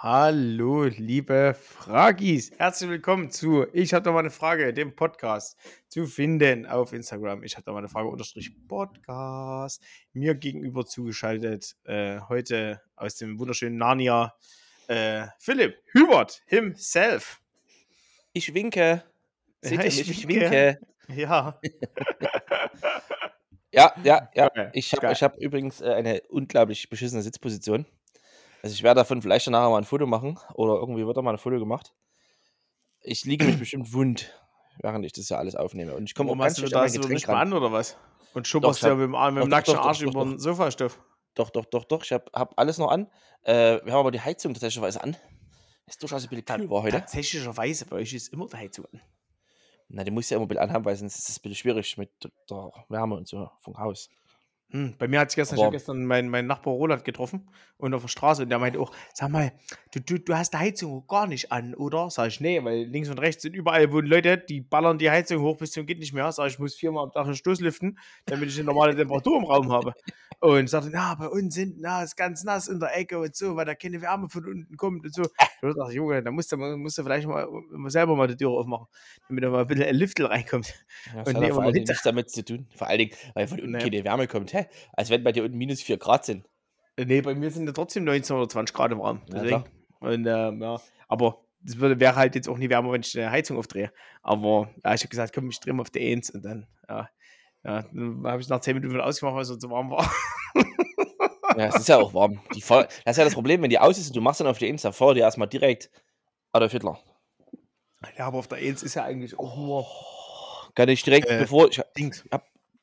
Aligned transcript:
Hallo, 0.00 0.84
liebe 0.84 1.56
Fragis. 1.60 2.52
Herzlich 2.56 2.88
willkommen 2.88 3.32
zu 3.32 3.66
Ich 3.72 3.92
habe 3.92 4.04
da 4.04 4.12
mal 4.12 4.20
eine 4.20 4.30
Frage, 4.30 4.72
dem 4.72 4.94
Podcast 4.94 5.58
zu 5.88 6.06
finden 6.06 6.66
auf 6.66 6.92
Instagram. 6.92 7.42
Ich 7.42 7.56
habe 7.56 7.64
da 7.64 7.72
mal 7.72 7.78
eine 7.78 7.88
Frage 7.88 8.06
unterstrich 8.06 8.52
Podcast. 8.68 9.82
Mir 10.12 10.36
gegenüber 10.36 10.86
zugeschaltet 10.86 11.74
äh, 11.82 12.20
heute 12.28 12.80
aus 12.94 13.16
dem 13.16 13.40
wunderschönen 13.40 13.76
Narnia 13.76 14.36
äh, 14.86 15.26
Philipp 15.40 15.74
Hubert 15.92 16.42
himself. 16.46 17.40
Ich 18.32 18.54
winke. 18.54 19.02
Seht 19.62 19.78
Ja, 19.78 19.82
ihr 19.82 19.88
ich 19.88 20.06
mich? 20.06 20.10
Ich 20.10 20.28
winke. 20.28 20.78
Ja. 21.08 21.58
Ja, 23.70 23.92
ja, 24.02 24.30
ja. 24.34 24.48
Geil, 24.48 24.70
Ich 24.72 24.94
habe 24.94 25.12
hab 25.12 25.36
übrigens 25.36 25.82
äh, 25.82 25.92
eine 25.92 26.22
unglaublich 26.30 26.88
beschissene 26.88 27.20
Sitzposition. 27.20 27.84
Also 28.62 28.74
ich 28.74 28.82
werde 28.82 29.00
davon 29.00 29.22
vielleicht 29.22 29.48
nachher 29.48 29.70
mal 29.70 29.78
ein 29.78 29.84
Foto 29.84 30.06
machen 30.06 30.38
oder 30.54 30.74
irgendwie 30.74 31.06
wird 31.06 31.16
da 31.16 31.22
mal 31.22 31.32
ein 31.32 31.38
Foto 31.38 31.58
gemacht. 31.58 31.94
Ich 33.00 33.24
liege 33.24 33.44
mich 33.44 33.58
bestimmt 33.58 33.92
wund, 33.92 34.34
während 34.80 35.04
ich 35.04 35.12
das 35.12 35.28
ja 35.28 35.38
alles 35.38 35.54
aufnehme. 35.54 35.94
Und 35.94 36.04
ich 36.04 36.14
komme 36.14 36.32
auch 36.32 36.38
ganz 36.38 36.54
du 36.54 36.60
schlecht 36.60 36.74
da 36.74 36.80
an 36.80 36.86
mein 36.86 36.92
Getränk 36.92 37.14
nicht 37.14 37.28
mal 37.28 37.34
ran. 37.34 37.48
an 37.48 37.52
oder 37.54 37.72
was? 37.72 37.96
Und 38.34 38.46
schubberst 38.46 38.82
ja 38.82 38.94
mit 38.94 39.08
mit 39.08 39.10
dem 39.10 39.12
doch, 39.12 39.40
doch, 39.40 39.48
nackten 39.48 39.74
doch, 39.74 39.84
Arsch 39.84 40.00
doch, 40.00 40.10
über 40.12 40.24
den 40.24 40.38
Sofastoff. 40.38 41.00
Doch, 41.34 41.50
doch, 41.50 41.64
doch, 41.66 41.84
doch. 41.84 42.04
Ich 42.04 42.12
habe 42.12 42.24
hab 42.32 42.58
alles 42.58 42.78
noch 42.78 42.90
an. 42.90 43.08
Äh, 43.42 43.80
wir 43.84 43.92
haben 43.92 44.00
aber 44.00 44.10
die 44.10 44.20
Heizung 44.20 44.54
tatsächlich 44.54 45.00
an. 45.00 45.16
Ist 45.86 46.02
durchaus 46.02 46.24
ein 46.24 46.28
bisschen 46.28 46.44
kühl 46.44 46.70
war 46.70 46.82
heute. 46.82 46.98
Tatsächlicherweise, 46.98 47.86
bei 47.86 47.96
euch 47.96 48.12
ist 48.12 48.32
immer 48.32 48.46
der 48.46 48.58
Heizung 48.58 48.86
an. 48.92 49.00
Na, 49.88 50.04
die 50.04 50.10
muss 50.10 50.28
ja 50.28 50.36
immer 50.36 50.44
ein 50.44 50.48
bisschen 50.48 50.64
anhaben, 50.64 50.84
weil 50.84 50.96
sonst 50.96 51.18
ist 51.18 51.30
es 51.30 51.38
ein 51.38 51.42
bisschen 51.42 51.56
schwierig 51.56 51.96
mit 51.96 52.10
der 52.50 52.70
Wärme 52.88 53.14
und 53.14 53.26
so 53.26 53.50
vom 53.60 53.78
Haus. 53.78 54.10
Hm, 54.70 54.94
bei 54.98 55.08
mir 55.08 55.20
hat 55.20 55.30
sich 55.30 55.36
gestern, 55.36 55.58
ich 55.58 55.70
gestern 55.70 56.04
mein, 56.04 56.28
mein 56.28 56.46
Nachbar 56.46 56.74
Roland 56.74 57.02
getroffen 57.02 57.48
und 57.78 57.94
auf 57.94 58.02
der 58.02 58.08
Straße 58.08 58.42
und 58.42 58.50
der 58.50 58.58
meinte 58.58 58.78
auch, 58.78 58.92
sag 59.14 59.30
mal, 59.30 59.52
du, 59.94 60.00
du, 60.00 60.18
du 60.18 60.36
hast 60.36 60.52
die 60.52 60.58
Heizung 60.58 61.06
gar 61.06 61.26
nicht 61.26 61.50
an, 61.50 61.74
oder? 61.74 62.10
Sag 62.10 62.28
ich, 62.28 62.40
nee, 62.40 62.62
weil 62.62 62.84
links 62.84 63.08
und 63.08 63.18
rechts 63.18 63.42
sind 63.42 63.54
überall 63.54 63.90
wohnen 63.92 64.08
Leute, 64.08 64.36
die 64.36 64.60
ballern 64.60 64.98
die 64.98 65.10
Heizung 65.10 65.40
hoch 65.40 65.56
bis 65.56 65.72
zum 65.72 65.86
geht 65.86 65.98
nicht 65.98 66.12
mehr. 66.12 66.30
Sag 66.32 66.48
ich, 66.48 66.54
ich 66.54 66.58
muss 66.58 66.74
viermal 66.74 67.04
am 67.04 67.12
Tag 67.12 67.24
einen 67.24 67.34
Stoß 67.34 67.60
lüften, 67.60 67.98
damit 68.26 68.50
ich 68.50 68.56
eine 68.56 68.66
normale 68.66 68.94
Temperatur 68.94 69.38
im 69.38 69.44
Raum 69.44 69.72
habe. 69.72 69.94
Und 70.40 70.70
sagte, 70.70 70.90
na, 70.92 71.16
bei 71.16 71.26
uns 71.28 71.54
sind, 71.54 71.80
na, 71.80 72.04
ist 72.04 72.16
ganz 72.16 72.44
nass 72.44 72.68
in 72.68 72.78
der 72.78 72.96
Ecke 72.96 73.18
und 73.18 73.34
so, 73.34 73.56
weil 73.56 73.64
da 73.64 73.74
keine 73.74 74.00
Wärme 74.00 74.28
von 74.28 74.46
unten 74.46 74.76
kommt 74.76 75.04
und 75.04 75.14
so. 75.14 75.22
Da 75.60 75.72
dachte 75.72 75.90
ich, 75.90 75.96
Junge, 75.96 76.22
da 76.22 76.30
musst 76.30 76.52
du, 76.52 76.56
musst 76.56 76.98
du 76.98 77.02
vielleicht 77.02 77.26
mal, 77.26 77.48
selber 77.88 78.14
mal 78.14 78.28
die 78.28 78.36
Tür 78.36 78.50
aufmachen, 78.50 78.86
damit 79.28 79.42
da 79.42 79.50
mal 79.50 79.62
ein 79.62 79.66
bisschen 79.66 79.86
ein 79.86 79.96
Lüftel 79.96 80.26
reinkommt. 80.26 80.72
Ja, 81.06 81.18
Und 81.18 81.26
das 81.26 81.34
hat 81.34 81.42
nee, 81.42 81.50
vor 81.50 81.62
allen 81.64 81.72
nichts 81.72 82.02
damit 82.02 82.30
zu 82.30 82.44
tun. 82.44 82.68
Vor 82.76 82.86
allen 82.86 82.98
Dingen, 82.98 83.12
weil 83.34 83.48
von 83.48 83.58
unten 83.58 83.72
Nee. 83.72 83.78
keine 83.78 84.04
Wärme 84.04 84.28
kommt. 84.28 84.52
Hä? 84.52 84.66
Als 84.92 85.10
wenn 85.10 85.24
bei 85.24 85.32
dir 85.32 85.42
unten 85.42 85.58
minus 85.58 85.82
4 85.82 85.98
Grad 85.98 86.24
sind. 86.24 86.48
Nee, 86.96 87.20
bei 87.22 87.34
mir 87.34 87.50
sind 87.50 87.66
ja 87.66 87.72
trotzdem 87.72 88.04
19 88.04 88.36
oder 88.36 88.48
20 88.48 88.72
Grad 88.76 88.92
im 88.92 89.00
Raum. 89.00 89.20
Ja, 89.32 89.64
und, 89.98 90.26
ähm, 90.26 90.62
ja. 90.62 90.80
Aber 91.08 91.44
das 91.60 91.78
würde, 91.78 91.98
wäre 91.98 92.14
halt 92.14 92.36
jetzt 92.36 92.48
auch 92.48 92.56
nie 92.58 92.68
wärmer, 92.70 92.92
wenn 92.92 93.00
ich 93.00 93.10
die 93.10 93.26
Heizung 93.26 93.56
aufdrehe. 93.56 93.92
Aber 94.22 94.70
ja, 94.84 94.94
ich 94.94 95.00
habe 95.00 95.08
gesagt, 95.08 95.34
komm, 95.34 95.50
ich 95.50 95.58
drehe 95.58 95.74
mal 95.74 95.82
auf 95.82 95.90
die 95.90 96.00
1 96.12 96.30
und 96.30 96.44
dann, 96.44 96.68
ja. 96.88 97.08
Ja, 97.68 97.82
dann 97.82 98.22
habe 98.26 98.40
ich 98.40 98.48
nach 98.48 98.60
10 98.60 98.74
Minuten 98.76 98.94
wieder 98.94 99.04
ausgemacht, 99.04 99.34
weil 99.34 99.42
es 99.42 99.48
so 99.48 99.56
zu 99.56 99.68
warm 99.70 99.90
war. 99.90 100.10
Ja, 101.56 101.66
es 101.66 101.76
ist 101.76 101.88
ja 101.88 101.98
auch 101.98 102.14
warm. 102.14 102.40
Die 102.54 102.62
voll, 102.62 102.84
das 103.04 103.12
ist 103.12 103.18
ja 103.18 103.24
das 103.24 103.34
Problem, 103.34 103.60
wenn 103.62 103.68
die 103.70 103.78
aus 103.78 103.98
ist 103.98 104.08
und 104.08 104.16
du 104.16 104.20
machst 104.22 104.40
dann 104.40 104.46
auf 104.46 104.58
die 104.58 104.68
Insta 104.68 104.92
vor 104.92 105.12
dir 105.14 105.20
erstmal 105.20 105.48
direkt 105.48 105.90
Adolf 106.52 106.72
Hitler. 106.72 106.98
Ja, 108.16 108.26
aber 108.26 108.38
auf 108.38 108.48
der 108.48 108.58
1 108.58 108.82
ist 108.82 108.94
ja 108.94 109.04
eigentlich 109.04 109.38
auch 109.38 109.56
nur 109.56 109.86
Kann 110.74 110.88
ich 110.88 111.02
direkt, 111.02 111.28
Äh, 111.28 111.38
bevor 111.40 111.68
ich, 111.68 111.82
Dings. 111.96 112.24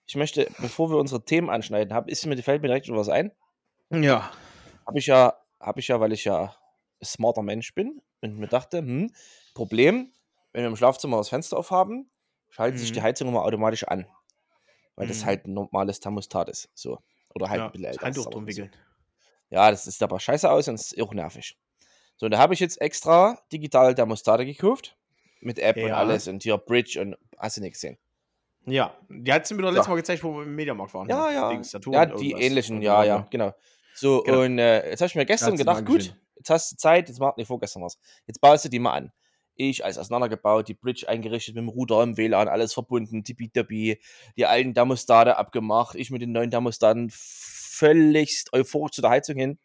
ich 0.05 0.16
möchte, 0.16 0.52
bevor 0.59 0.89
wir 0.92 0.97
unsere 0.97 1.23
Themen 1.23 1.49
anschneiden, 1.49 1.94
hab, 1.94 2.08
ist 2.09 2.25
mir, 2.25 2.38
fällt 2.44 2.61
mir 2.61 2.67
direkt 2.67 2.86
schon 2.88 2.97
was 2.97 3.09
ein. 3.09 3.31
Ja. 3.92 4.30
Habe 4.86 4.99
ich 4.99 5.08
ja, 5.08 5.33
habe 5.59 5.80
ich 5.80 5.88
ja, 5.88 5.99
weil 5.99 6.11
ich 6.11 6.25
ja 6.25 6.53
ein 7.02 7.05
smarter 7.05 7.42
Mensch 7.44 7.73
bin 7.73 8.02
und 8.22 8.38
mir 8.38 8.47
dachte, 8.47 8.80
hm, 8.80 9.11
Problem, 9.53 10.11
wenn 10.52 10.64
wir 10.64 10.67
im 10.70 10.75
Schlafzimmer 10.75 11.17
das 11.17 11.30
Fenster 11.30 11.58
aufhaben, 11.58 12.09
schaltet 12.49 12.80
sich 12.80 12.89
Mhm. 12.92 12.94
die 12.95 13.02
Heizung 13.02 13.27
immer 13.30 13.44
automatisch 13.44 13.83
an. 13.86 14.05
Weil 14.95 15.08
das 15.08 15.22
Mhm. 15.22 15.26
halt 15.26 15.48
ein 15.48 15.54
normales 15.54 16.00
Thermostat 16.00 16.50
ist. 16.50 16.70
So. 16.73 17.00
Oder 17.33 17.50
halt 17.50 17.60
ja 17.60 17.66
ein 17.66 17.72
bisschen 17.72 17.83
das 17.83 17.92
älter. 17.94 18.06
Handtuch 18.06 18.26
ist, 18.28 18.33
drum 18.33 18.44
so. 18.44 18.48
wickeln. 18.48 18.72
Ja, 19.50 19.70
das 19.72 19.83
sieht 19.86 20.02
aber 20.02 20.20
scheiße 20.20 20.50
aus 20.50 20.67
und 20.67 20.76
ist 20.76 21.00
auch 21.02 21.14
nervig. 21.14 21.58
So, 22.17 22.26
und 22.28 22.32
da 22.32 22.38
habe 22.38 22.54
ich 22.54 22.60
jetzt 22.61 22.80
extra 22.82 23.38
digital 23.52 23.94
Thermostate 23.94 24.45
gekauft. 24.45 24.95
Mit 25.42 25.60
App 25.60 25.76
und 25.78 25.88
Ja. 25.89 25.98
alles 25.98 26.28
und 26.28 26.42
hier 26.44 26.58
Bridge 26.58 27.00
und 27.02 27.17
hast 27.38 27.58
du 27.58 27.61
nicht 27.61 27.73
gesehen. 27.73 27.98
Ja, 28.66 28.98
die 29.10 29.32
hat 29.32 29.45
sie 29.45 29.54
mir 29.54 29.61
doch 29.61 29.70
letztes 29.72 29.89
Mal 29.89 29.95
gezeigt, 29.95 30.23
wo 30.23 30.33
wir 30.38 30.44
im 30.44 30.56
Mediamarkt 30.56 30.94
waren. 30.95 31.08
Ja, 31.08 31.30
ja. 31.30 31.50
Dings, 31.50 31.70
Saturn, 31.70 31.94
ja, 31.94 32.06
die 32.08 32.30
irgendwas. 32.32 32.42
ähnlichen, 32.45 32.76
Und 32.77 32.82
ja, 32.82 33.04
ja, 33.04 33.27
genau. 33.30 33.54
So, 33.94 34.23
Genau. 34.23 34.42
und 34.42 34.58
äh, 34.58 34.89
jetzt 34.89 35.02
habe 35.02 35.08
ich 35.08 35.16
mir 35.16 35.26
gestern 35.26 35.56
gedacht, 35.56 35.86
gut, 35.86 36.16
jetzt 36.38 36.50
hast 36.50 36.72
du 36.72 36.77
Zeit, 36.77 37.08
jetzt 37.10 37.20
macht, 37.20 37.38
nee, 37.38 37.45
vorgestern 37.45 37.83
was. 37.83 38.00
Jetzt 38.26 38.39
baust 38.42 38.66
du 38.66 38.70
die 38.70 38.80
mal 38.80 38.94
an. 38.94 39.12
Ich 39.55 39.86
alles 39.86 39.98
auseinandergebaut, 39.98 40.67
die 40.67 40.73
Bridge 40.73 41.08
eingerichtet, 41.08 41.55
mit 41.55 41.64
dem 41.64 41.70
Router 41.70 42.04
im 42.04 42.17
WLAN, 42.17 42.48
alles 42.48 42.73
verbunden, 42.73 43.23
tippitoppi, 43.23 43.99
die 44.36 44.45
alten 44.45 44.73
Thermostate 44.73 45.38
abgemacht, 45.38 45.95
ich 45.95 46.11
mit 46.11 46.21
den 46.21 46.32
neuen 46.33 46.52
Thermostaten 46.52 47.10
völligst 47.11 48.54
euphorisch 48.54 48.92
zu 48.92 49.02
der 49.02 49.11
Heizung 49.11 49.38
hin. 49.38 49.60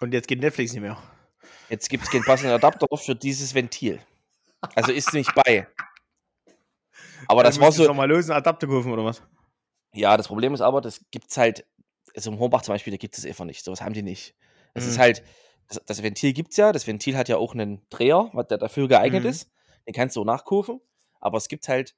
Und 0.00 0.12
jetzt 0.12 0.28
geht 0.28 0.40
Netflix 0.40 0.72
nicht 0.72 0.82
mehr. 0.82 0.98
Jetzt 1.68 1.88
gibt 1.88 2.04
es 2.04 2.10
keinen 2.10 2.24
passenden 2.24 2.54
Adapter 2.54 2.86
für 2.96 3.14
dieses 3.14 3.54
Ventil. 3.54 4.00
Also 4.74 4.92
ist 4.92 5.12
nicht 5.14 5.32
bei. 5.34 5.66
Aber 7.28 7.42
das 7.42 7.58
war 7.60 7.72
so. 7.72 7.92
mal 7.94 8.08
los, 8.08 8.28
einen 8.28 8.38
Adapter 8.38 8.66
kaufen 8.66 8.92
oder 8.92 9.04
was? 9.04 9.22
Ja, 9.92 10.16
das 10.16 10.28
Problem 10.28 10.54
ist 10.54 10.60
aber, 10.60 10.80
das 10.80 11.00
gibt's 11.10 11.36
halt. 11.36 11.66
Also 12.16 12.30
im 12.30 12.38
Hornbach 12.38 12.62
zum 12.62 12.74
Beispiel, 12.74 12.92
da 12.92 12.96
gibt 12.96 13.16
es 13.18 13.24
einfach 13.26 13.44
nicht. 13.44 13.64
Sowas 13.64 13.80
haben 13.80 13.94
die 13.94 14.02
nicht. 14.02 14.34
Es 14.74 14.86
ist 14.86 14.96
Mhm. 14.96 15.00
halt. 15.02 15.22
Das, 15.68 15.80
das 15.86 16.02
Ventil 16.02 16.32
gibt's 16.32 16.56
ja. 16.56 16.72
Das 16.72 16.86
Ventil 16.86 17.16
hat 17.16 17.28
ja 17.28 17.36
auch 17.36 17.54
einen 17.54 17.80
Dreher, 17.90 18.30
was 18.32 18.48
der 18.48 18.58
dafür 18.58 18.88
geeignet 18.88 19.22
Mhm. 19.24 19.30
ist. 19.30 19.50
Den 19.86 19.94
kannst 19.94 20.16
du 20.16 20.20
auch 20.20 20.24
nachkaufen. 20.26 20.80
Aber 21.20 21.38
es 21.38 21.48
gibt 21.48 21.68
halt. 21.68 21.94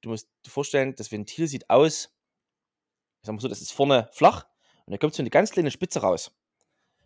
Du 0.00 0.10
musst 0.10 0.28
dir 0.46 0.50
vorstellen, 0.50 0.94
das 0.94 1.10
Ventil 1.10 1.48
sieht 1.48 1.68
aus. 1.70 2.10
Ich 3.20 3.26
sag 3.26 3.34
mal 3.34 3.40
so, 3.40 3.48
das 3.48 3.60
ist 3.60 3.72
vorne 3.72 4.08
flach. 4.12 4.46
Und 4.86 4.92
da 4.92 4.96
kommt 4.98 5.14
so 5.14 5.22
eine 5.22 5.30
ganz 5.30 5.50
kleine 5.50 5.70
Spitze 5.72 6.00
raus. 6.00 6.30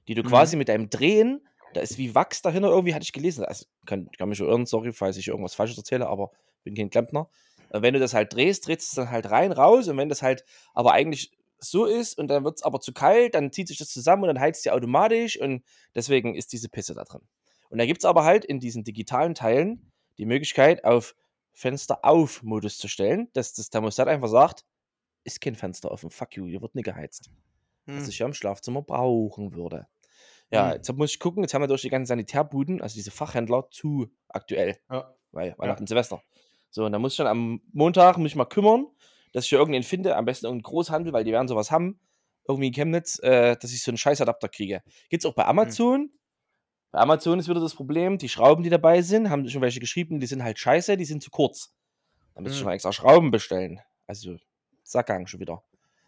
Die 0.09 0.15
du 0.15 0.22
Mhm. 0.22 0.28
quasi 0.28 0.56
mit 0.56 0.69
deinem 0.69 0.91
Drehen 0.91 1.47
da 1.75 1.81
ist 1.81 1.97
wie 1.97 2.15
Wachs 2.15 2.43
dahinter, 2.43 2.69
irgendwie 2.69 2.93
hatte 2.95 3.05
ich 3.05 3.15
gelesen. 3.15 3.47
Also, 3.47 3.65
kann, 3.87 4.11
kann 4.19 4.28
mich 4.28 4.37
schon 4.37 4.47
irren, 4.47 4.67
sorry, 4.67 4.93
falls 4.93 5.17
ich 5.17 5.28
irgendwas 5.28 5.55
Falsches 5.55 5.78
erzähle, 5.78 6.06
aber 6.06 6.31
bin 6.65 6.75
kein 6.75 6.91
Klempner. 6.91 7.31
Äh, 7.71 7.81
Wenn 7.81 7.95
du 7.95 8.01
das 8.01 8.12
halt 8.12 8.34
drehst, 8.34 8.67
drehst 8.67 8.83
du 8.83 8.91
es 8.91 8.95
dann 8.97 9.11
halt 9.11 9.31
rein, 9.31 9.53
raus. 9.53 9.89
Und 9.89 9.97
wenn 9.97 10.11
das 10.11 10.21
halt 10.21 10.45
aber 10.75 10.93
eigentlich 10.93 11.33
so 11.62 11.84
ist 11.87 12.19
und 12.19 12.28
dann 12.28 12.45
wird 12.45 12.56
es 12.56 12.62
aber 12.62 12.81
zu 12.81 12.93
kalt, 12.93 13.34
dann 13.34 13.53
zieht 13.53 13.69
sich 13.69 13.78
das 13.78 13.89
zusammen 13.89 14.25
und 14.25 14.28
dann 14.28 14.41
heizt 14.41 14.65
die 14.65 14.71
automatisch. 14.71 15.41
Und 15.41 15.65
deswegen 15.95 16.34
ist 16.34 16.53
diese 16.53 16.69
Pisse 16.69 16.95
da 16.95 17.05
drin. 17.05 17.23
Und 17.71 17.78
da 17.78 17.87
gibt 17.87 18.00
es 18.03 18.05
aber 18.05 18.25
halt 18.25 18.45
in 18.45 18.61
diesen 18.61 18.84
digitalen 18.84 19.34
Teilen 19.34 19.91
die 20.19 20.27
Möglichkeit, 20.27 20.84
auf 20.84 21.15
Fenster 21.53 22.05
auf 22.05 22.43
Modus 22.43 22.78
zu 22.78 22.89
stellen, 22.89 23.28
dass 23.33 23.55
das 23.55 23.71
Thermostat 23.71 24.09
einfach 24.09 24.28
sagt, 24.28 24.65
ist 25.25 25.41
kein 25.41 25.55
Fenster 25.55 25.91
offen, 25.91 26.11
fuck 26.11 26.37
you, 26.37 26.47
hier 26.47 26.61
wird 26.62 26.75
nicht 26.75 26.84
geheizt 26.84 27.31
was 27.87 28.05
Hm. 28.05 28.11
ich 28.11 28.19
ja 28.21 28.27
im 28.27 28.34
Schlafzimmer 28.34 28.83
brauchen 28.83 29.55
würde. 29.55 29.87
Ja, 30.51 30.69
Hm. 30.71 30.77
jetzt 30.77 30.93
muss 30.93 31.11
ich 31.11 31.19
gucken, 31.19 31.43
jetzt 31.43 31.55
haben 31.55 31.62
wir 31.62 31.67
durch 31.69 31.83
die 31.83 31.89
ganzen 31.89 32.06
Sanitärbuden, 32.06 32.81
also 32.81 32.95
diese 32.95 33.11
Fachhändler, 33.11 33.69
zu 33.71 34.09
aktuell, 34.28 34.78
Ja. 34.91 35.15
weil 35.33 35.55
Weihnachten, 35.59 35.87
Silvester. 35.87 36.22
So, 36.71 36.84
und 36.84 36.93
dann 36.93 37.01
muss 37.03 37.15
ich 37.15 37.17
dann 37.17 37.27
am 37.27 37.61
Montag 37.72 38.19
mich 38.19 38.37
mal 38.37 38.45
kümmern, 38.45 38.87
dass 39.32 39.44
ich 39.44 39.50
hier 39.50 39.59
irgendeinen 39.59 39.82
finde, 39.84 40.16
am 40.16 40.25
besten 40.25 40.47
irgendeinen 40.47 40.70
Großhandel, 40.70 41.12
weil 41.12 41.25
die 41.25 41.32
werden 41.32 41.48
sowas 41.48 41.70
haben, 41.70 42.00
irgendwie 42.47 42.69
in 42.69 42.72
Chemnitz, 42.72 43.19
äh, 43.22 43.56
dass 43.56 43.72
ich 43.72 43.82
so 43.82 43.91
einen 43.91 43.98
Scheißadapter 43.98 44.48
kriege. 44.48 44.82
Gibt's 45.10 45.26
auch 45.26 45.34
bei 45.34 45.44
Amazon. 45.47 46.10
Bei 46.91 46.98
Amazon 47.00 47.38
ist 47.38 47.48
wieder 47.48 47.60
das 47.60 47.75
Problem, 47.75 48.19
die 48.19 48.28
Schrauben, 48.28 48.62
die 48.62 48.71
dabei 48.71 49.00
sind, 49.00 49.31
haben 49.31 49.48
schon 49.48 49.62
welche 49.62 49.81
geschrieben, 49.81 50.21
die 50.21 50.26
sind 50.26 50.42
halt 50.44 50.59
scheiße, 50.59 50.97
die 50.97 51.04
sind 51.06 51.22
zu 51.22 51.31
kurz. 51.31 51.75
Da 52.34 52.41
muss 52.42 52.50
ich 52.53 52.56
Hm. 52.56 52.60
schon 52.60 52.66
mal 52.66 52.75
extra 52.75 52.92
Schrauben 52.92 53.31
bestellen. 53.31 53.81
Also, 54.06 54.37
Sackgang 54.82 55.26
schon 55.26 55.41
wieder. 55.41 55.62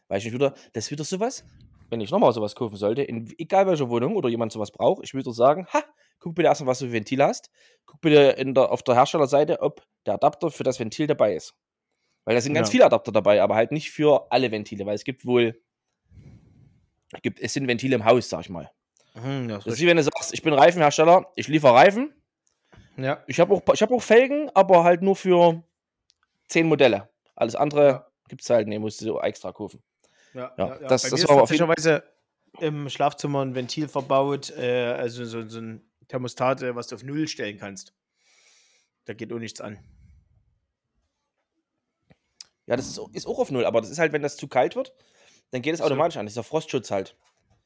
Weil 0.09 0.19
ich 0.19 0.25
mich 0.25 0.35
wieder, 0.35 0.53
das 0.75 0.87
ist 0.87 0.91
wieder 0.91 1.05
sowas, 1.05 1.45
wenn 1.89 2.01
ich 2.01 2.11
nochmal 2.11 2.33
sowas 2.33 2.55
kaufen 2.55 2.77
sollte, 2.77 3.03
in 3.03 3.33
egal 3.39 3.67
welcher 3.67 3.89
Wohnung 3.89 4.17
oder 4.17 4.29
jemand 4.29 4.53
sowas 4.53 4.73
braucht, 4.73 5.05
ich 5.05 5.15
würde 5.15 5.33
sagen, 5.33 5.67
ha, 5.73 5.83
guck 6.19 6.35
bitte 6.35 6.49
erstmal, 6.49 6.69
was 6.69 6.81
du 6.81 6.87
für 6.87 6.93
Ventil 6.93 7.23
hast. 7.23 7.51
Guck 7.87 8.01
bitte 8.01 8.35
der, 8.37 8.71
auf 8.71 8.83
der 8.83 8.95
Herstellerseite, 8.95 9.61
ob 9.63 9.83
der 10.05 10.15
Adapter 10.15 10.51
für 10.51 10.65
das 10.65 10.79
Ventil 10.79 11.07
dabei 11.07 11.35
ist. 11.35 11.55
Weil 12.25 12.35
da 12.35 12.41
sind 12.41 12.55
ganz 12.55 12.69
Ja. 12.69 12.73
viele 12.73 12.87
Adapter 12.87 13.13
dabei, 13.13 13.43
aber 13.43 13.55
halt 13.55 13.71
nicht 13.73 13.91
für 13.91 14.27
alle 14.33 14.51
Ventile, 14.51 14.87
weil 14.87 14.95
es 14.95 15.05
gibt 15.05 15.27
wohl, 15.27 15.61
es 17.13 17.23
gibt, 17.23 17.41
es 17.41 17.53
sind 17.53 17.69
Ventile 17.69 17.95
im 17.97 18.05
Haus, 18.05 18.29
sag 18.29 18.41
ich 18.41 18.49
mal. 18.51 18.71
Hm, 19.15 19.49
das 19.49 19.65
Das 19.65 19.75
ist 19.75 19.81
wie 19.81 19.87
wenn 19.87 19.97
du 19.97 20.03
sagst, 20.03 20.33
ich 20.33 20.43
bin 20.43 20.53
Reifenhersteller, 20.55 21.27
ich 21.37 21.49
liefere 21.49 21.75
Reifen, 21.75 22.13
ja. 22.97 23.23
ich 23.27 23.39
habe 23.41 23.55
auch, 23.55 23.63
ich 23.73 23.83
hab 23.83 23.93
auch 23.93 24.03
Felgen, 24.03 24.51
aber 24.55 24.85
halt 24.85 25.03
nur 25.03 25.15
für 25.17 25.63
zehn 26.49 26.67
Modelle. 26.67 27.09
Alles 27.37 27.55
andere 27.55 27.87
Ja. 27.87 28.07
gibt's 28.29 28.49
halt, 28.51 28.67
nee, 28.69 28.79
musst 28.79 29.01
du 29.03 29.19
extra 29.21 29.53
kaufen. 29.53 29.83
Ja, 30.33 30.53
Ja, 30.57 30.79
das- 30.79 31.03
Bei 31.05 31.11
das 31.11 31.13
war 31.13 31.19
ist 31.19 31.25
auf 31.29 31.51
jeden- 31.51 31.67
tatsächlicherweise 31.69 32.03
im 32.61 32.89
Schlafzimmer 32.89 33.45
ein 33.45 33.55
Ventil 33.55 33.87
verbaut, 33.89 34.51
äh, 34.57 34.93
also 34.97 35.25
so, 35.25 35.47
so 35.47 35.61
ein 35.61 35.83
Thermostat, 36.09 36.63
äh, 36.63 36.75
was 36.75 36.87
du 36.89 36.97
auf 36.97 37.03
Null 37.05 37.29
stellen 37.29 37.59
kannst. 37.59 37.93
Da 39.05 39.13
geht 39.15 39.33
auch 39.33 39.39
nichts 39.39 39.61
an. 39.61 39.79
Ja, 42.67 42.77
das 42.77 42.87
ist, 42.89 43.01
ist 43.13 43.27
auch 43.27 43.39
auf 43.39 43.51
Null, 43.51 43.65
aber 43.67 43.81
das 43.81 43.91
ist 43.91 43.99
halt, 43.99 44.13
wenn 44.13 44.23
das 44.23 44.37
zu 44.37 44.49
kalt 44.49 44.75
wird, 44.77 44.95
dann 45.51 45.61
geht 45.63 45.75
es 45.75 45.79
so. 45.79 45.85
automatisch 45.85 46.17
an. 46.17 46.27
Das 46.27 46.33
ist 46.33 46.37
der 46.37 46.45
Frostschutz 46.45 46.91
halt. 46.91 47.17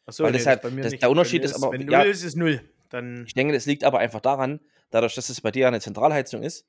Achso, 0.07 0.25
Weil 0.25 0.33
das 0.33 0.47
halt- 0.47 0.65
das- 0.65 0.93
der 0.99 1.11
Unterschied 1.11 1.45
ist 1.45 1.55
aber- 1.55 1.73
Wenn 1.73 1.83
Null 1.83 1.93
ja. 1.93 2.03
ist, 2.03 2.23
ist 2.25 2.37
Null. 2.37 2.61
dann. 2.89 3.25
Ich 3.27 3.35
denke, 3.35 3.53
das 3.55 3.67
liegt 3.67 3.85
aber 3.85 3.99
einfach 3.99 4.21
daran, 4.21 4.61
dadurch, 4.91 5.15
dass 5.15 5.29
es 5.29 5.41
bei 5.41 5.51
dir 5.51 5.69
eine 5.69 5.81
Zentralheizung 5.81 6.43
ist, 6.43 6.67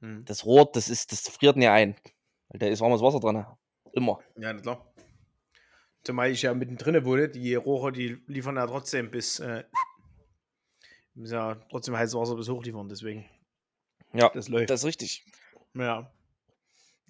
Hm. 0.00 0.24
das 0.24 0.44
Rohr, 0.46 0.70
das 0.72 0.88
ist, 0.88 1.12
das 1.12 1.28
friert 1.28 1.56
nie 1.56 1.68
ein. 1.68 1.94
Weil 2.48 2.58
da 2.60 2.66
ist 2.66 2.80
warmes 2.80 3.02
Wasser 3.02 3.20
drin. 3.20 3.44
Immer. 3.92 4.20
Ja, 4.38 4.52
na 4.52 4.60
klar. 4.60 4.84
Zumal 6.04 6.30
ich 6.30 6.42
ja 6.42 6.54
mittendrin 6.54 7.04
wohne, 7.04 7.28
die 7.28 7.54
Rohre, 7.54 7.92
die 7.92 8.22
liefern 8.26 8.56
ja 8.56 8.66
trotzdem 8.66 9.10
bis. 9.10 9.38
Äh, 9.40 9.64
ja 11.14 11.56
trotzdem 11.70 11.96
heißes 11.96 12.14
Wasser 12.14 12.36
bis 12.36 12.48
hochliefern, 12.48 12.88
deswegen. 12.88 13.26
Ja, 14.14 14.30
Das 14.30 14.48
läuft. 14.48 14.70
das 14.70 14.80
ist 14.80 14.86
richtig. 14.86 15.24
Ja. 15.74 16.10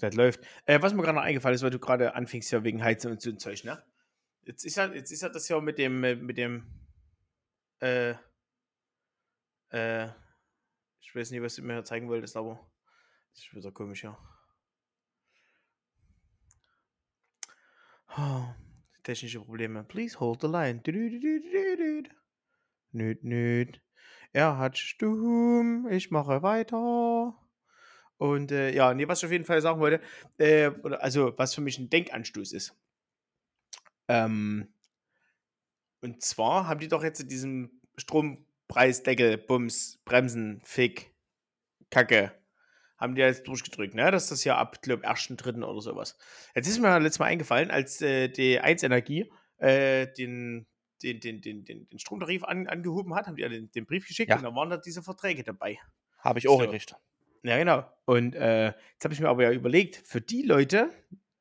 Das 0.01 0.15
läuft. 0.15 0.47
Äh, 0.67 0.81
was 0.81 0.95
mir 0.95 1.03
gerade 1.03 1.17
noch 1.17 1.23
eingefallen 1.23 1.55
ist, 1.55 1.63
weil 1.63 1.71
du 1.71 1.79
gerade 1.79 2.15
anfingst 2.15 2.51
ja 2.53 2.63
wegen 2.63 2.83
Heizung 2.83 3.13
und 3.13 3.23
so 3.23 3.31
ein 3.31 3.39
Zeug, 3.39 3.65
ne? 3.65 3.83
Jetzt 4.43 4.65
ist 4.65 4.77
ja, 4.77 4.87
jetzt 4.87 5.11
ist 5.11 5.23
ja 5.23 5.29
das 5.29 5.49
ja 5.49 5.61
mit 5.61 5.79
dem, 5.79 6.05
äh, 6.05 6.15
mit 6.15 6.39
dem, 6.39 6.67
äh, 7.81 8.15
äh, 9.71 10.09
ich 11.01 11.15
weiß 11.15 11.31
nicht, 11.31 11.43
was 11.43 11.57
du 11.57 11.63
mir 11.63 11.85
zeigen 11.85 12.09
wolltest, 12.09 12.37
aber 12.37 12.71
das 13.33 13.45
ist 13.45 13.55
wieder 13.55 13.73
komisch, 13.73 14.05
ja. 14.05 14.17
Oh, 18.17 18.45
technische 19.03 19.41
Probleme. 19.41 19.85
Please 19.85 20.19
hold 20.19 20.41
the 20.41 20.49
line. 20.49 20.81
Nüt, 22.93 23.23
nüt. 23.25 23.83
Er 24.33 24.59
hat 24.59 24.79
Stumm. 24.79 25.87
Ich 25.91 26.11
mache 26.11 26.43
weiter. 26.43 27.35
Und 28.19 28.51
äh, 28.53 28.75
ja, 28.75 28.93
nee, 28.95 29.07
was 29.09 29.21
ich 29.21 29.27
auf 29.27 29.33
jeden 29.33 29.45
Fall 29.45 29.61
sagen 29.63 29.81
wollte, 29.81 30.01
äh, 30.39 30.71
also 31.01 31.33
was 31.39 31.55
für 31.55 31.61
mich 31.61 31.79
ein 31.79 31.89
Denkanstoß 31.89 32.53
ist. 32.53 32.77
Ähm, 34.09 34.69
und 36.01 36.23
zwar 36.23 36.67
haben 36.69 36.81
die 36.81 36.89
doch 36.89 37.03
jetzt 37.05 37.31
diesen 37.31 37.81
Strompreisdeckel, 37.97 39.39
Bums, 39.39 40.01
Bremsen, 40.05 40.61
Fick, 40.65 41.13
Kacke, 41.91 42.33
haben 42.97 43.15
die 43.15 43.21
jetzt 43.23 43.47
durchgedrückt, 43.47 43.95
ne? 43.95 44.11
Dass 44.11 44.29
das 44.29 44.43
ja 44.45 44.57
ab, 44.57 44.83
glaube 44.83 45.03
ich, 45.05 45.09
1.3. 45.09 45.63
oder 45.63 45.81
sowas. 45.81 46.17
Jetzt 46.55 46.69
ist 46.69 46.81
mir 46.81 46.99
letztes 46.99 47.21
Mal 47.21 47.27
eingefallen, 47.27 47.71
als 47.71 48.01
äh, 48.03 48.29
die 48.29 48.59
1 48.61 48.83
Energie 48.83 49.31
äh, 49.59 50.07
den, 50.15 50.67
den, 51.03 51.21
den, 51.21 51.41
den, 51.41 51.65
den, 51.65 51.89
den 51.89 51.99
Stromtarif 52.01 52.43
an, 52.45 52.67
angehoben 52.67 53.15
hat, 53.15 53.27
haben 53.29 53.37
die 53.37 53.43
ja 53.43 53.49
den, 53.49 53.71
den 53.71 53.87
Brief 53.87 54.07
geschickt 54.07 54.31
Ja. 54.31 54.37
und 54.37 54.43
da 54.43 54.55
waren 54.55 54.71
da 54.71 54.77
diese 54.77 55.03
Verträge 55.03 55.45
dabei. 55.45 55.79
Habe 56.19 56.41
ich 56.41 56.49
auch 56.49 56.61
So. 56.61 56.67
gekriegt. 56.67 56.97
Ja, 57.43 57.59
genau. 57.59 57.85
Und 58.05 58.35
äh, 58.35 58.67
jetzt 58.67 59.05
habe 59.05 59.15
ich 59.15 59.21
mir 59.21 59.29
aber 59.29 59.43
ja 59.45 59.53
überlegt, 59.53 59.97
für 60.07 60.21
die 60.21 60.43
Leute, 60.43 60.91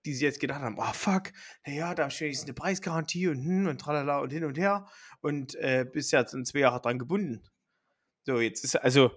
die 0.06 0.14
sich 0.14 0.22
jetzt 0.22 0.40
gedacht 0.40 0.62
haben, 0.62 0.78
oh 0.80 0.94
fuck, 0.94 1.32
naja, 1.66 1.94
da 1.96 2.04
habe 2.04 2.14
ich 2.14 2.22
wenigstens 2.22 2.48
eine 2.48 2.54
Preisgarantie 2.54 3.28
und 3.28 3.44
hm 3.44 3.68
und 3.68 3.80
tralala 3.82 4.20
und 4.20 4.32
hin 4.32 4.46
und 4.46 4.58
her 4.58 4.88
und 5.22 5.56
äh, 5.56 5.86
bist 5.92 6.12
ja 6.12 6.22
in 6.22 6.46
zwei 6.46 6.60
Jahre 6.60 6.82
dran 6.82 7.00
gebunden. 7.00 7.44
So, 8.26 8.40
jetzt 8.40 8.64
ist 8.64 8.76
also, 8.76 9.12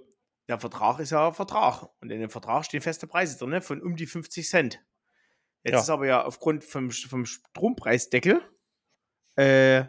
der 0.49 0.59
Vertrag 0.59 0.99
ist 1.01 1.11
ja 1.11 1.29
ein 1.29 1.35
Vertrag 1.35 1.89
und 2.01 2.11
in 2.11 2.21
dem 2.21 2.31
Vertrag 2.31 2.65
stehen 2.65 2.81
feste 2.81 3.07
Preise 3.07 3.39
drin, 3.39 3.51
ne, 3.51 3.63
von 3.63 3.83
um 3.83 3.97
die 3.97 4.07
50 4.07 4.49
Cent. 4.49 4.85
Jetzt 5.63 5.75
Ja. 5.75 5.81
ist 5.81 5.91
aber 5.91 6.07
ja 6.07 6.25
aufgrund 6.25 6.65
vom, 6.65 6.91
vom 6.91 7.27
Strompreisdeckel, 7.27 8.41
äh, 9.37 9.85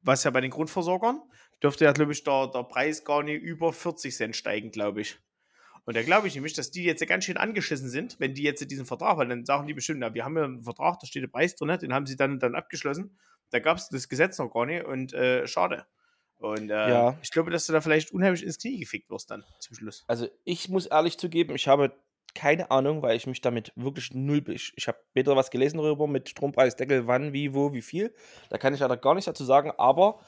was 0.00 0.24
ja 0.24 0.30
bei 0.30 0.40
den 0.40 0.50
Grundversorgern, 0.50 1.22
dürfte 1.62 1.84
ja, 1.84 1.92
glaube 1.92 2.12
ich, 2.12 2.24
der, 2.24 2.48
der 2.48 2.64
Preis 2.64 3.04
gar 3.04 3.22
nicht 3.22 3.40
über 3.40 3.72
40 3.72 4.14
Cent 4.14 4.36
steigen, 4.36 4.70
glaube 4.70 5.00
ich. 5.02 5.18
Und 5.84 5.96
da 5.96 6.02
glaube 6.02 6.28
ich 6.28 6.34
nämlich, 6.34 6.52
dass 6.52 6.70
die 6.70 6.84
jetzt 6.84 7.06
ganz 7.06 7.24
schön 7.24 7.36
angeschissen 7.36 7.88
sind, 7.88 8.20
wenn 8.20 8.34
die 8.34 8.42
jetzt 8.42 8.70
diesen 8.70 8.86
Vertrag, 8.86 9.16
weil 9.18 9.28
dann 9.28 9.44
sagen 9.44 9.66
die 9.66 9.74
bestimmt, 9.74 10.00
na, 10.00 10.14
wir 10.14 10.24
haben 10.24 10.36
ja 10.36 10.44
einen 10.44 10.62
Vertrag, 10.62 11.00
da 11.00 11.06
steht 11.06 11.22
der 11.22 11.28
Preis 11.28 11.56
drin, 11.56 11.76
den 11.80 11.92
haben 11.92 12.06
sie 12.06 12.16
dann, 12.16 12.38
dann 12.38 12.54
abgeschlossen. 12.54 13.18
Da 13.50 13.58
gab 13.58 13.76
es 13.78 13.88
das 13.88 14.08
Gesetz 14.08 14.38
noch 14.38 14.52
gar 14.52 14.66
nicht 14.66 14.84
und 14.84 15.12
äh, 15.12 15.46
schade. 15.46 15.86
Und 16.38 16.70
äh, 16.70 16.88
Ja. 16.88 17.18
ich 17.22 17.30
glaube, 17.30 17.50
dass 17.50 17.66
du 17.66 17.72
da 17.72 17.80
vielleicht 17.80 18.12
unheimlich 18.12 18.42
ins 18.44 18.58
Knie 18.58 18.78
gefickt 18.78 19.10
wirst 19.10 19.30
dann 19.30 19.44
zum 19.60 19.76
Schluss. 19.76 20.04
Also 20.06 20.28
ich 20.44 20.68
muss 20.68 20.86
ehrlich 20.86 21.18
zugeben, 21.18 21.54
ich 21.54 21.68
habe 21.68 21.92
keine 22.34 22.70
Ahnung, 22.70 23.02
weil 23.02 23.16
ich 23.16 23.26
mich 23.26 23.40
damit 23.40 23.72
wirklich 23.76 24.14
null. 24.14 24.42
Ich, 24.48 24.72
ich 24.76 24.88
habe 24.88 24.98
weder 25.12 25.36
was 25.36 25.50
gelesen 25.50 25.78
darüber 25.78 26.06
mit 26.06 26.30
Strompreisdeckel, 26.30 27.06
wann, 27.06 27.32
wie, 27.32 27.54
wo, 27.54 27.72
wie 27.72 27.82
viel. 27.82 28.14
Da 28.48 28.58
kann 28.58 28.72
ich 28.74 28.80
leider 28.80 28.96
gar 28.96 29.14
nichts 29.14 29.26
dazu 29.26 29.44
sagen, 29.44 29.72
aber 29.76 30.20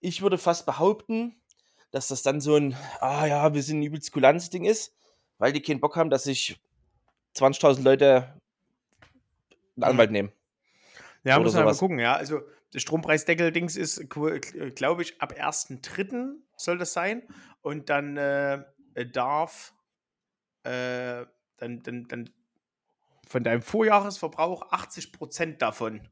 ich 0.00 0.20
würde 0.20 0.36
fast 0.36 0.66
behaupten, 0.66 1.40
dass 1.94 2.08
das 2.08 2.22
dann 2.22 2.40
so 2.40 2.56
ein, 2.56 2.76
ah 3.00 3.24
ja, 3.24 3.54
wir 3.54 3.62
sind 3.62 3.78
ein 3.78 3.82
übelst 3.84 4.10
kulantes 4.10 4.50
Ding 4.50 4.64
ist, 4.64 4.92
weil 5.38 5.52
die 5.52 5.62
keinen 5.62 5.78
Bock 5.80 5.94
haben, 5.94 6.10
dass 6.10 6.24
sich 6.24 6.60
20.000 7.36 7.82
Leute 7.82 8.40
einen 9.76 9.84
Anwalt 9.84 10.10
nehmen. 10.10 10.32
Ja, 11.22 11.36
Oder 11.36 11.44
muss 11.44 11.54
man 11.54 11.62
mal 11.64 11.70
sowas. 11.70 11.78
gucken, 11.78 12.00
ja. 12.00 12.14
Also 12.16 12.42
das 12.72 12.82
Strompreisdeckel-Dings 12.82 13.76
ist, 13.76 14.10
glaube 14.10 15.02
ich, 15.02 15.20
ab 15.22 15.34
1.3. 15.34 16.34
soll 16.56 16.78
das 16.78 16.92
sein. 16.92 17.22
Und 17.62 17.88
dann 17.88 18.16
äh, 18.16 18.64
darf 19.12 19.72
äh, 20.64 21.24
dann, 21.58 21.82
dann, 21.84 22.08
dann 22.08 22.30
von 23.28 23.44
deinem 23.44 23.62
Vorjahresverbrauch 23.62 24.72
80% 24.72 25.58
davon 25.58 26.08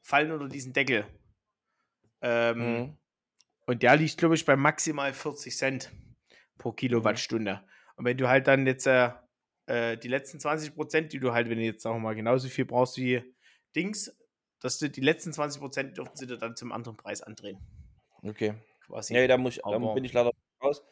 fallen 0.00 0.32
unter 0.32 0.48
diesen 0.48 0.72
Deckel. 0.72 1.06
Ähm, 2.22 2.58
Mhm. 2.58 2.98
Und 3.66 3.82
der 3.82 3.96
liegt, 3.96 4.18
glaube 4.18 4.34
ich, 4.34 4.44
bei 4.44 4.56
maximal 4.56 5.12
40 5.12 5.56
Cent 5.56 5.92
pro 6.58 6.72
Kilowattstunde. 6.72 7.62
Und 7.96 8.04
wenn 8.04 8.16
du 8.16 8.28
halt 8.28 8.46
dann 8.46 8.66
jetzt 8.66 8.86
äh, 8.86 9.10
äh, 9.66 9.96
die 9.96 10.08
letzten 10.08 10.40
20 10.40 10.74
Prozent, 10.74 11.12
die 11.12 11.20
du 11.20 11.32
halt, 11.32 11.48
wenn 11.48 11.58
du 11.58 11.64
jetzt 11.64 11.82
sagen 11.82 11.96
wir 11.96 12.00
mal 12.00 12.14
genauso 12.14 12.48
viel 12.48 12.64
brauchst 12.64 12.98
wie 12.98 13.22
Dings, 13.74 14.14
dass 14.60 14.78
du 14.78 14.88
die 14.88 15.00
letzten 15.00 15.32
20 15.32 15.60
Prozent 15.60 15.96
dürfen 15.96 16.16
sie 16.16 16.26
dir 16.26 16.38
dann 16.38 16.56
zum 16.56 16.72
anderen 16.72 16.96
Preis 16.96 17.22
andrehen. 17.22 17.58
Okay. 18.22 18.54
Quasi. 18.86 19.14
Nee, 19.14 19.26
da, 19.26 19.36
muss 19.36 19.56
ich, 19.56 19.62
da 19.62 19.78
bin 19.78 20.04
ich 20.04 20.12
leider 20.12 20.30
raus. 20.62 20.82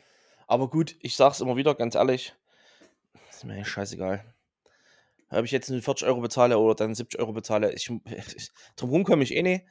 Aber 0.46 0.68
gut, 0.68 0.96
ich 1.00 1.16
sag's 1.16 1.40
immer 1.40 1.56
wieder, 1.56 1.74
ganz 1.74 1.94
ehrlich. 1.94 2.34
Ist 3.30 3.44
mir 3.44 3.64
scheißegal. 3.64 4.24
Ob 5.30 5.44
ich 5.44 5.50
jetzt 5.50 5.70
nur 5.70 5.80
40 5.80 6.06
Euro 6.06 6.20
bezahle 6.20 6.58
oder 6.58 6.74
dann 6.74 6.94
70 6.94 7.18
Euro 7.20 7.32
bezahle, 7.32 7.72
ich, 7.72 7.90
drumherum 8.76 9.04
komme 9.04 9.22
ich 9.22 9.34
eh 9.34 9.42
nicht. 9.42 9.64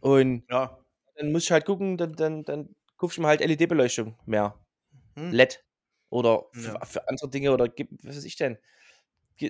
Und 0.00 0.44
Ja. 0.48 0.79
Dann 1.20 1.32
muss 1.32 1.44
ich 1.44 1.50
halt 1.52 1.64
gucken, 1.66 1.96
dann, 1.98 2.14
dann, 2.14 2.44
dann 2.44 2.74
kaufe 2.96 3.12
ich 3.12 3.18
mir 3.18 3.26
halt 3.28 3.40
LED-Beleuchtung 3.40 4.16
mehr. 4.26 4.58
Hm. 5.16 5.32
LED. 5.32 5.64
Oder 6.08 6.46
für, 6.52 6.72
Ja. 6.74 6.84
für 6.84 7.08
andere 7.08 7.28
Dinge 7.30 7.52
oder 7.52 7.66
was 8.02 8.16
weiß 8.16 8.24
ich 8.24 8.36
denn. 8.36 8.58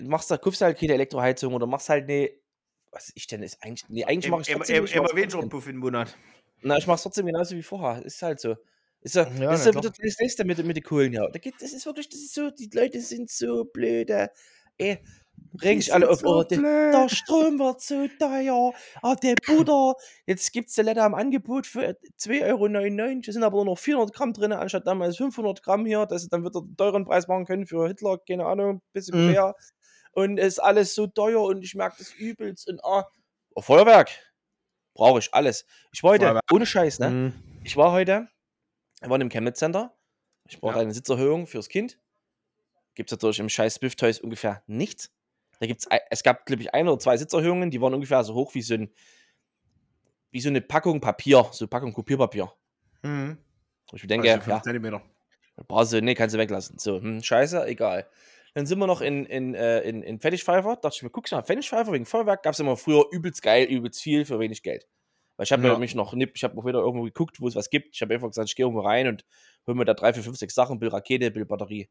Machst 0.02 0.30
da, 0.30 0.36
kaufst 0.36 0.60
du 0.60 0.66
halt 0.66 0.78
keine 0.78 0.94
Elektroheizung 0.94 1.54
oder 1.54 1.66
machst 1.66 1.88
halt 1.88 2.06
ne. 2.06 2.30
Was 2.92 3.12
ich 3.14 3.26
denn? 3.28 3.42
Ist 3.42 3.62
eigentlich. 3.62 3.88
Nee, 3.88 4.04
eigentlich 4.04 4.30
mache 4.30 4.42
ich 4.42 4.48
trotzdem. 4.48 4.84
immer, 4.86 5.08
weniger. 5.14 5.40
Puff 5.48 5.68
im 5.68 5.76
Monat. 5.76 6.16
Na, 6.62 6.76
ich 6.76 6.86
mach's 6.86 7.02
trotzdem 7.02 7.26
genauso 7.26 7.56
wie 7.56 7.62
vorher. 7.62 8.04
Ist 8.04 8.20
halt 8.22 8.40
so. 8.40 8.56
Ist 9.00 9.14
ja, 9.14 9.28
Ja, 9.38 9.50
das 9.52 9.60
ist 9.60 9.66
ja 9.66 9.74
wieder 9.80 9.90
das 9.90 10.18
nächste 10.18 10.44
mit, 10.44 10.62
mit 10.64 10.76
den 10.76 10.82
Kohlen, 10.84 11.12
ja. 11.12 11.26
Da 11.28 11.38
geht, 11.38 11.54
das 11.60 11.72
ist 11.72 11.86
wirklich, 11.86 12.08
das 12.08 12.20
ist 12.20 12.34
so, 12.34 12.50
die 12.50 12.68
Leute 12.74 13.00
sind 13.00 13.30
so 13.30 13.64
blöde. 13.64 14.30
Ey, 14.76 14.98
regen 15.62 15.80
sich 15.80 15.92
alle 15.92 16.08
auf, 16.08 16.20
oh, 16.24 16.42
der, 16.42 16.58
der 16.92 17.08
Strom 17.08 17.58
wird 17.58 17.80
so 17.80 18.06
teuer. 18.18 18.72
Ah, 19.02 19.14
der 19.14 19.34
Butter. 19.46 19.94
Jetzt 20.26 20.52
gibt's 20.52 20.74
der 20.74 20.84
Letter 20.84 21.04
am 21.04 21.14
Angebot 21.14 21.66
für 21.66 21.96
2,99 22.20 22.46
Euro. 22.46 22.68
Da 22.68 23.32
sind 23.32 23.42
aber 23.42 23.56
nur 23.56 23.64
noch 23.66 23.78
400 23.78 24.14
Gramm 24.14 24.32
drin, 24.32 24.52
anstatt 24.52 24.86
damals 24.86 25.16
500 25.16 25.62
Gramm 25.62 25.84
hier, 25.86 26.06
dass 26.06 26.22
sie 26.22 26.28
dann 26.28 26.44
wieder 26.44 26.60
einen 26.60 26.76
teuren 26.76 27.04
Preis 27.04 27.28
machen 27.28 27.44
können 27.46 27.66
für 27.66 27.86
Hitler, 27.88 28.18
keine 28.26 28.46
Ahnung, 28.46 28.80
bisschen 28.92 29.26
Mhm. 29.26 29.32
fair. 29.32 29.54
Und 30.12 30.38
es 30.38 30.54
ist 30.54 30.58
alles 30.58 30.94
so 30.94 31.06
teuer 31.06 31.40
und 31.42 31.62
ich 31.62 31.74
merke 31.74 31.96
das 31.98 32.12
übelst. 32.14 32.68
Und 32.68 32.84
ah, 32.84 33.06
oh, 33.54 33.60
Feuerwerk. 33.62 34.10
Brauche 34.94 35.20
ich 35.20 35.32
alles. 35.32 35.64
Ich 35.92 36.02
war 36.02 36.10
heute, 36.12 36.24
Feuerwerk. 36.24 36.44
ohne 36.52 36.66
Scheiß, 36.66 36.98
ne? 36.98 37.10
Mhm. 37.10 37.32
Ich 37.62 37.76
war 37.76 37.92
heute, 37.92 38.28
wir 39.00 39.08
waren 39.10 39.20
im 39.20 39.28
Chemnitz 39.28 39.58
Center. 39.60 39.94
Ich 40.48 40.58
brauchte 40.60 40.78
Ja. 40.78 40.82
eine 40.82 40.92
Sitzerhöhung 40.92 41.46
fürs 41.46 41.68
Kind. 41.68 41.98
Gibt 42.96 43.10
es 43.10 43.16
natürlich 43.16 43.38
im 43.38 43.48
scheiß 43.48 43.76
Spiff 43.76 43.94
Toys 43.94 44.18
ungefähr 44.18 44.62
nichts. 44.66 45.12
Da 45.60 45.66
gibt's, 45.66 45.86
es 46.10 46.22
gab, 46.22 46.46
glaube 46.46 46.62
ich, 46.62 46.72
ein 46.74 46.88
oder 46.88 46.98
zwei 46.98 47.16
Sitzerhöhungen, 47.18 47.70
die 47.70 47.80
waren 47.80 47.92
ungefähr 47.94 48.24
so 48.24 48.34
hoch 48.34 48.54
wie 48.54 48.62
so, 48.62 48.74
ein, 48.74 48.90
wie 50.30 50.40
so 50.40 50.48
eine 50.48 50.62
Packung 50.62 51.00
Papier, 51.00 51.46
so 51.52 51.64
eine 51.64 51.68
Packung 51.68 51.92
Kopierpapier. 51.92 52.50
Mhm. 53.02 53.38
Ich 53.92 54.06
denke, 54.06 54.32
Also 54.32 54.50
ja, 54.50 54.62
Zentimeter. 54.62 55.02
brauchst 55.68 55.92
nee, 55.92 56.14
kannst 56.14 56.34
du 56.34 56.38
weglassen. 56.38 56.78
So, 56.78 57.00
hm, 57.00 57.22
scheiße, 57.22 57.66
egal. 57.66 58.08
Dann 58.54 58.66
sind 58.66 58.78
wir 58.78 58.86
noch 58.86 59.00
in, 59.00 59.26
in, 59.26 59.54
äh, 59.54 59.80
in, 59.82 60.02
in 60.02 60.18
Fettigpfeifer. 60.18 60.76
Dachte 60.76 60.96
ich 60.96 61.02
mir, 61.02 61.10
guckst 61.10 61.32
du 61.32 61.36
mal, 61.36 61.42
Fettigpfeifer 61.42 61.92
wegen 61.92 62.06
Feuerwerk 62.06 62.42
gab 62.42 62.54
es 62.54 62.60
immer 62.60 62.76
früher 62.76 63.04
übelst 63.12 63.42
geil, 63.42 63.66
übelst 63.66 64.00
viel 64.00 64.24
für 64.24 64.38
wenig 64.40 64.62
Geld. 64.62 64.88
Weil 65.36 65.44
ich 65.44 65.52
habe 65.52 65.66
Ja. 65.66 65.78
mich 65.78 65.94
noch 65.94 66.14
ich 66.14 66.44
habe 66.44 66.58
auch 66.58 66.64
wieder 66.66 66.80
irgendwo 66.80 67.04
geguckt, 67.04 67.40
wo 67.40 67.48
es 67.48 67.54
was 67.54 67.70
gibt. 67.70 67.94
Ich 67.94 68.02
habe 68.02 68.14
einfach 68.14 68.28
gesagt, 68.28 68.48
ich 68.48 68.56
gehe 68.56 68.64
irgendwo 68.64 68.82
rein 68.82 69.08
und 69.08 69.24
hol 69.66 69.74
mir 69.74 69.84
da 69.84 69.94
drei, 69.94 70.12
vier, 70.14 70.22
fünf, 70.22 70.36
sechs 70.36 70.54
Sachen, 70.54 70.78
Bill 70.78 70.88
Rakete, 70.88 71.30
Bill 71.30 71.44
Batterie. 71.44 71.88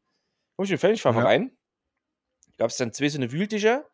Komm 0.56 0.64
ich 0.64 0.70
in 0.72 0.76
den 0.76 0.80
Ja. 1.04 1.24
rein. 1.24 1.56
Gab 2.60 2.68
es 2.68 2.76
dann 2.76 2.92
zwei 2.92 3.08
so 3.08 3.16
eine 3.16 3.32
Wühltische 3.32 3.86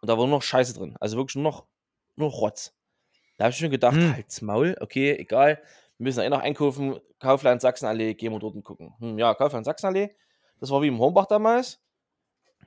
und 0.00 0.08
da 0.10 0.18
war 0.18 0.26
nur 0.26 0.38
noch 0.38 0.42
Scheiße 0.42 0.74
drin. 0.74 0.96
Also 0.98 1.16
wirklich 1.16 1.36
nur 1.36 1.44
noch, 1.44 1.68
nur 2.16 2.30
noch 2.30 2.40
Rotz. 2.40 2.74
Da 3.38 3.44
habe 3.44 3.52
ich 3.52 3.58
schon 3.58 3.70
gedacht, 3.70 3.94
Hm. 3.94 4.14
halt's 4.14 4.42
Maul, 4.42 4.76
okay, 4.80 5.12
egal. 5.12 5.62
Wir 5.96 6.04
müssen 6.04 6.20
eh 6.20 6.28
noch 6.28 6.40
einkaufen. 6.40 6.98
Kaufland, 7.20 7.60
Sachsenallee, 7.60 8.14
gehen 8.14 8.32
wir 8.32 8.40
dort 8.40 8.56
und 8.56 8.64
gucken. 8.64 8.96
Hm, 8.98 9.16
ja, 9.16 9.32
Kaufland, 9.34 9.64
Sachsenallee. 9.64 10.16
Das 10.58 10.70
war 10.70 10.82
wie 10.82 10.88
im 10.88 10.98
Hornbach 10.98 11.26
damals. 11.26 11.80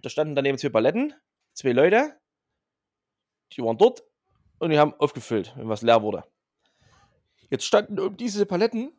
Da 0.01 0.07
standen 0.09 0.33
daneben 0.33 0.57
zwei 0.57 0.69
Paletten, 0.69 1.13
zwei 1.51 1.73
Leute. 1.73 2.17
Die 3.51 3.61
waren 3.61 3.77
dort 3.77 4.01
und 4.59 4.69
die 4.69 4.79
haben 4.79 4.93
aufgefüllt, 4.93 5.51
wenn 5.57 5.67
was 5.67 5.81
leer 5.81 6.03
wurde. 6.03 6.23
Jetzt 7.49 7.65
standen 7.65 7.99
um 7.99 8.15
diese 8.15 8.45
Paletten 8.45 8.93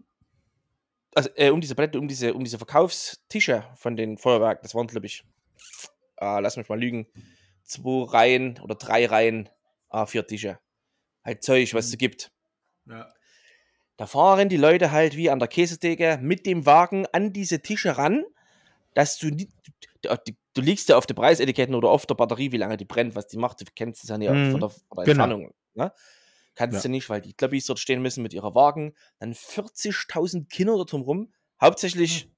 also, 1.15 1.31
äh, 1.37 1.49
um 1.49 1.63
diese 1.63 1.75
Plätze, 1.75 1.99
um 1.99 2.07
diese, 2.07 2.35
um 2.35 2.45
diese 2.45 2.59
Verkaufstische 2.59 3.65
von 3.77 3.97
den 3.97 4.19
Feuerwerken, 4.19 4.63
das 4.63 4.75
waren, 4.75 4.89
glaube 4.89 5.07
ich, 5.07 5.25
äh, 6.16 6.40
lass 6.40 6.56
mich 6.56 6.68
mal 6.68 6.78
lügen, 6.80 7.06
zwei 7.62 8.04
Reihen 8.11 8.61
oder 8.61 8.75
drei 8.75 9.06
Reihen 9.06 9.49
A4 9.90 10.26
Tische. 10.26 10.59
Halt 11.25 11.42
Zeug, 11.42 11.73
was 11.75 11.87
es 11.87 11.92
so 11.92 11.97
gibt. 11.97 12.30
Ja. 12.87 13.12
Da 13.97 14.06
fahren 14.06 14.49
die 14.49 14.56
Leute 14.56 14.90
halt 14.90 15.16
wie 15.16 15.30
an 15.30 15.38
der 15.38 15.49
Käsetheke 15.49 16.18
mit 16.21 16.47
dem 16.47 16.66
Wagen 16.66 17.06
an 17.12 17.33
diese 17.33 17.62
Tische 17.62 17.97
ran, 17.97 18.25
dass 18.94 19.18
du 19.18 19.28
nicht, 19.28 19.50
du, 20.02 20.16
du, 20.54 20.61
liegst 20.61 20.88
ja 20.88 20.97
auf 20.97 21.06
den 21.06 21.16
Preisetiketten 21.16 21.75
oder 21.75 21.88
auf 21.90 22.04
der 22.06 22.14
Batterie, 22.14 22.52
wie 22.52 22.56
lange 22.56 22.76
die 22.76 22.85
brennt, 22.85 23.14
was 23.14 23.28
die 23.28 23.38
macht, 23.38 23.61
du 23.61 23.64
kennst 23.75 24.02
es 24.02 24.11
ja 24.11 24.18
nicht 24.18 24.30
Mhm. 24.30 24.50
von 24.50 24.61
der, 24.61 24.71
von 24.71 24.80
der 24.97 25.04
Genau. 25.04 25.25
Entfernung. 25.25 25.54
Ne? 25.75 25.92
Kannst 26.56 26.76
Ja. 26.76 26.83
du 26.83 26.88
nicht, 26.88 27.09
weil 27.09 27.21
die 27.21 27.35
Kloppis 27.35 27.66
dort 27.66 27.78
stehen 27.78 28.02
müssen 28.02 28.23
mit 28.23 28.33
ihrer 28.33 28.54
Wagen. 28.54 28.94
Dann 29.18 29.33
40.000 29.35 30.49
Kinder 30.49 30.75
dort 30.76 30.92
rum. 30.92 31.33
Hauptsächlich, 31.61 32.28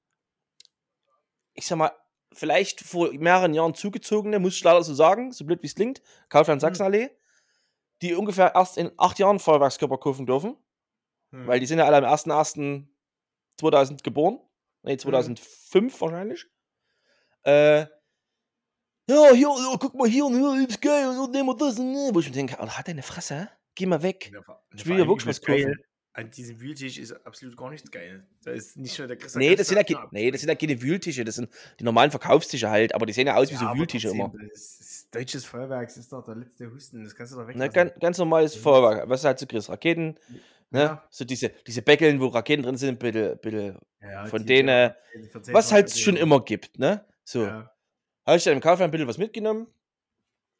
ich 1.53 1.65
sag 1.67 1.77
mal, 1.77 1.91
vielleicht 2.33 2.81
vor 2.81 3.11
mehreren 3.13 3.53
Jahren 3.53 3.73
zugezogene, 3.75 4.39
muss 4.39 4.55
ich 4.55 4.63
leider 4.63 4.83
so 4.83 4.93
sagen, 4.93 5.31
so 5.31 5.45
blöd 5.45 5.61
wie 5.63 5.67
es 5.67 5.75
klingt, 5.75 6.01
Kaufland 6.29 6.61
Sachsenallee, 6.61 7.09
die 8.01 8.13
ungefähr 8.13 8.53
erst 8.55 8.77
in 8.77 8.91
acht 8.97 9.17
Jahren 9.19 9.39
Feuerwerkskörper 9.39 9.97
kaufen 9.97 10.25
dürfen, 10.25 10.55
Hm. 11.31 11.47
weil 11.47 11.59
die 11.59 11.65
sind 11.65 11.79
ja 11.79 11.85
alle 11.85 11.97
am 11.97 12.05
1.1.2000 12.05 14.03
geboren. 14.03 14.39
Nee, 14.83 14.97
2005 14.97 15.99
wahrscheinlich. 16.01 16.45
Äh, 17.43 17.81
ja, 19.09 19.31
hier, 19.33 19.47
ja, 19.49 19.77
guck 19.79 19.95
mal 19.95 20.07
hier, 20.07 20.25
und 20.25 20.35
hier 20.37 20.67
ist 20.67 20.81
geil, 20.81 21.07
und 21.07 21.31
nehmen 21.31 21.47
wir 21.49 21.55
das, 21.55 21.79
und 21.79 21.91
ne. 21.91 22.09
Wo 22.13 22.19
ich 22.19 22.27
mir 22.27 22.33
denke, 22.35 22.59
Alter, 22.59 22.77
hat 22.77 22.87
deine 22.87 23.03
Fresse, 23.03 23.49
geh 23.75 23.85
mal 23.85 24.03
weg. 24.03 24.29
Ja, 24.33 24.41
vor- 24.41 24.63
Ich 24.75 24.83
vor 24.83 24.91
will 24.91 24.99
ja 24.99 25.07
wirklich 25.07 25.25
was 25.27 25.41
kaufen. 25.41 25.75
An 26.17 26.31
diesem 26.31 26.59
Wühltisch 26.59 26.97
ist 26.97 27.11
absolut 27.27 27.55
gar 27.55 27.69
nichts 27.69 27.91
geil. 27.91 28.25
Da 28.43 28.49
ist 28.49 28.75
nicht 28.75 28.97
nur 28.97 29.07
der 29.07 29.17
Christa 29.17 29.37
Nee, 29.37 29.55
das 29.55 29.67
sind, 29.67 29.87
ja, 29.87 30.07
nee, 30.09 30.31
das 30.31 30.41
sind 30.41 30.49
ja 30.49 30.55
keine 30.55 30.81
Wühltische, 30.81 31.23
das 31.23 31.35
sind 31.35 31.47
die 31.79 31.83
normalen 31.83 32.09
Verkaufstische 32.09 32.71
halt, 32.71 32.95
aber 32.95 33.05
die 33.05 33.13
sehen 33.13 33.27
ja 33.27 33.35
aus 33.35 33.51
wie 33.51 33.53
Ja, 33.53 33.59
so 33.59 33.79
Wühltische 33.79 34.09
immer. 34.09 34.33
Das 34.49 34.79
ist, 34.79 35.13
deutsches 35.13 35.45
Feuerwerk 35.45 35.95
ist 35.95 36.11
doch 36.11 36.23
der 36.23 36.37
letzte 36.37 36.71
Husten. 36.71 37.03
Das 37.03 37.15
kannst 37.15 37.33
du 37.33 37.37
doch 37.37 37.47
weglassen. 37.47 37.71
ganz, 37.71 37.93
ganz 37.99 38.17
normales. 38.17 38.55
Feuerwerk, 38.55 39.07
was 39.07 39.21
du 39.21 39.27
halt 39.27 39.37
so 39.37 39.45
kriegst, 39.45 39.69
Raketen, 39.69 40.15
ne? 40.71 40.79
Ja. 40.79 41.07
So 41.11 41.23
diese, 41.23 41.51
diese 41.67 41.83
Bäckeln, 41.83 42.19
wo 42.19 42.29
Raketen 42.29 42.63
drin 42.63 42.77
sind, 42.77 42.97
bitte, 42.97 43.35
bitte, 43.39 43.79
Ja, 44.01 44.25
von 44.25 44.43
denen, 44.43 44.93
10 45.39 45.53
was 45.53 45.71
halt 45.71 45.91
schon 45.91 46.15
immer 46.15 46.43
gibt, 46.43 46.79
ne? 46.79 47.05
So. 47.25 47.45
Habe 47.45 48.37
ich 48.37 48.43
dann 48.43 48.53
im 48.53 48.59
Kaufland 48.59 48.89
ein 48.89 48.91
bisschen 48.91 49.07
was 49.07 49.19
mitgenommen. 49.19 49.67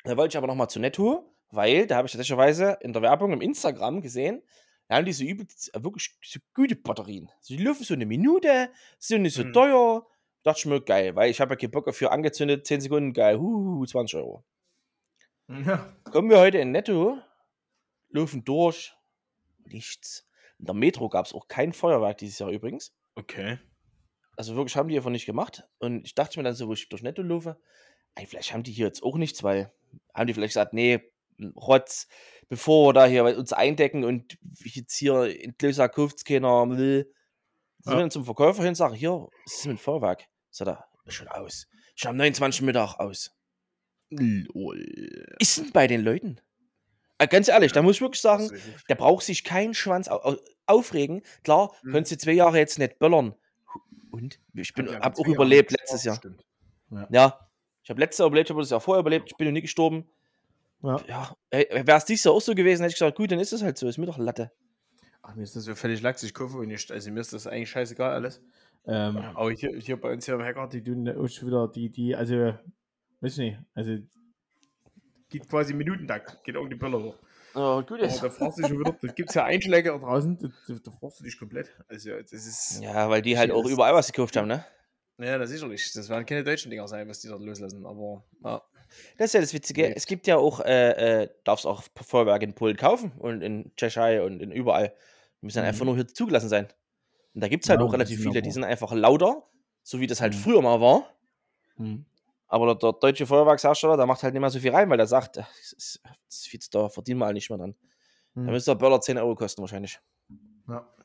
Da 0.04 0.16
wollte 0.18 0.34
ich 0.34 0.38
aber 0.38 0.46
nochmal 0.46 0.70
zu 0.70 0.80
Netto, 0.80 1.36
weil 1.50 1.88
da 1.88 1.96
habe 1.96 2.06
ich 2.06 2.12
tatsächlich 2.12 2.78
in 2.82 2.94
der 2.94 3.02
Werbung 3.02 3.34
im 3.34 3.42
Instagram 3.42 4.02
gesehen, 4.04 4.44
haben 4.96 5.06
die 5.06 5.14
so 5.14 5.24
übel, 5.24 5.46
wirklich 5.74 6.16
so 6.24 6.40
gute 6.54 6.76
Batterien. 6.76 7.30
Sie 7.42 7.58
laufen 7.58 7.84
so 7.84 7.94
eine 7.94 8.06
Minute, 8.06 8.70
sind 9.00 9.24
nicht 9.24 9.34
so 9.36 9.44
Mhm. 9.44 9.54
teuer. 9.54 10.08
Dachte 10.44 10.60
ich 10.60 10.66
mir, 10.66 10.82
geil, 10.82 11.16
weil 11.16 11.30
ich 11.30 11.42
habe 11.42 11.54
ja 11.54 11.58
keinen 11.58 11.72
Bock 11.72 11.88
auf 11.88 11.98
für 11.98 12.12
angezündet, 12.12 12.66
10 12.66 12.80
Sekunden, 12.80 13.12
geil, 13.14 13.38
huhu, 13.38 13.86
20 13.86 14.18
Euro. 14.20 14.46
Ja. 15.50 15.94
Kommen 16.06 16.30
wir 16.30 16.40
heute 16.40 16.58
in 16.60 16.72
Netto, 16.72 17.18
laufen 18.10 18.44
durch, 18.44 18.94
nichts. 19.66 20.28
In 20.60 20.66
der 20.66 20.74
Metro 20.76 21.10
gab 21.10 21.26
es 21.26 21.34
auch 21.34 21.48
kein 21.48 21.74
Feuerwerk 21.74 22.18
dieses 22.18 22.40
Jahr 22.40 22.50
übrigens. 22.50 22.94
Okay. 23.16 23.60
Also 24.36 24.56
wirklich 24.56 24.76
haben 24.76 24.88
die 24.90 24.98
einfach 24.98 25.10
nicht 25.10 25.26
gemacht. 25.26 25.68
Und 25.80 26.06
ich 26.06 26.16
dachte 26.16 26.40
mir 26.40 26.44
dann 26.44 26.54
so, 26.56 26.68
wo 26.68 26.74
ich 26.74 26.90
durch 26.90 27.02
Netto 27.02 27.22
laufe, 27.22 27.60
ey, 28.16 28.26
vielleicht 28.26 28.54
haben 28.54 28.64
die 28.64 28.72
hier 28.72 28.86
jetzt 28.88 29.04
auch 29.04 29.18
nichts, 29.18 29.44
weil 29.44 29.74
haben 30.14 30.28
die 30.28 30.34
vielleicht 30.34 30.52
gesagt, 30.52 30.74
nee, 30.74 31.02
Rotz, 31.56 32.08
bevor 32.50 32.90
wir 32.90 32.94
da 32.94 33.06
hier 33.06 33.24
uns 33.38 33.54
eindecken 33.54 34.04
und 34.04 34.38
jetzt 34.64 34.96
hier 34.96 35.26
in 35.26 35.58
Klöser 35.58 35.90
kauft 35.90 36.26
keiner 36.26 36.70
will. 36.70 37.12
Sind 37.80 37.92
Ja. 37.94 37.98
wir 37.98 38.02
dann 38.02 38.12
zum 38.12 38.26
Verkäufer 38.26 38.62
hin 38.64 38.70
und 38.70 38.76
sagen, 38.76 38.96
hier, 38.96 39.12
was 39.46 39.54
ist 39.60 39.66
mit 39.68 39.80
Feuerwerk? 39.80 40.26
Sagt 40.50 40.70
er, 40.70 40.86
ist 41.06 41.14
schon 41.16 41.28
aus. 41.28 41.68
Schon 41.96 42.10
am 42.12 42.18
29. 42.18 42.62
Mittag 42.64 42.96
aus. 43.00 43.32
Lol. 44.10 45.36
Ist 45.40 45.58
denn 45.58 45.72
bei 45.72 45.88
den 45.88 46.02
Leuten? 46.02 46.40
Äh, 47.20 47.28
ganz 47.28 47.48
ehrlich, 47.48 47.72
da 47.72 47.82
muss 47.82 47.96
ich 47.96 48.02
wirklich 48.02 48.22
sagen, 48.22 48.50
der 48.90 48.96
braucht 48.96 49.26
sich 49.26 49.44
keinen 49.44 49.74
Schwanz 49.74 50.08
au 50.08 50.18
au 50.22 50.36
aufregen. 50.68 51.24
Klar, 51.44 51.74
Mhm. 51.82 51.92
könntest 51.94 52.12
du 52.14 52.18
zwei 52.26 52.34
Jahre 52.34 52.58
jetzt 52.58 52.78
nicht 52.80 53.00
böllern. 53.00 53.36
Und 54.12 54.40
ich 54.54 54.74
bin, 54.74 54.88
Ja, 54.88 55.00
hab 55.00 55.16
auch 55.16 55.20
Jahre 55.26 55.32
überlebt 55.36 55.72
nicht 55.72 55.80
letztes 55.82 56.04
Jahr. 56.04 56.16
Stimmt. 56.16 56.46
Ja, 57.10 57.50
ich 57.84 57.90
habe 57.90 58.00
letztes 58.00 58.20
Jahr 58.20 58.28
überlebt, 58.28 58.50
ich 58.50 58.52
habe 58.54 58.62
das 58.62 58.70
Jahr 58.70 58.82
vorher 58.82 59.00
überlebt, 59.02 59.30
ich 59.32 59.38
bin 59.38 59.48
noch 59.48 59.54
nie 59.54 59.62
gestorben. 59.62 60.10
Ja. 60.84 61.02
Ja, 61.08 61.36
wäre 61.52 61.98
es 61.98 62.06
dieses 62.06 62.24
Jahr 62.24 62.34
auch 62.34 62.42
so 62.42 62.54
gewesen, 62.54 62.84
hätte 62.84 62.94
ich 62.94 63.00
gesagt, 63.00 63.18
gut, 63.18 63.32
dann 63.32 63.40
ist 63.40 63.54
es 63.54 63.64
halt 63.64 63.78
so, 63.78 63.88
ist 63.88 63.98
mir 63.98 64.06
doch 64.06 64.18
Latte. 64.18 64.52
Ach, 65.22 65.36
mir 65.36 65.44
ist 65.44 65.56
das 65.56 65.66
so 65.66 65.76
völlig 65.76 66.02
lax, 66.02 66.24
ich 66.24 66.34
kaufe 66.34 66.58
und 66.58 66.68
nicht. 66.68 66.92
Also 66.92 67.12
mir 67.12 67.20
ist 67.20 67.34
das 67.34 67.48
eigentlich 67.48 67.70
scheißegal 67.70 68.14
alles. 68.14 68.42
Ähm, 68.86 69.18
aber 69.18 69.52
hier, 69.52 69.76
hier 69.78 70.00
bei 70.00 70.14
uns 70.14 70.26
hier 70.26 70.36
im 70.36 70.42
Hacker, 70.42 70.68
die 70.68 70.82
tun 70.82 71.10
auch 71.10 71.28
schon 71.28 71.50
wieder, 71.50 71.68
die, 71.68 71.90
die, 71.90 72.16
also, 72.16 72.54
weiß 73.20 73.34
ich 73.34 73.38
nicht, 73.38 73.60
also 73.74 73.98
geht 75.30 75.50
quasi 75.50 75.74
Minutentakt, 75.74 76.42
geht 76.46 76.56
irgendeine 76.56 76.80
Böller 76.80 77.04
hoch. 77.04 77.16
Ja, 77.54 77.82
gut 77.82 78.00
Aber 78.02 78.08
da 78.08 78.30
fragst 78.30 78.58
du 78.58 78.62
dich 78.62 78.70
schon 78.70 78.80
wieder, 78.80 78.96
da 79.02 79.08
gibt 79.12 79.30
es 79.30 79.36
ja 79.36 79.44
Einschläge 79.44 79.90
da 79.90 79.98
draußen, 79.98 80.38
da, 80.38 80.76
da, 80.82 80.92
fragst 80.92 81.20
du 81.20 81.24
dich 81.26 81.38
komplett. 81.38 81.76
Also 81.90 82.12
das 82.12 82.32
ist, 82.32 82.82
ja, 82.82 82.94
Ja, 82.94 83.10
weil 83.10 83.22
die 83.22 83.38
halt 83.38 83.52
auch 83.52 83.66
überall 83.66 83.94
was 83.94 84.12
gekauft 84.12 84.38
haben, 84.38 84.48
ne? 84.48 84.64
das 85.18 85.50
sicherlich. 85.50 85.92
Das 85.94 86.08
werden 86.08 86.26
keine 86.26 86.44
deutschen 86.44 86.70
Dinger 86.70 86.88
sein, 86.88 87.10
was 87.10 87.20
die 87.20 87.28
dort 87.28 87.42
loslassen, 87.42 87.86
aber 87.86 88.24
ja. 88.44 88.62
Das 89.18 89.28
ist 89.28 89.34
ja 89.34 89.42
das 89.42 89.54
Witzige. 89.54 89.96
Es 89.96 90.06
gibt 90.08 90.28
ja 90.28 90.38
auch, 90.38 90.60
äh, 90.62 91.24
äh, 91.24 91.30
darfst 91.44 91.66
auch 91.66 91.84
Feuerwerk 92.02 92.44
in 92.44 92.54
Polen 92.56 92.78
kaufen 92.78 93.12
und 93.20 93.42
in 93.42 93.72
Tschechei 93.76 94.22
und 94.24 94.42
in 94.42 94.52
überall. 94.52 94.94
Die 95.42 95.46
müssen 95.46 95.58
dann 95.58 95.66
Mhm. 95.66 95.68
einfach 95.68 95.86
nur 95.86 95.96
hier 95.96 96.08
zugelassen 96.08 96.50
sein. 96.50 96.68
Und 97.36 97.42
da 97.42 97.48
gibt 97.50 97.66
es 97.66 97.70
halt 97.70 97.82
Ja, 97.82 97.84
auch 97.84 97.94
relativ 97.94 98.22
viele, 98.22 98.42
die 98.42 98.52
sind 98.52 98.64
einfach 98.66 98.94
lauter, 98.94 99.44
so 99.84 100.00
wie 100.00 100.08
das 100.08 100.22
halt 100.22 100.34
Mhm. 100.34 100.38
früher 100.38 100.62
mal 100.62 100.82
war. 100.82 101.14
Hm. 101.78 102.06
Aber 102.48 102.66
der, 102.68 102.76
der 102.76 102.94
deutsche 102.94 103.26
Feuerwerkshersteller, 103.28 103.98
der 103.98 104.06
macht 104.06 104.24
halt 104.24 104.34
nicht 104.34 104.42
mehr 104.42 104.50
so 104.50 104.60
viel 104.60 104.72
rein, 104.72 104.90
weil 104.90 104.98
der 104.98 105.08
sagt, 105.08 105.38
das 105.38 105.74
ist, 105.74 106.02
das 106.04 106.38
ist 106.40 106.48
viel 106.48 106.60
zu 106.62 106.70
teuer, 106.70 106.90
verdienen 106.90 107.20
wir 107.20 107.26
halt 107.26 107.36
nicht 107.36 107.50
mehr 107.50 107.58
dran. 107.60 107.76
Da 108.46 108.52
Hm. 108.52 108.52
müsste 108.52 108.72
der 108.72 108.76
Böller 108.80 109.02
10 109.02 109.18
Euro 109.18 109.36
kosten 109.36 109.62
wahrscheinlich. 109.62 110.00
Ja. 110.68 110.97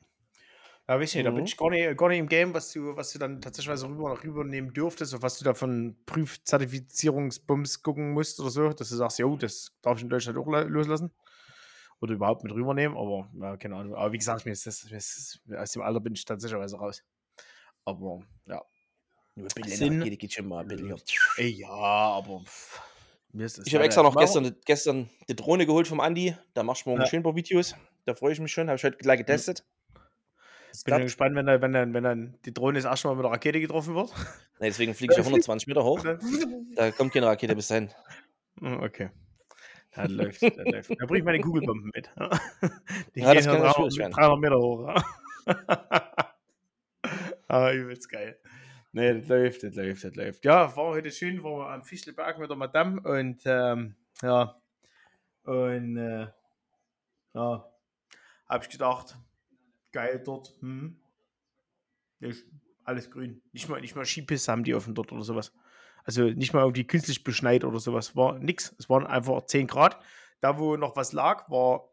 Ja, 0.89 0.99
weiß 0.99 1.11
ich 1.11 1.15
nicht, 1.17 1.27
da 1.27 1.31
bin 1.31 1.41
Mhm. 1.41 1.47
ich 1.47 1.57
gar 1.57 1.71
nicht, 1.71 1.97
gar 1.97 2.09
nicht 2.09 2.19
im 2.19 2.29
Game, 2.29 2.53
was 2.55 2.73
du, 2.73 2.97
was 2.97 3.13
du 3.13 3.19
dann 3.19 3.41
tatsächlich 3.41 3.83
rüber, 3.85 4.23
rübernehmen 4.23 4.73
dürftest, 4.75 5.15
auf 5.15 5.23
was 5.23 5.39
du 5.39 5.45
da 5.45 5.55
von 5.55 5.97
Prüfzertifizierungsbums 6.07 7.83
gucken 7.83 8.13
musst 8.13 8.41
oder 8.41 8.51
so, 8.51 8.69
dass 8.71 8.89
du 8.89 8.97
sagst, 8.97 9.19
jo, 9.19 9.37
das 9.37 9.73
darf 9.83 9.99
ich 9.99 10.03
in 10.05 10.11
Deutschland 10.11 10.39
auch 10.39 10.47
la- 10.49 10.63
loslassen. 10.63 11.13
Oder 12.01 12.15
überhaupt 12.15 12.43
mit 12.43 12.53
rübernehmen, 12.53 12.97
aber 12.99 13.31
ja, 13.41 13.57
keine 13.57 13.77
Ahnung. 13.77 13.95
Aber 13.95 14.13
wie 14.13 14.19
gesagt, 14.19 14.45
mir 14.45 14.51
ist 14.53 14.67
das, 14.67 14.91
mir 14.91 14.97
ist, 14.97 15.41
aus 15.57 15.71
dem 15.73 15.83
Alter 15.83 16.01
bin 16.01 16.15
ich 16.15 16.25
tatsächlich 16.25 16.59
raus. 16.75 17.03
Aber 17.85 18.23
ja. 18.47 18.61
Nur 19.37 19.47
ein 19.47 19.63
bisschen 19.63 20.01
Sinn- 20.03 20.19
geht 20.19 20.33
schon 20.33 20.49
mal 20.49 20.63
ein 20.63 20.69
bisschen. 20.69 20.95
Ey, 21.37 21.49
ja, 21.51 21.69
aber 21.69 22.41
pff, 22.45 22.81
mir 23.33 23.47
ist 23.47 23.57
das 23.59 23.67
Ich 23.69 23.75
habe 23.75 23.85
extra 23.85 24.03
noch 24.03 24.17
gestern, 24.17 24.55
gestern 24.67 25.09
die 25.29 25.37
Drohne 25.37 25.65
geholt 25.65 25.87
vom 25.87 26.01
Andi. 26.01 26.37
Da 26.55 26.65
machst 26.65 26.85
du 26.85 26.91
morgen 26.91 27.03
Ja. 27.03 27.07
schön 27.07 27.21
ein 27.21 27.23
paar 27.23 27.37
Videos. 27.37 27.77
Da 28.05 28.15
freue 28.17 28.33
ich 28.33 28.41
mich 28.41 28.53
schon. 28.53 28.67
Habe 28.69 28.77
ich 28.77 28.85
heute 28.85 28.97
gleich 28.99 29.19
getestet. 29.19 29.65
Das 30.73 30.85
Bin 30.85 30.99
gespannt, 31.01 31.37
wenn, 31.37 31.45
dann, 31.47 31.61
wenn, 31.61 31.73
dann, 31.73 31.93
wenn 31.95 32.03
dann 32.05 32.39
die 32.47 32.55
Drohne 32.55 32.79
das 32.79 32.87
erste 32.87 33.09
Mal 33.09 33.15
mit 33.17 33.25
der 33.25 33.33
Rakete 33.33 33.61
getroffen 33.61 33.95
wird. 33.95 34.11
Nee, 34.59 34.69
deswegen 34.69 34.95
fliege 34.95 35.13
ich 35.13 35.21
auf 35.21 35.27
120 35.27 35.67
Meter 35.69 35.85
hoch. 35.85 36.01
Dann- 36.03 36.19
Da 36.75 36.91
kommt 36.93 37.13
keine 37.13 37.27
Rakete 37.27 37.55
bis 37.55 37.69
dahin. 37.69 37.91
Hm, 38.59 38.81
Okay. 38.83 39.11
Das 39.95 40.11
läuft, 40.11 40.43
das 40.43 40.57
läuft. 40.57 40.91
Da 40.99 41.05
bringe 41.05 41.19
ich 41.19 41.25
meine 41.25 41.41
Kugelbomben 41.41 41.91
mit. 41.95 42.11
Die 43.15 43.21
Ja, 43.21 43.35
das 43.35 43.45
gehen 43.47 43.61
dann 43.63 43.75
schwierig 43.75 43.95
300, 43.95 43.99
werden. 43.99 44.13
300 44.13 44.41
Meter 44.41 44.59
hoch. 44.59 45.03
Aber 47.49 47.73
übelst 47.75 48.09
geil. 48.09 48.39
Nee, 48.93 49.15
das 49.21 49.29
läuft, 49.29 49.63
das 49.63 49.75
läuft, 49.75 50.05
das 50.05 50.15
läuft. 50.15 50.45
Ja, 50.45 50.75
war 50.77 50.85
heute 50.87 51.11
schön, 51.11 51.43
war 51.43 51.71
am 51.73 51.83
Fischelberg 51.85 52.39
mit 52.39 52.51
der 52.51 52.57
Madame 52.57 53.01
und 53.03 53.43
ähm, 53.47 53.95
ja, 54.23 54.57
und 55.45 55.97
äh, 55.97 56.27
ja, 57.35 57.69
hab 58.49 58.63
ich 58.63 58.69
gedacht, 58.71 59.17
geil 59.93 60.21
dort, 60.25 60.55
hm, 60.61 61.01
ist 62.21 62.47
alles 62.85 63.11
grün. 63.11 63.43
Nicht 63.53 63.69
mal, 63.69 63.81
nicht 63.81 63.95
mal 63.95 64.05
Skipiste 64.05 64.51
haben 64.51 64.65
die 64.65 64.75
offen 64.75 64.95
dort 64.95 65.13
oder 65.13 65.23
sowas. 65.23 65.53
Also 66.05 66.25
nicht 66.25 66.53
mal 66.53 66.63
irgendwie 66.63 66.87
künstlich 66.87 67.23
beschneit 67.23 67.65
oder 67.65 67.79
sowas. 67.79 68.17
War 68.17 68.39
nix. 68.39 68.75
Es 68.79 68.89
waren 68.89 69.07
einfach 69.07 69.47
10 69.47 69.67
Grad. 69.67 69.99
Da, 70.41 70.59
wo 70.59 70.77
noch 70.77 70.97
was 70.97 71.13
lag, 71.13 71.49
war 71.49 71.93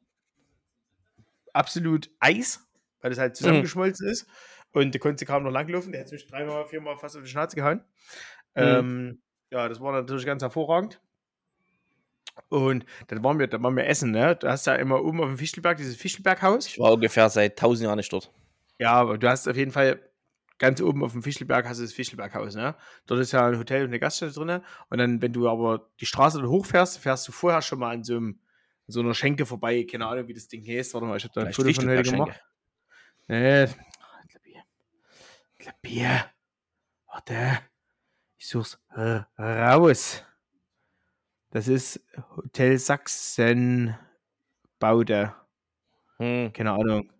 absolut 1.53 2.09
Eis, 2.19 2.67
weil 3.01 3.11
das 3.11 3.19
halt 3.19 3.35
zusammengeschmolzen 3.35 4.07
ist. 4.07 4.27
Und 4.71 4.93
der 4.93 5.01
konnte 5.01 5.25
kaum 5.25 5.43
noch 5.43 5.51
langlaufen. 5.51 5.91
Der 5.91 6.01
hat 6.01 6.11
mich 6.11 6.27
dreimal, 6.27 6.65
viermal 6.65 6.97
fast 6.97 7.17
auf 7.17 7.23
die 7.23 7.29
Schnauze 7.29 7.55
gehauen. 7.55 7.83
Ähm, 8.55 9.21
ja, 9.51 9.67
das 9.67 9.79
war 9.79 9.91
natürlich 9.91 10.25
ganz 10.25 10.41
hervorragend. 10.41 11.01
Und 12.49 12.85
dann 13.07 13.23
waren 13.23 13.39
wir, 13.39 13.47
dann 13.47 13.61
waren 13.63 13.75
wir 13.75 13.85
essen, 13.87 14.11
ne? 14.11 14.35
Du 14.35 14.47
hast 14.47 14.67
ja 14.67 14.75
immer 14.75 15.03
oben 15.03 15.21
auf 15.21 15.27
dem 15.27 15.37
Fichtelberg 15.37 15.77
dieses 15.77 15.95
Fichtelberghaus. 15.95 16.67
Ich 16.67 16.79
war 16.79 16.93
ungefähr 16.93 17.29
seit 17.29 17.51
1000 17.51 17.85
Jahren 17.85 17.97
nicht 17.97 18.11
dort. 18.11 18.31
Ja, 18.79 18.93
aber 18.93 19.17
du 19.17 19.29
hast 19.29 19.47
auf 19.47 19.57
jeden 19.57 19.71
Fall 19.71 19.99
ganz 20.57 20.81
oben 20.81 21.03
auf 21.03 21.13
dem 21.13 21.23
Fischelberg 21.23 21.67
hast 21.67 21.79
du 21.79 21.83
das 21.83 21.93
Fischelberghaus, 21.93 22.55
ne? 22.55 22.75
Dort 23.07 23.19
ist 23.21 23.31
ja 23.31 23.47
ein 23.47 23.57
Hotel 23.57 23.83
und 23.83 23.89
eine 23.89 23.99
Gaststätte 23.99 24.33
drin. 24.33 24.61
Und 24.89 24.97
dann, 24.97 25.21
wenn 25.21 25.33
du 25.33 25.49
aber 25.49 25.89
die 25.99 26.05
Straße 26.05 26.39
dann 26.39 26.49
hochfährst, 26.49 26.99
fährst 26.99 27.27
du 27.27 27.31
vorher 27.31 27.61
schon 27.61 27.79
mal 27.79 27.91
an 27.91 28.03
so, 28.03 28.15
einem, 28.17 28.39
an 28.87 28.91
so 28.91 28.99
einer 28.99 29.13
Schenke 29.13 29.45
vorbei. 29.45 29.85
Keine 29.89 30.05
Ahnung, 30.05 30.27
wie 30.27 30.33
das 30.33 30.47
Ding 30.47 30.65
heißt. 30.65 30.93
Warte 30.93 31.07
mal, 31.07 31.17
ich 31.17 31.23
habe 31.23 31.33
da 31.33 31.41
ein 31.41 31.53
Foto 31.53 31.73
von 31.73 31.89
heute 31.89 32.03
gemacht. 32.03 32.41
Nee, 33.27 33.67
glaube 35.59 35.77
hier. 35.85 36.25
Warte. 37.07 37.59
Ich 38.37 38.47
such's 38.47 38.79
äh, 38.95 39.21
raus. 39.37 40.23
Das 41.51 41.67
ist 41.67 42.05
Hotel 42.35 42.77
Sachsen 42.77 43.97
Baude. 44.77 45.33
Hm. 46.17 46.53
Keine 46.53 46.73
Ahnung. 46.73 47.11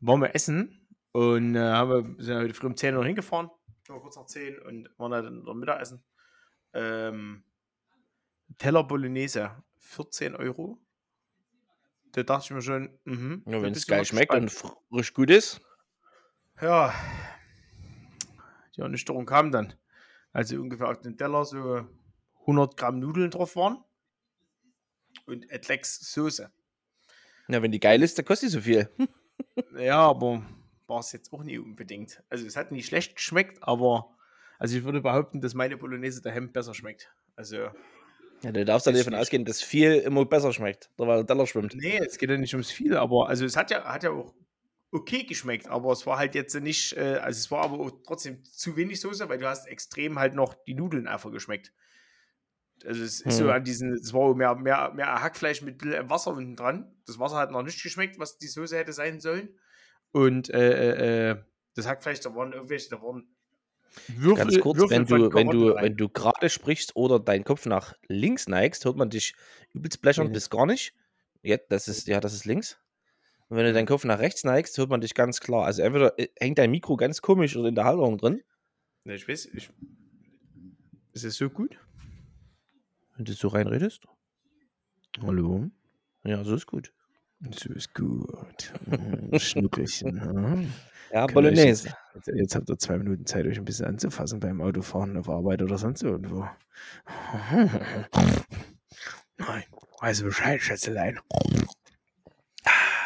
Waren 0.00 0.20
wir 0.22 0.34
essen 0.34 0.88
und 1.12 1.54
äh, 1.54 1.60
haben 1.60 2.16
wir, 2.18 2.24
sind 2.24 2.36
heute 2.36 2.54
früh 2.54 2.66
um 2.66 2.76
10 2.76 2.96
Uhr 2.96 3.04
hingefahren. 3.04 3.50
Nur 3.88 4.02
kurz 4.02 4.16
nach 4.16 4.26
10 4.26 4.58
und 4.58 4.90
waren 4.98 5.12
dann 5.12 5.44
noch 5.44 5.54
Mittagessen. 5.54 6.02
Ähm, 6.72 7.44
Teller 8.58 8.82
Bolognese, 8.82 9.52
14 9.78 10.34
Euro. 10.34 10.78
Da 12.10 12.24
dachte 12.24 12.46
ich 12.46 12.50
mir 12.50 12.62
schon, 12.62 12.98
mhm, 13.04 13.44
Ja, 13.46 13.62
wenn 13.62 13.72
es 13.72 13.86
geil 13.86 14.04
schmeckt 14.04 14.34
und 14.34 14.50
frisch 14.50 15.14
gut 15.14 15.30
ist. 15.30 15.60
Ja. 16.60 16.92
Die 18.76 18.80
Ernüchterung 18.80 19.26
kam 19.26 19.52
dann. 19.52 19.74
Also 20.32 20.60
ungefähr 20.60 20.88
auf 20.88 21.00
den 21.00 21.16
Teller 21.16 21.44
so 21.44 21.86
100 22.46 22.76
Gramm 22.76 22.98
Nudeln 22.98 23.30
drauf 23.30 23.56
waren 23.56 23.82
und 25.26 25.50
etwas 25.50 25.98
Soße. 26.12 26.50
Ja, 27.48 27.62
wenn 27.62 27.72
die 27.72 27.80
geil 27.80 28.02
ist, 28.02 28.18
dann 28.18 28.24
kostet 28.24 28.48
die 28.48 28.52
so 28.52 28.60
viel. 28.60 28.88
Ja, 29.76 29.98
aber 29.98 30.44
war 30.86 31.00
es 31.00 31.10
jetzt 31.12 31.32
auch 31.32 31.42
nie 31.42 31.58
unbedingt. 31.58 32.22
Also 32.28 32.46
es 32.46 32.56
hat 32.56 32.70
nicht 32.70 32.86
schlecht 32.86 33.16
geschmeckt, 33.16 33.62
aber 33.62 34.16
also 34.58 34.76
ich 34.76 34.84
würde 34.84 35.00
behaupten, 35.00 35.40
dass 35.40 35.54
meine 35.54 35.76
Bolognese 35.76 36.22
daheim 36.22 36.52
besser 36.52 36.72
schmeckt. 36.74 37.12
Also 37.34 37.68
Ja, 38.42 38.52
du 38.52 38.64
darfst 38.64 38.86
dann 38.86 38.94
davon 38.94 39.14
ausgehen, 39.14 39.44
dass 39.44 39.60
viel 39.62 39.94
immer 39.96 40.24
besser 40.24 40.52
schmeckt, 40.52 40.90
weil 40.96 41.18
der 41.18 41.26
Teller 41.26 41.46
schwimmt. 41.46 41.74
nee, 41.74 41.98
es 41.98 42.18
geht 42.18 42.30
ja 42.30 42.36
nicht 42.36 42.54
ums 42.54 42.70
viel, 42.70 42.96
aber 42.96 43.28
also 43.28 43.44
es 43.44 43.56
hat 43.56 43.70
ja, 43.70 43.84
hat 43.84 44.04
ja 44.04 44.10
auch 44.10 44.34
okay 44.92 45.24
geschmeckt, 45.24 45.66
aber 45.66 45.90
es 45.92 46.06
war 46.06 46.18
halt 46.18 46.34
jetzt 46.36 46.54
nicht, 46.54 46.96
äh, 46.96 47.16
also 47.16 47.38
es 47.38 47.50
war 47.50 47.64
aber 47.64 47.92
trotzdem 48.06 48.44
zu 48.44 48.76
wenig 48.76 49.00
Soße, 49.00 49.28
weil 49.28 49.38
du 49.38 49.48
hast 49.48 49.66
extrem 49.66 50.18
halt 50.18 50.34
noch 50.34 50.54
die 50.66 50.74
Nudeln 50.74 51.08
einfach 51.08 51.32
geschmeckt. 51.32 51.72
Also 52.86 53.02
es 53.02 53.20
ist 53.20 53.38
so 53.38 53.44
Hm. 53.44 53.50
an 53.50 53.64
diesen, 53.64 53.92
es 53.94 54.12
war 54.12 54.34
mehr, 54.34 54.54
mehr, 54.56 54.92
mehr 54.94 55.22
Hackfleisch 55.22 55.62
mit 55.62 55.82
Wasser 56.08 56.32
unten 56.32 56.56
dran. 56.56 56.94
Das 57.06 57.18
Wasser 57.18 57.36
hat 57.36 57.50
noch 57.50 57.62
nicht 57.62 57.82
geschmeckt, 57.82 58.18
was 58.18 58.38
die 58.38 58.46
Soße 58.48 58.76
hätte 58.76 58.92
sein 58.92 59.20
sollen. 59.20 59.48
Und 60.12 60.50
äh, 60.50 60.92
äh, 60.92 61.30
äh, 61.30 61.36
das 61.74 61.86
Hackfleisch, 61.86 62.20
da 62.20 62.34
waren 62.34 62.52
irgendwelche, 62.52 62.88
da 62.90 63.02
waren 63.02 63.28
Würfel, 64.08 64.44
Ganz 64.44 64.60
kurz, 64.60 64.78
Würfel 64.78 64.90
wenn 64.96 65.06
du, 65.06 65.32
wenn 65.34 65.48
du, 65.48 65.68
rein. 65.70 65.84
wenn 65.84 65.96
du 65.96 66.08
gerade 66.08 66.50
sprichst 66.50 66.96
oder 66.96 67.20
deinen 67.20 67.44
Kopf 67.44 67.64
nach 67.66 67.94
links 68.08 68.48
neigst, 68.48 68.84
hört 68.84 68.96
man 68.96 69.08
dich 69.10 69.34
übelst 69.72 70.02
blechern 70.02 70.26
Nee. 70.28 70.32
bis 70.32 70.50
gar 70.50 70.66
nicht. 70.66 70.94
Ja, 71.42 71.58
das 71.68 71.86
ist, 71.88 72.08
ja, 72.08 72.18
das 72.20 72.34
ist 72.34 72.44
links. 72.44 72.78
Und 73.48 73.56
wenn 73.56 73.66
du 73.66 73.72
deinen 73.72 73.86
Kopf 73.86 74.04
nach 74.04 74.18
rechts 74.18 74.42
neigst, 74.44 74.76
hört 74.78 74.90
man 74.90 75.00
dich 75.00 75.14
ganz 75.14 75.40
klar. 75.40 75.64
Also 75.64 75.82
entweder 75.82 76.18
äh, 76.18 76.28
hängt 76.40 76.58
dein 76.58 76.70
Mikro 76.72 76.96
ganz 76.96 77.22
komisch 77.22 77.56
oder 77.56 77.68
in 77.68 77.74
der 77.76 77.84
Halterung 77.84 78.18
drin. 78.18 78.42
Ne, 79.04 79.14
ich 79.14 79.28
weiß, 79.28 79.46
ich, 79.54 79.70
ist 81.12 81.24
es 81.24 81.36
so 81.36 81.48
gut? 81.50 81.78
Wenn 83.16 83.24
du 83.24 83.32
so 83.32 83.48
reinredest. 83.48 84.06
Hallo? 85.22 85.70
Ja, 86.24 86.42
so 86.42 86.54
ist 86.54 86.66
gut. 86.66 86.92
So 87.52 87.72
ist 87.72 87.94
gut. 87.94 88.72
Mm, 88.86 89.36
Schnuckelchen. 89.36 90.20
hm? 90.20 90.72
Ja, 91.12 91.26
Kann 91.26 91.34
Bolognese. 91.34 91.94
Jetzt, 92.14 92.26
jetzt 92.34 92.54
habt 92.56 92.68
ihr 92.68 92.78
zwei 92.78 92.98
Minuten 92.98 93.24
Zeit, 93.24 93.46
euch 93.46 93.56
ein 93.56 93.64
bisschen 93.64 93.86
anzufassen 93.86 94.40
beim 94.40 94.60
Autofahren 94.60 95.16
auf 95.16 95.28
Arbeit 95.28 95.62
oder 95.62 95.78
sonst 95.78 96.02
irgendwo. 96.02 96.48
Nein, 99.36 99.64
weiß 100.00 100.22
Bescheid, 100.22 100.60
Schätzelein. 100.60 101.20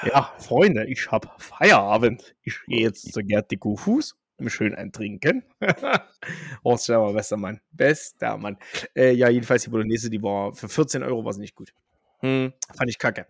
Ja, 0.04 0.32
Freunde, 0.38 0.86
ich 0.86 1.10
hab 1.10 1.42
Feierabend. 1.42 2.34
Ich 2.44 2.58
gehe 2.66 2.80
jetzt 2.80 3.12
zu 3.12 3.20
Gerd 3.22 3.52
Fuß, 3.60 4.16
schön 4.46 4.74
ein 4.74 4.92
Trinken. 4.92 5.42
Horst 6.64 6.86
Schauer, 6.86 7.12
bester 7.14 7.36
Mann. 7.36 7.60
Bester 7.72 8.36
Mann. 8.38 8.56
Äh, 8.94 9.12
ja, 9.12 9.28
jedenfalls 9.28 9.64
die 9.64 9.70
Bolognese, 9.70 10.10
die 10.10 10.22
war 10.22 10.54
für 10.54 10.68
14 10.68 11.02
Euro 11.02 11.24
war 11.24 11.32
sie 11.32 11.40
nicht 11.40 11.54
gut. 11.56 11.72
Hm. 12.20 12.52
Fand 12.76 12.90
ich 12.90 12.98
kacke. 12.98 13.26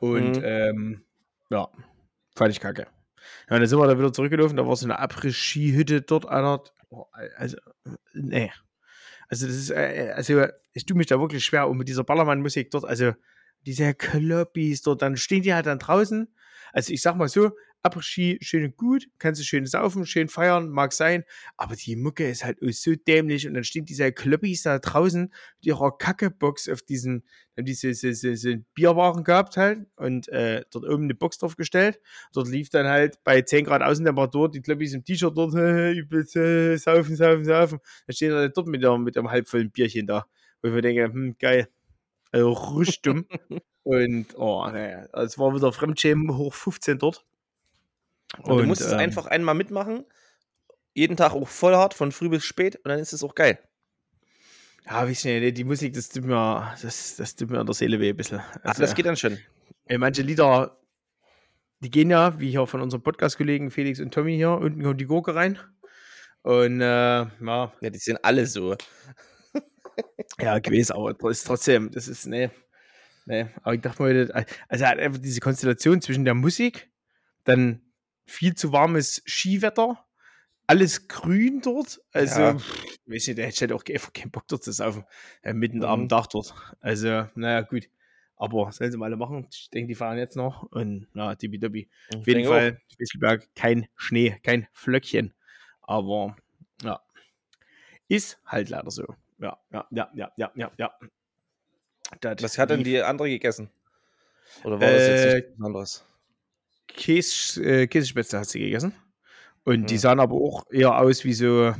Und 0.00 0.36
Mhm. 0.38 0.42
ähm, 0.44 1.04
ja, 1.50 1.68
fand 2.36 2.52
ich 2.52 2.60
kacke. 2.60 2.86
Ja, 3.50 3.58
dann 3.58 3.66
sind 3.66 3.78
wir 3.78 3.86
da 3.86 3.98
wieder 3.98 4.12
zurückgelaufen, 4.12 4.56
da 4.56 4.66
war 4.66 4.76
so 4.76 4.86
eine 4.86 4.98
Après-Ski-Hütte 4.98 6.02
dort 6.02 6.26
einer. 6.26 6.62
Oh, 6.90 7.04
also, 7.36 7.56
äh, 7.56 7.90
nee. 8.14 8.52
Also, 9.28 9.46
das 9.46 9.56
ist, 9.56 9.70
äh, 9.70 10.12
also, 10.14 10.46
ich 10.72 10.86
tue 10.86 10.96
mich 10.96 11.06
da 11.06 11.20
wirklich 11.20 11.44
schwer 11.44 11.68
und 11.68 11.76
mit 11.76 11.88
dieser 11.88 12.04
Ballermann-Musik 12.04 12.70
dort, 12.70 12.84
also, 12.84 13.12
diese 13.66 13.94
Kloppis 13.94 14.82
dort, 14.82 15.02
dann 15.02 15.16
stehen 15.16 15.42
die 15.42 15.52
halt 15.54 15.66
dann 15.66 15.78
draußen. 15.78 16.34
Also, 16.72 16.92
ich 16.92 17.02
sag 17.02 17.16
mal 17.16 17.28
so, 17.28 17.50
Après-Ski 17.82 18.38
schön 18.40 18.64
und 18.64 18.76
gut, 18.76 19.06
kannst 19.18 19.40
du 19.40 19.44
schön 19.44 19.66
saufen, 19.66 20.04
schön 20.04 20.28
feiern, 20.28 20.68
mag 20.68 20.92
sein, 20.92 21.24
aber 21.56 21.76
die 21.76 21.96
Mucke 21.96 22.28
ist 22.28 22.44
halt 22.44 22.58
so 22.60 22.94
dämlich 22.94 23.46
und 23.46 23.54
dann 23.54 23.64
stehen 23.64 23.84
diese 23.84 24.12
Kloppis 24.12 24.62
da 24.62 24.78
draußen 24.78 25.22
mit 25.22 25.66
ihrer 25.66 25.96
Kackebox 25.96 26.68
auf 26.68 26.82
diesen, 26.82 27.24
haben 27.56 27.64
diese, 27.64 27.88
diese, 27.88 28.30
diese, 28.30 28.58
Bierwaren 28.74 29.24
gehabt 29.24 29.56
halt 29.56 29.86
und 29.96 30.28
äh, 30.28 30.64
dort 30.70 30.84
oben 30.84 31.04
eine 31.04 31.14
Box 31.14 31.38
drauf 31.38 31.56
gestellt. 31.56 32.00
Dort 32.32 32.48
lief 32.48 32.68
dann 32.70 32.86
halt 32.86 33.22
bei 33.24 33.42
10 33.42 33.64
Grad 33.64 33.82
Außentemperatur 33.82 34.50
die 34.50 34.60
Kloppis 34.60 34.94
im 34.94 35.04
T-Shirt 35.04 35.36
dort, 35.36 35.54
äh, 35.56 35.92
übelst, 35.92 36.36
äh, 36.36 36.76
saufen, 36.76 37.16
saufen, 37.16 37.44
saufen. 37.44 37.78
Dann 38.06 38.14
stehen 38.14 38.32
er 38.32 38.48
dort 38.48 38.66
mit, 38.66 38.82
der, 38.82 38.98
mit 38.98 39.16
einem 39.16 39.30
halbvollen 39.30 39.70
Bierchen 39.70 40.06
da, 40.06 40.26
wo 40.62 40.68
ich 40.68 40.74
mir 40.74 40.82
denke, 40.82 41.04
hm, 41.04 41.36
geil. 41.38 41.68
Also 42.32 42.52
richtig 42.52 43.02
dumm. 43.02 43.26
und, 43.82 44.26
oh, 44.36 44.66
naja, 44.66 45.06
es 45.14 45.38
war 45.38 45.54
wieder 45.54 45.72
Fremdschämen 45.72 46.36
hoch 46.36 46.54
15 46.54 46.98
dort. 46.98 47.24
Und 48.38 48.58
du 48.58 48.64
musst 48.66 48.80
es 48.80 48.92
ähm, 48.92 48.98
einfach 48.98 49.26
einmal 49.26 49.54
mitmachen. 49.54 50.04
Jeden 50.94 51.16
Tag 51.16 51.32
auch 51.32 51.48
voll 51.48 51.74
hart, 51.74 51.94
von 51.94 52.12
früh 52.12 52.28
bis 52.28 52.44
spät, 52.44 52.76
und 52.76 52.88
dann 52.88 52.98
ist 52.98 53.12
es 53.12 53.22
auch 53.22 53.34
geil. 53.34 53.58
Ja, 54.86 55.02
weiß 55.06 55.24
ich 55.24 55.24
nicht, 55.24 55.56
die 55.56 55.64
Musik, 55.64 55.92
das 55.94 56.08
tut 56.08 56.24
mir, 56.24 56.74
das, 56.82 57.16
das 57.16 57.36
tut 57.36 57.50
mir 57.50 57.60
an 57.60 57.66
der 57.66 57.74
Seele 57.74 58.00
weh 58.00 58.10
ein 58.10 58.16
bisschen. 58.16 58.40
Ach, 58.40 58.56
Also, 58.62 58.82
das 58.82 58.94
geht 58.94 59.06
dann 59.06 59.16
schon. 59.16 59.38
ey, 59.86 59.98
manche 59.98 60.22
Lieder, 60.22 60.78
die 61.80 61.90
gehen 61.90 62.10
ja, 62.10 62.38
wie 62.40 62.50
hier 62.50 62.66
von 62.66 62.80
unseren 62.80 63.02
Podcast-Kollegen 63.02 63.70
Felix 63.70 64.00
und 64.00 64.12
Tommy 64.12 64.34
hier, 64.36 64.50
unten 64.52 64.82
kommt 64.82 65.00
die 65.00 65.06
Gurke 65.06 65.34
rein. 65.34 65.58
Und, 66.42 66.80
äh, 66.80 66.84
ja, 66.84 67.28
Ja, 67.80 67.90
die 67.90 67.98
sind 67.98 68.18
alle 68.24 68.46
so. 68.46 68.74
ja, 70.40 70.58
gewesen, 70.58 70.92
aber 70.92 71.30
ist 71.30 71.46
trotzdem, 71.46 71.90
das 71.90 72.08
ist, 72.08 72.26
ne, 72.26 72.50
ne, 73.26 73.50
aber 73.62 73.74
ich 73.74 73.80
dachte 73.80 74.02
mal, 74.02 74.26
das- 74.26 74.46
also 74.68 74.86
halt 74.86 74.98
einfach 74.98 75.20
diese 75.20 75.40
Konstellation 75.40 76.00
zwischen 76.00 76.24
der 76.24 76.34
Musik, 76.34 76.90
dann 77.44 77.80
viel 78.30 78.54
zu 78.54 78.72
warmes 78.72 79.22
Skiwetter, 79.26 80.06
alles 80.66 81.08
grün 81.08 81.60
dort, 81.62 82.00
also, 82.12 82.40
Ja. 82.42 82.58
pff, 82.58 82.98
weiß 83.06 83.26
nicht, 83.28 83.38
da 83.38 83.42
hätte 83.44 83.54
ich 83.54 83.60
halt 83.62 83.72
auch 83.72 83.84
einfach 83.92 84.12
keinen 84.12 84.30
Bock 84.30 84.48
dort 84.48 84.64
zu 84.64 84.72
saufen, 84.72 85.04
äh, 85.42 85.52
mitten 85.54 85.82
Mhm. 85.82 85.84
am 85.84 86.08
Dach 86.08 86.26
dort, 86.28 86.54
also, 86.80 87.28
naja, 87.34 87.62
gut, 87.62 87.90
aber 88.36 88.72
sollen 88.72 88.92
sie 88.92 88.98
mal 88.98 89.06
alle 89.06 89.16
machen, 89.16 89.48
ich 89.52 89.70
denke, 89.70 89.88
die 89.88 89.94
fahren 89.96 90.18
jetzt 90.18 90.36
noch 90.36 90.62
und, 90.64 91.08
na, 91.14 91.34
tippitoppi. 91.34 91.90
Auf 92.14 92.26
jeden 92.28 92.44
Fall, 92.44 92.80
Spiegelberg, 92.92 93.48
kein 93.54 93.88
Schnee, 93.96 94.38
kein 94.42 94.68
Flöckchen, 94.72 95.34
aber, 95.82 96.36
ja, 96.82 97.00
ist 98.08 98.38
halt 98.44 98.68
leider 98.68 98.90
so. 98.90 99.04
Ja, 99.38 99.58
ja, 99.72 99.86
ja, 99.90 100.10
ja, 100.14 100.32
ja, 100.36 100.52
ja, 100.54 100.72
ja. 100.78 100.90
Das 102.20 102.42
Was 102.42 102.58
hat 102.58 102.70
denn 102.70 102.84
die 102.84 103.02
andere 103.02 103.28
gegessen? 103.28 103.70
Oder 104.64 104.80
war 104.80 104.92
das 104.92 105.06
jetzt 105.06 105.24
Äh, 105.24 105.34
nichts 105.34 105.60
anderes? 105.60 106.04
Käse, 106.94 107.62
äh, 107.64 107.86
Käsespätzle 107.86 108.38
hat 108.40 108.48
sie 108.48 108.60
gegessen. 108.60 108.94
Und 109.64 109.90
die 109.90 109.94
Hm. 109.94 110.00
sahen 110.00 110.20
aber 110.20 110.34
auch 110.36 110.64
eher 110.70 110.98
aus 110.98 111.24
wie 111.24 111.32
so. 111.34 111.74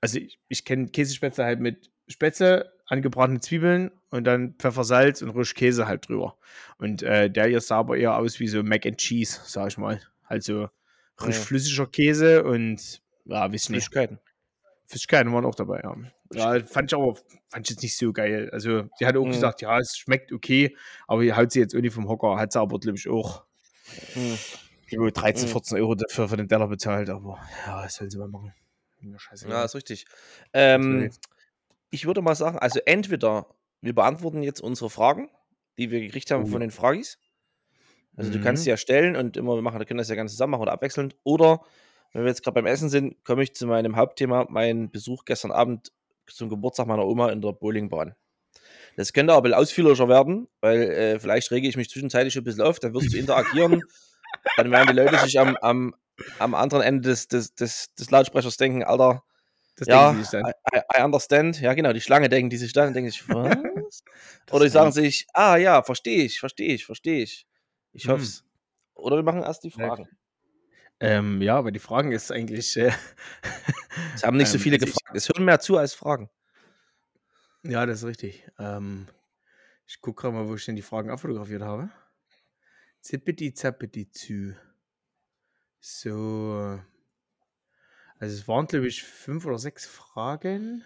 Also, 0.00 0.18
ich, 0.18 0.38
ich 0.48 0.64
kenne 0.64 0.88
Käsespätzle 0.88 1.44
halt 1.44 1.60
mit 1.60 1.90
Spätzle, 2.06 2.72
angebratene 2.86 3.40
Zwiebeln 3.40 3.90
und 4.10 4.24
dann 4.24 4.54
Pfeffer, 4.58 4.84
Salz 4.84 5.22
und 5.22 5.30
Risch 5.30 5.54
Käse 5.54 5.86
halt 5.86 6.08
drüber. 6.08 6.38
Und 6.78 7.02
äh, 7.02 7.30
der 7.30 7.46
hier 7.48 7.60
sah 7.60 7.78
aber 7.78 7.96
eher 7.96 8.16
aus 8.16 8.40
wie 8.40 8.48
so 8.48 8.62
Mac 8.62 8.86
and 8.86 8.98
Cheese, 8.98 9.40
sag 9.44 9.68
ich 9.68 9.78
mal. 9.78 10.00
Halt 10.24 10.44
so 10.44 10.68
frisch 11.16 11.36
Ja. 11.36 11.42
flüssiger 11.42 11.86
Käse 11.86 12.44
und 12.44 13.02
ja, 13.24 13.50
wisst 13.52 13.70
nicht. 13.70 13.84
Flüssigkeiten. 13.84 14.18
Flüssigkeiten 14.86 15.32
waren 15.32 15.44
auch 15.44 15.54
dabei, 15.54 15.80
ja. 15.82 15.94
Ja, 16.32 16.64
fand 16.64 16.90
ich 16.92 16.96
aber 16.96 17.14
fand 17.50 17.66
ich 17.66 17.70
jetzt 17.70 17.82
nicht 17.82 17.96
so 17.96 18.12
geil. 18.12 18.48
Also, 18.52 18.84
sie 18.98 19.06
hat 19.06 19.16
auch 19.16 19.24
Mhm. 19.24 19.30
gesagt, 19.32 19.60
ja, 19.62 19.78
es 19.78 19.96
schmeckt 19.96 20.32
okay, 20.32 20.76
aber 21.06 21.22
die 21.22 21.32
haut 21.34 21.50
sie 21.50 21.60
jetzt 21.60 21.74
irgendwie 21.74 21.90
vom 21.90 22.08
Hocker. 22.08 22.38
Hat 22.38 22.52
sie 22.52 22.60
aber, 22.60 22.78
glaube 22.78 22.96
ich, 22.98 23.08
auch 23.08 23.44
Hm. 24.14 24.38
über 24.90 25.10
13, 25.10 25.48
Mhm. 25.48 25.52
14 25.52 25.78
Euro 25.78 25.94
dafür 25.94 26.28
für 26.28 26.36
den 26.36 26.48
Teller 26.48 26.66
bezahlt. 26.68 27.10
Aber 27.10 27.38
ja, 27.66 27.84
was 27.84 27.94
sollen 27.96 28.10
sie 28.10 28.18
mal 28.18 28.28
machen? 28.28 28.54
Mir 29.00 29.18
scheiße. 29.18 29.48
Ja, 29.48 29.64
ist 29.64 29.74
richtig. 29.74 30.06
Ähm, 30.52 31.10
ich 31.90 32.06
würde 32.06 32.20
mal 32.22 32.34
sagen, 32.34 32.58
also 32.58 32.80
entweder 32.84 33.46
wir 33.80 33.94
beantworten 33.94 34.42
jetzt 34.42 34.60
unsere 34.60 34.90
Fragen, 34.90 35.28
die 35.78 35.90
wir 35.90 36.00
gekriegt 36.00 36.30
haben 36.30 36.44
Oh. 36.44 36.46
von 36.48 36.60
den 36.60 36.70
Fragis. 36.70 37.18
Also 38.16 38.32
du 38.32 38.40
kannst 38.40 38.62
Mhm. 38.62 38.64
sie 38.64 38.70
ja 38.70 38.76
stellen 38.76 39.14
und 39.14 39.36
immer 39.36 39.54
wir 39.54 39.62
machen, 39.62 39.78
wir 39.78 39.86
können 39.86 39.98
das 39.98 40.08
ja 40.08 40.16
ganz 40.16 40.32
zusammen 40.32 40.50
machen 40.52 40.62
oder 40.62 40.72
abwechselnd. 40.72 41.14
Oder 41.22 41.60
wenn 42.12 42.22
wir 42.24 42.28
jetzt 42.28 42.42
gerade 42.42 42.54
beim 42.56 42.66
Essen 42.66 42.88
sind, 42.88 43.22
komme 43.24 43.42
ich 43.44 43.54
zu 43.54 43.66
meinem 43.68 43.94
Hauptthema, 43.94 44.46
mein 44.48 44.90
Besuch 44.90 45.24
gestern 45.24 45.52
Abend 45.52 45.92
zum 46.26 46.48
Geburtstag 46.48 46.86
meiner 46.88 47.06
Oma 47.06 47.30
in 47.30 47.40
der 47.40 47.52
Bowlingbahn. 47.52 48.14
Das 48.98 49.12
könnte 49.12 49.32
aber 49.32 49.38
ein 49.38 49.42
bisschen 49.44 49.58
ausführlicher 49.62 50.08
werden, 50.08 50.48
weil 50.60 50.82
äh, 50.82 51.20
vielleicht 51.20 51.52
rege 51.52 51.68
ich 51.68 51.76
mich 51.76 51.88
zwischenzeitlich 51.88 52.36
ein 52.36 52.42
bisschen 52.42 52.62
auf, 52.62 52.80
dann 52.80 52.94
wirst 52.94 53.12
du 53.12 53.16
interagieren, 53.16 53.80
dann 54.56 54.72
werden 54.72 54.88
die 54.88 54.94
Leute 54.94 55.18
sich 55.20 55.38
am, 55.38 55.56
am 55.58 55.94
am 56.40 56.54
anderen 56.56 56.82
Ende 56.82 57.08
des, 57.08 57.28
des, 57.28 57.54
des, 57.54 57.94
des 57.94 58.10
Lautsprechers 58.10 58.56
denken, 58.56 58.82
Alter, 58.82 59.22
Das 59.76 59.86
ja, 59.86 60.08
denken 60.08 60.24
sich 60.24 60.32
dann. 60.32 60.52
I, 60.74 60.80
I, 60.98 61.02
understand. 61.04 61.60
Ja, 61.60 61.74
genau, 61.74 61.92
die 61.92 62.00
Schlange 62.00 62.28
denken 62.28 62.50
die 62.50 62.56
sich 62.56 62.72
dann, 62.72 62.92
denken 62.92 63.08
sich, 63.08 63.28
was? 63.28 64.02
Oder 64.50 64.64
die 64.64 64.70
sagen 64.70 64.90
sich, 64.90 65.28
ah 65.32 65.56
ja, 65.56 65.82
verstehe 65.84 66.24
ich, 66.24 66.40
verstehe 66.40 66.74
ich, 66.74 66.84
verstehe 66.84 67.22
ich. 67.22 67.46
Ich 67.92 68.04
Hm. 68.04 68.14
hoffe 68.14 68.22
es. 68.24 68.44
Oder 68.94 69.14
wir 69.16 69.22
machen 69.22 69.42
erst 69.44 69.62
die. 69.62 69.70
Fragen. 69.70 70.08
Ähm, 70.98 71.40
ja, 71.40 71.56
aber 71.56 71.70
die 71.70 71.78
Fragen 71.78 72.10
ist 72.10 72.32
eigentlich. 72.32 72.76
Äh, 72.76 72.90
Es 74.16 74.24
haben 74.24 74.36
nicht 74.36 74.48
so 74.48 74.56
Ähm, 74.58 74.60
viele 74.60 74.74
also 74.76 74.86
gefragt. 74.86 75.16
Es 75.16 75.28
hören 75.28 75.44
mehr 75.44 75.60
zu 75.60 75.76
als 75.76 75.94
Fragen. 75.94 76.28
Ja, 77.62 77.86
das 77.86 78.00
ist 78.00 78.06
richtig. 78.06 78.50
Ähm, 78.58 79.08
ich 79.86 80.00
gucke 80.00 80.22
gerade 80.22 80.34
mal, 80.34 80.48
wo 80.48 80.54
ich 80.54 80.64
denn 80.64 80.76
die 80.76 80.82
Fragen 80.82 81.10
abfotografiert 81.10 81.62
habe. 81.62 81.90
Zippiti 83.00 83.54
zappiti 83.54 84.10
zu. 84.10 84.56
So. 85.80 86.80
Also 88.18 88.34
es 88.36 88.48
waren, 88.48 88.66
glaube 88.66 88.88
ich, 88.88 89.04
fünf 89.04 89.46
oder 89.46 89.58
sechs 89.58 89.86
Fragen, 89.86 90.84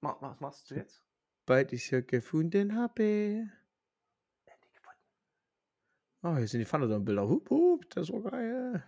Was 0.00 0.40
machst 0.40 0.70
du 0.70 0.74
jetzt? 0.74 1.02
weil 1.46 1.72
ich 1.72 1.86
sie 1.86 2.02
gefunden 2.02 2.74
habe. 2.74 3.48
Ah, 6.22 6.36
hier 6.38 6.48
sind 6.48 6.60
die 6.60 6.66
Pfanne-Bilder. 6.66 7.28
Hup, 7.28 7.48
hup, 7.50 7.88
das 7.90 8.10
war 8.10 8.20
geil. 8.22 8.84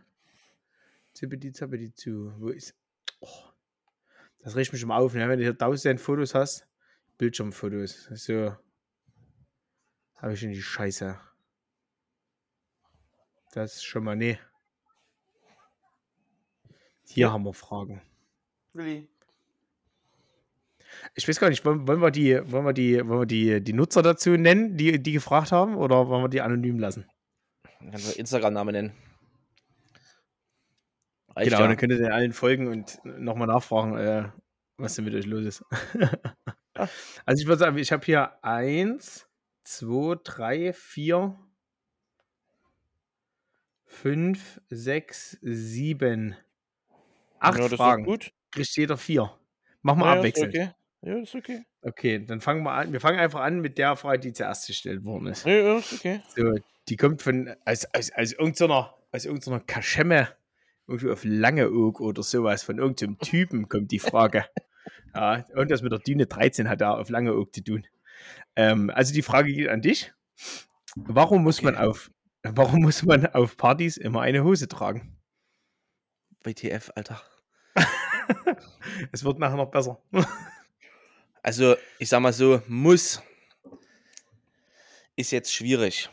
Zippiti 1.14 1.52
zappiti 1.52 1.94
zu. 1.94 2.32
Wo 2.38 2.48
ist. 2.48 2.74
Oh, 3.20 3.44
das 4.40 4.56
riecht 4.56 4.72
mich 4.72 4.80
schon 4.80 4.88
mal 4.88 4.98
auf, 4.98 5.14
ne? 5.14 5.28
wenn 5.28 5.38
du 5.38 5.44
hier 5.44 5.56
tausend 5.56 6.00
Fotos 6.00 6.34
hast. 6.34 6.66
Bildschirmfotos. 7.18 8.08
So. 8.14 8.56
Habe 10.16 10.32
ich 10.32 10.40
schon 10.40 10.50
die 10.50 10.62
Scheiße. 10.62 11.18
Das 13.52 13.76
ist 13.76 13.84
schon 13.84 14.04
mal 14.04 14.16
nee. 14.16 14.38
Hier 17.06 17.26
Ja. 17.26 17.32
haben 17.32 17.44
wir 17.44 17.54
Fragen. 17.54 18.02
Willi. 18.72 19.08
Ich 21.14 21.28
weiß 21.28 21.38
gar 21.38 21.48
nicht, 21.50 21.64
wollen, 21.64 21.86
wollen 21.86 22.00
wir, 22.00 22.10
die, 22.10 22.40
wollen 22.50 22.64
wir, 22.64 22.72
die, 22.72 23.06
wollen 23.06 23.20
wir 23.20 23.26
die, 23.26 23.62
die 23.62 23.72
Nutzer 23.72 24.02
dazu 24.02 24.30
nennen, 24.30 24.76
die, 24.76 25.02
die 25.02 25.12
gefragt 25.12 25.52
haben, 25.52 25.76
oder 25.76 26.08
wollen 26.08 26.24
wir 26.24 26.28
die 26.28 26.40
anonym 26.40 26.78
lassen? 26.78 27.06
Kannst 27.78 28.14
du 28.14 28.18
Instagram-Namen 28.18 28.72
nennen. 28.72 28.92
Reicht 31.28 31.50
genau, 31.50 31.60
ja. 31.62 31.68
dann 31.68 31.76
könnt 31.76 31.92
ihr 31.92 31.98
den 31.98 32.12
allen 32.12 32.32
folgen 32.32 32.68
und 32.68 32.98
nochmal 33.04 33.46
nachfragen, 33.46 33.96
äh, 33.96 34.28
was 34.76 34.94
denn 34.94 35.04
mit 35.04 35.14
euch 35.14 35.26
los 35.26 35.44
ist. 35.44 35.64
also 37.26 37.40
ich 37.40 37.46
würde 37.46 37.58
sagen, 37.58 37.78
ich 37.78 37.92
habe 37.92 38.04
hier 38.04 38.42
eins, 38.44 39.26
zwei, 39.64 40.16
drei, 40.22 40.72
vier, 40.72 41.38
fünf, 43.84 44.60
sechs, 44.68 45.38
sieben, 45.42 46.36
acht 47.40 47.58
ja, 47.58 47.68
Fragen. 47.68 48.04
gut. 48.04 48.32
Kriegt 48.50 48.76
jeder 48.76 48.96
vier. 48.96 49.32
Machen 49.82 50.00
wir 50.00 50.06
Ja, 50.06 50.12
abwechselnd. 50.14 50.54
okay. 50.54 50.70
Ja, 51.02 51.16
ist 51.18 51.34
okay. 51.34 51.64
Okay, 51.82 52.24
dann 52.24 52.40
fangen 52.40 52.64
wir 52.64 52.72
an. 52.72 52.92
Wir 52.92 53.00
fangen 53.00 53.18
einfach 53.18 53.40
an 53.40 53.60
mit 53.60 53.78
der 53.78 53.94
Frage, 53.96 54.18
die 54.20 54.32
zuerst 54.32 54.66
gestellt 54.66 55.04
worden 55.04 55.28
ist. 55.28 55.46
Ja, 55.46 55.52
ja, 55.52 55.78
ist 55.78 55.92
okay. 55.92 56.20
So, 56.36 56.54
die 56.88 56.96
kommt 56.96 57.22
von 57.22 57.54
aus, 57.64 57.86
aus, 57.94 58.10
aus 58.12 58.32
irgendeiner, 58.32 58.94
aus 59.12 59.24
irgendeiner 59.24 59.60
Kaschemme, 59.60 60.28
irgendwie 60.88 61.10
auf 61.10 61.22
Langeoog 61.24 62.00
oder 62.00 62.22
sowas, 62.22 62.62
von 62.64 62.78
irgendeinem 62.78 63.18
Typen 63.18 63.68
kommt 63.68 63.92
die 63.92 64.00
Frage. 64.00 64.44
Ja, 65.14 65.44
irgendwas 65.50 65.82
mit 65.82 65.92
der 65.92 65.98
Düne 65.98 66.26
13 66.26 66.68
hat 66.68 66.80
da 66.80 66.92
auf 66.92 67.08
Langeoog 67.08 67.54
zu 67.54 67.62
tun. 67.62 67.86
Ähm, 68.56 68.90
also 68.90 69.12
die 69.12 69.22
Frage 69.22 69.52
geht 69.52 69.68
an 69.68 69.82
dich. 69.82 70.12
Warum 70.96 71.42
muss 71.42 71.62
man 71.62 71.74
Okay. 71.76 71.86
auf 71.86 72.10
warum 72.42 72.82
muss 72.82 73.02
man 73.02 73.26
auf 73.26 73.56
Partys 73.56 73.96
immer 73.96 74.22
eine 74.22 74.44
Hose 74.44 74.68
tragen? 74.68 75.16
WTF, 76.42 76.90
Alter. 76.94 77.20
Es 79.12 79.24
wird 79.24 79.38
nachher 79.38 79.56
noch 79.56 79.70
besser. 79.70 80.02
Also, 81.40 81.76
ich 81.98 82.08
sag 82.08 82.20
mal 82.20 82.32
so, 82.32 82.60
muss 82.66 83.22
ist 85.16 85.30
jetzt 85.30 85.54
schwierig. 85.54 86.10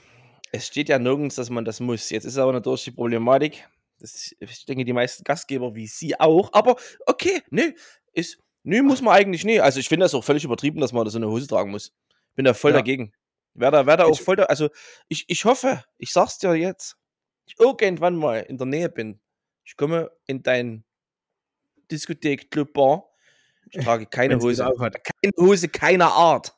Es 0.51 0.67
steht 0.67 0.88
ja 0.88 0.97
nirgends, 0.97 1.36
dass 1.36 1.49
man 1.49 1.65
das 1.65 1.79
muss. 1.79 2.10
Jetzt 2.10 2.25
ist 2.25 2.38
aber 2.38 2.53
natürlich 2.53 2.86
die 2.86 2.91
Problematik, 2.91 3.67
das, 3.99 4.36
ich 4.39 4.65
denke, 4.65 4.86
die 4.86 4.93
meisten 4.93 5.23
Gastgeber 5.23 5.75
wie 5.75 5.88
Sie 5.88 6.19
auch, 6.19 6.53
aber 6.53 6.75
okay, 7.05 7.41
nee, 7.49 7.75
ist, 8.13 8.39
nee, 8.65 8.82
muss 8.82 9.01
man 9.01 9.15
eigentlich 9.15 9.45
nicht. 9.45 9.62
Also, 9.62 9.80
ich 9.80 9.88
finde 9.88 10.04
das 10.04 10.13
auch 10.13 10.23
völlig 10.23 10.43
übertrieben, 10.43 10.80
dass 10.82 10.91
man 10.91 11.06
da 11.06 11.12
so 11.12 11.17
eine 11.17 11.30
Hose 11.30 11.47
tragen 11.47 11.71
muss. 11.71 11.93
Bin 12.36 12.45
da 12.45 12.54
voll 12.54 12.71
Ja. 12.71 12.78
dagegen. 12.78 13.13
Wer 13.54 13.71
da, 13.71 13.86
wer 13.86 13.95
da 13.97 14.04
auch 14.06 14.19
voll 14.19 14.36
da, 14.36 14.43
also, 14.43 14.69
ich, 15.08 15.25
ich 15.30 15.45
hoffe, 15.45 15.84
ich 15.97 16.12
sag's 16.12 16.38
dir 16.39 16.54
jetzt, 16.56 16.97
ich 17.45 17.58
irgendwann 17.60 18.15
mal 18.15 18.39
in 18.41 18.58
der 18.58 18.67
Nähe 18.67 18.89
bin, 18.89 19.21
ich 19.63 19.78
komme 19.78 20.12
in 20.28 20.43
dein 20.43 20.84
Diskothek, 21.89 22.51
Club, 22.51 22.73
Bar, 22.73 23.06
ich 23.71 23.84
trage 23.84 24.06
keine 24.08 24.38
Hose. 24.39 24.63
Keine 24.63 25.34
Hose 25.39 25.69
keiner 25.69 26.12
Art. 26.12 26.54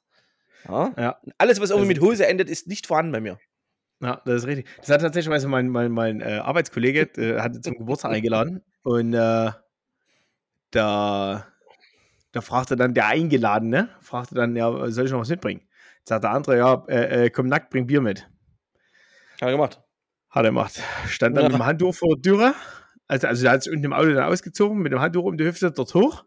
Ja? 0.67 0.93
Ja. 0.97 1.21
Alles, 1.37 1.61
was 1.61 1.69
irgendwie 1.69 1.93
Das 1.93 2.01
mit 2.01 2.09
Hose 2.09 2.27
endet, 2.27 2.49
ist 2.49 2.67
nicht 2.67 2.87
vorhanden 2.87 3.11
bei 3.11 3.21
mir. 3.21 3.39
Ja, 3.99 4.21
das 4.25 4.43
ist 4.43 4.47
richtig. 4.47 4.67
Das 4.77 4.89
hat 4.89 5.01
tatsächlich 5.01 5.31
also 5.31 5.47
mein, 5.47 5.69
mein, 5.69 5.91
mein 5.91 6.21
äh, 6.21 6.41
Arbeitskollege 6.43 7.01
äh, 7.17 7.39
hatte 7.39 7.61
zum 7.61 7.77
Geburtstag 7.77 8.11
eingeladen 8.11 8.63
und 8.83 9.13
äh, 9.13 9.51
da, 10.71 11.47
da 12.31 12.41
fragte 12.41 12.75
dann 12.75 12.93
der 12.93 13.07
Eingeladene, 13.07 13.89
fragte 14.01 14.35
dann, 14.35 14.55
ja, 14.55 14.89
soll 14.91 15.05
ich 15.05 15.11
noch 15.11 15.19
was 15.21 15.29
mitbringen? 15.29 15.61
Sagt 16.03 16.23
der 16.23 16.31
andere, 16.31 16.57
ja, 16.57 16.85
äh, 16.87 17.25
äh, 17.25 17.29
komm 17.29 17.47
nackt, 17.47 17.69
bring 17.69 17.87
Bier 17.87 18.01
mit. 18.01 18.29
Hat 19.33 19.41
er 19.49 19.51
gemacht. 19.51 19.81
Hat 20.29 20.43
er 20.45 20.49
gemacht. 20.51 20.81
Stand 21.07 21.35
dann 21.35 21.43
Ja. 21.43 21.49
mit 21.49 21.57
dem 21.59 21.65
Handtuch 21.65 21.95
vor 21.95 22.15
der 22.15 22.21
Türe. 22.21 22.53
Also, 23.07 23.27
also 23.27 23.43
der 23.43 23.51
hat 23.53 23.63
sich 23.63 23.71
unten 23.71 23.85
im 23.85 23.93
Auto 23.93 24.09
dann 24.13 24.23
ausgezogen, 24.31 24.79
mit 24.79 24.91
dem 24.91 24.99
Handtuch 24.99 25.23
um 25.23 25.37
die 25.37 25.45
Hüfte 25.45 25.71
dort 25.71 25.93
hoch, 25.93 26.23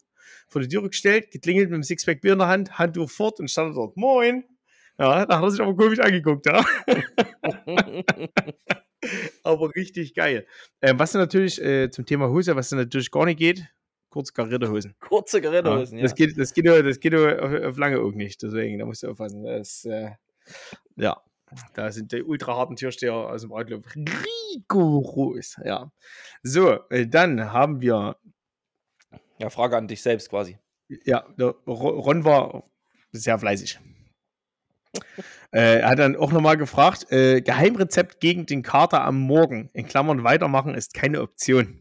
vor 0.49 0.63
die 0.63 0.69
Türe 0.69 0.89
gestellt, 0.89 1.31
geklingelt 1.31 1.71
mit 1.71 1.77
dem 1.77 1.83
Sixpack 1.83 2.21
Bier 2.21 2.33
in 2.33 2.39
der 2.39 2.49
Hand, 2.49 2.79
Handtuch 2.79 3.11
fort 3.11 3.39
und 3.41 3.51
stand 3.51 3.77
dort, 3.77 3.97
moin. 3.97 4.45
Ja, 4.99 5.25
da 5.27 5.37
hat 5.37 5.43
er 5.45 5.51
sich 5.51 5.61
aber 5.61 5.75
komisch 5.77 5.99
angeguckt, 5.99 6.47
ja. 6.47 6.65
aber 9.45 9.75
richtig 9.75 10.15
geil. 10.15 10.47
Ähm, 10.83 10.99
was 10.99 11.13
dann 11.13 11.23
natürlich 11.23 11.63
äh, 11.63 11.91
zum 11.91 12.07
Thema 12.07 12.29
Hose, 12.29 12.57
was 12.57 12.69
dann 12.71 12.79
natürlich 12.79 13.11
gar 13.11 13.25
nicht 13.25 13.39
geht, 13.39 13.67
kurz 14.11 14.33
karierte 14.35 14.71
Hosen. 14.71 14.95
Kurze 15.01 15.39
Ja, 15.39 15.43
Gerätehosen, 15.51 15.99
ja. 15.99 16.03
Das 16.05 16.15
geht, 16.15 16.39
das 16.39 16.53
geht, 16.53 16.65
nur- 16.65 16.83
das 16.83 17.01
geht 17.01 17.15
auf, 17.15 17.53
auf 17.65 17.77
lange 17.79 18.01
auch 18.01 18.13
nicht, 18.13 18.43
deswegen, 18.43 18.79
da 18.79 18.85
musst 18.85 19.03
du 19.03 19.11
aufpassen. 19.11 19.45
Das, 19.45 19.85
äh, 19.85 20.11
ja, 20.97 21.17
da 21.75 21.91
sind 21.91 22.13
die 22.13 22.23
ultra 22.23 22.57
harten 22.57 22.77
Türsteher 22.77 23.15
aus 23.15 23.43
dem 23.43 23.53
Radclub 23.53 23.87
rigoros, 23.95 25.57
ja. 25.65 25.91
So, 26.43 26.79
äh, 26.91 27.07
dann 27.07 27.53
haben 27.53 27.81
wir, 27.81 28.17
Ja, 29.39 29.49
Frage 29.51 29.77
an 29.77 29.89
dich 29.89 30.03
selbst 30.03 30.29
quasi. 30.29 30.59
ja, 31.05 31.25
Ron 31.67 32.25
war 32.25 32.65
sehr 33.13 33.39
fleißig. 33.39 33.79
äh, 35.53 35.79
er 35.81 35.89
hat 35.91 35.99
dann 36.01 36.17
auch 36.17 36.33
nochmal 36.33 36.57
gefragt, 36.57 37.11
äh, 37.13 37.41
Geheimrezept 37.41 38.21
gegen 38.21 38.47
den 38.47 38.63
Kater 38.63 39.03
am 39.05 39.21
Morgen, 39.21 39.71
in 39.73 39.87
Klammern 39.87 40.25
weitermachen 40.25 40.75
ist 40.75 40.95
keine 40.95 41.23
Option. 41.23 41.80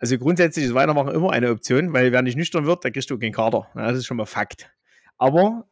Also 0.00 0.18
grundsätzlich 0.18 0.64
ist 0.64 0.74
Weitermachen 0.74 1.14
immer 1.14 1.30
eine 1.30 1.50
Option, 1.50 1.92
weil 1.92 2.10
wer 2.10 2.22
nicht 2.22 2.36
nüchtern 2.36 2.64
wird, 2.64 2.82
der 2.82 2.90
kriegst 2.90 3.10
du 3.10 3.18
keinen 3.18 3.32
Kater. 3.32 3.68
Ja, 3.74 3.88
das 3.88 3.98
ist 3.98 4.06
schon 4.06 4.16
mal 4.16 4.26
Fakt. 4.26 4.72
Aber 5.18 5.68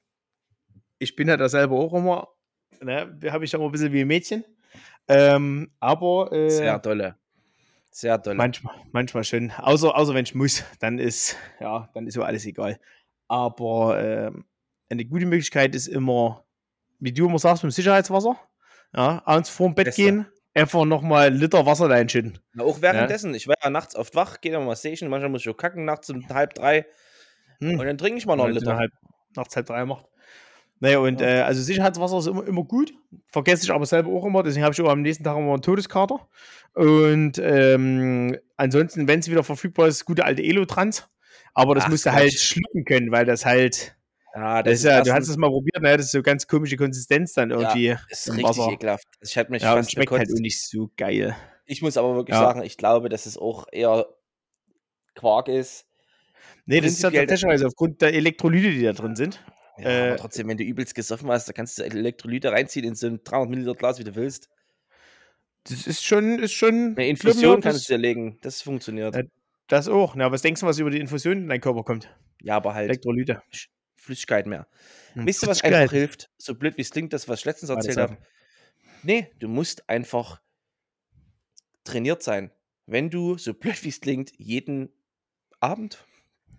ich 0.98 1.16
bin 1.16 1.28
ja 1.28 1.36
da 1.38 1.48
selber 1.48 1.76
auch 1.76 1.94
immer, 1.94 2.28
ne, 2.82 3.18
habe 3.30 3.44
ich 3.46 3.52
ja 3.52 3.58
immer 3.58 3.68
ein 3.68 3.72
bisschen 3.72 3.92
wie 3.92 4.02
ein 4.02 4.06
Mädchen. 4.06 4.44
Ähm, 5.08 5.70
aber 5.80 6.30
äh, 6.32 6.50
Sehr 6.50 6.78
dolle. 6.78 7.16
Sehr 7.90 8.18
dolle. 8.18 8.36
Manchmal, 8.36 8.74
manchmal 8.92 9.24
schon. 9.24 9.50
Außer, 9.50 9.96
außer 9.96 10.12
wenn 10.12 10.24
ich 10.24 10.34
muss, 10.34 10.62
dann 10.78 10.98
ist, 10.98 11.36
ja, 11.58 11.88
dann 11.94 12.06
ist 12.06 12.14
so 12.14 12.22
alles 12.22 12.44
egal. 12.44 12.78
Aber 13.28 13.98
ähm, 14.00 14.44
eine 14.90 15.06
gute 15.06 15.24
Möglichkeit 15.24 15.74
ist 15.74 15.86
immer, 15.86 16.44
wie 16.98 17.12
du 17.12 17.26
immer 17.26 17.38
sagst, 17.38 17.64
mit 17.64 17.72
dem 17.72 17.74
Sicherheitswasser. 17.74 18.38
Ja, 18.94 19.22
abends 19.24 19.48
vorm 19.48 19.74
Bett 19.74 19.86
Beste. 19.86 20.02
gehen, 20.02 20.26
einfach 20.58 20.84
nochmal 20.84 21.28
einen 21.28 21.36
Liter 21.38 21.66
Wasser 21.66 21.88
reinschütten. 21.90 22.38
Na, 22.54 22.64
auch 22.64 22.80
währenddessen. 22.82 23.34
Ich 23.34 23.48
war 23.48 23.56
ja 23.62 23.70
nachts 23.70 23.96
oft 23.96 24.14
wach, 24.14 24.40
gehe 24.40 24.52
dann 24.52 24.64
mal 24.64 24.76
Station, 24.76 25.08
manchmal 25.10 25.30
muss 25.30 25.42
ich 25.42 25.48
auch 25.48 25.56
kacken 25.56 25.84
nachts 25.84 26.10
um 26.10 26.28
halb 26.28 26.54
drei 26.54 26.86
Hm. 27.60 27.78
und 27.78 27.86
dann 27.86 27.98
trinke 27.98 28.18
ich 28.18 28.26
mal 28.26 28.36
noch 28.36 28.44
einen 28.44 28.54
Liter. 28.54 28.72
er 28.72 28.76
Halb, 28.76 28.92
nachts 29.36 29.56
halb 29.56 29.66
drei 29.66 29.84
macht. 29.84 30.06
Naja, 30.80 30.98
und 30.98 31.20
Ja. 31.20 31.26
äh, 31.26 31.40
also 31.42 31.60
Sicherheitswasser 31.60 32.18
ist 32.18 32.26
immer, 32.28 32.46
immer 32.46 32.62
gut. 32.62 32.92
Vergesse 33.26 33.64
ich 33.64 33.72
aber 33.72 33.84
selber 33.84 34.10
auch 34.12 34.24
immer, 34.24 34.44
deswegen 34.44 34.62
habe 34.64 34.72
ich 34.74 34.80
auch 34.80 34.88
am 34.88 35.02
nächsten 35.02 35.24
Tag 35.24 35.36
immer 35.36 35.52
einen 35.54 35.62
Todeskater. 35.62 36.28
Und 36.74 37.32
ähm, 37.42 38.38
ansonsten, 38.56 39.08
wenn 39.08 39.18
es 39.18 39.28
wieder 39.28 39.42
verfügbar 39.42 39.88
ist, 39.88 40.04
gute 40.04 40.24
alte 40.24 40.42
Elotrans. 40.42 41.08
Aber 41.54 41.74
das 41.74 41.84
Ach, 41.86 41.90
musst 41.90 42.06
du 42.06 42.12
halt 42.12 42.32
schlucken 42.32 42.84
können, 42.84 43.10
weil 43.10 43.24
das 43.26 43.44
halt, 43.44 43.96
Ja, 44.38 44.62
das 44.62 44.74
ist 44.78 44.84
ja, 44.84 45.02
du 45.02 45.12
hast 45.12 45.28
es 45.28 45.36
mal 45.36 45.48
probiert, 45.50 45.82
ne? 45.82 45.96
das 45.96 46.06
ist 46.06 46.12
so 46.12 46.22
ganz 46.22 46.46
komische 46.46 46.76
Konsistenz 46.76 47.32
dann 47.32 47.50
irgendwie 47.50 47.96
ist 48.08 48.28
im 48.28 48.36
richtig 48.36 48.56
Wasser. 48.58 48.72
ekelhaft. 48.72 49.08
Ich 49.20 49.36
hatte 49.36 49.50
mich 49.50 49.62
Ja, 49.62 49.74
fast 49.74 49.90
schmeckt 49.90 50.12
halt 50.12 50.20
gekotzt. 50.22 50.38
auch 50.38 50.40
nicht 50.42 50.64
so 50.64 50.90
geil. 50.96 51.34
Ich 51.66 51.82
muss 51.82 51.96
aber 51.96 52.14
wirklich 52.14 52.36
Ja. 52.36 52.42
sagen, 52.42 52.62
ich 52.62 52.76
glaube, 52.76 53.08
dass 53.08 53.26
es 53.26 53.36
auch 53.36 53.66
eher 53.72 54.06
Quark 55.16 55.48
ist. 55.48 55.86
Nee, 56.66 56.80
das 56.80 56.92
ist 56.92 57.02
ja 57.02 57.10
tatsächlich 57.10 57.64
aufgrund 57.64 58.00
der 58.00 58.14
Elektrolyte, 58.14 58.70
die 58.70 58.82
da 58.82 58.92
drin 58.92 59.16
sind. 59.16 59.44
Ja, 59.76 59.86
Äh, 59.88 60.08
aber 60.10 60.16
trotzdem, 60.18 60.46
wenn 60.46 60.56
du 60.56 60.62
übelst 60.62 60.94
gesoffen 60.94 61.28
hast, 61.30 61.48
da 61.48 61.52
kannst 61.52 61.76
du 61.78 61.82
Elektrolyte 61.82 62.52
reinziehen 62.52 62.86
in 62.86 62.94
so 62.94 63.08
ein 63.08 63.20
300 63.24 63.50
Milliliter 63.50 63.74
Glas, 63.74 63.98
wie 63.98 64.04
du 64.04 64.14
willst. 64.14 64.50
Das 65.64 65.84
ist 65.88 66.04
schon, 66.04 66.38
ist 66.38 66.52
schon. 66.52 66.94
Eine 66.96 67.08
Infusion 67.08 67.60
kannst 67.60 67.80
das, 67.80 67.86
du 67.86 67.94
dir 67.94 67.98
legen. 67.98 68.38
Das 68.42 68.62
funktioniert. 68.62 69.16
Äh, 69.16 69.24
das 69.66 69.88
auch. 69.88 70.14
Na, 70.14 70.30
was 70.30 70.42
denkst 70.42 70.60
du, 70.60 70.66
was 70.66 70.78
über 70.78 70.90
die 70.90 71.00
Infusion 71.00 71.38
in 71.38 71.48
deinen 71.48 71.60
Körper 71.60 71.82
kommt? 71.82 72.08
Ja, 72.40 72.56
aber 72.56 72.74
halt 72.74 72.88
Elektrolyte. 72.88 73.42
Flüssigkeit 74.08 74.46
mehr. 74.46 74.66
Hm, 75.12 75.26
Wisst 75.26 75.42
ihr, 75.42 75.48
was 75.48 75.62
einfach 75.62 75.92
hilft? 75.92 76.30
So 76.38 76.54
blöd 76.54 76.78
wie 76.78 76.82
es 76.82 76.90
klingt, 76.90 77.12
das, 77.12 77.28
was 77.28 77.40
ich 77.40 77.44
letztens 77.44 77.68
erzählt 77.68 77.98
habe. 77.98 78.16
Nee, 79.02 79.30
du 79.38 79.48
musst 79.48 79.88
einfach 79.90 80.40
trainiert 81.84 82.22
sein. 82.22 82.50
Wenn 82.86 83.10
du, 83.10 83.36
so 83.36 83.52
blöd 83.52 83.84
wie 83.84 83.90
es 83.90 84.00
klingt, 84.00 84.32
jeden 84.38 84.90
Abend 85.60 86.06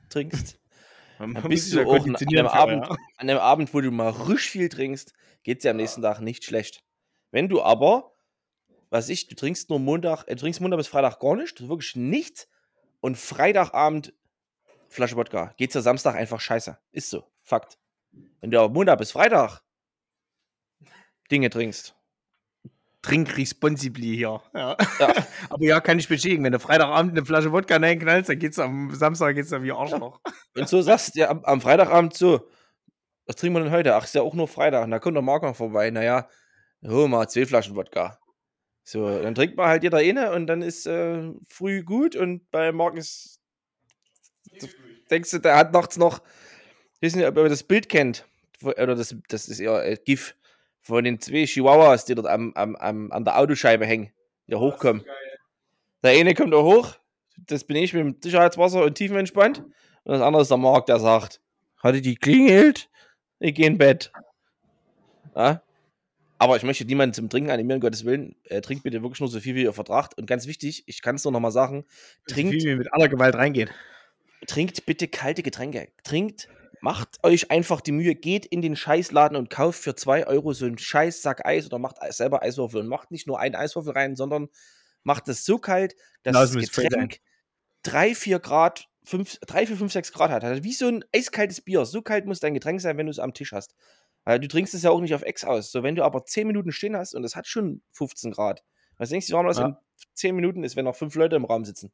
trinkst, 0.10 0.60
dann 1.18 1.34
bist 1.50 1.74
du 1.74 1.78
ja 1.78 1.88
auch 1.88 2.06
an 2.06 2.16
einem, 2.16 2.46
Abend, 2.46 2.86
ja. 2.86 2.92
an 3.18 3.30
einem 3.30 3.40
Abend, 3.40 3.74
wo 3.74 3.82
du 3.82 3.90
mal 3.90 4.10
risch 4.12 4.52
viel 4.52 4.70
trinkst, 4.70 5.14
geht 5.42 5.58
es 5.58 5.62
dir 5.64 5.72
am 5.72 5.78
nächsten 5.78 6.04
Tag 6.04 6.20
nicht 6.20 6.44
schlecht. 6.44 6.84
Wenn 7.32 7.50
du 7.50 7.64
aber, 7.64 8.14
was 8.92 9.10
ich, 9.10 9.28
du 9.28 9.36
trinkst 9.36 9.72
nur 9.72 9.80
Montag, 9.80 10.26
äh, 10.28 10.36
du 10.36 10.42
trinkst 10.42 10.62
Montag 10.62 10.78
bis 10.78 10.88
Freitag 10.88 11.20
gar 11.20 11.36
nicht, 11.36 11.68
wirklich 11.68 11.96
nichts 11.96 12.48
und 13.00 13.18
Freitagabend 13.18 14.14
Flasche 14.90 15.16
Wodka, 15.16 15.54
geht's 15.58 15.74
dir 15.74 15.82
Samstag 15.82 16.16
einfach 16.16 16.42
scheiße. 16.42 16.78
Ist 16.92 17.10
so, 17.10 17.24
Fakt. 17.50 17.80
Wenn 18.42 18.52
du 18.52 18.60
aber 18.60 18.72
Montag 18.72 19.00
bis 19.00 19.12
Freitag 19.12 19.62
Dinge 21.32 21.50
trinkst, 21.50 21.96
Trink 23.02 23.38
responsibly 23.38 24.16
hier. 24.18 24.42
Ja. 24.54 24.78
Ja. 25.00 25.14
Aber 25.50 25.64
ja, 25.64 25.80
kann 25.80 25.98
ich 25.98 26.10
bestätigen. 26.10 26.44
Wenn 26.44 26.52
du 26.52 26.60
Freitagabend 26.60 27.14
eine 27.14 27.26
Flasche 27.26 27.54
Wodka 27.54 27.78
reinknallst, 27.78 28.30
dann 28.30 28.40
geht's 28.40 28.60
am 28.60 28.94
Samstag 28.94 29.36
geht's 29.36 29.50
dann 29.50 29.64
wie 29.64 29.72
Arschloch. 29.72 30.20
Und 30.56 30.68
so 30.68 30.82
sagst 30.82 31.16
du 31.16 31.22
ja 31.22 31.30
am, 31.30 31.46
am 31.46 31.62
Freitagabend 31.62 32.14
so, 32.14 32.50
was 33.26 33.38
trinken 33.38 33.56
wir 33.56 33.64
denn 33.64 33.72
heute? 33.72 33.96
Ach, 33.96 34.04
ist 34.04 34.16
ja 34.16 34.22
auch 34.22 34.34
nur 34.34 34.50
Freitag. 34.50 34.84
Und 34.84 34.92
da 34.92 35.00
kommt 35.00 35.16
der 35.16 35.22
Marc 35.22 35.44
noch 35.44 35.56
vorbei. 35.56 35.90
Naja, 35.92 36.28
hol 36.86 37.08
mal 37.08 37.30
zwei 37.30 37.46
Flaschen 37.46 37.76
Wodka. 37.76 38.20
So, 38.84 39.08
dann 39.08 39.34
trinkt 39.34 39.56
man 39.56 39.68
halt 39.68 39.84
jeder 39.84 40.00
eine 40.00 40.34
und 40.34 40.48
dann 40.48 40.62
ist 40.62 40.86
äh, 40.86 41.32
früh 41.48 41.84
gut 41.84 42.18
und 42.18 42.52
bei 42.52 42.70
ist. 42.96 43.40
Denkst 45.10 45.32
du, 45.32 45.40
der 45.40 45.56
hat 45.56 45.72
nachts 45.72 45.96
noch. 45.98 46.22
Ich 47.00 47.08
weiß 47.08 47.16
nicht, 47.16 47.28
ob 47.28 47.38
ihr 47.38 47.50
das 47.50 47.64
Bild 47.64 47.90
kennt. 47.90 48.26
Oder 48.62 48.96
das, 48.96 49.16
das 49.30 49.48
ist 49.48 49.60
ja 49.60 49.82
äh, 49.82 49.98
GIF 50.04 50.36
von 50.82 51.04
den 51.04 51.20
zwei 51.20 51.46
Chihuahuas, 51.46 52.06
die 52.06 52.16
dort 52.16 52.28
am, 52.28 52.54
am, 52.56 52.76
am, 52.76 53.12
an 53.12 53.24
der 53.24 53.38
Autoscheibe 53.38 53.86
hängen, 53.86 54.12
die 54.48 54.52
da 54.52 54.60
hochkommen. 54.60 55.06
Der 56.04 56.12
eine 56.12 56.34
kommt 56.34 56.54
da 56.54 56.58
hoch, 56.58 56.96
das 57.38 57.64
bin 57.64 57.78
ich 57.78 57.94
mit 57.94 58.04
dem 58.04 58.16
Sicherheitswasser 58.22 58.84
und 58.84 58.96
tiefenentspannt. 58.96 59.60
Und 59.60 60.14
das 60.14 60.22
andere 60.22 60.42
ist 60.42 60.52
der 60.52 60.58
Marc, 60.58 60.86
der 60.88 61.00
sagt, 61.00 61.42
hatte 61.78 62.02
die 62.02 62.16
klingelt, 62.16 62.90
ich 63.40 63.56
gehe 63.56 63.68
in 63.68 63.78
Bett. 63.78 64.12
Ja? 65.36 65.62
Aber 66.38 66.56
ich 66.56 66.64
möchte 66.64 66.86
niemanden 66.86 67.14
zum 67.14 67.30
Trinken 67.30 67.52
animieren, 67.52 67.82
Gottes 67.82 68.06
Willen. 68.06 68.36
Äh, 68.46 68.62
trinkt 68.62 68.84
bitte 68.84 69.02
wirklich 69.02 69.20
nur 69.20 69.30
so 69.30 69.40
viel, 69.42 69.56
wie 69.56 69.64
ihr 69.64 69.74
vertragt. 69.74 70.18
Und 70.18 70.26
ganz 70.26 70.48
wichtig, 70.48 70.84
ich 70.86 71.02
kann 71.02 71.16
es 71.16 71.24
nur 71.26 71.34
noch 71.34 71.42
mal 71.42 71.52
sagen, 71.52 71.86
Trinkt. 72.28 72.52
trinkt, 72.52 72.54
Wie 72.54 72.68
wir 72.68 72.78
mit 72.78 72.94
aller 72.94 73.10
Gewalt 73.10 73.36
reingehen. 73.36 73.70
trinkt 74.48 74.86
bitte 74.86 75.10
kalte 75.10 75.44
Getränke. 75.44 75.90
Trinkt, 76.04 76.48
macht 76.82 77.24
euch 77.24 77.52
einfach 77.52 77.82
die 77.82 77.92
Mühe, 77.92 78.16
geht 78.16 78.46
in 78.46 78.62
den 78.62 78.76
Scheißladen 78.76 79.38
und 79.38 79.50
kauft 79.50 79.82
für 79.82 79.96
2 79.96 80.28
Euro 80.28 80.54
so 80.54 80.66
einen 80.66 80.78
Scheißsack 80.78 81.46
Eis 81.46 81.66
oder 81.66 81.80
macht 81.80 81.98
selber 82.14 82.42
Eiswürfel 82.42 82.82
und 82.82 82.88
macht 82.88 83.12
nicht 83.12 83.28
nur 83.28 83.40
einen 83.40 83.56
Eiswürfel 83.56 83.94
rein, 83.94 84.16
sondern 84.16 84.50
macht 85.04 85.28
es 85.28 85.46
so 85.46 85.58
kalt, 85.58 85.96
dass 86.24 86.34
das 86.44 86.54
Getränk 86.92 87.20
3, 87.84 88.16
4 88.16 88.40
Grad, 88.40 88.88
5, 89.06 89.40
3, 89.40 89.68
4, 89.68 89.78
5, 89.78 89.94
6 89.94 90.12
Grad 90.12 90.32
hat. 90.32 90.44
Also 90.44 90.64
wie 90.64 90.74
so 90.74 90.88
ein 90.88 91.04
eiskaltes 91.16 91.62
Bier. 91.62 91.86
So 91.86 92.02
kalt 92.02 92.26
muss 92.26 92.40
dein 92.40 92.54
Getränk 92.54 92.82
sein, 92.82 92.98
wenn 92.98 93.06
du 93.08 93.12
es 93.12 93.20
am 93.20 93.34
Tisch 93.34 93.54
hast. 93.54 93.76
Weil 94.26 94.40
du 94.40 94.48
trinkst 94.48 94.74
es 94.74 94.84
ja 94.84 94.92
auch 94.92 95.00
nicht 95.02 95.16
auf 95.16 95.24
Ex 95.24 95.44
aus. 95.46 95.72
So, 95.72 95.82
wenn 95.82 95.96
du 95.96 96.04
aber 96.04 96.26
10 96.26 96.46
Minuten 96.46 96.72
stehen 96.72 96.96
hast 96.96 97.16
und 97.16 97.24
es 97.24 97.36
hat 97.36 97.48
schon 97.48 97.82
15 97.94 98.32
Grad, 98.32 98.64
was 98.98 99.10
denkst 99.10 99.28
du, 99.28 99.34
warm 99.34 99.48
das 99.48 99.58
Ja. 99.58 99.66
in 99.66 99.76
10 100.14 100.36
Minuten 100.36 100.64
ist, 100.64 100.76
wenn 100.76 100.86
noch 100.86 100.96
fünf 100.96 101.16
Leute 101.16 101.38
im 101.38 101.46
Raum 101.46 101.66
sitzen? 101.66 101.92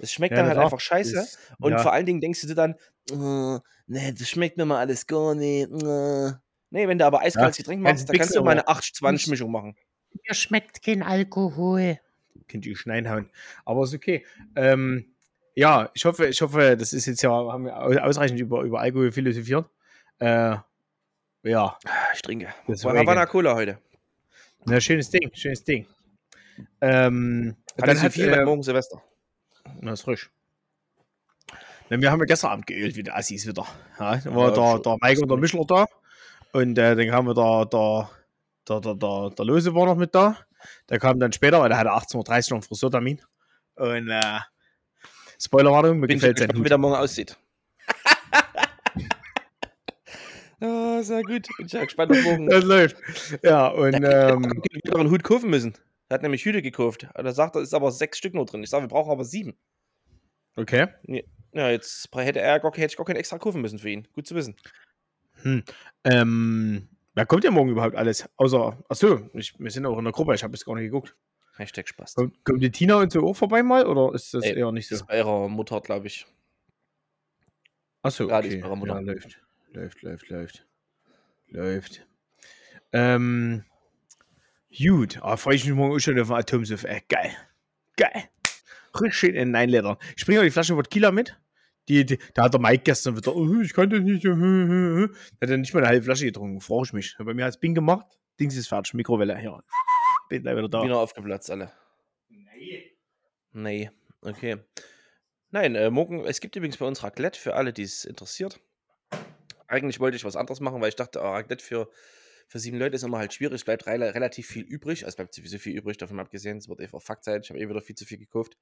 Es 0.00 0.12
schmeckt 0.12 0.32
Ja, 0.32 0.38
dann 0.38 0.46
halt 0.46 0.54
klar. 0.56 0.64
einfach 0.66 0.80
scheiße. 0.80 1.14
Das- 1.14 1.38
Und 1.58 1.72
ja. 1.72 1.78
vor 1.78 1.92
allen 1.92 2.06
Dingen 2.06 2.20
denkst 2.20 2.40
du 2.42 2.46
dir 2.46 2.54
dann, 2.54 2.74
oh, 3.12 3.58
nee, 3.86 4.12
das 4.12 4.28
schmeckt 4.28 4.56
mir 4.56 4.64
mal 4.64 4.78
alles 4.78 5.06
gar 5.06 5.34
nicht. 5.34 5.70
äh." 5.70 6.32
Nee, 6.72 6.86
wenn 6.86 6.98
du 6.98 7.04
aber 7.06 7.20
eiskaltes 7.20 7.56
Getränk 7.56 7.84
kannst 7.84 8.02
machst, 8.02 8.08
dann 8.10 8.16
kannst 8.18 8.36
du 8.36 8.44
mal 8.44 8.52
eine 8.52 8.68
aber 8.68 8.78
80-20-Mischung 8.78 9.50
machen. 9.50 9.76
Mir 10.26 10.34
schmeckt 10.34 10.82
kein 10.82 11.02
Alkohol. 11.02 11.98
Könnt 12.48 12.64
ihr 12.66 12.76
schneinhauen. 12.76 13.28
Aber 13.64 13.82
ist 13.84 13.94
okay. 13.94 14.24
Ähm, 14.54 15.12
ja, 15.56 15.90
ich 15.94 16.04
hoffe, 16.04 16.26
ich 16.28 16.40
hoffe, 16.40 16.76
das 16.76 16.92
ist 16.92 17.06
jetzt 17.06 17.22
ja, 17.22 17.30
haben 17.30 17.64
wir 17.64 17.76
au- 17.76 17.98
ausreichend 17.98 18.38
über, 18.40 18.62
über 18.62 18.80
Alkohol 18.80 19.10
philosophiert. 19.10 19.68
Äh, 20.20 20.56
ja, 21.42 21.78
Ich 22.14 22.22
trinke. 22.22 22.48
Havana 22.68 23.26
Cola 23.26 23.54
heute. 23.54 23.78
na, 24.64 24.80
schönes 24.80 25.10
Ding, 25.10 25.28
schönes 25.34 25.64
Ding. 25.64 25.86
Ähm, 26.80 27.56
Dann 27.76 28.00
hat, 28.02 28.12
viel 28.12 28.28
äh, 28.32 28.44
morgen 28.44 28.62
Silvester. 28.62 29.02
Na, 29.80 29.92
ist 29.92 30.02
frisch. 30.02 30.30
Na, 31.88 32.00
wir 32.00 32.10
haben 32.10 32.20
ja 32.20 32.26
gestern 32.26 32.52
Abend 32.52 32.66
geölt, 32.66 32.96
wie 32.96 33.02
der 33.02 33.16
Assis 33.16 33.46
wieder. 33.46 33.66
Ja, 33.98 34.16
da 34.16 34.34
war 34.34 34.48
Ja, 34.56 34.78
der, 34.78 34.78
der 34.80 34.96
Mike 35.00 35.22
und 35.22 35.28
der 35.28 35.38
Mischler 35.38 35.64
da. 35.66 35.86
Und 36.52 36.78
äh, 36.78 36.96
dann 36.96 37.08
kam 37.08 37.26
der, 37.26 37.34
der, 37.66 38.10
der, 38.68 38.80
der, 38.80 38.94
der, 38.94 39.30
der 39.30 39.44
Lose 39.44 39.74
war 39.74 39.86
noch 39.86 39.96
mit 39.96 40.14
da. 40.14 40.36
Der 40.88 40.98
kam 40.98 41.18
dann 41.18 41.32
später, 41.32 41.60
weil 41.60 41.68
der 41.68 41.78
hatte 41.78 41.90
18.30 41.90 42.16
Uhr 42.16 42.22
noch 42.22 42.50
einen 42.56 42.62
Friseurtermin. 42.62 43.20
Und 43.76 44.08
äh, 44.08 44.40
Spoilerwarnung, 45.40 46.00
mir 46.00 46.06
Bin 46.06 46.18
gefällt 46.18 46.38
sein 46.38 46.48
gespannt, 46.48 46.58
wie 46.58 46.58
Hut. 46.64 46.70
der 46.70 46.78
morgen 46.78 46.96
aussieht. 46.96 47.36
ja, 50.60 51.02
sehr 51.02 51.22
gut. 51.22 51.48
Bin 51.56 51.66
ich 51.66 51.72
ja 51.72 51.84
gespannt 51.84 52.12
auf 52.12 52.22
morgen. 52.22 52.48
Das 52.48 52.64
läuft. 52.64 52.96
Ja, 53.42 53.68
und 53.68 53.94
ähm, 53.94 54.62
wieder 54.84 54.98
einen 54.98 55.10
Hut 55.10 55.24
kaufen 55.24 55.50
müssen. 55.50 55.74
Er 56.10 56.14
hat 56.14 56.22
nämlich 56.22 56.44
Hüte 56.44 56.60
gekauft. 56.60 57.06
Da 57.14 57.32
sagt 57.32 57.54
er, 57.54 57.62
ist 57.62 57.72
aber 57.72 57.92
sechs 57.92 58.18
Stück 58.18 58.34
nur 58.34 58.44
drin. 58.44 58.64
Ich 58.64 58.70
sage, 58.70 58.82
wir 58.82 58.88
brauchen 58.88 59.12
aber 59.12 59.24
sieben. 59.24 59.56
okay. 60.56 60.88
Ja, 61.52 61.70
jetzt 61.70 62.08
hätte, 62.14 62.40
er 62.40 62.58
gar, 62.58 62.72
hätte 62.72 62.86
ich 62.86 62.96
gar 62.96 63.06
keinen 63.06 63.16
extra 63.16 63.38
kaufen 63.38 63.60
müssen 63.60 63.78
für 63.78 63.90
ihn. 63.90 64.06
Gut 64.12 64.26
zu 64.26 64.34
wissen. 64.34 64.56
Ähm, 66.04 66.88
wer 67.14 67.26
kommt 67.26 67.44
ja 67.44 67.52
morgen 67.52 67.70
überhaupt 67.70 67.94
alles? 67.94 68.28
Außer, 68.36 68.76
achso, 68.88 69.30
ich, 69.34 69.58
wir 69.58 69.70
sind 69.70 69.86
auch 69.86 69.98
in 69.98 70.04
der 70.04 70.12
Gruppe, 70.12 70.34
ich 70.34 70.42
habe 70.42 70.52
jetzt 70.52 70.64
gar 70.64 70.74
nicht 70.74 70.84
geguckt. 70.84 71.16
Hashtag 71.56 71.88
Spaß. 71.88 72.14
Kommt, 72.14 72.44
kommt 72.44 72.62
die 72.62 72.70
Tina 72.72 72.96
und 72.96 73.12
so 73.12 73.24
auch 73.26 73.34
vorbei 73.34 73.62
mal 73.62 73.86
oder 73.86 74.12
ist 74.14 74.34
das 74.34 74.44
Ey, 74.44 74.58
eher 74.58 74.72
nicht 74.72 74.88
so? 74.88 74.94
Das 74.96 75.02
ist 75.02 75.06
bei 75.06 75.18
ihrer 75.18 75.48
Mutter, 75.48 75.80
glaube 75.80 76.08
ich. 76.08 76.26
Achso, 78.02 78.28
Ja, 78.28 78.38
okay. 78.38 78.48
ist 78.48 78.60
bei 78.62 78.66
ihrer 78.66 78.76
Mutter. 78.76 78.94
Ja, 78.94 79.00
läuft. 79.00 79.40
Läuft, 79.72 80.02
läuft, 80.02 80.28
läuft. 80.28 80.66
Läuft. 81.48 82.06
Ähm, 82.92 83.64
gut, 84.76 85.18
ah, 85.22 85.36
freue 85.36 85.56
ich 85.56 85.64
mich 85.64 85.74
morgen 85.74 85.94
auch 85.94 85.98
schon 85.98 86.18
auf 86.20 86.28
den 86.28 86.36
Atomsuff. 86.36 86.84
Äh, 86.84 87.00
geil. 87.08 87.36
Geil. 87.96 88.28
Richtig 88.94 89.14
schön 89.14 89.34
in 89.34 89.50
Nein 89.50 89.68
Leder. 89.68 89.98
Ich 90.16 90.24
bringe 90.26 90.40
auch 90.40 90.44
die 90.44 90.50
Flasche 90.50 90.76
Wodka 90.76 91.10
mit. 91.10 91.38
Die, 91.88 92.04
die, 92.04 92.18
da 92.34 92.44
hat 92.44 92.54
der 92.54 92.60
Mike 92.60 92.82
gestern 92.84 93.16
wieder, 93.16 93.34
oh, 93.34 93.60
ich 93.60 93.72
kann 93.72 93.90
das 93.90 94.00
nicht. 94.00 94.24
äh, 94.24 94.28
äh, 94.28 95.04
äh. 95.04 95.08
Da 95.38 95.46
hat 95.46 95.50
er 95.50 95.56
nicht 95.56 95.74
mal 95.74 95.80
eine 95.80 95.88
halbe 95.88 96.04
Flasche 96.04 96.24
getrunken. 96.24 96.60
Freue 96.60 96.84
ich 96.84 96.92
mich. 96.92 97.16
Bei 97.18 97.34
mir 97.34 97.44
hat 97.44 97.54
es 97.54 97.60
Bing 97.60 97.74
gemacht. 97.74 98.06
Dings 98.38 98.56
ist 98.56 98.68
fertig. 98.68 98.94
Mikrowelle. 98.94 99.42
Ja. 99.42 99.62
Bin 100.28 100.42
gleich 100.42 100.56
wieder 100.56 100.68
da. 100.68 100.84
Wieder 100.84 100.98
aufgeplatzt, 100.98 101.50
alle. 101.50 101.72
Nee, 103.52 103.90
okay. 104.22 104.58
Nein, 105.50 105.74
äh, 105.74 105.90
morgen, 105.90 106.24
es 106.24 106.40
gibt 106.40 106.54
übrigens 106.54 106.76
bei 106.76 106.86
uns 106.86 107.02
Raclette 107.02 107.38
für 107.38 107.54
alle, 107.56 107.72
die 107.72 107.82
es 107.82 108.04
interessiert. 108.04 108.60
Eigentlich 109.66 109.98
wollte 109.98 110.16
ich 110.16 110.24
was 110.24 110.36
anderes 110.36 110.60
machen, 110.60 110.80
weil 110.80 110.90
ich 110.90 110.96
dachte, 110.96 111.20
ah, 111.20 111.32
Raclette 111.32 111.64
für, 111.64 111.90
für 112.50 112.58
sieben 112.58 112.78
Leute 112.78 112.96
ist 112.96 113.04
immer 113.04 113.18
halt 113.18 113.32
schwierig. 113.32 113.54
Es 113.54 113.64
bleibt 113.64 113.86
rela- 113.86 114.12
relativ 114.12 114.48
viel 114.48 114.64
übrig. 114.64 115.04
Also 115.04 115.10
es 115.10 115.16
bleibt 115.16 115.32
sowieso 115.34 115.58
viel 115.58 115.76
übrig, 115.78 115.98
davon 115.98 116.18
abgesehen. 116.18 116.58
Es 116.58 116.68
wird 116.68 116.80
eh 116.80 116.88
verfuckt 116.88 117.22
sein. 117.22 117.40
Ich 117.44 117.48
habe 117.50 117.60
eh 117.60 117.68
wieder 117.68 117.80
viel 117.80 117.94
zu 117.94 118.04
viel 118.04 118.18
gekauft. 118.18 118.58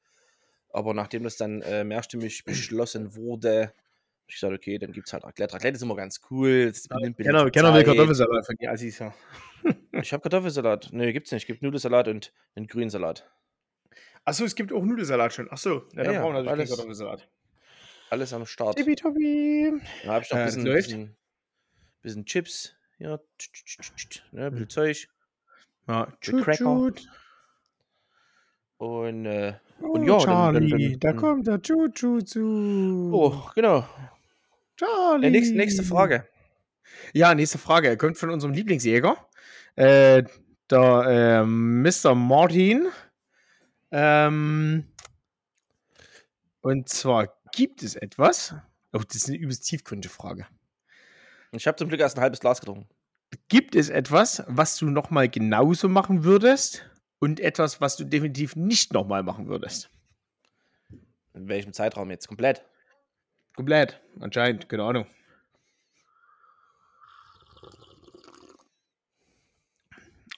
Aber 0.71 0.93
nachdem 0.93 1.23
das 1.23 1.37
dann 1.39 1.63
äh, 1.63 1.85
mehrstimmig 1.85 2.45
beschlossen 2.45 3.17
wurde, 3.17 3.73
ich 4.27 4.35
gesagt, 4.35 4.53
okay, 4.53 4.79
dann 4.79 4.93
gibt 4.93 5.07
es 5.07 5.15
halt 5.15 5.25
Raclette. 5.25 5.55
Raclette 5.55 5.77
ist 5.77 5.83
immer 5.83 5.97
ganz 5.97 6.21
cool. 6.31 6.67
Bisschen 6.67 7.17
Kenner, 7.17 7.51
Kenner 7.51 7.73
will. 7.75 7.83
Kartoffelsalat 7.83 8.45
von 8.45 8.57
die 8.61 8.69
Assis, 8.69 8.99
ja. 8.99 9.15
Ich 9.93 10.13
habe 10.13 10.21
Kartoffelsalat. 10.23 10.91
Nee, 10.93 11.13
gibt's 11.15 11.33
nicht. 11.33 11.45
Es 11.45 11.47
gibt 11.47 11.63
Nudelsalat 11.63 12.09
und 12.09 12.33
einen 12.55 12.67
Grünsalat. 12.67 13.27
Achso, 14.27 14.45
es 14.45 14.55
gibt 14.55 14.71
auch 14.71 14.85
Nudelsalat 14.85 15.33
schon. 15.33 15.51
Achso, 15.51 15.87
ja, 15.95 16.03
Ja, 16.03 16.13
dann 16.13 16.23
brauchen 16.23 16.35
wir 16.35 16.43
natürlich 16.43 16.51
alles. 16.53 16.69
Kartoffelsalat. 16.69 17.29
Alles 18.11 18.33
am 18.35 18.45
Start. 18.45 18.77
Tippitoppi. 18.77 19.73
Da 20.05 20.13
habe 20.13 20.25
ich 20.25 20.31
noch 20.31 20.37
Äh, 20.39 20.41
ein 20.43 20.47
bisschen, 20.47 20.65
bisschen, 20.65 21.17
bisschen 22.03 22.25
Chips. 22.27 22.75
Ja, 22.99 23.19
tsch, 23.39 23.53
tsch, 23.53 23.65
tsch, 23.65 23.93
tsch, 23.97 24.09
tsch, 24.09 24.23
ne, 24.33 24.47
ein 24.47 24.47
Hm. 24.47 24.53
bisschen 24.55 24.69
Zeug. 24.71 25.09
Ja, 25.87 26.09
tschut, 26.21 26.45
Cracker. 26.45 26.93
Und, 28.79 29.27
äh, 29.27 29.55
Oh, 29.81 29.93
Und 29.93 30.07
ja, 30.07 30.17
dann- 30.19 30.25
Charlie, 30.25 30.71
dann- 30.71 30.79
dann- 30.81 30.99
da 31.01 31.09
dann- 31.13 31.17
kommt 31.17 31.47
der 31.47 31.63
Chuchu 31.63 32.21
zu. 32.23 33.11
oh, 33.15 33.49
genau. 33.55 33.89
Charlie. 34.77 35.29
Äh, 35.29 35.31
nächste, 35.31 35.55
nächste 35.57 35.83
Frage. 35.85 36.27
Ja, 37.13 37.33
nächste 37.35 37.59
Frage. 37.59 37.97
Kommt 37.97 38.19
von 38.19 38.31
unserem 38.31 38.55
Lieblingsjäger. 38.55 39.17
Äh, 39.77 40.25
der 40.69 41.43
äh, 41.45 41.47
Mr. 41.47 42.17
Martin. 42.17 42.89
Ähm, 43.93 44.89
und 46.61 46.89
zwar 46.89 47.33
gibt 47.53 47.85
es 47.85 47.95
etwas. 47.95 48.55
Oh, 48.93 48.99
das 49.07 49.15
ist 49.17 49.29
eine 49.29 49.39
übelst 49.39 49.65
tiefgründige 49.65 50.13
Frage. 50.13 50.47
Ich 51.53 51.67
habe 51.67 51.77
zum 51.77 51.89
Glück 51.89 52.01
erst 52.01 52.17
ein 52.17 52.23
halbes 52.23 52.41
Glas 52.41 52.61
getrunken. 52.61 52.89
Gibt 53.49 53.75
es 53.75 53.91
etwas, 53.91 54.43
was 54.47 54.77
du 54.77 54.87
nochmal 54.87 55.29
genauso 55.29 55.89
machen 55.89 56.25
würdest? 56.25 56.85
und 57.19 57.41
etwas, 57.41 57.81
was 57.81 57.97
du 57.97 58.05
definitiv 58.05 58.57
nicht 58.57 58.93
nochmal 58.93 59.23
machen 59.23 59.49
würdest. 59.49 59.91
In 61.35 61.49
welchem 61.49 61.73
Zeitraum 61.73 62.11
jetzt? 62.11 62.29
Komplett? 62.29 62.65
Komplett, 63.55 64.01
anscheinend, 64.21 64.69
keine 64.69 64.85
Ahnung. 64.85 65.07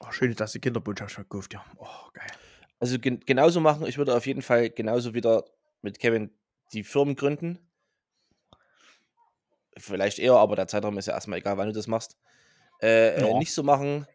Oh, 0.01 0.11
schön, 0.11 0.35
dass 0.35 0.53
die 0.53 0.61
Kinderbotschaft 0.61 1.13
schon 1.13 1.25
gekauft, 1.25 1.53
ja. 1.53 1.65
Oh, 1.77 2.11
geil. 2.15 2.31
Also 2.79 2.99
gen 2.99 3.21
genauso 3.21 3.61
machen. 3.61 3.87
Ich 3.87 3.99
würde 3.99 4.15
auf 4.15 4.27
jeden 4.27 4.41
Fall 4.41 4.71
genauso 4.71 5.13
wieder 5.13 5.45
mit 5.83 5.99
Kevin 5.99 6.31
die 6.73 6.83
Firmen 6.83 7.15
gründen. 7.15 7.59
Vielleicht 9.77 10.19
eher, 10.19 10.35
aber 10.35 10.57
der 10.57 10.67
Zeitraum 10.67 10.99
ist 10.99 11.07
ja 11.07 11.15
erstmal 11.15 11.39
egal, 11.39 11.57
wann 11.57 11.69
du 11.69 11.73
das 11.75 11.87
machst. 11.87 12.17
Äh, 12.83 13.17
äh, 13.17 13.29
Ja. 13.29 13.39
nicht 13.39 13.53
so 13.55 13.63
machen. 13.63 14.07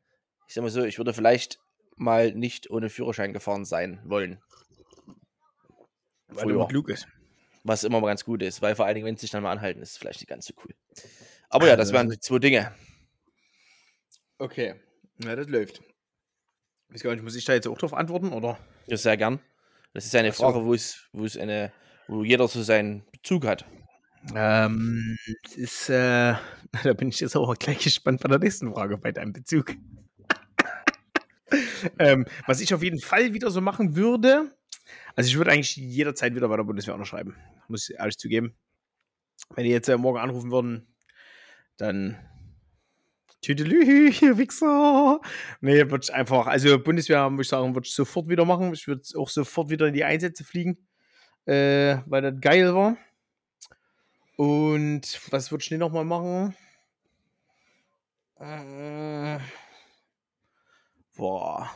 Ich 0.47 0.53
sag 0.53 0.61
mal 0.63 0.69
so, 0.69 0.83
ich 0.83 0.97
würde 0.97 1.13
vielleicht 1.13 1.59
mal 1.95 2.33
nicht 2.33 2.69
ohne 2.69 2.89
Führerschein 2.89 3.33
gefahren 3.33 3.65
sein 3.65 4.01
wollen. 4.03 4.41
Weil 6.27 6.43
Früher. 6.43 6.45
du 6.53 6.55
immer 6.59 6.67
klug 6.67 6.89
ist. 6.89 7.07
Was 7.63 7.83
immer 7.83 7.99
mal 7.99 8.07
ganz 8.07 8.25
gut 8.25 8.43
ist, 8.43 8.61
weil 8.61 8.75
vor 8.75 8.85
allen 8.85 8.95
Dingen, 8.95 9.07
wenn 9.07 9.15
sie 9.17 9.21
sich 9.21 9.31
dann 9.31 9.41
mal 9.43 9.51
anhalten, 9.51 9.81
ist 9.81 9.91
es 9.91 9.97
vielleicht 9.97 10.19
nicht 10.19 10.29
ganz 10.29 10.45
so 10.45 10.53
cool. 10.63 10.75
Aber 11.49 11.65
ja, 11.67 11.75
das 11.75 11.85
Also, 11.87 11.93
wären 11.93 12.09
die 12.09 12.19
zwei 12.19 12.37
Dinge. 12.39 12.73
Okay. 14.37 14.75
Ja, 15.23 15.35
das 15.35 15.47
läuft. 15.47 15.81
Weiß 16.89 17.01
gar 17.01 17.13
nicht, 17.13 17.23
muss 17.23 17.35
ich 17.35 17.45
da 17.45 17.53
jetzt 17.53 17.67
auch 17.67 17.77
drauf 17.77 17.93
antworten, 17.93 18.33
oder? 18.33 18.59
Ja, 18.87 18.97
sehr 18.97 19.17
gern. 19.17 19.39
Das 19.93 20.05
ist 20.05 20.15
eine 20.15 20.31
so. 20.31 20.43
Frage, 20.43 20.65
wo 20.65 20.73
es, 20.73 21.07
wo 21.13 21.23
es 21.25 21.37
eine, 21.37 21.71
wo 22.07 22.23
jeder 22.23 22.47
so 22.47 22.61
seinen 22.61 23.05
Bezug 23.11 23.45
hat. 23.45 23.65
Ähm, 24.33 25.17
ist, 25.55 25.89
äh, 25.89 26.35
da 26.83 26.93
bin 26.93 27.09
ich 27.09 27.19
jetzt 27.19 27.35
auch 27.35 27.53
gleich 27.57 27.79
gespannt 27.79 28.21
bei 28.21 28.29
der 28.29 28.39
nächsten 28.39 28.73
Frage, 28.73 28.97
bei 28.97 29.11
deinem 29.11 29.33
Bezug. 29.33 29.75
ähm, 31.99 32.25
was 32.47 32.61
ich 32.61 32.73
auf 32.73 32.81
jeden 32.81 32.99
Fall 32.99 33.33
wieder 33.33 33.51
so 33.51 33.61
machen 33.61 33.95
würde, 33.95 34.51
also 35.15 35.27
ich 35.27 35.38
würde 35.38 35.51
eigentlich 35.51 35.75
jederzeit 35.75 36.35
wieder 36.35 36.47
bei 36.47 36.57
der 36.57 36.63
Bundeswehr 36.63 36.93
unterschreiben, 36.93 37.35
muss 37.67 37.89
ich 37.89 37.97
ehrlich 37.97 38.17
zugeben. 38.17 38.55
Wenn 39.55 39.65
die 39.65 39.71
jetzt 39.71 39.89
äh, 39.89 39.97
morgen 39.97 40.17
anrufen 40.17 40.51
würden, 40.51 40.88
dann 41.77 42.17
Tüdelü, 43.41 44.09
ihr 44.09 44.38
Wichser. 44.38 45.19
Nee, 45.61 45.89
würde 45.91 46.03
ich 46.03 46.13
einfach, 46.13 46.47
also 46.47 46.79
Bundeswehr, 46.79 47.29
muss 47.29 47.45
ich 47.45 47.49
sagen, 47.49 47.75
würde 47.75 47.85
ich 47.85 47.93
sofort 47.93 48.27
wieder 48.27 48.43
machen. 48.43 48.73
Ich 48.73 48.88
würde 48.88 49.03
auch 49.17 49.29
sofort 49.29 49.69
wieder 49.69 49.88
in 49.88 49.93
die 49.93 50.03
Einsätze 50.03 50.43
fliegen, 50.43 50.77
äh, 51.45 51.97
weil 52.07 52.23
das 52.23 52.33
geil 52.41 52.73
war. 52.73 52.97
Und 54.37 55.21
was 55.31 55.51
würde 55.51 55.61
ich 55.61 55.69
denn 55.69 55.79
nochmal 55.79 56.05
machen? 56.05 56.55
Äh, 58.39 59.39
boah. 61.15 61.69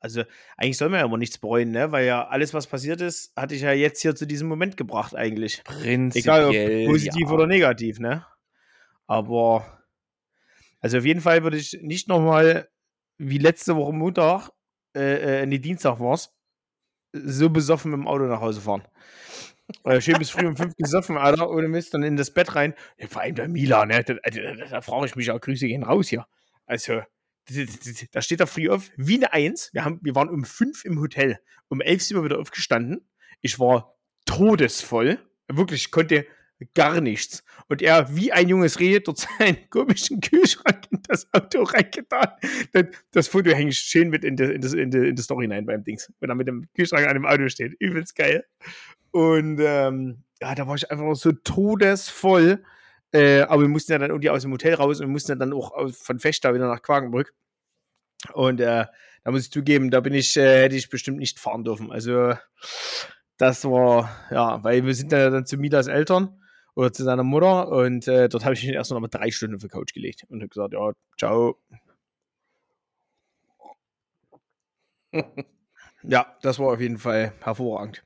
Also, 0.00 0.24
eigentlich 0.56 0.78
soll 0.78 0.88
man 0.88 1.00
ja 1.00 1.06
immer 1.06 1.18
nichts 1.18 1.38
bereuen, 1.38 1.70
ne? 1.70 1.92
Weil 1.92 2.06
ja 2.06 2.26
alles, 2.26 2.54
was 2.54 2.66
passiert 2.66 3.00
ist, 3.02 3.32
hatte 3.36 3.54
ich 3.54 3.60
ja 3.60 3.72
jetzt 3.72 4.00
hier 4.00 4.16
zu 4.16 4.26
diesem 4.26 4.48
Moment 4.48 4.76
gebracht, 4.76 5.14
eigentlich. 5.14 5.62
Egal 6.16 6.46
ob 6.46 6.52
Prinzipiell. 6.52 6.86
positiv 6.86 7.28
ja. 7.28 7.34
oder 7.34 7.46
negativ, 7.46 8.00
ne? 8.00 8.26
Aber, 9.06 9.84
also 10.80 10.98
auf 10.98 11.04
jeden 11.04 11.20
Fall 11.20 11.42
würde 11.42 11.58
ich 11.58 11.78
nicht 11.82 12.08
nochmal, 12.08 12.70
wie 13.18 13.38
letzte 13.38 13.76
Woche 13.76 13.92
Montag, 13.92 14.50
äh, 14.96 15.42
äh, 15.42 15.46
nee, 15.46 15.58
Dienstag 15.58 16.00
war's, 16.00 16.32
so 17.12 17.50
besoffen 17.50 17.90
mit 17.90 18.00
dem 18.00 18.08
Auto 18.08 18.24
nach 18.24 18.40
Hause 18.40 18.62
fahren. 18.62 18.82
Schön 20.00 20.18
bis 20.18 20.30
früh 20.30 20.46
um 20.46 20.56
fünf 20.56 20.74
gesoffen, 20.76 21.16
Alter, 21.16 21.50
ohne 21.50 21.68
Mist, 21.68 21.94
dann 21.94 22.02
in 22.02 22.16
das 22.16 22.32
Bett 22.32 22.54
rein. 22.54 22.74
Ja, 22.98 23.06
vor 23.08 23.22
allem 23.22 23.34
der 23.34 23.48
Mila, 23.48 23.86
ne? 23.86 24.02
Da, 24.04 24.14
da, 24.14 24.54
da, 24.70 24.80
frage 24.80 25.06
ich 25.06 25.16
mich 25.16 25.26
ja, 25.26 25.36
Grüße 25.36 25.66
gehen 25.66 25.82
raus 25.82 26.08
hier. 26.08 26.26
Also, 26.66 27.02
da 28.12 28.22
steht 28.22 28.40
er 28.40 28.46
früh 28.46 28.68
auf, 28.68 28.90
wie 28.96 29.16
eine 29.16 29.32
Eins. 29.32 29.70
Wir, 29.72 29.84
haben, 29.84 29.98
wir 30.02 30.14
waren 30.14 30.28
um 30.28 30.44
fünf 30.44 30.84
im 30.84 31.00
Hotel. 31.00 31.38
Um 31.68 31.80
elf 31.80 32.02
sind 32.02 32.16
wir 32.16 32.24
wieder 32.24 32.38
aufgestanden. 32.38 33.08
Ich 33.40 33.58
war 33.58 33.96
todesvoll. 34.26 35.18
Wirklich, 35.48 35.86
ich 35.86 35.90
konnte 35.90 36.26
gar 36.74 37.00
nichts. 37.00 37.44
Und 37.68 37.82
er, 37.82 38.14
wie 38.14 38.32
ein 38.32 38.48
junges 38.48 38.80
Reh, 38.80 39.00
dort 39.00 39.18
seinen 39.38 39.68
komischen 39.70 40.20
Kühlschrank 40.20 40.86
in 40.90 41.02
das 41.08 41.28
Auto 41.32 41.62
reingetan. 41.62 42.28
Das, 43.12 43.28
Foto 43.28 43.50
hänge 43.50 43.70
ich 43.70 43.78
schön 43.78 44.10
mit 44.10 44.24
in 44.24 44.36
die, 44.36 44.44
in, 44.44 44.60
das, 44.60 44.72
in, 44.72 44.90
die, 44.90 45.08
in 45.08 45.16
die 45.16 45.22
Story 45.22 45.44
hinein 45.44 45.66
beim 45.66 45.84
Dings. 45.84 46.12
Wenn 46.20 46.30
er 46.30 46.34
mit 46.34 46.48
dem 46.48 46.68
Kühlschrank 46.74 47.06
an 47.06 47.14
dem 47.14 47.26
Auto 47.26 47.48
steht. 47.48 47.74
Übelst 47.80 48.16
geil. 48.16 48.44
Und 49.10 49.58
ähm, 49.60 50.22
ja, 50.40 50.54
da 50.54 50.66
war 50.66 50.74
ich 50.74 50.90
einfach 50.90 51.14
so 51.14 51.32
todesvoll. 51.32 52.62
Äh, 53.12 53.42
aber 53.42 53.62
wir 53.62 53.68
mussten 53.68 53.92
ja 53.92 53.98
dann 53.98 54.10
irgendwie 54.10 54.30
aus 54.30 54.42
dem 54.42 54.52
Hotel 54.52 54.74
raus 54.74 55.00
und 55.00 55.10
mussten 55.10 55.32
ja 55.32 55.36
dann 55.36 55.52
auch 55.52 55.72
aus, 55.72 55.98
von 55.98 56.20
Fechter 56.20 56.54
wieder 56.54 56.68
nach 56.68 56.82
Quakenbrück. 56.82 57.34
Und 58.34 58.60
äh, 58.60 58.86
da 59.24 59.30
muss 59.30 59.46
ich 59.46 59.50
zugeben, 59.50 59.90
da 59.90 60.00
bin 60.00 60.14
ich, 60.14 60.36
äh, 60.36 60.62
hätte 60.62 60.76
ich 60.76 60.90
bestimmt 60.90 61.18
nicht 61.18 61.38
fahren 61.38 61.64
dürfen. 61.64 61.90
Also 61.90 62.34
das 63.36 63.64
war, 63.64 64.10
ja, 64.30 64.62
weil 64.62 64.84
wir 64.84 64.94
sind 64.94 65.12
ja 65.12 65.30
dann 65.30 65.46
zu 65.46 65.56
Midas 65.56 65.86
Eltern 65.86 66.39
oder 66.80 66.92
zu 66.94 67.04
seiner 67.04 67.24
Mutter 67.24 67.68
und 67.68 68.08
äh, 68.08 68.26
dort 68.30 68.42
habe 68.46 68.54
ich 68.54 68.64
mich 68.64 68.72
erst 68.72 68.90
noch 68.90 68.98
mal 68.98 69.08
drei 69.08 69.30
Stunden 69.30 69.54
auf 69.56 69.60
die 69.60 69.68
Couch 69.68 69.92
gelegt 69.92 70.24
und 70.30 70.40
habe 70.40 70.48
gesagt, 70.48 70.72
ja, 70.72 70.92
ciao. 71.18 71.58
ja, 76.02 76.38
das 76.40 76.58
war 76.58 76.68
auf 76.72 76.80
jeden 76.80 76.96
Fall 76.96 77.34
hervorragend. 77.42 78.02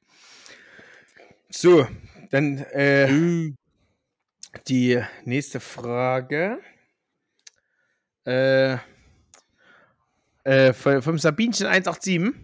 So, 1.51 1.87
dann 2.31 2.59
äh, 2.59 3.53
die 4.67 5.01
nächste 5.25 5.61
Frage. 5.61 6.59
Äh, 8.27 8.79
äh, 10.43 10.73
vom 10.73 11.01
vom 11.01 11.19
Sabinchen 11.21 11.69
187. 11.69 12.35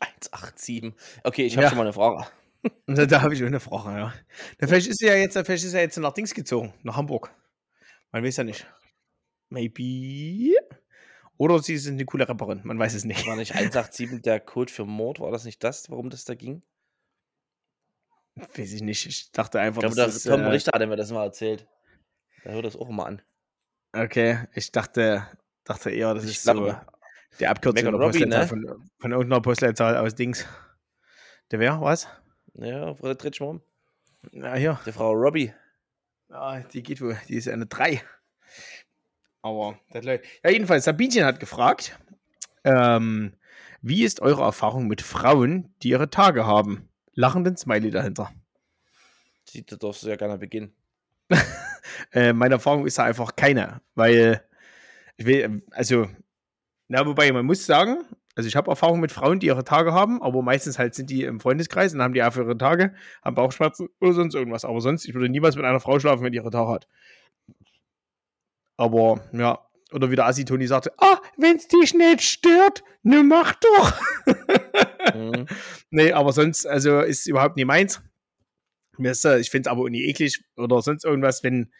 187. 0.00 0.94
Okay, 1.22 1.46
ich 1.46 1.54
habe 1.56 1.62
Ja. 1.62 1.68
schon 1.68 1.78
mal 1.78 1.84
eine 1.84 1.92
Frage. 1.92 2.26
Da, 2.86 3.06
da 3.06 3.22
habe 3.22 3.34
ich 3.34 3.42
auch 3.42 3.46
eine 3.46 3.60
Frage, 3.60 3.98
ja. 3.98 4.14
Na, 4.58 4.66
Vielleicht 4.66 4.86
ist 4.86 4.98
sie 4.98 5.06
ja 5.06 5.14
jetzt, 5.14 5.34
vielleicht 5.38 5.64
ist 5.64 5.74
ja 5.74 5.80
jetzt 5.80 5.96
nach 5.98 6.12
Dings 6.12 6.34
gezogen, 6.34 6.72
nach 6.82 6.96
Hamburg. 6.96 7.30
Man 8.12 8.24
weiß 8.24 8.38
ja 8.38 8.44
nicht. 8.44 8.66
Maybe. 9.50 10.54
Oder 11.36 11.58
sie 11.60 11.74
ist 11.74 11.86
eine 11.86 12.04
coole 12.04 12.28
Rapperin, 12.28 12.60
man 12.64 12.78
weiß 12.78 12.94
es 12.94 13.04
nicht. 13.04 13.26
War 13.26 13.36
nicht 13.36 13.54
187 13.54 14.22
der 14.22 14.40
Code 14.40 14.72
für 14.72 14.84
Mord? 14.84 15.20
War 15.20 15.30
das 15.30 15.44
nicht 15.44 15.62
das, 15.62 15.90
warum 15.90 16.10
das 16.10 16.24
da 16.24 16.34
ging? 16.34 16.62
Weiß 18.34 18.72
ich 18.72 18.82
nicht. 18.82 19.06
Ich 19.06 19.30
dachte 19.32 19.60
einfach, 19.60 19.82
Ich 19.82 19.92
glaube, 19.92 19.96
dass 19.96 20.14
das 20.14 20.22
Tom 20.24 20.40
äh, 20.40 20.48
Richter 20.48 20.72
hat 20.72 20.88
mir 20.88 20.96
das 20.96 21.10
mal 21.12 21.24
erzählt. 21.24 21.66
Da 22.44 22.50
hört 22.50 22.64
das 22.64 22.76
auch 22.76 22.88
immer 22.88 23.06
an. 23.06 23.22
Okay, 23.92 24.38
ich 24.54 24.72
dachte, 24.72 25.26
dachte 25.64 25.90
eher, 25.90 26.14
das 26.14 26.24
Ich 26.24 26.30
ist 26.32 26.44
so 26.44 26.74
die 27.40 27.46
Abkürzung 27.46 27.92
der 27.92 28.00
Robbie, 28.00 28.26
ne? 28.26 28.46
von, 28.46 28.90
von 28.98 29.12
irgendeiner 29.12 29.40
Postleitzahl 29.40 29.96
aus 29.96 30.14
Dings. 30.14 30.46
Der 31.50 31.60
wer? 31.60 31.80
Was? 31.80 32.08
Ja, 32.60 32.92
Frau 32.94 33.14
Tretschmann. 33.14 33.60
Ja, 34.32 34.54
hier. 34.56 34.80
Die 34.84 34.90
Frau 34.90 35.12
Robbie. 35.12 35.52
Ja, 36.28 36.60
die 36.60 36.82
geht 36.82 37.00
wohl. 37.00 37.16
Die 37.28 37.36
ist 37.36 37.48
eine 37.48 37.66
3. 37.66 38.02
Aber 39.42 39.78
das 39.92 40.04
läuft. 40.04 40.24
Ja, 40.42 40.50
jedenfalls, 40.50 40.84
Sabinchen 40.84 41.24
hat 41.24 41.38
gefragt, 41.38 41.96
ähm, 42.64 43.34
wie 43.80 44.02
ist 44.02 44.20
eure 44.20 44.42
Erfahrung 44.42 44.88
mit 44.88 45.02
Frauen, 45.02 45.72
die 45.82 45.90
ihre 45.90 46.10
Tage 46.10 46.46
haben? 46.46 46.88
Lachenden 47.14 47.56
Smiley 47.56 47.92
dahinter. 47.92 48.32
Sie 49.44 49.64
da 49.64 49.76
darfst 49.76 50.02
du 50.02 50.08
ja 50.08 50.16
gerne 50.16 50.38
beginnen. 50.38 50.72
Äh, 52.12 52.32
meine 52.32 52.56
Erfahrung 52.56 52.86
ist 52.86 52.98
da 52.98 53.04
einfach 53.04 53.34
keine, 53.34 53.80
weil 53.94 54.42
ich 55.16 55.26
will, 55.26 55.62
also, 55.70 56.06
na, 56.86 57.04
wobei 57.04 57.32
man 57.32 57.44
muss 57.44 57.66
sagen, 57.66 58.04
also 58.38 58.46
ich 58.46 58.54
habe 58.54 58.70
Erfahrung 58.70 59.00
mit 59.00 59.10
Frauen, 59.10 59.40
die 59.40 59.48
ihre 59.48 59.64
Tage 59.64 59.92
haben, 59.92 60.22
aber 60.22 60.42
meistens 60.42 60.78
halt 60.78 60.94
sind 60.94 61.10
die 61.10 61.24
im 61.24 61.40
Freundeskreis 61.40 61.92
und 61.92 62.00
haben 62.00 62.14
die 62.14 62.22
einfach 62.22 62.40
ihre 62.40 62.56
Tage, 62.56 62.94
haben 63.24 63.34
Bauchschmerzen 63.34 63.88
oder 63.98 64.12
sonst 64.12 64.36
irgendwas. 64.36 64.64
Aber 64.64 64.80
sonst, 64.80 65.06
ich 65.06 65.14
würde 65.14 65.28
niemals 65.28 65.56
mit 65.56 65.64
einer 65.64 65.80
Frau 65.80 65.98
schlafen, 65.98 66.22
wenn 66.22 66.30
die 66.30 66.38
ihre 66.38 66.52
Tage 66.52 66.70
hat. 66.70 66.86
Aber, 68.76 69.20
ja, 69.32 69.58
oder 69.90 70.12
wie 70.12 70.14
der 70.14 70.26
Assi 70.26 70.44
Toni 70.44 70.68
sagte, 70.68 70.92
ah, 70.98 71.20
wenn's 71.36 71.66
dich 71.66 71.94
nicht 71.94 72.22
stört, 72.22 72.84
ne 73.02 73.24
mach 73.24 73.54
doch. 73.56 74.00
Mhm. 75.16 75.46
Nee, 75.90 76.12
aber 76.12 76.32
sonst, 76.32 76.64
also 76.64 77.00
ist 77.00 77.26
überhaupt 77.26 77.56
nie 77.56 77.64
meins. 77.64 78.00
Äh, 79.00 79.40
ich 79.40 79.50
finde 79.50 79.68
es 79.68 79.72
aber 79.72 79.90
nie 79.90 80.04
eklig 80.04 80.44
oder 80.54 80.80
sonst 80.80 81.04
irgendwas, 81.04 81.42
wenn, 81.42 81.72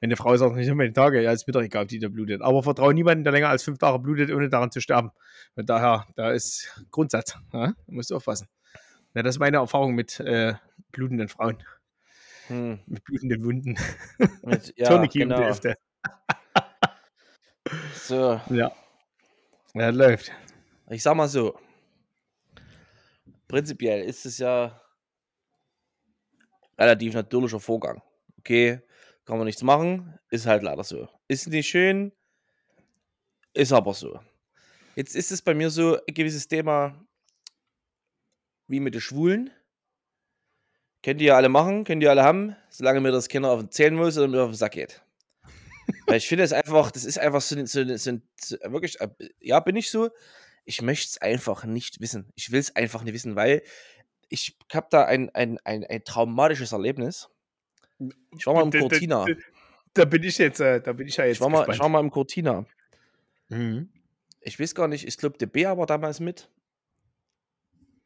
wenn 0.00 0.08
eine 0.08 0.16
Frau 0.16 0.36
sagt, 0.36 0.56
ich 0.58 0.66
habe 0.68 0.76
meine 0.76 0.92
Tage, 0.92 1.22
ja, 1.22 1.32
ist 1.32 1.46
mir 1.46 1.52
doch 1.52 1.62
egal, 1.62 1.84
ob 1.84 1.88
die 1.88 1.98
da 1.98 2.08
blutet. 2.08 2.42
Aber 2.42 2.62
vertraue 2.62 2.92
niemanden, 2.94 3.24
der 3.24 3.32
länger 3.32 3.48
als 3.48 3.62
fünf 3.62 3.78
Tage 3.78 3.98
blutet, 3.98 4.30
ohne 4.30 4.48
daran 4.48 4.70
zu 4.70 4.80
sterben. 4.80 5.10
Von 5.54 5.66
daher, 5.66 6.06
da 6.16 6.30
ist 6.30 6.68
Grundsatz. 6.90 7.36
Ja? 7.52 7.68
Da 7.68 7.74
musst 7.86 8.10
du 8.10 8.16
aufpassen. 8.16 8.48
Ja, 9.14 9.22
das 9.22 9.36
ist 9.36 9.38
meine 9.38 9.58
Erfahrung 9.58 9.94
mit 9.94 10.20
äh, 10.20 10.54
blutenden 10.92 11.28
Frauen, 11.28 11.58
Hm. 12.48 12.80
mit 12.86 13.02
blutenden 13.04 13.44
Wunden. 13.44 13.76
Mit, 14.42 14.74
ja, 14.76 15.04
genau. 15.06 15.38
Hälfte. 15.38 15.76
So, 17.94 18.40
Ja. 18.50 18.72
Ja, 19.72 19.88
läuft. 19.88 20.30
ich 20.90 21.02
sag 21.02 21.14
mal 21.16 21.26
so. 21.28 21.58
Prinzipiell 23.48 24.04
ist 24.04 24.26
es 24.26 24.38
ja 24.38 24.80
relativ 26.78 27.14
natürlicher 27.14 27.60
Vorgang. 27.60 28.02
Okay, 28.38 28.80
kann 29.24 29.38
man 29.38 29.46
nichts 29.46 29.62
machen, 29.62 30.18
ist 30.30 30.46
halt 30.46 30.62
leider 30.62 30.84
so. 30.84 31.08
Ist 31.28 31.48
nicht 31.48 31.68
schön, 31.68 32.12
ist 33.54 33.72
aber 33.72 33.94
so. 33.94 34.20
Jetzt 34.96 35.16
ist 35.16 35.32
es 35.32 35.42
bei 35.42 35.54
mir 35.54 35.70
so 35.70 35.98
ein 36.06 36.14
gewisses 36.14 36.46
Thema 36.46 37.04
wie 38.68 38.80
mit 38.80 38.94
den 38.94 39.00
Schwulen. 39.00 39.50
Könnt 41.02 41.20
ihr 41.20 41.28
ja 41.28 41.36
alle 41.36 41.48
machen, 41.48 41.84
könnt 41.84 42.02
ihr 42.02 42.10
alle 42.10 42.22
haben, 42.22 42.56
solange 42.70 43.00
mir 43.00 43.12
das 43.12 43.28
Kinder 43.28 43.50
auf 43.50 43.60
den 43.60 43.70
Zählen 43.70 43.94
muss 43.94 44.16
oder 44.16 44.28
mir 44.28 44.42
auf 44.42 44.50
den 44.50 44.56
Sack 44.56 44.72
geht. 44.72 45.02
Weil 46.06 46.16
ich 46.16 46.28
finde 46.28 46.44
es 46.44 46.52
einfach, 46.52 46.90
das 46.90 47.04
ist 47.04 47.18
einfach 47.18 47.40
so, 47.40 47.56
so, 47.66 47.84
so, 47.96 48.18
so 48.40 48.56
wirklich, 48.72 49.00
äh, 49.00 49.08
ja, 49.40 49.60
bin 49.60 49.76
ich 49.76 49.90
so. 49.90 50.10
Ich 50.64 50.80
möchte 50.80 51.08
es 51.08 51.18
einfach 51.18 51.64
nicht 51.64 52.00
wissen. 52.00 52.30
Ich 52.36 52.52
will 52.52 52.60
es 52.60 52.74
einfach 52.74 53.02
nicht 53.02 53.12
wissen, 53.12 53.36
weil 53.36 53.62
ich 54.30 54.56
habe 54.72 54.86
da 54.90 55.04
ein, 55.04 55.28
ein, 55.34 55.58
ein, 55.64 55.84
ein 55.84 56.04
traumatisches 56.04 56.72
Erlebnis. 56.72 57.28
Ich 58.36 58.46
war 58.46 58.54
mal 58.54 58.62
im 58.62 58.70
Da- 58.70 58.80
Cortina. 58.80 59.24
da- 59.24 59.34
Da 59.96 60.04
bin 60.04 60.22
ich 60.24 60.38
jetzt, 60.38 60.58
äh, 60.60 60.80
da 60.80 60.92
bin 60.92 61.06
ich 61.06 61.16
ja 61.16 61.24
jetzt 61.24 61.36
Ich 61.36 61.40
war 61.40 61.48
mal, 61.48 61.68
ich 61.70 61.78
war 61.78 61.88
mal 61.88 62.00
im 62.00 62.10
Cortina. 62.10 62.66
Mhm. 63.48 63.88
Ich 64.40 64.58
weiß 64.58 64.74
gar 64.74 64.88
nicht, 64.88 65.06
ich 65.06 65.16
glaube, 65.16 65.38
der 65.38 65.46
Bea 65.46 65.78
war 65.78 65.86
damals 65.86 66.18
mit. 66.18 66.50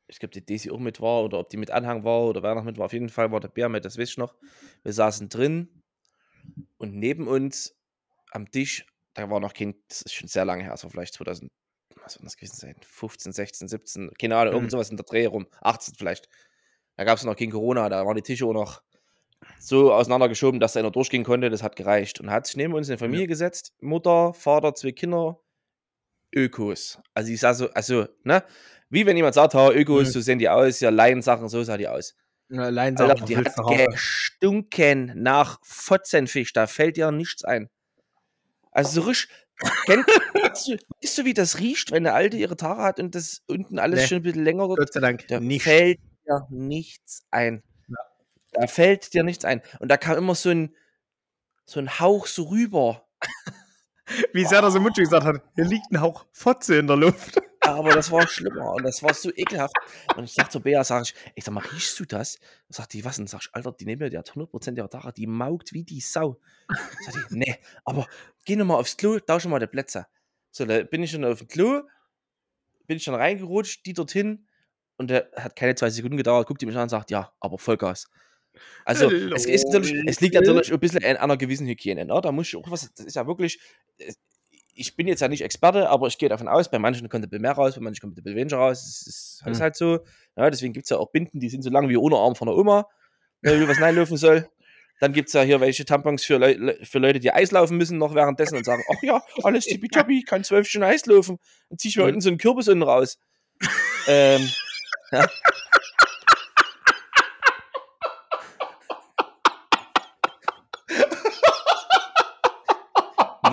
Ich 0.07 0.19
glaube, 0.19 0.33
die 0.33 0.45
Daisy 0.45 0.71
auch 0.71 0.79
mit 0.79 1.01
war 1.01 1.23
oder 1.25 1.39
ob 1.39 1.51
die 1.51 1.57
mit 1.59 1.71
Anhang 1.71 2.03
war 2.05 2.23
oder 2.27 2.43
wer 2.43 2.55
noch 2.55 2.65
mit 2.65 2.79
war. 2.79 2.87
Auf 2.87 2.93
jeden 2.93 3.09
Fall 3.11 3.31
war 3.31 3.41
der 3.41 3.49
Bär 3.49 3.69
mit, 3.69 3.85
das 3.85 3.99
weiß 3.99 4.11
ich 4.11 4.17
noch. 4.19 4.35
Wir 4.83 4.93
saßen 4.93 5.29
drin 5.29 5.69
und 6.79 6.95
neben 6.95 7.27
uns 7.29 7.75
am 8.31 8.51
Tisch, 8.51 8.87
da 9.15 9.29
war 9.31 9.41
noch 9.41 9.53
kein, 9.53 9.75
das 9.89 10.03
ist 10.03 10.15
schon 10.15 10.29
sehr 10.29 10.45
lange 10.45 10.63
her, 10.63 10.73
das 10.73 10.85
war 10.85 10.91
vielleicht 10.91 11.15
2000, 11.15 11.51
was 12.03 12.15
soll 12.15 12.25
das 12.25 12.37
gewesen 12.37 12.57
sein? 12.57 12.77
15, 12.83 13.33
16, 13.33 13.69
17, 13.69 14.11
keine 14.19 14.37
Ahnung, 14.37 14.53
irgend 14.55 14.67
Mhm. 14.67 14.71
sowas 14.71 14.91
in 14.91 14.97
der 14.97 15.05
Dreh 15.07 15.27
rum, 15.27 15.47
18 15.61 15.95
vielleicht. 15.95 16.29
Da 16.97 17.05
gab 17.05 17.19
es 17.19 17.25
noch 17.25 17.37
kein 17.37 17.51
Corona, 17.51 17.89
da 17.89 18.05
waren 18.07 18.17
die 18.17 18.23
Tische 18.23 18.47
auch 18.47 18.53
noch 18.55 18.83
so 19.61 19.93
auseinandergeschoben, 19.93 20.61
dass 20.61 20.77
einer 20.77 20.91
durchgehen 20.91 21.25
konnte, 21.25 21.51
das 21.51 21.63
hat 21.63 21.77
gereicht. 21.77 22.21
Und 22.21 22.31
hat 22.31 22.47
sich 22.47 22.57
neben 22.57 22.75
uns 22.75 22.89
eine 22.89 22.99
Familie 22.99 23.27
gesetzt, 23.27 23.73
Mutter, 23.81 24.33
Vater, 24.35 24.75
zwei 24.75 24.93
Kinder, 24.93 25.39
Ökos. 26.35 27.01
Also 27.15 27.33
ich 27.33 27.41
sah 27.41 27.55
so, 27.55 27.71
also, 27.71 28.07
ne? 28.25 28.43
Wie 28.91 29.05
wenn 29.07 29.17
jemand 29.17 29.35
sagt, 29.35 29.55
ha, 29.55 29.71
Ökos, 29.71 30.09
Mhm. 30.09 30.13
so 30.13 30.21
sehen 30.21 30.39
die 30.39 30.49
aus, 30.49 30.81
ja, 30.81 30.91
Laiensachen, 30.91 31.49
so 31.49 31.63
sah 31.63 31.77
die 31.77 31.89
aus. 31.89 32.15
Allein 32.51 32.97
Alter, 32.97 33.27
die 33.27 33.37
hat 33.37 33.55
gestunken 33.87 35.13
nach 35.23 35.59
Fotzenfisch, 35.63 36.53
da 36.55 36.67
fällt 36.67 36.97
dir 36.97 37.11
nichts 37.13 37.45
ein. 37.45 37.69
Also 38.73 39.03
so 39.03 39.07
richtig, 39.09 39.31
kennt, 39.85 40.07
weißt, 40.35 40.69
du, 40.69 40.77
weißt 41.03 41.19
du, 41.19 41.25
wie 41.27 41.35
das 41.35 41.59
riecht, 41.59 41.91
wenn 41.91 42.07
eine 42.07 42.15
Alte 42.15 42.39
ihre 42.39 42.57
Haare 42.63 42.83
hat 42.83 43.01
und 43.01 43.15
das 43.15 43.43
unten 43.49 43.79
alles 43.79 44.01
Nee. 44.03 44.07
schon 44.09 44.17
ein 44.19 44.23
bisschen 44.23 44.45
länger 44.45 44.69
wird? 44.69 44.79
Gott 44.79 44.93
sei 44.95 45.01
Dank 45.01 45.27
Da 45.29 45.41
nicht. 45.41 45.63
fällt 45.63 45.99
dir 46.27 46.47
nichts 46.51 47.25
ein. 47.31 47.63
Da 48.59 48.67
fällt 48.67 49.15
dir 49.15 49.23
nichts 49.23 49.45
ein. 49.45 49.63
Und 49.79 49.89
da 49.89 49.97
kam 49.97 50.17
immer 50.17 50.35
so 50.35 50.51
ein, 50.51 50.75
so 51.65 51.79
ein 51.79 52.01
Hauch 52.01 52.27
so 52.27 52.45
rüber. 52.45 53.07
Wie 54.33 54.45
sehr 54.45 54.63
das 54.63 54.75
im 54.75 54.83
Mund 54.83 54.97
gesagt 54.97 55.25
hat, 55.25 55.43
hier 55.55 55.65
liegt 55.65 55.93
ein 55.93 56.01
Hauch 56.01 56.27
Fotze 56.33 56.77
in 56.77 56.87
der 56.87 56.97
Luft. 56.97 57.41
Aber 57.61 57.91
das 57.91 58.11
war 58.11 58.27
schlimmer 58.29 58.73
und 58.73 58.83
das 58.85 59.03
war 59.03 59.13
so 59.15 59.31
ekelhaft. 59.35 59.75
Und 60.17 60.25
ich 60.25 60.33
sag 60.33 60.51
zu 60.51 60.61
Bea, 60.61 60.83
sag 60.83 61.03
ich, 61.03 61.15
ich 61.35 61.45
sag 61.45 61.53
mal, 61.53 61.61
riechst 61.61 62.01
du 62.01 62.05
das? 62.05 62.39
Sagt 62.69 62.95
die, 62.95 63.05
was? 63.05 63.19
Und 63.19 63.29
sag 63.29 63.43
ich, 63.43 63.49
Alter, 63.53 63.73
die 63.73 63.85
neben 63.85 64.03
mir, 64.03 64.11
die 64.11 64.19
hat 64.19 64.31
100% 64.31 64.77
ihrer 64.77 64.89
Haare, 64.93 65.13
die 65.13 65.27
maugt 65.27 65.73
wie 65.73 65.85
die 65.85 66.01
Sau. 66.01 66.41
Sag 67.05 67.29
die, 67.29 67.37
nee, 67.37 67.57
aber 67.85 68.07
geh 68.45 68.57
noch 68.57 68.65
mal 68.65 68.77
aufs 68.77 68.97
Klo, 68.97 69.19
tausche 69.21 69.49
mal 69.49 69.61
die 69.61 69.67
Plätze. 69.67 70.07
So, 70.51 70.65
da 70.65 70.83
bin 70.83 71.03
ich 71.03 71.11
schon 71.11 71.25
auf 71.25 71.39
dem 71.39 71.49
Klo, 71.49 71.83
bin 72.87 72.97
ich 72.97 73.05
schon 73.05 73.15
reingerutscht, 73.15 73.85
die 73.85 73.93
dorthin 73.93 74.47
und 74.97 75.11
der 75.11 75.31
hat 75.37 75.55
keine 75.55 75.75
zwei 75.75 75.91
Sekunden 75.91 76.17
gedauert, 76.17 76.49
guckt 76.49 76.63
die 76.63 76.67
mich 76.67 76.77
an 76.77 76.85
und 76.85 76.89
sagt, 76.89 77.11
ja, 77.11 77.33
aber 77.41 77.59
Vollgas. 77.59 78.09
Also, 78.85 79.11
es, 79.11 79.47
ist 79.47 79.69
natürlich, 79.73 80.05
es 80.07 80.21
liegt 80.21 80.35
natürlich 80.35 80.73
ein 80.73 80.81
bisschen 80.81 81.05
an 81.05 81.17
einer 81.17 81.37
gewissen 81.37 81.67
Hygiene. 81.67 82.05
Ne? 82.05 82.21
Da 82.23 82.33
muss 82.33 82.49
ich 82.49 82.57
auch 82.57 82.71
was, 82.71 82.93
das 82.95 83.07
ist 83.07 83.17
ja 83.17 83.27
wirklich, 83.27 83.59
äh, 83.99 84.13
ich 84.81 84.95
bin 84.95 85.09
jetzt 85.09 85.21
ja 85.21 85.29
nicht 85.29 85.43
Experte, 85.43 85.89
aber 85.89 86.07
ich 86.07 86.19
gehe 86.19 86.29
davon 86.29 86.47
aus, 86.47 86.71
bei 86.71 86.79
manchen 86.79 87.09
kommt 87.09 87.25
ein 87.25 87.29
bisschen 87.31 87.43
mehr 87.43 87.53
raus, 87.53 87.75
bei 87.75 87.81
manchen 87.81 88.01
kommt 88.01 88.13
ein 88.17 88.23
bisschen 88.23 88.37
weniger 88.37 88.59
raus. 88.59 88.79
Es 88.87 89.07
ist, 89.07 89.41
das 89.45 89.53
ist 89.53 89.59
Mhm. 89.59 89.63
halt 89.63 89.77
so. 89.77 89.99
Ja, 90.37 90.49
deswegen 90.51 90.73
gibt 90.73 90.85
es 90.85 90.91
ja 90.91 90.99
auch 90.99 91.11
Binden, 91.11 91.41
die 91.41 91.49
sind 91.49 91.63
so 91.63 91.71
lang 91.71 91.89
wie 91.89 91.97
ohne 91.97 92.17
Arm 92.17 92.37
von 92.37 92.47
der 92.47 92.57
Oma, 92.57 92.87
wenn 93.43 93.67
was 93.69 93.81
reinlaufen 93.81 94.17
soll. 94.17 94.49
Dann 95.01 95.13
gibt 95.13 95.29
es 95.29 95.33
ja 95.33 95.43
hier 95.43 95.61
welche 95.61 95.85
Tampons 95.85 96.25
für, 96.25 96.39
Le- 96.39 96.79
für 96.85 96.99
Leute, 96.99 97.21
die 97.21 97.33
Eis 97.33 97.51
laufen 97.53 97.77
müssen 97.77 97.99
noch 97.99 98.15
währenddessen 98.15 98.57
und 98.57 98.65
sagen, 98.65 98.83
ach 98.93 99.03
ja, 99.03 99.23
alles 99.45 99.65
tippitoppi, 99.65 100.19
ich 100.19 100.27
kann 100.27 100.43
zwölf 100.45 100.69
Stunden 100.69 100.87
Eis 100.89 101.07
laufen. 101.07 101.39
Dann 101.69 101.79
zieh 101.79 101.89
ich 101.89 101.97
mir 101.97 102.03
Und- 102.05 102.09
unten 102.11 102.21
so 102.21 102.29
einen 102.31 102.39
Kürbis 102.39 102.69
unten 102.69 102.83
raus. 102.83 103.19
ähm, 104.09 104.49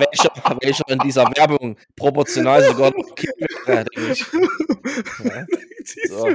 welcher, 0.00 0.30
welcher 0.62 0.88
in 0.88 0.98
dieser 1.00 1.24
Werbung 1.36 1.76
proportional 1.96 2.62
sogar 2.64 2.90
noch 2.90 3.16
wäre, 3.66 3.84
denke 3.84 4.12
ich. 4.12 4.26
Ja. 5.24 5.46
So. 6.08 6.28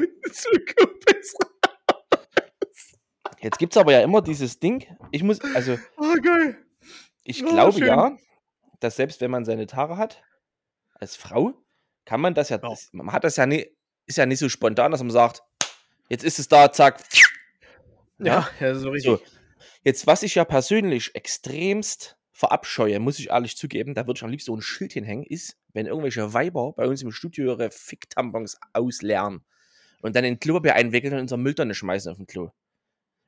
Jetzt 3.39 3.57
gibt 3.57 3.73
es 3.73 3.77
aber 3.77 3.91
ja 3.93 4.01
immer 4.01 4.21
dieses 4.21 4.59
Ding. 4.59 4.85
Ich 5.11 5.23
muss, 5.23 5.39
also 5.55 5.77
Oh, 5.97 6.13
geil. 6.21 6.57
ich 7.23 7.43
Oh, 7.43 7.49
glaube 7.49 7.79
schön. 7.79 7.87
ja, 7.87 8.15
dass 8.79 8.95
selbst 8.95 9.19
wenn 9.21 9.31
man 9.31 9.45
seine 9.45 9.65
Haare 9.65 9.97
hat, 9.97 10.23
als 10.93 11.15
Frau, 11.15 11.53
kann 12.05 12.21
man 12.21 12.33
das 12.35 12.49
ja, 12.49 12.57
das, 12.59 12.89
man 12.91 13.11
hat 13.11 13.23
das 13.23 13.37
ja 13.37 13.45
nicht, 13.47 13.69
ist 14.05 14.17
ja 14.17 14.25
nicht 14.25 14.39
so 14.39 14.49
spontan, 14.49 14.91
dass 14.91 15.01
man 15.01 15.09
sagt, 15.11 15.41
jetzt 16.09 16.23
ist 16.23 16.37
es 16.39 16.47
da, 16.47 16.71
zack. 16.71 17.01
Ja, 18.19 18.47
ja, 18.59 18.75
so 18.75 18.89
richtig. 18.91 19.11
So. 19.11 19.19
Jetzt, 19.83 20.05
was 20.05 20.21
ich 20.21 20.35
ja 20.35 20.45
persönlich 20.45 21.15
extremst 21.15 22.17
verabscheue, 22.31 22.99
muss 22.99 23.19
ich 23.19 23.29
ehrlich 23.29 23.57
zugeben, 23.57 23.93
da 23.93 24.07
würde 24.07 24.17
ich 24.17 24.23
am 24.23 24.29
liebsten 24.29 24.51
so 24.51 24.55
ein 24.55 24.61
Schild 24.61 24.93
hinhängen, 24.93 25.25
ist, 25.25 25.57
wenn 25.73 25.85
irgendwelche 25.85 26.33
Weiber 26.33 26.73
bei 26.73 26.87
uns 26.87 27.01
im 27.01 27.11
Studio 27.11 27.53
ihre 27.53 27.71
Fick-Tampons 27.71 28.57
ausleeren 28.73 29.43
und 30.01 30.15
dann 30.15 30.23
in 30.23 30.39
Klopapier 30.39 30.75
einwickeln 30.75 31.13
und 31.13 31.19
unsere 31.19 31.39
Mülltonne 31.39 31.75
schmeißen 31.75 32.11
auf 32.11 32.17
dem 32.17 32.27
Klo. 32.27 32.51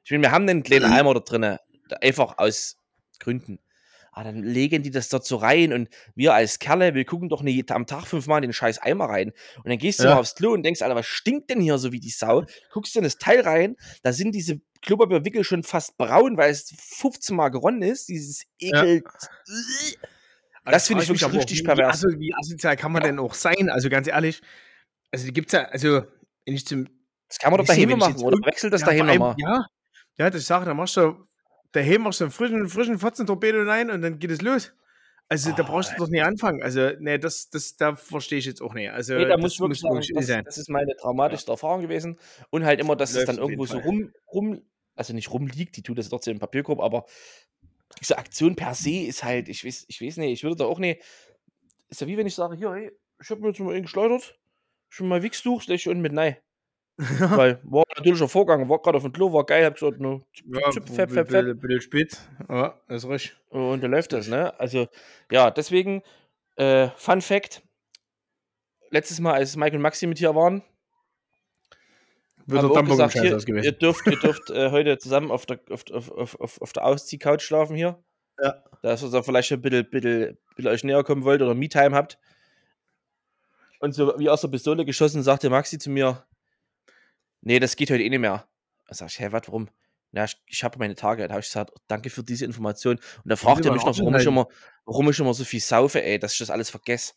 Ich 0.04 0.12
meine, 0.12 0.24
wir 0.24 0.32
haben 0.32 0.48
einen 0.48 0.64
kleinen 0.64 0.88
Mhm. 0.88 0.94
Eimer 0.94 1.14
da 1.14 1.20
drinne, 1.20 1.60
da 1.90 1.98
einfach 1.98 2.38
aus 2.38 2.78
Gründen. 3.20 3.60
Aber 4.16 4.26
dann 4.26 4.44
legen 4.44 4.84
die 4.84 4.92
das 4.92 5.10
dort 5.10 5.26
so 5.26 5.38
rein 5.38 5.74
und 5.74 5.90
wir 6.14 6.34
als 6.36 6.60
Kerle, 6.60 6.94
wir 6.94 7.04
gucken 7.04 7.30
doch 7.30 7.42
nicht 7.42 7.72
am 7.72 7.88
Tag 7.88 8.06
fünfmal 8.06 8.38
in 8.44 8.50
den 8.50 8.54
scheiß 8.54 8.78
Eimer 8.80 9.06
rein. 9.06 9.32
Und 9.58 9.70
dann 9.70 9.80
gehst 9.80 10.00
du 10.00 10.04
Ja. 10.04 10.12
mal 10.12 10.20
aufs 10.20 10.36
Klo 10.36 10.54
und 10.54 10.62
denkst, 10.64 10.82
Alter, 10.84 10.96
was 10.96 11.08
stinkt 11.08 11.50
denn 11.50 11.60
hier 11.60 11.80
so 11.80 11.92
wie 11.92 12.00
die 12.00 12.12
Sau? 12.12 12.46
Guckst 12.72 12.94
du 12.94 13.00
in 13.00 13.04
das 13.06 13.18
Teil 13.18 13.42
rein, 13.42 13.76
da 14.04 14.14
sind 14.14 14.34
diese 14.36 14.62
Klopapierwickel 14.84 15.44
schon 15.44 15.64
fast 15.64 15.98
braun, 15.98 16.38
weil 16.38 16.52
es 16.52 16.72
15 16.78 17.36
Mal 17.36 17.50
geronnen 17.50 17.82
ist. 17.82 18.08
Dieses 18.08 18.44
Ekel. 18.60 19.04
Das 20.66 20.88
finde 20.88 21.04
ich 21.04 21.10
wirklich 21.10 21.26
aber 21.26 21.34
richtig 21.34 21.60
wie, 21.60 21.64
pervers. 21.64 22.04
Wie, 22.04 22.08
assi- 22.08 22.20
wie 22.20 22.34
asozial 22.36 22.76
kann 22.78 22.92
man 22.92 23.04
denn 23.04 23.20
auch 23.20 23.34
sein? 23.34 23.70
Also 23.70 23.90
ganz 23.90 24.08
ehrlich, 24.08 24.42
also 25.12 25.26
die 25.26 25.34
gibt's 25.34 25.54
ja, 25.54 25.64
also 25.66 26.04
wenn 26.46 26.54
ich 26.56 26.66
zum 26.66 26.88
Das 27.28 27.40
kann 27.40 27.52
man 27.52 27.60
doch 27.60 27.66
daheim 27.68 27.98
machen, 27.98 28.22
oder? 28.22 28.38
Wechselt 28.46 28.74
das 28.74 28.82
ja, 28.82 28.88
daheim 28.88 29.08
nochmal. 29.08 29.36
Ja, 29.40 29.66
ja, 30.18 30.30
das 30.30 30.42
ich 30.42 30.48
sage, 30.48 30.66
da 30.66 30.74
machst 30.74 30.96
du 30.98 31.26
daheim 31.74 32.04
machst 32.04 32.22
du 32.22 32.26
einen 32.26 32.32
frischen, 32.32 32.70
frischen 32.70 33.00
Fotzen-Torpedo 33.00 33.64
rein 33.64 33.92
und 33.92 34.02
dann 34.02 34.20
geht 34.20 34.32
es 34.32 34.42
los. 34.42 34.74
Also 35.30 35.52
da 35.52 35.64
Oh, 35.64 35.66
brauchst 35.66 35.94
du 35.94 35.96
doch 35.98 36.10
nicht 36.10 36.24
anfangen. 36.24 36.62
Also, 36.62 36.92
nee, 37.00 37.18
das, 37.18 37.50
das, 37.50 37.76
da 37.76 37.96
verstehe 37.96 38.40
ich 38.40 38.46
jetzt 38.46 38.62
auch 38.62 38.74
nicht. 38.74 38.92
Also, 38.92 39.16
Nee, 39.16 39.26
da 39.26 39.38
muss 39.38 39.54
ich 39.54 39.60
wirklich 39.60 39.80
sagen, 39.80 40.02
das, 40.14 40.28
sein. 40.28 40.44
das 40.44 40.58
ist 40.58 40.70
meine 40.70 40.96
traumatischste 40.96 41.52
Erfahrung 41.52 41.82
gewesen. 41.82 42.20
Und 42.50 42.66
halt 42.66 42.80
immer, 42.80 42.96
dass 42.96 43.12
es 43.12 43.16
Läuft 43.18 43.28
dann 43.30 43.40
auf 43.40 43.50
irgendwo 43.50 43.66
so 43.66 43.80
rum, 43.80 44.12
rum, 44.32 44.62
also 44.96 45.14
nicht 45.14 45.32
rumliegt, 45.32 45.76
die 45.78 45.82
tut 45.82 45.98
das 45.98 46.10
trotzdem 46.10 46.34
im 46.34 46.40
Papierkorb, 46.40 46.82
aber 46.82 47.06
diese 48.00 48.18
Aktion 48.18 48.56
per 48.56 48.76
se 48.76 49.06
ist 49.08 49.24
halt, 49.24 49.50
ich 49.50 49.66
weiß, 49.66 49.86
ich 49.88 50.02
weiß 50.02 50.18
nicht, 50.18 50.32
ich 50.34 50.44
würde 50.44 50.58
da 50.58 50.66
auch 50.66 50.80
nicht, 50.80 51.02
ist 51.90 52.02
ja 52.02 52.08
wie 52.08 52.18
wenn 52.18 52.28
ich 52.28 52.36
sage, 52.36 52.56
hier, 52.56 52.74
hey, 52.74 52.92
ich 53.22 53.30
habe 53.30 53.42
mir 53.42 53.48
jetzt 53.50 53.60
mal 53.60 53.80
geschleudert, 53.82 54.38
schon 54.90 55.08
mal 55.08 55.24
Wichstuch, 55.24 55.64
unten 55.68 56.02
mit 56.02 56.14
nein. 56.14 56.38
Weil, 56.98 57.60
war 57.64 57.84
ein 57.88 57.96
natürlicher 57.98 58.28
Vorgang, 58.30 58.70
war 58.70 58.80
gerade 58.80 58.98
auf 58.98 59.04
dem 59.04 59.12
Klo, 59.12 59.34
war 59.34 59.46
geil, 59.46 59.66
hab 59.66 59.74
gesagt, 59.74 60.00
ne, 60.00 60.22
Ja, 60.46 60.70
zip. 60.70 60.84
Ein 60.98 61.58
bisschen 61.60 61.82
spät. 61.82 62.18
Ja, 62.48 62.80
ist 62.88 63.08
richtig. 63.08 63.36
Und 63.50 63.82
da 63.82 63.88
läuft 63.88 64.14
das, 64.14 64.28
ne? 64.28 64.58
Also, 64.60 64.88
ja, 65.32 65.50
deswegen, 65.50 66.04
äh, 66.56 66.90
Fun 66.96 67.22
Fact: 67.22 67.64
Letztes 68.92 69.20
Mal, 69.20 69.34
als 69.34 69.56
Mike 69.56 69.76
und 69.76 69.82
Maxi 69.82 70.06
mit 70.06 70.20
hier 70.20 70.36
waren, 70.36 70.62
Wird 72.46 72.62
haben 72.62 72.70
der 72.70 72.76
wir 72.76 72.82
auch 72.82 72.88
gesagt, 72.90 73.14
Tampon 73.14 73.30
hier, 73.30 73.46
gewesen. 73.46 73.64
ihr 73.66 73.72
dürft, 73.72 74.06
ihr 74.06 74.20
dürft 74.20 74.50
äh, 74.52 74.70
heute 74.70 74.98
zusammen 75.00 75.32
auf 75.32 75.48
der, 75.48 75.60
auf, 75.72 75.90
auf, 75.92 76.12
auf, 76.12 76.40
auf, 76.40 76.62
auf 76.62 76.74
der 76.74 76.86
Ausziehcouch 76.86 77.42
schlafen 77.42 77.76
hier. 77.76 78.04
Ja. 78.40 78.64
Dass 78.84 79.02
ihr 79.02 79.10
da 79.10 79.24
vielleicht 79.24 79.52
ein 79.52 79.62
bisschen, 79.62 79.90
bisschen, 79.90 80.38
bisschen 80.56 80.72
euch 80.72 80.84
näher 80.84 81.04
kommen 81.04 81.24
wollt 81.24 81.42
oder 81.42 81.56
Me-Time 81.56 81.96
habt. 81.96 82.20
Und 83.80 83.94
so 83.96 84.14
wie 84.20 84.30
aus 84.30 84.42
der 84.42 84.48
Pistole 84.50 84.86
geschossen, 84.86 85.24
sagte 85.24 85.50
Maxi 85.50 85.80
zu 85.80 85.90
mir: 85.90 86.24
Nee, 87.46 87.60
das 87.60 87.76
geht 87.76 87.92
heute 87.92 88.04
eh 88.04 88.10
nicht 88.10 88.20
mehr. 88.20 88.48
Da 88.88 88.96
sag 88.96 89.10
ich, 89.10 89.20
hä, 89.20 89.28
was, 89.32 89.48
warum? 89.48 89.70
Ja, 90.12 90.26
ich, 90.26 90.36
ich 90.46 90.64
habe 90.64 90.80
meine 90.80 90.96
Tage. 90.96 91.28
Da 91.28 91.34
habe 91.34 91.42
ich 91.42 91.48
gesagt, 91.48 91.72
oh, 91.74 91.80
danke 91.88 92.10
für 92.10 92.24
diese 92.24 92.46
Information. 92.46 92.98
Und 92.98 93.30
da 93.30 93.36
fragt 93.36 93.66
er 93.66 93.74
mich 93.74 93.84
noch, 93.84 93.98
warum 93.98 94.16
ich, 94.16 94.26
immer, 94.26 94.48
warum 94.86 95.10
ich 95.10 95.20
immer 95.20 95.34
so 95.34 95.44
viel 95.44 95.60
saufe, 95.60 96.04
ey, 96.04 96.20
dass 96.20 96.34
ich 96.34 96.40
das 96.40 96.50
alles 96.50 96.70
vergesse. 96.70 97.14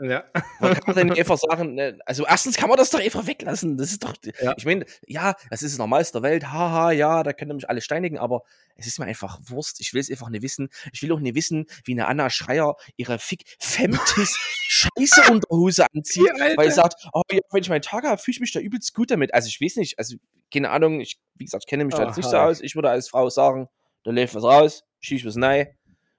Ja. 0.00 0.24
Man 0.58 0.74
kann 0.74 0.94
dann 0.96 1.12
einfach 1.18 1.38
sagen, 1.38 1.74
ne, 1.74 1.98
also 2.04 2.26
erstens 2.26 2.56
kann 2.56 2.68
man 2.68 2.76
das 2.78 2.90
doch 2.90 3.00
einfach 3.00 3.26
weglassen. 3.26 3.76
Das 3.76 3.92
ist 3.92 4.02
doch, 4.02 4.14
Ja. 4.42 4.54
ich 4.56 4.64
meine, 4.64 4.84
ja, 5.06 5.34
das 5.50 5.62
ist 5.62 5.72
das 5.74 5.78
Normalste 5.78 6.20
der 6.20 6.30
Welt, 6.30 6.46
haha, 6.52 6.90
ja, 6.90 7.22
da 7.22 7.32
können 7.32 7.54
mich 7.54 7.68
alle 7.68 7.80
steinigen, 7.80 8.18
aber 8.18 8.42
es 8.76 8.86
ist 8.88 8.98
mir 8.98 9.04
einfach 9.06 9.38
Wurst. 9.44 9.80
Ich 9.80 9.94
will 9.94 10.00
es 10.00 10.10
einfach 10.10 10.28
nicht 10.30 10.42
wissen. 10.42 10.68
Ich 10.92 11.02
will 11.02 11.12
auch 11.12 11.20
nicht 11.20 11.36
wissen, 11.36 11.66
wie 11.84 11.92
eine 11.92 12.06
Anna 12.08 12.28
Schreier 12.28 12.76
ihre 12.96 13.18
Fick 13.20 13.44
Femtis 13.60 14.36
Scheiße 14.68 15.30
Unterhose 15.30 15.86
anzieht, 15.94 16.30
Alter. 16.40 16.56
weil 16.56 16.68
sie 16.70 16.74
sagt, 16.76 17.06
oh, 17.12 17.22
ja, 17.30 17.38
wenn 17.52 17.62
ich 17.62 17.68
meinen 17.68 17.82
Tag 17.82 18.04
habe, 18.04 18.20
fühle 18.20 18.34
ich 18.34 18.40
mich 18.40 18.52
da 18.52 18.58
übelst 18.60 18.94
gut 18.94 19.10
damit. 19.12 19.32
Also 19.32 19.46
ich 19.48 19.60
weiß 19.60 19.76
nicht, 19.76 19.98
also 19.98 20.16
keine 20.52 20.70
Ahnung, 20.70 21.00
ich, 21.00 21.20
wie 21.36 21.44
gesagt, 21.44 21.64
ich 21.64 21.68
kenne 21.70 21.84
mich 21.84 21.94
da 21.94 22.06
jetzt 22.06 22.16
nicht 22.16 22.28
so 22.28 22.36
aus. 22.36 22.60
Ich 22.60 22.74
würde 22.74 22.90
als 22.90 23.08
Frau 23.08 23.30
sagen, 23.30 23.68
da 24.02 24.10
läuft 24.10 24.34
was 24.34 24.42
raus, 24.42 24.84
schiebe 25.00 25.20
ich 25.20 25.26
was 25.26 25.40
rein 25.40 25.68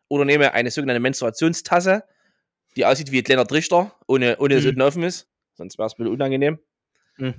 oder 0.07 0.23
nehme 0.23 0.53
eine 0.53 0.71
sogenannte 0.71 0.99
Menstruationstasse, 1.01 2.03
die 2.76 2.86
aussieht 2.86 3.11
wie 3.11 3.19
ein 3.19 3.23
kleiner 3.23 3.45
Trichter, 3.47 3.93
ohne, 4.07 4.38
ohne 4.39 4.55
dass 4.55 4.63
Mhm. 4.63 4.69
unten 4.69 4.82
offen 4.82 5.03
ist. 5.03 5.28
Sonst 5.53 5.78
wäre 5.78 5.88
es 5.88 5.93
ein 5.93 5.97
bisschen 5.97 6.13
unangenehm. 6.13 6.59
Mhm. 7.17 7.34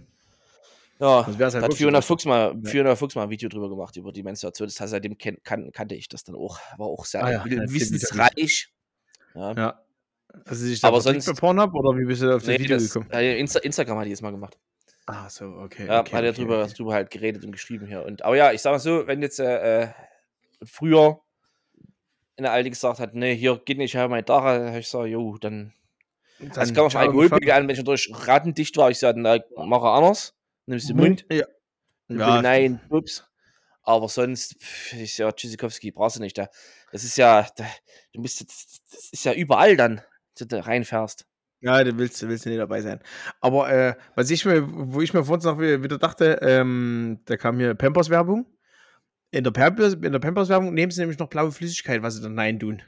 Ja, 0.99 1.29
Das 1.39 1.55
halt 1.55 1.65
hat 1.65 1.75
Fiona. 1.75 2.01
Fuchs, 2.01 2.25
mal, 2.25 2.55
Ja. 2.63 2.71
Fiona 2.71 2.97
Fuchs 2.97 3.15
mal 3.15 3.25
ein 3.25 3.31
Video 3.31 3.51
drüber 3.51 3.69
gemacht, 3.69 3.95
über 3.97 4.13
die 4.13 4.23
Menstruationstasse. 4.23 4.93
Seitdem 4.93 5.19
ken, 5.19 5.37
kan, 5.45 5.71
kannte 5.71 5.95
ich 5.95 6.09
das 6.09 6.25
dann 6.25 6.35
auch. 6.35 6.59
War 6.79 6.87
auch 6.87 7.05
sehr 7.05 7.23
Ah 7.23 7.31
ja, 7.33 7.45
das 7.45 7.73
wissensreich. 7.73 8.73
Ja. 9.35 9.53
Ja. 9.53 9.81
Also 10.47 10.65
sich 10.65 10.81
da 10.81 10.89
Aber 10.89 11.01
sonst- 11.03 11.31
Pornhub 11.39 11.75
oder 11.75 11.99
wie 11.99 12.05
bist 12.07 12.23
du 12.23 12.35
auf 12.35 12.43
das 12.43 12.49
Nee, 12.49 12.59
Video 12.61 12.77
das, 12.79 12.93
gekommen? 12.93 13.11
Insta, 13.11 13.59
Instagram 13.61 13.99
hat 13.99 14.07
die 14.07 14.11
jetzt 14.11 14.23
mal 14.23 14.31
gemacht. 14.31 14.57
Ah, 15.07 15.29
so, 15.29 15.45
okay. 15.45 15.87
Ja, 15.87 16.01
okay, 16.01 16.17
hat 16.17 16.25
er 16.25 16.31
okay, 16.31 16.41
drüber, 16.41 16.63
okay. 16.65 16.73
drüber 16.75 16.95
halt 16.95 17.11
geredet 17.11 17.45
und 17.45 17.53
geschrieben 17.53 17.87
hier. 17.87 18.03
Und, 18.05 18.23
aber 18.23 18.37
ja, 18.37 18.53
ich 18.53 18.61
sag 18.63 18.73
mal 18.73 18.79
so, 18.79 19.07
wenn 19.07 19.21
jetzt 19.23 19.39
äh, 19.39 19.83
äh, 19.85 19.89
früher 22.37 22.47
eine 22.47 22.51
Alte 22.51 22.71
gesagt 22.71 23.01
hat, 23.01 23.15
nee, 23.15 23.35
hier 23.35 23.61
geht 23.65 23.79
nicht, 23.79 23.95
ich 23.95 23.97
habe 23.97 24.11
meine 24.11 24.23
Dare, 24.23 24.71
hab 24.71 24.79
ich 24.79 24.87
gesagt, 24.87 25.09
jo, 25.09 25.37
dann 25.39 25.73
Dann 26.39 26.53
Also 26.53 26.75
kam 26.75 26.85
auf 26.87 26.97
Alkoholpegel 26.97 27.51
an, 27.53 27.63
wenn 27.65 27.71
ich 27.71 27.79
natürlich 27.79 28.11
rattendicht 28.13 28.77
war, 28.77 28.91
ich 28.91 28.99
sagte, 28.99 29.21
na, 29.21 29.39
mach 29.57 29.83
er 29.83 29.95
anders, 29.95 30.35
nimmst 30.67 30.89
den 30.89 30.97
Mund, 30.97 31.25
Ja. 31.31 31.47
ja. 32.09 32.43
nein, 32.43 32.81
ups. 32.91 33.25
Aber 33.83 34.09
sonst, 34.09 34.61
pff, 34.61 34.95
ich 34.95 35.19
ja, 35.19 35.31
Tschüssikowski, 35.31 35.93
brauchst 35.93 36.17
du 36.17 36.21
nicht. 36.21 36.37
Da. 36.37 36.49
Das 36.91 37.05
ist 37.05 37.17
ja, 37.17 37.47
da, 37.57 37.65
du 38.13 38.21
bist 38.21 38.41
jetzt, 38.41 38.81
das 38.93 39.11
ist 39.11 39.25
ja 39.25 39.33
überall 39.33 39.77
dann, 39.77 39.99
wenn 40.39 40.49
du 40.49 40.57
da 40.57 40.61
reinfährst. 40.63 41.25
Ja, 41.61 41.83
du 41.85 41.97
willst, 41.97 42.21
du 42.21 42.29
willst 42.29 42.47
nicht 42.47 42.59
dabei 42.59 42.81
sein. 42.83 43.01
Aber 43.41 43.71
äh, 43.71 43.95
was 44.17 44.31
ich 44.31 44.45
mir, 44.45 44.65
wo 44.69 45.01
ich 45.03 45.15
mir 45.15 45.25
vorhin 45.25 45.45
noch 45.45 45.61
wieder 45.61 45.99
dachte, 45.99 46.41
ähm, 46.43 47.21
da 47.27 47.37
kam 47.37 47.59
hier 47.59 47.75
Pampers-Werbung. 47.75 48.45
In 49.37 49.45
der 49.45 49.51
Pampers, 49.51 49.95
in 49.95 50.13
der 50.13 50.19
Pampers-Werbung 50.19 50.73
nehmen 50.73 50.91
sie 50.91 51.01
nämlich 51.01 51.19
noch 51.19 51.29
blaue 51.29 51.53
Flüssigkeit, 51.53 52.03
was 52.03 52.15
sie 52.17 52.23
dann 52.23 52.39
rein 52.39 52.59
tun. 52.59 52.83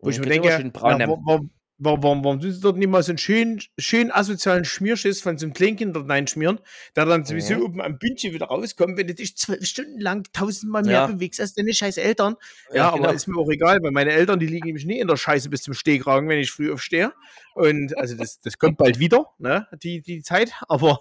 Wo 0.00 0.10
ich 0.10 0.18
mir 0.18 0.26
denke, 0.26 0.48
ja, 0.48 0.58
warum, 0.74 1.22
warum, 1.24 1.50
warum, 1.78 2.24
warum 2.24 2.40
tun 2.40 2.50
sie 2.50 2.60
dort 2.60 2.76
nicht 2.76 2.88
mal 2.88 3.04
so 3.04 3.12
einen 3.12 3.18
schönen, 3.18 3.60
schönen 3.78 4.10
asozialen 4.10 4.64
Schmierschiss 4.64 5.20
von 5.20 5.38
so 5.38 5.46
einem 5.46 5.54
Kleinkind 5.54 5.94
dort 5.94 6.08
reinschmieren, 6.08 6.58
der 6.96 7.04
dann 7.06 7.24
sowieso 7.24 7.54
Mhm. 7.54 7.62
oben 7.62 7.80
am 7.82 7.98
Bündchen 7.98 8.32
wieder 8.34 8.46
rauskommt, 8.46 8.96
wenn 8.98 9.06
du 9.06 9.14
dich 9.14 9.36
zwölf 9.36 9.64
Stunden 9.64 10.00
lang 10.00 10.26
tausendmal 10.32 10.82
mehr 10.82 10.92
Ja. 10.92 11.06
bewegst 11.06 11.40
als 11.40 11.54
deine 11.54 11.72
scheiß 11.72 11.98
Eltern. 11.98 12.34
Ja, 12.70 12.76
Ja, 12.76 12.88
aber 12.88 12.98
genau. 12.98 13.12
ist 13.12 13.28
mir 13.28 13.38
auch 13.38 13.48
egal, 13.50 13.78
weil 13.82 13.92
meine 13.92 14.10
Eltern, 14.10 14.40
die 14.40 14.46
liegen 14.46 14.66
nämlich 14.66 14.84
nie 14.84 14.98
in 14.98 15.06
der 15.06 15.16
Scheiße 15.16 15.48
bis 15.50 15.62
zum 15.62 15.74
Stehkragen, 15.74 16.28
wenn 16.28 16.40
ich 16.40 16.50
früh 16.50 16.72
aufstehe. 16.72 17.12
Und 17.54 17.96
also 17.96 18.16
das, 18.16 18.40
das 18.40 18.58
kommt 18.58 18.76
bald 18.76 18.98
wieder, 18.98 19.26
ne, 19.38 19.68
die, 19.82 20.02
die 20.02 20.22
Zeit. 20.22 20.52
Aber 20.68 20.98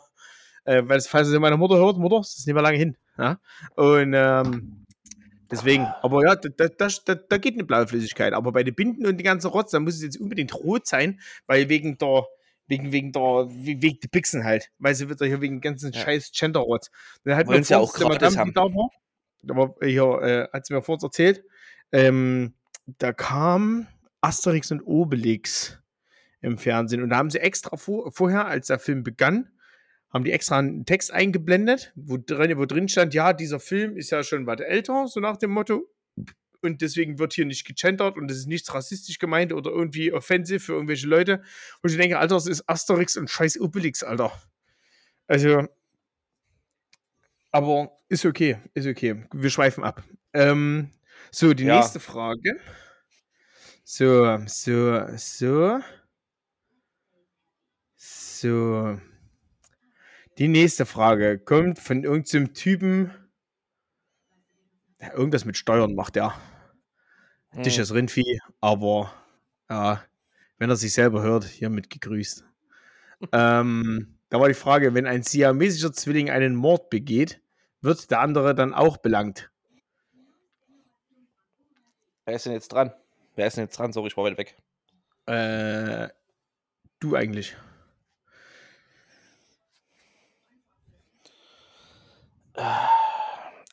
äh, 0.66 0.84
weil 0.86 1.00
es, 1.00 1.08
falls 1.08 1.28
es 1.28 1.40
meine 1.40 1.58
Mutter 1.58 1.78
hört, 1.78 1.98
Mutter, 1.98 2.18
das 2.18 2.38
ist 2.38 2.46
nicht 2.46 2.54
mehr 2.54 2.62
lange 2.62 2.78
hin. 2.78 2.96
Ja? 3.18 3.40
Und 3.76 4.14
ähm, 4.16 4.81
deswegen, 5.52 5.86
aber 6.02 6.24
ja, 6.26 6.36
da, 6.36 6.68
da, 6.68 6.88
da, 7.06 7.16
da 7.16 7.38
geht 7.38 7.54
eine 7.56 7.64
blaue 7.64 7.88
Flüssigkeit. 7.88 8.34
Aber 8.34 8.52
bei 8.52 8.64
den 8.64 8.74
Binden 8.76 9.06
und 9.06 9.18
die 9.18 9.24
ganze 9.24 9.50
Rotz, 9.50 9.72
da 9.72 9.80
muss 9.80 9.96
es 9.96 10.02
jetzt 10.04 10.20
unbedingt 10.20 10.54
rot 10.56 10.88
sein, 10.88 11.20
weil 11.48 11.70
wegen 11.70 11.98
der, 11.98 12.26
wegen, 12.68 12.92
wegen 12.92 13.12
der, 13.12 13.22
we- 13.22 13.82
wegen 13.82 14.00
der 14.00 14.08
Pixen 14.10 14.44
halt. 14.44 14.70
Weil 14.80 14.96
sie 14.96 15.10
wird 15.10 15.20
ja 15.22 15.28
hier 15.28 15.42
wegen 15.42 15.56
dem 15.58 15.62
ganzen 15.62 15.92
Ja. 15.92 16.02
scheiß 16.02 16.32
Gender-Rotz. 16.34 16.90
Dann 17.24 17.36
hat 17.36 17.48
Wollen's 17.48 17.70
ja 17.70 17.78
auch 17.80 17.94
gratis 17.94 18.38
die 18.44 18.54
da 18.54 18.62
war, 18.64 18.90
da 19.44 19.56
war 19.56 19.76
hier, 19.84 20.22
äh, 20.22 20.48
hat 20.54 20.66
sie 20.66 20.74
mir 20.74 20.82
vorhin 20.82 21.04
erzählt, 21.04 21.44
ähm, 21.92 22.54
da 22.86 23.12
kam 23.14 23.88
Asterix 24.22 24.72
und 24.72 24.82
Obelix 24.82 25.80
im 26.42 26.58
Fernsehen. 26.58 27.04
Und 27.04 27.10
da 27.10 27.18
haben 27.18 27.30
sie 27.30 27.40
extra 27.40 27.76
vor, 27.78 28.12
vorher, 28.12 28.46
als 28.48 28.68
der 28.68 28.80
Film 28.80 29.04
begann, 29.04 29.50
haben 30.14 30.24
die 30.26 30.32
extra 30.32 30.60
einen 30.60 30.86
Text 30.86 31.12
eingeblendet, 31.12 31.94
wo 31.96 32.18
drin, 32.18 32.58
wo 32.58 32.66
drin 32.66 32.88
stand, 32.90 33.14
ja, 33.14 33.34
dieser 33.34 33.60
Film 33.60 33.96
ist 33.98 34.10
ja 34.12 34.24
schon 34.24 34.46
was 34.46 34.60
älter, 34.62 35.08
so 35.08 35.20
nach 35.20 35.38
dem 35.38 35.52
Motto. 35.52 35.90
Und 36.64 36.82
deswegen 36.82 37.18
wird 37.18 37.34
hier 37.34 37.46
nicht 37.46 37.66
gegendert 37.66 38.18
und 38.18 38.30
es 38.30 38.38
ist 38.38 38.48
nichts 38.48 38.72
rassistisch 38.74 39.18
gemeint 39.18 39.52
oder 39.52 39.72
irgendwie 39.72 40.14
offensiv 40.14 40.66
für 40.66 40.74
irgendwelche 40.74 41.08
Leute. 41.08 41.42
Und 41.82 41.90
ich 41.92 41.98
denke, 41.98 42.20
Alter, 42.20 42.36
das 42.36 42.46
ist 42.48 42.70
Asterix 42.70 43.18
und 43.18 43.30
scheiß 43.30 43.60
Obelix, 43.60 44.04
Alter. 44.04 44.32
Also, 45.28 45.68
aber 47.52 47.92
ist 48.10 48.26
okay, 48.26 48.58
ist 48.74 48.88
okay. 48.88 49.26
Wir 49.34 49.50
schweifen 49.50 49.84
ab. 49.84 50.04
Ähm, 50.34 50.92
so, 51.32 51.54
die 51.54 51.66
Ja. 51.66 51.78
nächste 51.78 52.00
Frage. 52.00 52.60
So, 53.84 54.38
so, 54.48 55.06
so. 55.18 55.80
So. 57.98 59.00
Die 60.38 60.48
nächste 60.48 60.86
Frage 60.86 61.40
kommt 61.40 61.80
von 61.80 62.04
irgendeinem 62.04 62.54
Typen. 62.54 63.12
Irgendwas 65.14 65.46
mit 65.46 65.58
Steuern 65.58 65.96
macht 65.96 66.16
er. 66.16 66.34
Hm. 67.50 67.64
Dich 67.64 67.78
das 67.78 67.94
Rindvieh, 67.94 68.40
aber 68.62 69.14
ja, 69.70 70.04
wenn 70.58 70.70
er 70.70 70.76
sich 70.76 70.94
selber 70.94 71.22
hört, 71.22 71.44
hiermit 71.44 71.90
gegrüßt. 71.90 72.46
ähm, 73.34 74.18
da 74.30 74.40
war 74.40 74.48
die 74.48 74.54
Frage, 74.54 74.94
wenn 74.94 75.06
ein 75.06 75.24
siamesischer 75.24 75.92
Zwilling 75.92 76.30
einen 76.30 76.56
Mord 76.56 76.90
begeht, 76.90 77.42
wird 77.82 78.10
der 78.12 78.22
andere 78.22 78.56
dann 78.56 78.74
auch 78.74 78.98
belangt? 78.98 79.52
Wer 82.26 82.36
ist 82.36 82.46
denn 82.46 82.54
jetzt 82.54 82.70
dran? 82.70 82.94
Wer 83.36 83.48
ist 83.48 83.58
denn 83.58 83.66
jetzt 83.66 83.78
dran? 83.78 83.92
Sorry, 83.92 84.08
ich 84.08 84.18
war 84.18 84.24
weit 84.24 84.38
weg. 84.38 84.56
Äh, 85.26 86.10
du 87.00 87.16
eigentlich. 87.16 87.58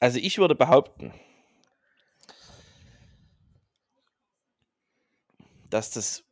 Also 0.01 0.19
ich 0.19 0.39
würde 0.39 0.55
behaupten, 0.55 1.13
dass 5.71 5.91
das, 5.91 6.25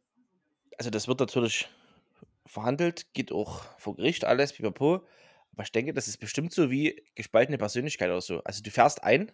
also 0.78 0.90
das 0.90 1.08
wird 1.08 1.20
natürlich 1.20 1.68
verhandelt, 2.46 3.12
geht 3.12 3.32
auch 3.32 3.64
vor 3.78 3.96
Gericht, 3.96 4.24
alles, 4.24 4.52
pipapo. 4.52 5.06
Aber 5.52 5.62
ich 5.62 5.72
denke, 5.72 5.92
das 5.92 6.08
ist 6.08 6.18
bestimmt 6.18 6.52
so 6.52 6.70
wie 6.70 7.02
gespaltene 7.14 7.58
Persönlichkeit 7.58 8.08
oder 8.08 8.20
so. 8.20 8.42
Also 8.44 8.62
du 8.62 8.70
fährst 8.70 9.02
ein, 9.02 9.32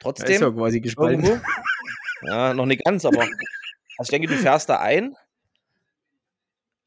trotzdem 0.00 0.30
ist 0.30 0.40
ja 0.40 0.50
quasi 0.50 0.80
gespalten. 0.80 1.24
irgendwo. 1.24 1.44
Ja, 2.22 2.54
noch 2.54 2.66
nicht 2.66 2.84
ganz, 2.84 3.04
aber 3.04 3.20
also 3.98 4.02
ich 4.02 4.08
denke, 4.10 4.28
du 4.28 4.36
fährst 4.36 4.68
da 4.68 4.78
ein, 4.78 5.16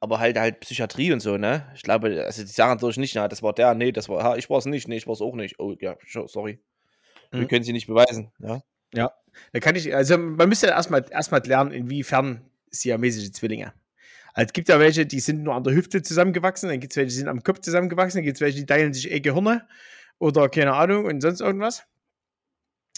aber 0.06 0.20
halt 0.20 0.38
halt 0.40 0.60
Psychiatrie 0.62 1.12
und 1.12 1.20
so, 1.20 1.38
ne? 1.38 1.66
Ich 1.76 1.82
glaube, 1.82 2.24
also 2.26 2.42
die 2.44 2.48
sagen 2.50 2.74
natürlich 2.76 2.98
nicht, 2.98 3.16
na, 3.16 3.28
das 3.28 3.42
war 3.44 3.54
der, 3.54 3.74
nee, 3.74 3.92
das 3.92 4.08
war, 4.08 4.24
ha, 4.24 4.36
ich 4.38 4.50
war 4.50 4.60
es 4.60 4.66
nicht, 4.66 4.88
nee, 4.88 4.98
ich 4.98 5.08
war 5.08 5.14
es 5.14 5.22
auch 5.22 5.36
nicht. 5.36 5.60
Oh, 5.60 5.76
ja, 5.80 5.96
sorry. 6.28 6.60
Wir 7.32 7.42
Mhm. 7.42 7.48
können 7.48 7.64
sie 7.64 7.74
nicht 7.74 7.88
beweisen, 7.88 8.32
ja. 8.40 8.62
Da 9.52 9.60
kann 9.60 9.76
ich, 9.76 9.94
also 9.94 10.18
man 10.18 10.48
müsste 10.48 10.68
ja 10.68 10.74
erstmal 10.74 11.06
erstmal 11.12 11.42
lernen, 11.46 11.72
inwiefern 11.72 12.42
siamesische 12.70 13.32
Zwillinge. 13.32 13.74
Also 14.34 14.48
es 14.48 14.54
gibt 14.54 14.70
ja 14.70 14.80
welche, 14.80 15.06
die 15.06 15.20
sind 15.20 15.44
nur 15.44 15.56
an 15.56 15.64
der 15.64 15.74
Hüfte 15.74 16.02
zusammengewachsen, 16.02 16.70
dann 16.70 16.80
gibt 16.80 16.94
es 16.94 16.98
welche, 16.98 17.10
die 17.10 17.16
sind 17.16 17.28
am 17.28 17.44
Kopf 17.44 17.60
zusammengewachsen, 17.60 18.20
dann 18.20 18.26
gibt 18.26 18.38
es 18.38 18.42
welche, 18.42 18.60
die 18.60 18.66
teilen 18.66 18.94
sich 18.94 19.12
eh 19.12 19.20
Gehirne 19.20 19.68
oder 20.20 20.48
keine 20.50 20.74
Ahnung 20.74 21.06
und 21.06 21.20
sonst 21.22 21.42
irgendwas. 21.42 21.84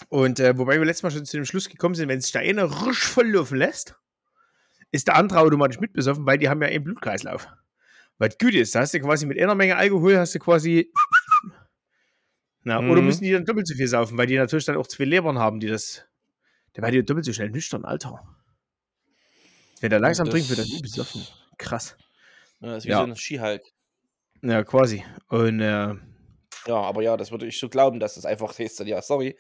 Und 0.10 0.40
äh, 0.40 0.58
wobei 0.58 0.78
wir 0.78 0.86
letztes 0.86 1.04
Mal 1.04 1.12
schon 1.12 1.26
zu 1.26 1.38
dem 1.38 1.46
Schluss 1.46 1.70
gekommen 1.70 1.96
sind, 1.96 2.10
wenn 2.10 2.22
sich 2.22 2.32
der 2.32 2.42
eine 2.42 2.64
rusch 2.66 3.04
volllaufen 3.08 3.58
lässt, 3.58 3.96
ist 4.92 5.08
der 5.08 5.16
andere 5.16 5.40
automatisch 5.40 5.80
mitbesoffen, 5.80 6.26
weil 6.26 6.38
die 6.38 6.50
haben 6.50 6.62
ja 6.62 6.68
einen 6.70 6.84
Blutkreislauf. 6.84 7.48
Was 8.20 8.38
gut 8.38 8.54
ist, 8.56 8.74
da 8.74 8.80
hast 8.80 8.94
du 8.94 9.00
quasi 9.00 9.26
mit 9.26 9.40
einer 9.40 9.54
Menge 9.56 9.76
Alkohol, 9.78 10.18
hast 10.18 10.34
du 10.36 10.40
quasi. 10.40 10.92
Na, 12.64 12.80
Oder 12.80 13.02
Mhm. 13.02 13.06
müssen 13.08 13.24
die 13.24 13.32
dann 13.32 13.46
doppelt 13.46 13.68
so 13.68 13.76
viel 13.76 13.88
saufen, 13.88 14.18
weil 14.18 14.28
die 14.28 14.36
natürlich 14.38 14.66
dann 14.66 14.76
auch 14.78 14.88
zwei 14.88 15.06
Lebern 15.06 15.38
haben, 15.40 15.60
die 15.60 15.68
das. 15.68 16.04
Der 16.76 16.84
war 16.84 16.92
die 16.92 17.04
doppelt 17.04 17.26
so 17.26 17.34
schnell 17.34 17.50
nüchtern, 17.50 17.86
Alter. 17.86 18.22
Wenn 19.80 19.90
der 19.90 20.00
langsam 20.00 20.26
Das- 20.26 20.34
trinkt, 20.34 20.50
wird 20.50 20.60
er 20.60 20.66
nie 20.66 20.82
besoffen. 20.82 21.26
Krass. 21.58 21.96
ja 22.60 22.70
das 22.70 22.78
ist 22.80 22.86
wie 22.86 22.90
Ja. 22.90 22.98
so 22.98 23.04
ein 23.04 23.16
Skihulk. 23.16 23.62
Ja, 24.42 24.64
quasi. 24.64 25.04
Und 25.30 25.60
äh, 25.62 25.96
Ja, 26.68 26.76
aber 26.76 27.02
ja, 27.02 27.16
das 27.18 27.32
würde 27.32 27.46
ich 27.48 27.58
so 27.60 27.70
glauben, 27.70 28.00
dass 28.00 28.16
das 28.16 28.26
einfach 28.26 28.58
ist. 28.60 28.80
Ja, 28.82 29.02
sorry. 29.02 29.38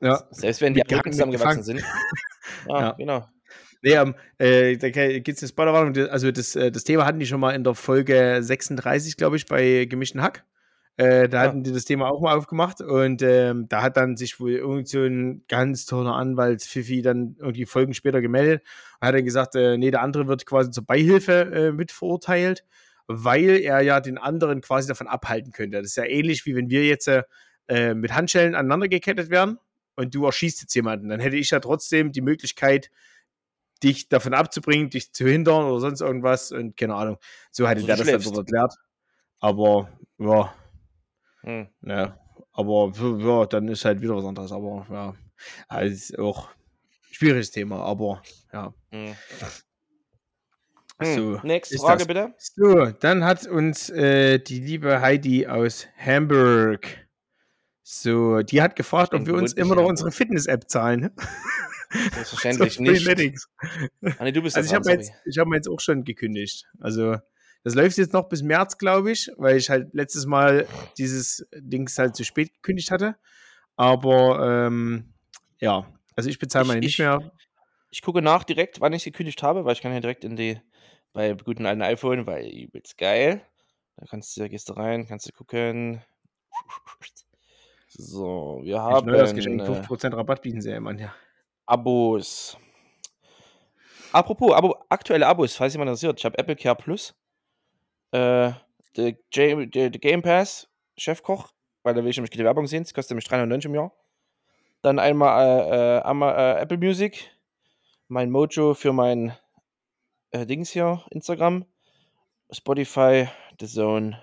ja. 0.00 0.22
Selbst 0.30 0.60
wenn 0.60 0.74
die 0.74 0.82
mit 0.86 1.12
zusammengewachsen 1.12 1.62
sind. 1.62 1.82
Ja, 2.68 2.80
Ja. 2.80 2.92
genau. 2.92 3.26
Nee, 3.82 3.92
ähm, 3.92 4.14
äh, 4.38 4.76
da 4.76 4.88
gibt 4.90 5.28
es 5.28 5.42
eine 5.42 5.48
Spoilerwarnung. 5.48 6.08
Also 6.08 6.30
das, 6.32 6.56
äh, 6.56 6.70
das 6.72 6.84
Thema 6.84 7.04
hatten 7.06 7.20
die 7.20 7.26
schon 7.26 7.40
mal 7.40 7.52
in 7.52 7.62
der 7.64 7.74
Folge 7.74 8.38
36, 8.42 9.16
glaube 9.16 9.36
ich, 9.36 9.46
bei 9.46 9.84
gemischten 9.84 10.20
Hack. 10.22 10.44
Äh, 10.96 11.28
da 11.28 11.44
Ja. 11.44 11.48
hatten 11.50 11.62
die 11.62 11.72
das 11.72 11.84
Thema 11.84 12.08
auch 12.10 12.20
mal 12.20 12.34
aufgemacht 12.36 12.80
und 12.80 13.22
ähm, 13.22 13.68
da 13.68 13.82
hat 13.82 13.96
dann 13.96 14.16
sich 14.16 14.40
wohl 14.40 14.50
irgend 14.52 14.88
so 14.88 14.98
ein 15.04 15.44
ganz 15.48 15.86
toller 15.86 16.14
Anwalt 16.16 16.60
Fifi 16.62 17.02
dann 17.02 17.36
irgendwie 17.38 17.66
Folgen 17.66 17.94
später 17.94 18.20
gemeldet 18.20 18.62
und 19.00 19.06
hat 19.06 19.14
dann 19.14 19.24
gesagt, 19.24 19.54
äh, 19.54 19.78
nee, 19.78 19.92
der 19.92 20.02
andere 20.02 20.26
wird 20.26 20.44
quasi 20.44 20.72
zur 20.72 20.84
Beihilfe 20.84 21.32
äh, 21.54 21.72
mit 21.72 21.92
verurteilt, 21.92 22.64
weil 23.06 23.60
er 23.60 23.80
ja 23.82 24.00
den 24.00 24.18
anderen 24.18 24.60
quasi 24.60 24.88
davon 24.88 25.06
abhalten 25.06 25.52
könnte. 25.52 25.76
Das 25.78 25.86
ist 25.86 25.96
ja 25.96 26.04
ähnlich 26.04 26.44
wie 26.46 26.56
wenn 26.56 26.68
wir 26.68 26.84
jetzt 26.84 27.08
äh, 27.68 27.94
mit 27.94 28.12
Handschellen 28.12 28.56
aneinander 28.56 28.88
gekettet 28.88 29.30
werden 29.30 29.58
und 29.94 30.14
du 30.16 30.24
erschießt 30.26 30.62
jetzt 30.62 30.74
jemanden. 30.74 31.10
Dann 31.10 31.20
hätte 31.20 31.36
ich 31.36 31.50
ja 31.50 31.60
trotzdem 31.60 32.10
die 32.10 32.22
Möglichkeit, 32.22 32.90
dich 33.82 34.08
davon 34.08 34.34
abzubringen, 34.34 34.90
dich 34.90 35.12
zu 35.12 35.26
hindern 35.28 35.64
oder 35.64 35.80
sonst 35.80 36.00
irgendwas 36.00 36.52
und 36.52 36.76
keine 36.76 36.94
Ahnung. 36.94 37.18
So 37.50 37.66
hatte 37.66 37.76
Also 37.76 37.86
der 37.86 37.96
das 37.96 38.06
dann 38.06 38.20
schläfst. 38.20 38.26
dort 38.36 38.38
erklärt. 38.48 38.74
Aber 39.40 39.88
ja, 40.18 40.54
Hm. 41.42 41.68
ja, 41.82 42.18
aber 42.52 42.92
ja, 42.96 43.46
dann 43.46 43.68
ist 43.68 43.84
halt 43.84 44.00
wieder 44.00 44.16
was 44.16 44.24
anderes. 44.24 44.50
Aber 44.52 44.86
ja, 44.90 45.14
also 45.68 45.94
ist 45.94 46.18
auch 46.18 46.48
ein 46.48 46.54
schwieriges 47.12 47.50
Thema, 47.52 47.80
aber 47.84 48.22
ja. 48.52 48.74
Hm. 48.90 49.14
So, 51.00 51.40
Hm. 51.40 51.40
Nächste 51.44 51.76
Frage 51.78 51.98
das. 51.98 52.06
bitte. 52.08 52.34
So, 52.38 52.86
dann 52.86 53.24
hat 53.24 53.46
uns 53.46 53.88
äh, 53.90 54.38
die 54.40 54.58
liebe 54.58 55.00
Heidi 55.00 55.46
aus 55.46 55.86
Hamburg. 55.96 56.88
So, 57.84 58.42
die 58.42 58.60
hat 58.60 58.74
gefragt, 58.76 59.14
ob 59.14 59.24
wir 59.26 59.34
uns 59.34 59.52
immer 59.52 59.76
noch 59.76 59.86
unsere 59.86 60.10
Fitness-App 60.10 60.68
zahlen. 60.68 61.10
Selbstverständlich 61.90 62.78
nicht. 62.80 63.02
Freeletics. 63.04 63.48
Ah, 64.18 64.24
nee, 64.24 64.32
du 64.32 64.42
bist 64.42 64.56
Also 64.56 64.68
ich 64.68 64.74
habe 64.74 64.90
jetzt- 64.90 65.12
ich 65.24 65.38
hab 65.38 65.46
mir 65.48 65.56
jetzt 65.56 65.68
auch 65.68 65.80
schon 65.80 66.04
gekündigt. 66.04 66.66
Also 66.80 67.16
das 67.64 67.74
läuft 67.74 67.98
jetzt 67.98 68.12
noch 68.12 68.28
bis 68.28 68.42
März, 68.42 68.78
glaube 68.78 69.10
ich, 69.10 69.30
weil 69.36 69.56
ich 69.56 69.70
halt 69.70 69.92
letztes 69.94 70.26
Mal 70.26 70.66
dieses 70.98 71.46
Dings 71.54 71.98
halt 71.98 72.14
zu 72.16 72.24
spät 72.24 72.52
gekündigt 72.54 72.90
hatte. 72.90 73.16
Aber 73.76 74.66
ähm, 74.66 75.12
ja, 75.60 75.86
also 76.16 76.28
ich 76.30 76.38
bezahle 76.38 76.62
Ich- 76.64 76.68
meine 76.68 76.80
nicht 76.80 76.92
ich- 76.94 76.98
mehr. 76.98 77.32
Ich 77.90 78.02
gucke 78.02 78.20
nach 78.20 78.44
direkt, 78.44 78.82
wann 78.82 78.92
ich 78.92 79.04
gekündigt 79.04 79.42
habe, 79.42 79.64
weil 79.64 79.72
ich 79.72 79.80
kann 79.80 79.92
ja 79.94 80.00
direkt 80.00 80.22
in 80.22 80.36
die, 80.36 80.60
bei 81.14 81.32
guten 81.32 81.64
alten 81.64 81.80
iPhone, 81.80 82.26
weil 82.26 82.46
übelst 82.46 82.98
geil. 82.98 83.40
Da 83.96 84.04
kannst 84.06 84.36
du, 84.36 84.46
gehst 84.48 84.68
du 84.68 84.74
rein, 84.74 85.06
kannst 85.08 85.26
du 85.26 85.32
gucken. 85.32 86.02
So, 87.90 88.60
wir 88.62 88.74
Ich 88.74 88.78
haben 88.78 89.06
Neujahrsgeschenk, 89.06 89.62
äh, 89.62 89.64
5% 89.64 90.14
Rabatt 90.14 90.42
bieten 90.42 90.60
sie 90.60 90.70
ja 90.70 90.76
immer. 90.76 90.92
Ja. 90.98 91.14
Abos. 91.68 92.56
Apropos, 94.12 94.54
Abo, 94.54 94.74
aktuelle 94.88 95.26
Abos, 95.26 95.54
falls 95.54 95.74
jemand 95.74 95.88
interessiert. 95.90 96.18
Ich 96.18 96.24
habe 96.24 96.38
Apple 96.38 96.56
Care 96.56 96.76
Plus. 96.76 97.14
Äh, 98.10 98.52
der, 98.96 99.12
der 99.66 99.90
Game 99.90 100.22
Pass, 100.22 100.66
Chefkoch, 100.96 101.52
weil 101.82 101.94
da 101.94 102.02
will 102.02 102.10
ich 102.10 102.16
nämlich 102.16 102.30
die 102.30 102.42
Werbung 102.42 102.66
sehen. 102.66 102.84
Das 102.84 102.94
kostet 102.94 103.10
nämlich 103.10 103.26
3,99 103.26 103.66
im 103.66 103.74
Jahr. 103.74 103.92
Dann 104.80 104.98
einmal 104.98 105.60
äh, 105.70 105.98
äh, 105.98 106.56
äh, 106.58 106.62
Apple 106.62 106.78
Music. 106.78 107.30
Mein 108.08 108.30
Mojo 108.30 108.72
für 108.72 108.94
mein 108.94 109.36
äh, 110.30 110.46
Dings 110.46 110.70
hier, 110.70 111.04
Instagram. 111.10 111.66
Spotify, 112.50 113.28
The 113.60 113.66
Zone. 113.66 114.22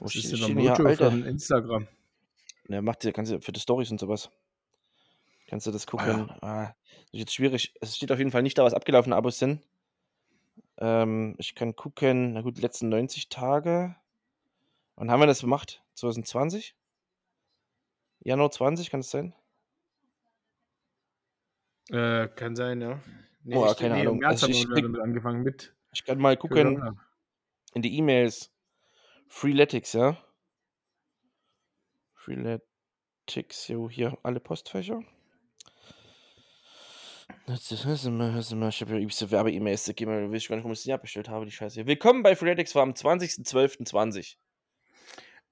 Wo 0.00 0.06
Das 0.06 0.16
ist 0.16 0.36
stehen 0.36 0.56
der 0.56 0.74
Mojo 0.76 0.96
von 0.96 1.24
Instagram. 1.24 1.86
Ne, 2.66 2.82
macht 2.82 3.08
kannst 3.14 3.30
du 3.30 3.40
für 3.40 3.52
die 3.52 3.60
Stories 3.60 3.92
und 3.92 4.00
sowas. 4.00 4.30
Kannst 5.54 5.68
du 5.68 5.70
das 5.70 5.86
gucken. 5.86 6.28
Ah, 6.40 6.64
das 6.64 6.74
ist 7.12 7.18
jetzt 7.20 7.34
schwierig. 7.34 7.74
Es 7.80 7.94
steht 7.94 8.10
auf 8.10 8.18
jeden 8.18 8.32
Fall 8.32 8.42
nicht 8.42 8.58
da, 8.58 8.64
was 8.64 8.74
abgelaufene 8.74 9.14
Abos 9.14 9.38
sind. 9.38 9.62
Ähm, 10.78 11.36
ich 11.38 11.54
kann 11.54 11.76
gucken, 11.76 12.32
na 12.32 12.40
gut, 12.40 12.56
die 12.56 12.60
letzten 12.60 12.88
90 12.88 13.28
Tage. 13.28 13.94
Wann 14.96 15.12
haben 15.12 15.20
wir 15.20 15.28
das 15.28 15.42
gemacht? 15.42 15.80
2020? 15.94 16.74
Januar 18.18 18.50
20, 18.50 18.90
kann 18.90 18.98
das 18.98 19.10
sein? 19.12 19.32
Äh, 21.90 22.26
kann 22.34 22.56
sein, 22.56 22.80
ja. 22.80 22.98
Nee, 23.44 23.54
Oh, 23.54 23.70
ich- 23.70 23.76
keine 23.76 23.94
nee, 23.94 24.00
Ahnung. 24.00 24.18
März 24.18 24.42
Also 24.42 24.46
haben 24.46 24.50
ich 24.54 24.68
wir 24.68 24.74
krieg- 24.74 24.82
damit 24.86 25.00
angefangen 25.02 25.44
mit. 25.44 25.72
Ich 25.92 26.04
kann 26.04 26.18
mal 26.18 26.36
gucken 26.36 26.74
Corona. 26.78 26.96
in 27.74 27.82
die 27.82 27.96
E-Mails. 27.96 28.50
Freeletics, 29.28 29.92
ja? 29.92 30.16
Freeletics, 32.14 33.68
jo, 33.68 33.88
hier 33.88 34.18
alle 34.24 34.40
Postfächer. 34.40 35.00
Das 35.00 35.02
ist- 35.02 35.04
hörst 35.04 35.70
du 35.76 36.40
mal, 36.40 36.62
hörst 36.64 37.04
du 37.04 37.10
mal, 37.10 37.13
Ich 37.46 38.80
habe 38.80 38.92
ja 38.92 38.98
übelste 38.98 39.30
Werbe-E-Mails, 39.30 39.86
mal, 39.88 40.30
weiß 40.30 40.42
ich 40.42 40.48
gar 40.48 40.56
nicht, 40.56 40.64
warum 40.64 40.72
ich 40.72 40.80
sie 40.80 40.92
abbestellt 40.92 41.28
habe, 41.28 41.44
die 41.44 41.52
Scheiße. 41.52 41.86
Willkommen 41.86 42.22
bei 42.22 42.36
Freeletics 42.36 42.74
war 42.74 42.82
am 42.82 42.92
20.12.20. 42.92 44.36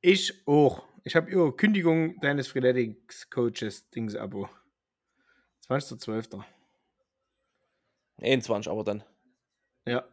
Ich 0.01 0.47
auch. 0.47 0.83
Ich 1.05 1.17
habe 1.17 1.31
ihre 1.31 1.55
Kündigung 1.55 2.21
deines 2.21 2.49
Freeletics-Coaches 2.49 3.89
Dings-Abo. 3.91 4.49
20.12. 5.69 6.43
21 8.21 8.71
aber 8.71 8.85
dann. 8.85 9.05
Ja, 9.87 10.05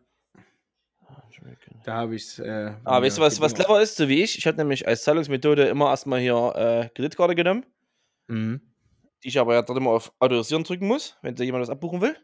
da 1.83 1.93
habe 1.93 2.15
ich 2.15 2.23
es. 2.23 2.39
Äh, 2.39 2.73
Ah, 2.83 3.01
weißt 3.01 3.17
du, 3.17 3.21
was, 3.21 3.39
was 3.41 3.53
clever 3.53 3.81
ist, 3.81 3.97
so 3.97 4.07
wie 4.07 4.23
ich? 4.23 4.37
Ich 4.37 4.45
hatte 4.45 4.57
nämlich 4.57 4.87
als 4.87 5.03
Zahlungsmethode 5.03 5.67
immer 5.67 5.89
erstmal 5.89 6.19
hier 6.19 6.53
äh, 6.55 6.89
Kreditkarte 6.89 7.35
genommen, 7.35 7.65
Mhm. 8.27 8.61
Die 9.23 9.29
ich 9.29 9.39
aber 9.39 9.53
ja 9.53 9.61
dort 9.61 9.77
immer 9.77 9.91
auf 9.91 10.13
Autorisieren 10.19 10.63
drücken 10.63 10.87
muss, 10.87 11.17
wenn 11.21 11.35
da 11.35 11.43
jemand 11.43 11.61
was 11.63 11.69
abbuchen 11.69 12.01
will. 12.01 12.17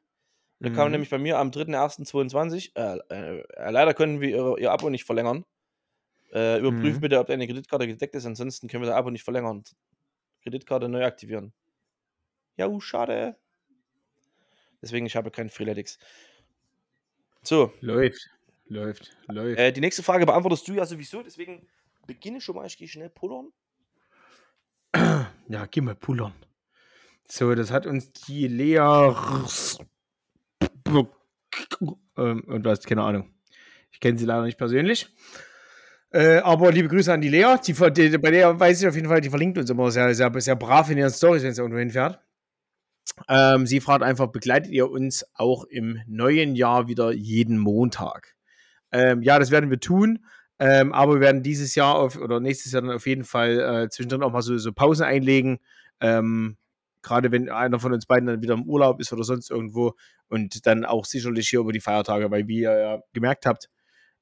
Da 0.61 0.69
kam 0.69 0.87
Mhm. 0.87 0.91
nämlich 0.93 1.09
bei 1.09 1.17
mir 1.17 1.37
am 1.39 1.51
3.1.22, 1.51 2.71
äh, 2.75 2.97
äh, 3.09 3.39
äh, 3.41 3.71
leider 3.71 3.93
können 3.93 4.21
wir 4.21 4.29
ihr, 4.29 4.57
ihr 4.59 4.71
Abo 4.71 4.89
nicht 4.89 5.03
verlängern. 5.05 5.45
Äh, 6.33 6.59
überprüf 6.59 6.97
Mhm. 6.97 7.01
bitte, 7.01 7.19
ob 7.19 7.27
deine 7.27 7.47
Kreditkarte 7.47 7.87
gedeckt 7.87 8.15
ist, 8.15 8.25
ansonsten 8.25 8.67
können 8.67 8.83
wir 8.83 8.87
das 8.89 8.95
Abo 8.97 9.09
nicht 9.11 9.23
verlängern. 9.23 9.63
Kreditkarte 10.43 10.89
neu 10.89 11.05
aktivieren. 11.05 11.53
Ja, 12.57 12.67
uh, 12.67 12.79
schade. 12.79 13.37
Deswegen, 14.81 15.05
ich 15.05 15.15
habe 15.15 15.31
keinen 15.31 15.49
Freeletics. 15.49 15.97
So, 17.43 17.73
Läuft. 17.81 18.29
Läuft. 18.67 19.15
Läuft. 19.27 19.59
äh, 19.59 19.71
die 19.71 19.81
nächste 19.81 20.03
Frage 20.03 20.25
beantwortest 20.25 20.67
du 20.67 20.73
ja 20.73 20.85
sowieso, 20.85 21.21
deswegen 21.21 21.67
beginne 22.07 22.41
schon 22.41 22.55
mal, 22.55 22.65
ich 22.65 22.77
gehe 22.77 22.87
schnell 22.87 23.09
pullern. 23.09 23.51
Ja, 25.47 25.65
geh 25.69 25.81
mal 25.81 25.95
pullern. 25.95 26.33
So, 27.27 27.55
das 27.55 27.71
hat 27.71 27.85
uns 27.85 28.11
die 28.11 28.47
Lea. 28.47 29.13
Ähm, 32.17 32.43
und 32.45 32.63
was, 32.65 32.83
keine 32.85 33.03
Ahnung. 33.03 33.33
Ich 33.91 33.99
kenne 33.99 34.17
sie 34.17 34.25
leider 34.25 34.43
nicht 34.43 34.57
persönlich. 34.57 35.09
Äh, 36.11 36.37
aber 36.37 36.71
liebe 36.71 36.87
Grüße 36.87 37.11
an 37.11 37.21
die 37.21 37.29
Lea. 37.29 37.55
Die, 37.65 37.73
die, 37.73 38.17
bei 38.17 38.31
der 38.31 38.59
weiß 38.59 38.81
ich 38.81 38.87
auf 38.87 38.95
jeden 38.95 39.09
Fall, 39.09 39.21
die 39.21 39.29
verlinkt 39.29 39.57
uns 39.57 39.69
immer 39.69 39.91
sehr, 39.91 40.13
sehr, 40.13 40.31
sehr 40.39 40.55
brav 40.55 40.89
in 40.89 40.97
ihren 40.97 41.11
Stories, 41.11 41.43
wenn 41.43 41.53
sie 41.53 41.61
irgendwo 41.61 41.79
hinfährt. 41.79 42.19
Ähm, 43.29 43.65
sie 43.65 43.81
fragt 43.81 44.03
einfach, 44.03 44.27
begleitet 44.27 44.71
ihr 44.71 44.89
uns 44.89 45.25
auch 45.33 45.63
im 45.65 45.99
neuen 46.07 46.55
Jahr 46.55 46.87
wieder 46.87 47.11
jeden 47.11 47.57
Montag? 47.57 48.35
Ähm, 48.91 49.21
ja, 49.21 49.39
das 49.39 49.51
werden 49.51 49.69
wir 49.69 49.79
tun. 49.79 50.25
Ähm, 50.57 50.93
aber 50.93 51.15
wir 51.15 51.21
werden 51.21 51.43
dieses 51.43 51.75
Jahr 51.75 51.95
auf, 51.95 52.17
oder 52.17 52.39
nächstes 52.39 52.71
Jahr 52.71 52.81
dann 52.81 52.91
auf 52.91 53.07
jeden 53.07 53.25
Fall 53.25 53.59
äh, 53.59 53.89
zwischendrin 53.89 54.23
auch 54.23 54.31
mal 54.31 54.41
so, 54.41 54.57
so 54.57 54.71
Pausen 54.71 55.03
einlegen. 55.03 55.59
Ähm, 55.99 56.57
Gerade 57.05 57.31
wenn 57.31 57.49
einer 57.49 57.79
von 57.79 57.93
uns 57.93 58.07
beiden 58.07 58.25
dann 58.25 58.41
wieder 58.41 58.55
im 58.55 58.63
Urlaub 58.63 58.99
ist 58.99 59.13
oder 59.13 59.23
sonst 59.23 59.51
irgendwo 59.51 59.93
und 60.27 60.65
dann 60.65 60.85
auch 60.85 61.05
sicherlich 61.05 61.47
hier 61.47 61.59
über 61.59 61.71
die 61.71 61.79
Feiertage, 61.79 62.31
weil 62.31 62.47
wie 62.47 62.61
ihr 62.61 62.75
ja 62.75 62.99
gemerkt 63.13 63.45
habt, 63.45 63.69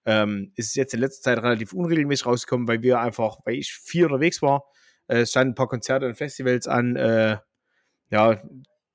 ähm, 0.05 0.51
ist 0.55 0.67
es 0.67 0.75
jetzt 0.75 0.93
in 0.93 0.99
letzter 0.99 1.31
Zeit 1.31 1.41
relativ 1.41 1.71
unregelmäßig 1.71 2.25
rausgekommen, 2.25 2.67
weil 2.67 2.81
wir 2.81 2.99
einfach, 2.99 3.37
weil 3.45 3.55
ich 3.55 3.71
viel 3.71 4.03
unterwegs 4.03 4.41
war, 4.41 4.65
äh, 5.07 5.19
es 5.19 5.29
standen 5.29 5.53
ein 5.53 5.55
paar 5.55 5.69
Konzerte 5.69 6.05
und 6.07 6.15
Festivals 6.15 6.67
an, 6.67 6.97
äh, 6.97 7.37
ja, 8.09 8.41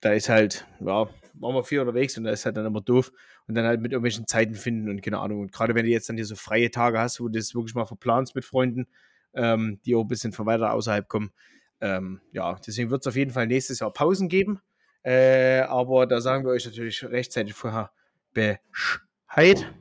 da 0.01 0.13
ist 0.13 0.29
halt, 0.29 0.67
ja, 0.81 1.09
waren 1.41 1.55
wir 1.55 1.65
viel 1.65 1.81
unterwegs 1.81 2.19
und 2.19 2.25
da 2.25 2.31
ist 2.31 2.45
halt 2.45 2.59
dann 2.59 2.67
immer 2.67 2.83
doof 2.83 3.11
und 3.47 3.55
dann 3.55 3.65
halt 3.65 3.81
mit 3.81 3.93
irgendwelchen 3.93 4.27
Zeiten 4.27 4.55
finden 4.55 4.91
und 4.91 5.03
keine 5.03 5.19
Ahnung. 5.19 5.41
Und 5.41 5.53
gerade 5.53 5.75
wenn 5.75 5.87
du 5.87 5.91
jetzt 5.91 6.11
dann 6.11 6.17
hier 6.17 6.27
so 6.27 6.37
freie 6.37 6.71
Tage 6.71 7.01
hast, 7.01 7.21
wo 7.21 7.29
du 7.29 7.39
das 7.39 7.55
wirklich 7.55 7.75
mal 7.75 7.87
verplanst 7.87 8.35
mit 8.35 8.45
Freunden, 8.45 8.87
ähm, 9.33 9.81
die 9.87 9.95
auch 9.95 10.03
ein 10.03 10.09
bisschen 10.09 10.33
von 10.33 10.45
weiter 10.45 10.75
außerhalb 10.75 11.09
kommen, 11.09 11.33
ähm, 11.81 12.21
ja, 12.33 12.59
deswegen 12.67 12.91
wird 12.91 13.03
es 13.03 13.07
auf 13.07 13.17
jeden 13.17 13.31
Fall 13.31 13.47
nächstes 13.47 13.81
Jahr 13.81 13.93
Pausen 13.93 14.29
geben. 14.29 14.61
Äh, 15.03 15.61
aber 15.61 16.07
da 16.07 16.21
sagen 16.21 16.45
wir 16.45 16.53
euch 16.53 16.67
natürlich 16.67 17.05
rechtzeitig 17.05 17.55
vorher 17.55 17.93
Bescheid. 18.33 19.73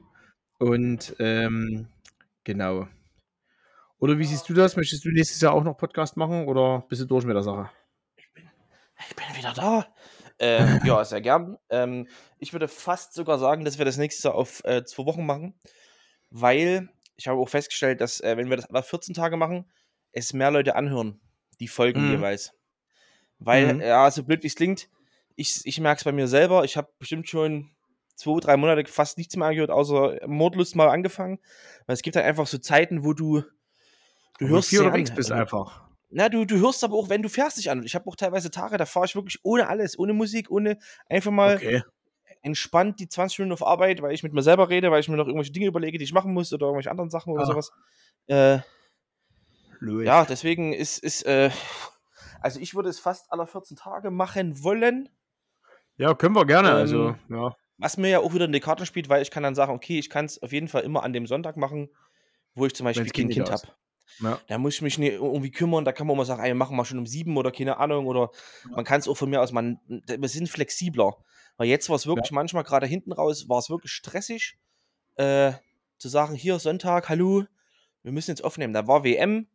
Und 0.59 1.15
ähm, 1.19 1.87
genau. 2.43 2.87
Oder 3.99 4.19
wie 4.19 4.25
siehst 4.25 4.47
du 4.47 4.53
das? 4.53 4.75
Möchtest 4.75 5.05
du 5.05 5.09
nächstes 5.09 5.41
Jahr 5.41 5.53
auch 5.53 5.63
noch 5.63 5.77
Podcast 5.77 6.17
machen 6.17 6.47
oder 6.47 6.85
bist 6.87 7.01
du 7.01 7.05
durch 7.05 7.25
mit 7.25 7.35
der 7.35 7.43
Sache? 7.43 7.69
Ich 8.15 9.15
bin 9.15 9.25
wieder 9.35 9.53
da. 9.53 9.87
Ähm, 10.39 10.81
ja, 10.85 11.03
sehr 11.03 11.21
gern. 11.21 11.57
Ähm, 11.69 12.07
ich 12.39 12.53
würde 12.53 12.67
fast 12.67 13.13
sogar 13.13 13.39
sagen, 13.39 13.65
dass 13.65 13.77
wir 13.77 13.85
das 13.85 13.97
nächste 13.97 14.27
Jahr 14.27 14.35
auf 14.35 14.63
äh, 14.65 14.83
zwei 14.85 15.05
Wochen 15.05 15.25
machen, 15.25 15.59
weil 16.29 16.89
ich 17.15 17.27
habe 17.27 17.39
auch 17.39 17.49
festgestellt, 17.49 18.01
dass 18.01 18.19
äh, 18.21 18.37
wenn 18.37 18.49
wir 18.49 18.57
das 18.57 18.69
alle 18.69 18.83
14 18.83 19.15
Tage 19.15 19.37
machen, 19.37 19.65
es 20.11 20.33
mehr 20.33 20.51
Leute 20.51 20.75
anhören, 20.75 21.19
die 21.59 21.67
Folgen 21.67 22.01
Mhm. 22.01 22.11
jeweils. 22.11 22.53
Weil, 23.39 23.75
Mhm. 23.75 23.81
ja, 23.81 24.09
so 24.11 24.23
blöd 24.23 24.43
wie 24.43 24.47
es 24.47 24.55
klingt, 24.55 24.89
ich, 25.35 25.61
ich 25.65 25.79
merke 25.79 25.99
es 25.99 26.03
bei 26.03 26.11
mir 26.11 26.27
selber, 26.27 26.63
ich 26.65 26.77
habe 26.77 26.89
bestimmt 26.99 27.29
schon 27.29 27.69
zwei, 28.15 28.39
drei 28.39 28.57
Monate 28.57 28.89
fast 28.91 29.17
nichts 29.17 29.35
mehr 29.35 29.47
angehört, 29.47 29.71
außer 29.71 30.19
Mordlust 30.27 30.75
mal 30.75 30.89
angefangen. 30.89 31.39
Weil 31.85 31.93
es 31.95 32.01
gibt 32.01 32.15
halt 32.15 32.25
einfach 32.25 32.47
so 32.47 32.57
Zeiten, 32.57 33.03
wo 33.03 33.13
du 33.13 33.43
Du 34.39 34.47
du 34.47 34.53
hörst 34.53 34.69
sie 34.69 34.79
unterwegs 34.79 35.11
bist 35.15 35.31
Also, 35.31 35.41
einfach. 35.41 35.87
na, 36.09 36.29
du, 36.29 36.45
du 36.45 36.57
hörst 36.59 36.83
aber 36.83 36.95
auch, 36.95 37.09
wenn 37.09 37.21
du 37.21 37.29
fährst 37.29 37.57
dich 37.57 37.69
an. 37.69 37.83
Ich 37.83 37.95
habe 37.95 38.07
auch 38.07 38.15
teilweise 38.15 38.51
Tage, 38.51 38.77
da 38.77 38.85
fahre 38.85 39.05
ich 39.05 39.15
wirklich 39.15 39.39
ohne 39.43 39.67
alles, 39.67 39.97
ohne 39.99 40.13
Musik, 40.13 40.49
ohne 40.51 40.79
einfach 41.09 41.31
mal 41.31 41.55
Okay. 41.55 41.81
entspannt 42.43 42.99
die 42.99 43.09
20 43.09 43.39
Minuten 43.39 43.53
auf 43.53 43.67
Arbeit, 43.67 44.01
weil 44.01 44.13
ich 44.13 44.23
mit 44.23 44.33
mir 44.33 44.43
selber 44.43 44.69
rede, 44.69 44.91
weil 44.91 44.99
ich 45.01 45.09
mir 45.09 45.17
noch 45.17 45.27
irgendwelche 45.27 45.51
Dinge 45.51 45.67
überlege, 45.67 45.97
die 45.97 46.03
ich 46.05 46.13
machen 46.13 46.33
muss 46.33 46.53
oder 46.53 46.67
irgendwelche 46.67 46.91
anderen 46.91 47.09
Sachen 47.09 47.33
oder 47.33 47.43
Ah. 47.43 47.45
sowas. 47.45 47.71
Äh, 48.27 48.59
Läuft. 49.79 50.07
ja, 50.07 50.25
deswegen 50.25 50.73
ist, 50.73 50.97
ist 50.99 51.23
äh, 51.23 51.49
also 52.41 52.59
ich 52.59 52.75
würde 52.75 52.89
es 52.89 52.99
fast 52.99 53.31
alle 53.31 53.47
14 53.47 53.77
Tage 53.77 54.11
machen 54.11 54.63
wollen, 54.63 55.09
Ja, 55.97 56.13
können 56.13 56.35
wir 56.35 56.45
gerne. 56.45 56.71
also, 56.71 57.09
Ähm, 57.09 57.15
ja. 57.29 57.55
was 57.77 57.97
mir 57.97 58.09
ja 58.09 58.19
auch 58.19 58.33
wieder 58.33 58.45
in 58.45 58.51
die 58.51 58.59
Karten 58.59 58.85
spielt, 58.85 59.09
weil 59.09 59.21
ich 59.21 59.31
kann 59.31 59.43
dann 59.43 59.55
sagen, 59.55 59.73
okay, 59.73 59.99
ich 59.99 60.09
kann 60.09 60.25
es 60.25 60.41
auf 60.41 60.51
jeden 60.51 60.67
Fall 60.67 60.83
immer 60.83 61.03
an 61.03 61.13
dem 61.13 61.27
Sonntag 61.27 61.57
machen, 61.57 61.89
wo 62.55 62.65
ich 62.65 62.73
zum 62.75 62.85
Beispiel 62.85 63.05
Wenn's 63.05 63.13
kein 63.13 63.29
Kind 63.29 63.47
Kind 63.47 63.51
habe. 63.51 63.67
ja. 64.19 64.39
Da 64.47 64.57
muss 64.57 64.75
ich 64.75 64.81
mich 64.81 64.97
nicht 64.97 65.13
irgendwie 65.13 65.51
kümmern, 65.51 65.85
da 65.85 65.91
kann 65.91 66.07
man 66.07 66.17
mal 66.17 66.25
sagen, 66.25 66.43
ey, 66.43 66.53
machen 66.53 66.75
wir 66.77 66.85
schon 66.85 66.97
um 66.99 67.05
sieben 67.07 67.37
oder 67.37 67.51
keine 67.51 67.77
Ahnung, 67.77 68.07
oder 68.07 68.31
man 68.69 68.85
kann 68.85 68.99
es 68.99 69.07
auch 69.07 69.15
von 69.17 69.29
mir 69.29 69.41
aus, 69.41 69.51
man, 69.51 69.79
wir 69.87 70.29
sind 70.29 70.49
flexibler. 70.49 71.17
Weil 71.57 71.67
jetzt 71.67 71.89
war 71.89 71.95
es 71.95 72.05
wirklich 72.05 72.31
manchmal, 72.31 72.63
gerade 72.63 72.85
hinten 72.85 73.11
raus, 73.11 73.49
war 73.49 73.57
es 73.57 73.69
wirklich 73.69 73.91
stressig, 73.91 74.57
äh, 75.15 75.53
zu 75.97 76.07
sagen, 76.09 76.35
hier 76.35 76.59
Sonntag, 76.59 77.09
hallo, 77.09 77.45
wir 78.03 78.11
müssen 78.11 78.29
jetzt 78.31 78.43
aufnehmen. 78.43 78.73
Da 78.73 78.87
war 78.87 79.03
WM. 79.03 79.47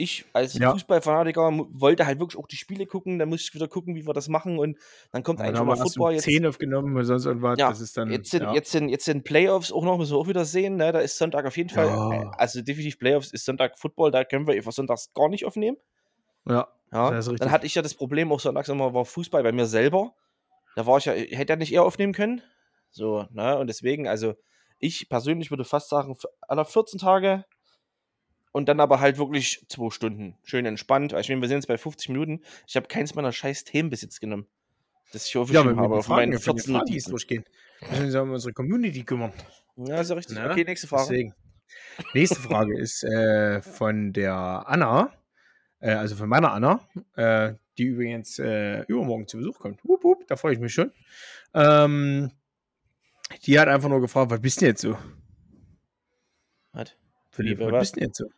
Ich 0.00 0.26
als 0.32 0.54
Ja. 0.54 0.70
Fußballfanatiker 0.70 1.50
wollte 1.72 2.06
halt 2.06 2.20
wirklich 2.20 2.38
auch 2.38 2.46
die 2.46 2.56
Spiele 2.56 2.86
gucken, 2.86 3.18
dann 3.18 3.28
musste 3.28 3.48
ich 3.48 3.54
wieder 3.54 3.66
gucken, 3.66 3.96
wie 3.96 4.06
wir 4.06 4.14
das 4.14 4.28
machen 4.28 4.56
und 4.58 4.78
dann 5.10 5.24
kommt 5.24 5.40
Ja, 5.40 5.46
eigentlich 5.46 5.58
wir 5.60 5.64
mal 5.64 5.76
Football 5.76 6.12
jetzt. 6.12 6.22
10 6.22 6.46
aufgenommen 6.46 6.94
oder 6.94 7.04
sonst 7.04 7.26
irgendwas. 7.26 7.58
Ja, 7.58 7.70
das 7.70 7.80
ist 7.80 7.96
dann. 7.96 8.08
Jetzt 8.10 8.30
sind, 8.30 8.42
ja. 8.44 8.54
jetzt, 8.54 8.70
sind, 8.70 8.90
jetzt 8.90 9.06
sind 9.06 9.24
Playoffs 9.24 9.72
auch 9.72 9.82
noch, 9.84 9.98
müssen 9.98 10.12
wir 10.12 10.18
auch 10.18 10.28
wieder 10.28 10.44
sehen. 10.44 10.76
Ne? 10.76 10.92
Da 10.92 11.00
ist 11.00 11.18
Sonntag 11.18 11.46
auf 11.46 11.56
jeden 11.56 11.70
Fall, 11.70 11.88
äh, 11.88 11.90
Ja. 12.22 12.30
also 12.38 12.62
definitiv 12.62 12.98
Playoffs 13.00 13.32
ist 13.32 13.44
Sonntag 13.44 13.76
Football, 13.76 14.12
da 14.12 14.22
können 14.24 14.46
wir 14.46 14.54
einfach 14.54 14.70
sonntags 14.72 15.12
gar 15.14 15.28
nicht 15.28 15.44
aufnehmen. 15.44 15.76
ja. 16.48 16.68
Ja, 16.92 17.10
Das 17.10 17.26
ist 17.26 17.32
richtig. 17.32 17.40
dann 17.40 17.50
hatte 17.50 17.66
ich 17.66 17.74
ja 17.74 17.82
das 17.82 17.94
Problem 17.94 18.32
auch 18.32 18.40
sonntags 18.40 18.68
immer 18.70 18.94
war 18.94 19.04
Fußball 19.04 19.42
bei 19.42 19.52
mir 19.52 19.66
selber. 19.66 20.14
Da 20.74 20.86
war 20.86 20.96
ich 20.96 21.04
ja, 21.04 21.14
ich 21.14 21.36
hätte 21.36 21.52
ja 21.52 21.56
nicht 21.58 21.74
eher 21.74 21.82
aufnehmen 21.82 22.14
können. 22.14 22.40
So, 22.90 23.26
ne? 23.30 23.58
Und 23.58 23.66
deswegen, 23.66 24.08
also 24.08 24.34
ich 24.78 25.08
persönlich 25.10 25.50
würde 25.50 25.64
fast 25.64 25.90
sagen, 25.90 26.16
alle 26.40 26.64
14 26.64 26.98
Tage 26.98 27.44
und 28.58 28.68
dann 28.68 28.80
aber 28.80 28.98
halt 28.98 29.18
wirklich 29.18 29.64
zwei 29.68 29.88
Stunden. 29.90 30.36
Schön 30.42 30.66
entspannt. 30.66 31.12
Ich 31.12 31.28
meine, 31.28 31.40
wir 31.40 31.46
sind 31.46 31.58
jetzt 31.58 31.68
bei 31.68 31.78
50 31.78 32.08
Minuten. 32.08 32.40
Ich 32.66 32.74
habe 32.74 32.88
keins 32.88 33.14
meiner 33.14 33.30
scheiß 33.30 33.62
Themen 33.62 33.88
bis 33.88 34.02
jetzt 34.02 34.20
genommen. 34.20 34.48
Das 35.12 35.28
ich 35.28 35.34
Ja, 35.34 35.42
aufgeschrieben 35.42 35.76
wir 35.76 35.82
habe 35.84 35.94
auf 35.94 36.06
Fragen, 36.06 36.16
meinen 36.16 36.32
wenn 36.32 36.38
die 36.38 36.42
14 36.42 36.72
Fragen 36.72 36.78
Notizen. 36.78 37.10
durchgehen. 37.10 37.44
Wir 37.78 37.88
müssen 37.90 38.04
uns 38.06 38.14
ja 38.14 38.20
um 38.22 38.30
unsere 38.32 38.52
Community 38.52 39.04
kümmern. 39.04 39.32
Ja, 39.76 40.00
ist 40.00 40.10
ja 40.10 40.16
richtig. 40.16 40.36
Ne? 40.36 40.50
Okay, 40.50 40.64
nächste 40.64 40.88
Frage. 40.88 41.04
Deswegen. 41.08 41.34
Nächste 42.14 42.34
Frage 42.40 42.76
ist 42.80 43.04
äh, 43.04 43.62
von 43.62 44.12
der 44.12 44.34
Anna, 44.34 45.12
äh, 45.78 45.92
also 45.92 46.16
von 46.16 46.28
meiner 46.28 46.50
Anna, 46.50 46.80
äh, 47.14 47.54
die 47.78 47.84
übrigens 47.84 48.40
äh, 48.40 48.82
übermorgen 48.88 49.28
zu 49.28 49.36
Besuch 49.36 49.60
kommt. 49.60 49.84
Wup, 49.84 50.02
wup, 50.02 50.26
da 50.26 50.34
freue 50.34 50.54
ich 50.54 50.58
mich 50.58 50.74
schon. 50.74 50.90
Ähm, 51.54 52.32
die 53.44 53.60
hat 53.60 53.68
einfach 53.68 53.88
nur 53.88 54.00
gefragt, 54.00 54.32
was 54.32 54.40
bist 54.40 54.60
du 54.60 54.66
jetzt 54.66 54.80
so? 54.80 54.98
Was? 56.72 56.88
Philipp, 57.30 57.60
was 57.60 57.70
was? 57.70 57.78
bist 57.78 57.94
du 57.94 58.00
denn 58.00 58.08
jetzt 58.08 58.18
so? 58.18 58.37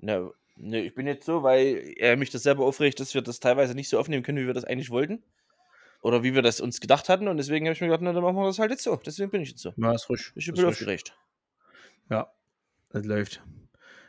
Ne, 0.00 0.32
ne, 0.56 0.80
ich 0.80 0.94
bin 0.94 1.06
jetzt 1.06 1.26
so, 1.26 1.42
weil 1.42 1.94
er 1.96 2.16
mich 2.16 2.30
das 2.30 2.42
selber 2.42 2.64
aufregt, 2.64 3.00
dass 3.00 3.14
wir 3.14 3.22
das 3.22 3.40
teilweise 3.40 3.74
nicht 3.74 3.88
so 3.88 3.98
aufnehmen 3.98 4.22
können, 4.22 4.38
wie 4.38 4.46
wir 4.46 4.54
das 4.54 4.64
eigentlich 4.64 4.90
wollten. 4.90 5.22
Oder 6.02 6.22
wie 6.22 6.34
wir 6.34 6.40
das 6.40 6.60
uns 6.60 6.80
gedacht 6.80 7.10
hatten. 7.10 7.28
Und 7.28 7.36
deswegen 7.36 7.66
habe 7.66 7.74
ich 7.74 7.80
mir 7.80 7.88
gedacht, 7.88 8.02
na, 8.02 8.12
dann 8.12 8.22
machen 8.22 8.36
wir 8.36 8.46
das 8.46 8.58
halt 8.58 8.70
jetzt 8.70 8.82
so. 8.82 8.96
Deswegen 8.96 9.30
bin 9.30 9.42
ich 9.42 9.50
jetzt 9.50 9.60
so. 9.60 9.74
Ja, 9.76 9.92
ist 9.92 10.04
frisch. 10.04 10.32
Ich 10.34 10.50
bin 10.50 10.64
aufgeregt. 10.64 11.14
Ja, 12.08 12.32
das 12.88 13.04
läuft. 13.04 13.42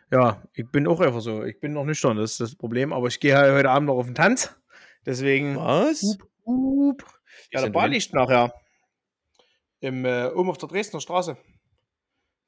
Ja, 0.09 0.41
ich 0.53 0.69
bin 0.69 0.87
auch 0.87 1.01
einfach 1.01 1.21
so. 1.21 1.43
Ich 1.43 1.59
bin 1.59 1.73
noch 1.73 1.83
nüchtern, 1.83 2.17
das 2.17 2.31
ist 2.31 2.39
das 2.39 2.55
Problem. 2.55 2.93
Aber 2.93 3.07
ich 3.07 3.19
gehe 3.19 3.35
halt 3.35 3.53
heute 3.53 3.69
Abend 3.69 3.87
noch 3.87 3.95
auf 3.95 4.05
den 4.05 4.15
Tanz. 4.15 4.55
Deswegen. 5.05 5.57
Was? 5.57 6.01
Hup, 6.01 6.29
hup. 6.45 7.03
Ja, 7.51 7.59
der 7.59 7.63
denn 7.63 7.73
Bar 7.73 7.83
drin? 7.83 7.93
liegt 7.93 8.13
nachher. 8.13 8.53
Im, 9.81 10.05
äh, 10.05 10.27
oben 10.27 10.49
auf 10.49 10.57
der 10.57 10.69
Dresdner 10.69 11.01
Straße. 11.01 11.37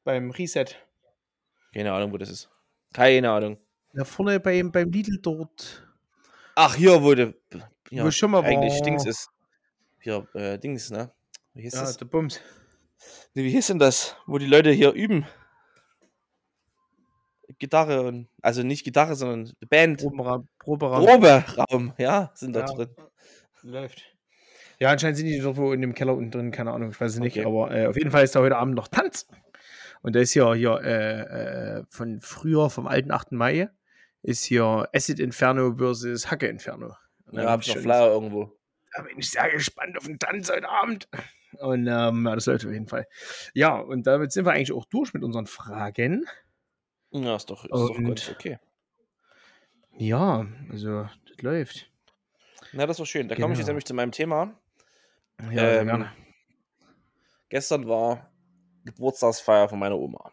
Beim 0.04 0.32
Reset. 0.32 0.66
Keine 1.74 1.92
Ahnung, 1.94 2.12
wo 2.14 2.18
das 2.18 2.30
ist. 2.30 2.50
Keine 2.94 3.32
Ahnung. 3.32 3.58
Da 3.94 4.06
vorne 4.06 4.40
beim, 4.40 4.72
beim 4.72 4.90
Lidl 4.92 5.20
dort. 5.22 5.88
Ach, 6.56 6.76
hier, 6.76 7.02
wo 7.04 7.14
du. 7.14 7.34
Ja, 7.90 8.06
Wo 8.06 8.12
schon 8.12 8.32
mal 8.32 8.44
eigentlich 8.44 8.74
war. 8.74 8.82
Dings 8.82 9.06
ist. 9.06 9.30
Hier, 10.00 10.28
äh, 10.34 10.58
Dings, 10.58 10.90
ne? 10.90 11.12
Wie 11.54 11.64
hieß 11.64 11.74
Ja, 11.74 11.82
das? 11.82 11.98
der 11.98 12.06
Bums. 12.06 12.40
Nee, 13.34 13.44
wie 13.44 13.50
hieß 13.50 13.68
denn 13.68 13.80
das? 13.80 14.16
Wo 14.26 14.38
die 14.38 14.46
Leute 14.48 14.72
hier 14.72 14.94
üben? 14.94 15.26
Gitarre 17.60 18.02
und. 18.02 18.28
Also 18.42 18.64
nicht 18.64 18.84
Gitarre, 18.84 19.16
sondern 19.16 19.54
Band. 19.70 20.02
Proberaum. 20.02 20.48
Proberaum. 20.60 21.06
Proberaum, 21.06 21.94
ja, 21.98 22.32
sind 22.36 22.54
da 22.56 22.62
Ja. 22.62 22.66
drin. 22.66 22.90
Läuft. 23.62 24.04
Ja, 24.80 24.90
anscheinend 24.90 25.18
sind 25.18 25.28
die 25.28 25.40
dort 25.40 25.58
wo 25.58 25.72
in 25.72 25.82
dem 25.82 25.94
Keller 25.94 26.16
unten 26.16 26.32
drin, 26.32 26.52
keine 26.52 26.72
Ahnung, 26.72 26.90
ich 26.90 27.00
weiß 27.00 27.14
es 27.14 27.20
nicht. 27.20 27.38
Okay. 27.38 27.46
Aber 27.46 27.72
äh, 27.72 27.88
auf 27.88 27.96
jeden 27.96 28.12
Fall 28.12 28.24
ist 28.24 28.36
da 28.36 28.40
heute 28.42 28.58
Abend 28.58 28.76
noch 28.76 28.88
Tanz. 28.88 29.28
Und 30.04 30.16
da 30.16 30.20
ist 30.20 30.34
hier, 30.34 30.54
hier 30.54 30.80
äh, 30.84 31.80
äh, 31.80 31.84
von 31.90 32.22
früher, 32.22 32.70
vom 32.70 32.86
alten 32.88 33.10
8. 33.12 33.32
Mai, 33.32 33.70
ist 34.22 34.44
hier 34.46 34.88
Acid 34.94 35.20
Inferno 35.20 35.76
versus 35.78 36.30
Hacke 36.30 36.48
Inferno. 36.48 36.96
Und 37.26 37.38
da 37.38 37.44
Ja, 37.44 37.50
hab 37.52 37.62
ich 37.62 37.74
noch 37.74 37.82
Flyer 37.82 38.08
irgendwo. 38.12 38.52
Da 38.96 39.02
bin 39.02 39.18
ich 39.18 39.32
sehr 39.32 39.50
gespannt 39.50 39.98
auf 39.98 40.04
den 40.06 40.20
Tanz 40.20 40.52
heute 40.52 40.70
Abend. 40.70 41.08
Und 41.60 41.88
ähm, 41.88 42.26
ja, 42.26 42.36
das 42.36 42.46
läuft 42.46 42.66
auf 42.66 42.72
jeden 42.72 42.88
Fall. 42.88 43.08
Ja, 43.54 43.76
und 43.80 44.06
damit 44.06 44.32
sind 44.32 44.46
wir 44.46 44.52
eigentlich 44.52 44.72
auch 44.72 44.86
durch 44.86 45.14
mit 45.14 45.24
unseren 45.24 45.48
Fragen. 45.48 46.26
Ja, 47.12 47.36
ist 47.36 47.50
doch, 47.50 47.64
ist 47.64 47.72
doch 47.72 47.90
Und- 47.98 48.06
ganz 48.06 48.30
okay. 48.30 48.60
Ja, 49.98 50.46
also, 50.72 51.08
das 51.28 51.42
läuft. 51.42 51.92
Na, 52.72 52.86
das 52.88 52.98
war 53.00 53.06
schön. 53.06 53.28
Da 53.28 53.36
komme 53.36 53.54
ich 53.54 53.60
jetzt 53.60 53.66
Genau. 53.68 53.74
nämlich 53.74 53.86
zu 53.86 53.94
meinem 53.94 54.12
Thema. 54.12 54.60
Ja, 55.40 55.50
sehr 55.50 55.80
Ähm, 55.82 55.88
gerne. 55.88 56.12
Gestern 57.50 57.88
war 57.88 58.32
Geburtstagsfeier 58.86 59.70
von 59.70 59.80
meiner 59.80 59.98
Oma. 59.98 60.32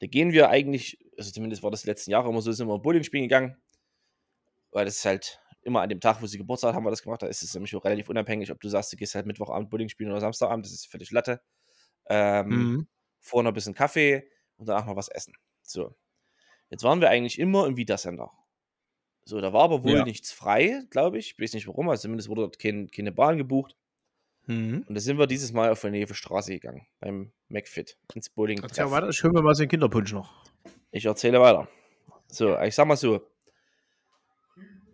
Da 0.00 0.06
gehen 0.06 0.32
wir 0.32 0.48
eigentlich, 0.48 0.98
also 1.18 1.30
zumindest 1.30 1.62
war 1.62 1.70
das 1.70 1.82
die 1.82 1.88
letzten 1.88 2.10
Jahre 2.10 2.28
immer 2.28 2.40
so, 2.40 2.52
sind 2.52 2.68
wir 2.68 2.78
Bowling 2.78 3.02
spielen 3.04 3.24
gegangen. 3.24 3.56
Weil 4.72 4.84
das 4.84 4.96
ist 4.98 5.04
halt 5.04 5.40
immer 5.62 5.82
an 5.82 5.88
dem 5.88 6.00
Tag, 6.00 6.22
wo 6.22 6.26
sie 6.26 6.38
Geburtstag 6.38 6.68
hat, 6.70 6.76
haben 6.76 6.84
wir 6.84 6.90
das 6.90 7.02
gemacht. 7.02 7.22
Da 7.22 7.26
ist 7.26 7.42
es 7.42 7.52
nämlich 7.54 7.74
auch 7.76 7.84
relativ 7.84 8.08
unabhängig, 8.08 8.50
ob 8.50 8.60
du 8.60 8.68
sagst, 8.68 8.92
du 8.92 8.96
gehst 8.96 9.14
halt 9.14 9.26
Mittwochabend 9.26 9.68
Bowling 9.70 9.88
spielen 9.88 10.10
oder 10.10 10.20
Samstagabend. 10.20 10.64
Das 10.64 10.72
ist 10.72 10.86
völlig 10.86 11.10
Latte. 11.10 11.42
Ähm, 12.08 12.48
Mhm. 12.48 12.88
Vorher 13.20 13.44
noch 13.44 13.50
ein 13.50 13.54
bisschen 13.54 13.74
Kaffee 13.74 14.30
und 14.56 14.68
danach 14.68 14.86
noch 14.86 14.96
was 14.96 15.08
essen. 15.08 15.34
So. 15.62 15.94
Jetzt 16.70 16.84
waren 16.84 17.00
wir 17.00 17.10
eigentlich 17.10 17.38
immer 17.38 17.66
im 17.66 17.76
Vita 17.76 17.98
Center. 17.98 18.32
So, 19.24 19.40
da 19.40 19.52
war 19.52 19.64
aber 19.64 19.84
wohl 19.84 19.98
Ja. 19.98 20.04
nichts 20.04 20.32
frei, 20.32 20.82
glaube 20.90 21.18
ich. 21.18 21.32
Ich 21.32 21.38
weiß 21.42 21.52
nicht 21.54 21.66
warum, 21.68 21.88
also 21.90 22.02
zumindest 22.02 22.28
wurde 22.30 22.42
dort 22.42 22.58
kein, 22.58 22.88
keine 22.90 23.12
Bahn 23.12 23.36
gebucht. 23.36 23.76
Mhm. 24.50 24.84
Und 24.88 24.94
da 24.96 25.00
sind 25.00 25.16
wir 25.16 25.28
dieses 25.28 25.52
Mal 25.52 25.70
auf 25.70 25.80
die 25.80 25.90
Nefe 25.90 26.14
Straße 26.14 26.52
gegangen, 26.52 26.84
beim 26.98 27.30
McFit, 27.48 27.96
ins 28.14 28.28
Bowling. 28.30 28.60
Erzähl 28.60 28.90
weiter, 28.90 29.08
ich 29.08 29.22
höre 29.22 29.32
mir 29.32 29.42
mal 29.42 29.54
so 29.54 29.62
einen 29.62 29.70
Kinderpunsch 29.70 30.12
noch. 30.12 30.44
Ich 30.90 31.04
erzähle 31.04 31.40
weiter. 31.40 31.68
So, 32.26 32.58
ich 32.58 32.74
sag 32.74 32.88
mal 32.88 32.96
so. 32.96 33.24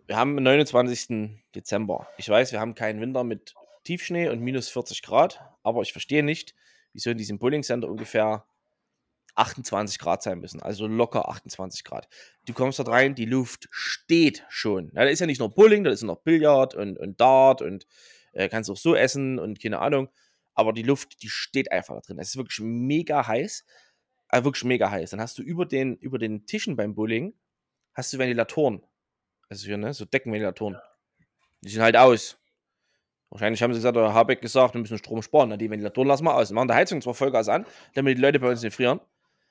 Wir 0.05 0.15
haben 0.15 0.35
den 0.35 0.43
29. 0.43 1.41
Dezember. 1.55 2.07
Ich 2.17 2.29
weiß, 2.29 2.51
wir 2.51 2.59
haben 2.59 2.75
keinen 2.75 3.01
Winter 3.01 3.23
mit 3.23 3.55
Tiefschnee 3.83 4.29
und 4.29 4.41
minus 4.41 4.69
40 4.69 5.01
Grad, 5.01 5.41
aber 5.63 5.81
ich 5.81 5.91
verstehe 5.91 6.21
nicht, 6.21 6.53
wieso 6.93 7.09
in 7.09 7.17
diesem 7.17 7.39
Bowling 7.39 7.63
Center 7.63 7.89
ungefähr 7.89 8.45
28 9.33 9.97
Grad 9.97 10.21
sein 10.21 10.39
müssen. 10.39 10.61
Also 10.61 10.85
locker 10.85 11.29
28 11.29 11.83
Grad. 11.83 12.07
Du 12.45 12.53
kommst 12.53 12.77
dort 12.77 12.89
rein, 12.89 13.15
die 13.15 13.25
Luft 13.25 13.67
steht 13.71 14.45
schon. 14.49 14.91
Ja, 14.93 15.03
da 15.03 15.09
ist 15.09 15.19
ja 15.19 15.25
nicht 15.25 15.39
nur 15.39 15.49
Bowling, 15.49 15.83
da 15.83 15.89
ist 15.89 16.03
noch 16.03 16.21
Billard 16.21 16.75
und, 16.75 16.99
und 16.99 17.19
Dart 17.19 17.63
und 17.63 17.87
äh, 18.37 18.49
kannst 18.49 18.69
auch 18.69 18.77
so 18.77 18.95
essen 18.95 19.39
und 19.39 19.61
keine 19.61 19.79
Ahnung. 19.79 20.09
Aber 20.53 20.73
die 20.73 20.83
Luft, 20.83 21.21
die 21.21 21.29
steht 21.29 21.71
einfach 21.71 21.95
da 21.95 22.01
drin. 22.01 22.19
Es 22.19 22.29
ist 22.29 22.37
wirklich 22.37 22.59
mega 22.61 23.27
heiß. 23.27 23.65
Äh, 24.29 24.43
wirklich 24.43 24.63
mega 24.63 24.89
heiß. 24.89 25.11
Dann 25.11 25.21
hast 25.21 25.37
du 25.37 25.43
über 25.43 25.65
den, 25.65 25.95
über 25.97 26.19
den 26.19 26.45
Tischen 26.45 26.75
beim 26.75 26.95
Bowling 26.95 27.33
hast 27.93 28.13
du 28.13 28.19
Ventilatoren. 28.19 28.83
Also 29.49 29.65
hier, 29.65 29.77
ne, 29.77 29.93
so 29.93 30.05
Deckenventilatoren. 30.05 30.77
Die 31.61 31.69
sind 31.69 31.81
halt 31.81 31.97
aus. 31.97 32.37
Wahrscheinlich 33.29 33.61
haben 33.61 33.73
sie 33.73 33.79
gesagt, 33.79 33.97
oder 33.97 34.13
Habeck 34.13 34.41
gesagt, 34.41 34.73
wir 34.75 34.81
müssen 34.81 34.97
Strom 34.97 35.21
sparen. 35.21 35.49
Na, 35.49 35.57
die 35.57 35.69
Ventilatoren 35.69 36.07
lassen 36.07 36.25
wir 36.25 36.35
aus. 36.35 36.51
Wir 36.51 36.55
machen 36.55 36.67
die 36.67 36.75
Heizung 36.75 37.01
zwar 37.01 37.13
Vollgas 37.13 37.49
an, 37.49 37.65
damit 37.95 38.17
die 38.17 38.21
Leute 38.21 38.39
bei 38.39 38.49
uns 38.49 38.61
nicht 38.61 38.75
frieren. 38.75 38.99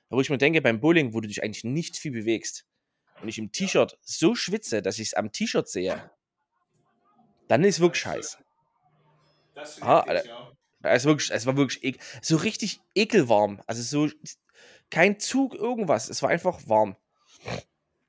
Aber 0.09 0.17
wo 0.17 0.21
ich 0.21 0.29
mir 0.29 0.37
denke, 0.37 0.61
beim 0.61 0.79
Bowling, 0.79 1.13
wo 1.13 1.19
du 1.19 1.27
dich 1.27 1.43
eigentlich 1.43 1.65
nicht 1.65 1.97
viel 1.97 2.11
bewegst 2.11 2.65
und 3.21 3.27
ich 3.27 3.37
im 3.37 3.51
T-Shirt 3.51 3.97
so 4.01 4.35
schwitze, 4.35 4.81
dass 4.81 4.99
ich 4.99 5.07
es 5.07 5.13
am 5.13 5.31
T-Shirt 5.31 5.67
sehe, 5.67 6.09
dann 7.47 7.63
ist 7.63 7.79
wirklich 7.79 8.05
heiß. 8.05 8.37
Das 9.57 9.81
Ah, 9.81 10.01
Alter. 10.01 10.55
Es, 10.83 11.05
war 11.05 11.13
wirklich, 11.13 11.31
es 11.31 11.45
war 11.47 11.57
wirklich 11.57 11.83
ek 11.83 11.99
so 12.21 12.37
richtig 12.37 12.79
ekelwarm. 12.93 13.61
Also 13.65 13.81
so 13.81 14.13
kein 14.91 15.19
Zug, 15.19 15.55
irgendwas. 15.55 16.09
Es 16.09 16.21
war 16.21 16.29
einfach 16.29 16.59
warm. 16.67 16.95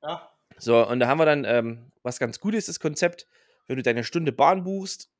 Ja. 0.03 0.31
So, 0.59 0.87
und 0.87 1.01
da 1.01 1.09
haben 1.09 1.19
wir 1.19 1.25
dann, 1.25 1.45
ähm, 1.45 1.91
was 2.03 2.19
ganz 2.19 2.39
gut 2.39 2.55
ist, 2.55 2.69
das 2.69 2.81
Konzept, 2.81 3.27
wenn 3.67 3.77
du 3.77 3.83
deine 3.83 4.05
Stunde 4.05 4.31
Bahn 4.33 4.63
buchst, 4.63 5.11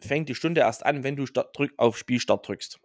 fängt 0.00 0.28
die 0.28 0.34
Stunde 0.34 0.62
erst 0.62 0.84
an, 0.84 1.04
wenn 1.04 1.16
du 1.16 1.26
Start, 1.26 1.56
drück, 1.56 1.72
auf 1.76 1.96
Spielstart 1.96 2.46
drückst. 2.46 2.80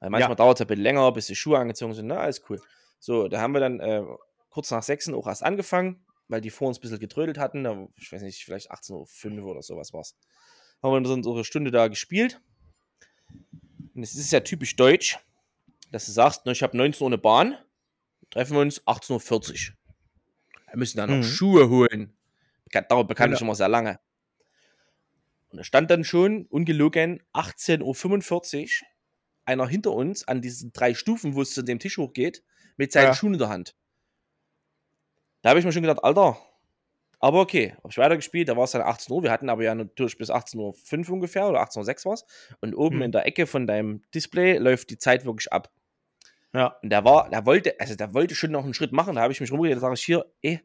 Weil 0.00 0.10
manchmal 0.10 0.32
Ja. 0.32 0.36
dauert 0.36 0.58
es 0.58 0.60
ein 0.60 0.66
bisschen 0.66 0.82
länger, 0.82 1.10
bis 1.12 1.26
die 1.26 1.36
Schuhe 1.36 1.58
angezogen 1.58 1.94
sind. 1.94 2.08
Na, 2.08 2.18
alles 2.18 2.42
cool. 2.50 2.60
So, 2.98 3.28
da 3.28 3.40
haben 3.40 3.52
wir 3.52 3.60
dann 3.60 3.80
äh, 3.80 4.04
kurz 4.50 4.70
nach 4.70 4.82
6 4.82 5.08
auch 5.10 5.26
erst 5.26 5.42
angefangen, 5.42 6.04
weil 6.28 6.40
die 6.40 6.50
vor 6.50 6.68
uns 6.68 6.78
ein 6.78 6.82
bisschen 6.82 6.98
getrödelt 6.98 7.38
hatten. 7.38 7.88
Ich 7.96 8.12
weiß 8.12 8.22
nicht, 8.22 8.44
vielleicht 8.44 8.70
18.05 8.70 9.40
Uhr 9.40 9.50
oder 9.50 9.62
sowas 9.62 9.92
war 9.92 10.02
es. 10.02 10.16
Haben 10.82 10.92
wir 10.92 11.00
dann 11.00 11.12
unsere 11.24 11.44
Stunde 11.44 11.70
da 11.70 11.88
gespielt. 11.88 12.40
Und 13.94 14.02
es 14.02 14.14
ist 14.14 14.32
ja 14.32 14.40
typisch 14.40 14.74
deutsch, 14.76 15.18
dass 15.90 16.06
du 16.06 16.12
sagst, 16.12 16.46
ne, 16.46 16.52
ich 16.52 16.62
habe 16.62 16.76
19 16.76 17.02
Uhr 17.02 17.08
eine 17.08 17.18
Bahn, 17.18 17.56
treffen 18.30 18.54
wir 18.54 18.60
uns 18.60 18.80
18.40 18.86 19.70
Uhr. 19.70 19.76
Wir 20.70 20.78
müssen 20.78 20.96
dann 20.96 21.10
noch 21.10 21.16
Mhm. 21.18 21.22
Schuhe 21.24 21.68
holen. 21.68 22.16
Dauert 22.88 23.06
bekanntlich 23.08 23.40
Ja. 23.40 23.44
immer 23.46 23.54
sehr 23.54 23.68
lange. 23.68 24.00
Und 25.50 25.58
da 25.58 25.64
stand 25.64 25.90
dann 25.90 26.04
schon, 26.04 26.46
ungelogen, 26.46 27.22
18.45 27.34 28.80
Uhr, 28.82 28.88
einer 29.44 29.68
hinter 29.68 29.92
uns 29.92 30.26
an 30.26 30.40
diesen 30.40 30.72
drei 30.72 30.94
Stufen, 30.94 31.34
wo 31.34 31.42
es 31.42 31.52
zu 31.52 31.62
dem 31.62 31.78
Tisch 31.78 31.98
hochgeht, 31.98 32.42
mit 32.78 32.90
seinen 32.92 33.08
Ja. 33.08 33.14
Schuhen 33.14 33.34
in 33.34 33.38
der 33.38 33.50
Hand. 33.50 33.76
Da 35.42 35.50
habe 35.50 35.58
ich 35.58 35.66
mir 35.66 35.72
schon 35.72 35.82
gedacht, 35.82 36.02
Alter, 36.02 36.38
aber 37.22 37.40
okay, 37.40 37.72
habe 37.78 37.88
ich 37.90 37.96
weitergespielt, 37.98 38.48
da 38.48 38.56
war 38.56 38.64
es 38.64 38.72
dann 38.72 38.82
18 38.82 39.14
Uhr, 39.14 39.22
wir 39.22 39.30
hatten 39.30 39.48
aber 39.48 39.62
ja 39.62 39.74
natürlich 39.74 40.18
bis 40.18 40.30
18.05 40.30 41.06
Uhr 41.08 41.14
ungefähr 41.14 41.48
oder 41.48 41.62
18.06 41.62 42.00
Uhr 42.00 42.10
war 42.10 42.12
es 42.14 42.26
und 42.60 42.74
oben 42.74 42.96
Hm. 42.96 43.02
in 43.02 43.12
der 43.12 43.24
Ecke 43.26 43.46
von 43.46 43.66
deinem 43.66 44.02
Display 44.14 44.58
läuft 44.58 44.90
die 44.90 44.98
Zeit 44.98 45.24
wirklich 45.24 45.50
ab. 45.52 45.70
Ja. 46.52 46.76
Und 46.82 46.90
der 46.90 47.04
war, 47.04 47.30
der 47.30 47.46
wollte, 47.46 47.80
also 47.80 47.94
der 47.94 48.12
wollte 48.12 48.34
schon 48.34 48.50
noch 48.50 48.64
einen 48.64 48.74
Schritt 48.74 48.92
machen, 48.92 49.14
da 49.14 49.22
habe 49.22 49.32
ich 49.32 49.40
mich 49.40 49.50
rumgedreht, 49.50 49.76
da 49.76 49.80
sage 49.80 49.94
ich 49.94 50.02
hier, 50.04 50.26
ey, 50.42 50.60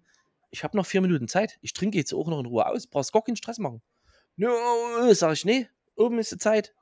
ich 0.49 0.64
habe 0.64 0.76
noch 0.76 0.86
vier 0.86 1.01
Minuten 1.01 1.28
Zeit, 1.28 1.58
ich 1.62 1.74
trinke 1.74 1.97
jetzt 1.97 2.14
auch 2.14 2.28
noch 2.28 2.39
in 2.39 2.45
Ruhe 2.45 2.66
aus, 2.66 2.88
brauchst 2.88 3.14
gar 3.14 3.24
keinen 3.24 3.36
Stress 3.38 3.60
machen. 3.60 3.82
Nö, 4.36 4.49
sage 5.14 5.34
ich, 5.34 5.45
nee, 5.45 5.68
oben 5.95 6.20
ist 6.20 6.32
die 6.32 6.38
Zeit. 6.38 6.74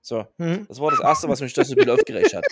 So, 0.00 0.26
Mhm. 0.38 0.66
das 0.68 0.80
war 0.80 0.90
das 0.90 1.00
Erste, 1.00 1.28
was 1.28 1.40
mich 1.40 1.52
das 1.52 1.68
so 1.68 1.74
ein 1.74 1.76
bisschen 1.76 1.90
aufgeregt 1.92 2.34
hat. 2.34 2.44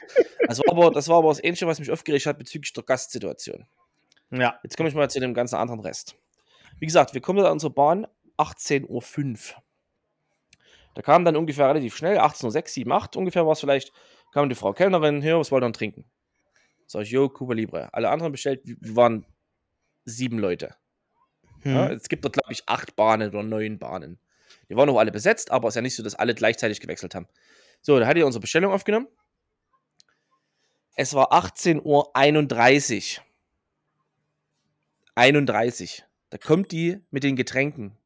Das 0.46 0.58
war, 0.60 0.70
aber, 0.70 0.90
das 0.92 1.08
war 1.08 1.18
aber 1.18 1.30
das 1.30 1.42
Ähnliche, 1.42 1.66
was 1.66 1.80
mich 1.80 1.90
aufgeregt 1.90 2.26
hat 2.26 2.38
bezüglich 2.38 2.72
der 2.72 2.84
Gastsituation. 2.84 3.66
Ja. 4.30 4.60
Jetzt 4.62 4.76
komme 4.76 4.88
ich 4.88 4.94
mal 4.94 5.10
zu 5.10 5.18
dem 5.18 5.34
ganzen 5.34 5.56
anderen 5.56 5.80
Rest. 5.80 6.14
Wie 6.80 6.86
gesagt, 6.86 7.14
wir 7.14 7.20
kommen 7.20 7.38
da 7.38 7.46
an 7.46 7.52
unsere 7.52 7.72
Bahn 7.72 8.06
18.05 8.38 8.88
Uhr. 9.54 9.62
Da 10.94 11.02
kam 11.02 11.24
dann 11.24 11.36
ungefähr 11.36 11.68
relativ 11.68 11.96
schnell, 11.96 12.18
18.06 12.18 12.68
7, 12.68 12.90
8 12.90 13.16
ungefähr 13.16 13.46
war 13.46 13.52
es 13.52 13.60
vielleicht, 13.60 13.92
kam 14.32 14.48
die 14.48 14.54
Frau 14.56 14.72
Kellnerin, 14.72 15.22
hier, 15.22 15.38
was 15.38 15.52
wollt 15.52 15.62
ihr 15.62 15.66
denn 15.68 15.72
trinken? 15.72 16.04
Sag 16.86 17.02
ich, 17.02 17.10
jo, 17.10 17.28
Cuba 17.28 17.54
Libre. 17.54 17.94
Alle 17.94 18.10
anderen 18.10 18.32
bestellt, 18.32 18.62
wir 18.64 18.96
waren 18.96 19.24
sieben 20.04 20.38
Leute. 20.38 20.74
Ja, 21.62 21.86
Mhm. 21.86 21.92
es 21.92 22.08
gibt 22.08 22.24
dort, 22.24 22.34
glaube 22.34 22.52
ich, 22.52 22.62
acht 22.66 22.96
Bahnen 22.96 23.28
oder 23.28 23.42
neun 23.42 23.78
Bahnen. 23.78 24.18
Die 24.68 24.76
waren 24.76 24.88
auch 24.88 24.98
alle 24.98 25.12
besetzt, 25.12 25.50
aber 25.50 25.68
es 25.68 25.72
ist 25.72 25.76
ja 25.76 25.82
nicht 25.82 25.94
so, 25.94 26.02
dass 26.02 26.14
alle 26.14 26.34
gleichzeitig 26.34 26.80
gewechselt 26.80 27.14
haben. 27.14 27.28
So, 27.82 27.98
da 28.00 28.06
hat 28.06 28.16
ihr 28.16 28.26
unsere 28.26 28.40
Bestellung 28.40 28.72
aufgenommen. 28.72 29.06
Es 30.96 31.14
war 31.14 31.32
18.31 31.32 33.18
Uhr. 33.18 33.24
31. 35.14 36.04
Da 36.30 36.38
kommt 36.38 36.72
die 36.72 37.00
mit 37.10 37.24
den 37.24 37.36
Getränken. 37.36 37.96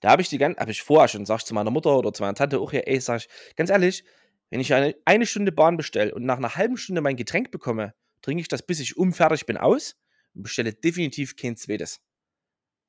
Da 0.00 0.10
habe 0.10 0.22
ich 0.22 0.28
die 0.28 0.38
ganz, 0.38 0.58
habe 0.58 0.72
ich 0.72 0.82
vorher 0.82 1.08
schon, 1.08 1.24
sag 1.24 1.38
ich 1.38 1.44
zu 1.44 1.54
meiner 1.54 1.70
Mutter 1.70 1.96
oder 1.96 2.12
zu 2.12 2.22
meiner 2.22 2.34
Tante 2.34 2.58
auch 2.58 2.72
hier, 2.72 2.88
ey, 2.88 3.00
sag 3.00 3.20
ich, 3.20 3.28
ganz 3.56 3.70
ehrlich, 3.70 4.04
wenn 4.50 4.60
ich 4.60 4.74
eine, 4.74 4.96
eine 5.04 5.24
Stunde 5.26 5.52
Bahn 5.52 5.76
bestelle 5.76 6.14
und 6.14 6.24
nach 6.24 6.38
einer 6.38 6.56
halben 6.56 6.76
Stunde 6.76 7.00
mein 7.00 7.16
Getränk 7.16 7.52
bekomme, 7.52 7.94
trinke 8.20 8.40
ich 8.40 8.48
das, 8.48 8.62
bis 8.62 8.80
ich 8.80 8.96
umfertig 8.96 9.46
bin, 9.46 9.56
aus 9.56 9.96
und 10.34 10.42
bestelle 10.42 10.74
definitiv 10.74 11.36
kein 11.36 11.56
zweites. 11.56 12.00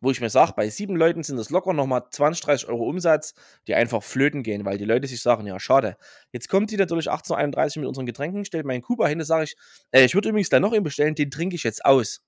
Wo 0.01 0.11
ich 0.11 0.19
mir 0.19 0.29
sage, 0.29 0.53
bei 0.57 0.69
sieben 0.69 0.97
Leuten 0.97 1.23
sind 1.23 1.37
das 1.37 1.51
locker 1.51 1.71
nochmal 1.71 2.03
20, 2.09 2.43
30 2.43 2.67
Euro 2.67 2.89
Umsatz, 2.89 3.35
die 3.67 3.75
einfach 3.75 4.03
flöten 4.03 4.43
gehen, 4.43 4.65
weil 4.65 4.77
die 4.77 4.83
Leute 4.83 5.07
sich 5.07 5.21
sagen, 5.21 5.45
ja, 5.45 5.59
schade. 5.59 5.95
Jetzt 6.31 6.49
kommt 6.49 6.71
die 6.71 6.77
natürlich 6.77 7.09
18.31 7.09 7.77
Uhr 7.77 7.81
mit 7.81 7.87
unseren 7.87 8.05
Getränken, 8.05 8.43
stellt 8.43 8.65
meinen 8.65 8.81
Kuba 8.81 9.07
hin, 9.07 9.19
da 9.19 9.25
sage 9.25 9.45
ich, 9.45 9.55
äh, 9.91 10.03
ich 10.03 10.15
würde 10.15 10.29
übrigens 10.29 10.49
da 10.49 10.59
noch 10.59 10.73
einen 10.73 10.83
bestellen, 10.83 11.15
den 11.15 11.31
trinke 11.31 11.55
ich 11.55 11.63
jetzt 11.63 11.85
aus. 11.85 12.21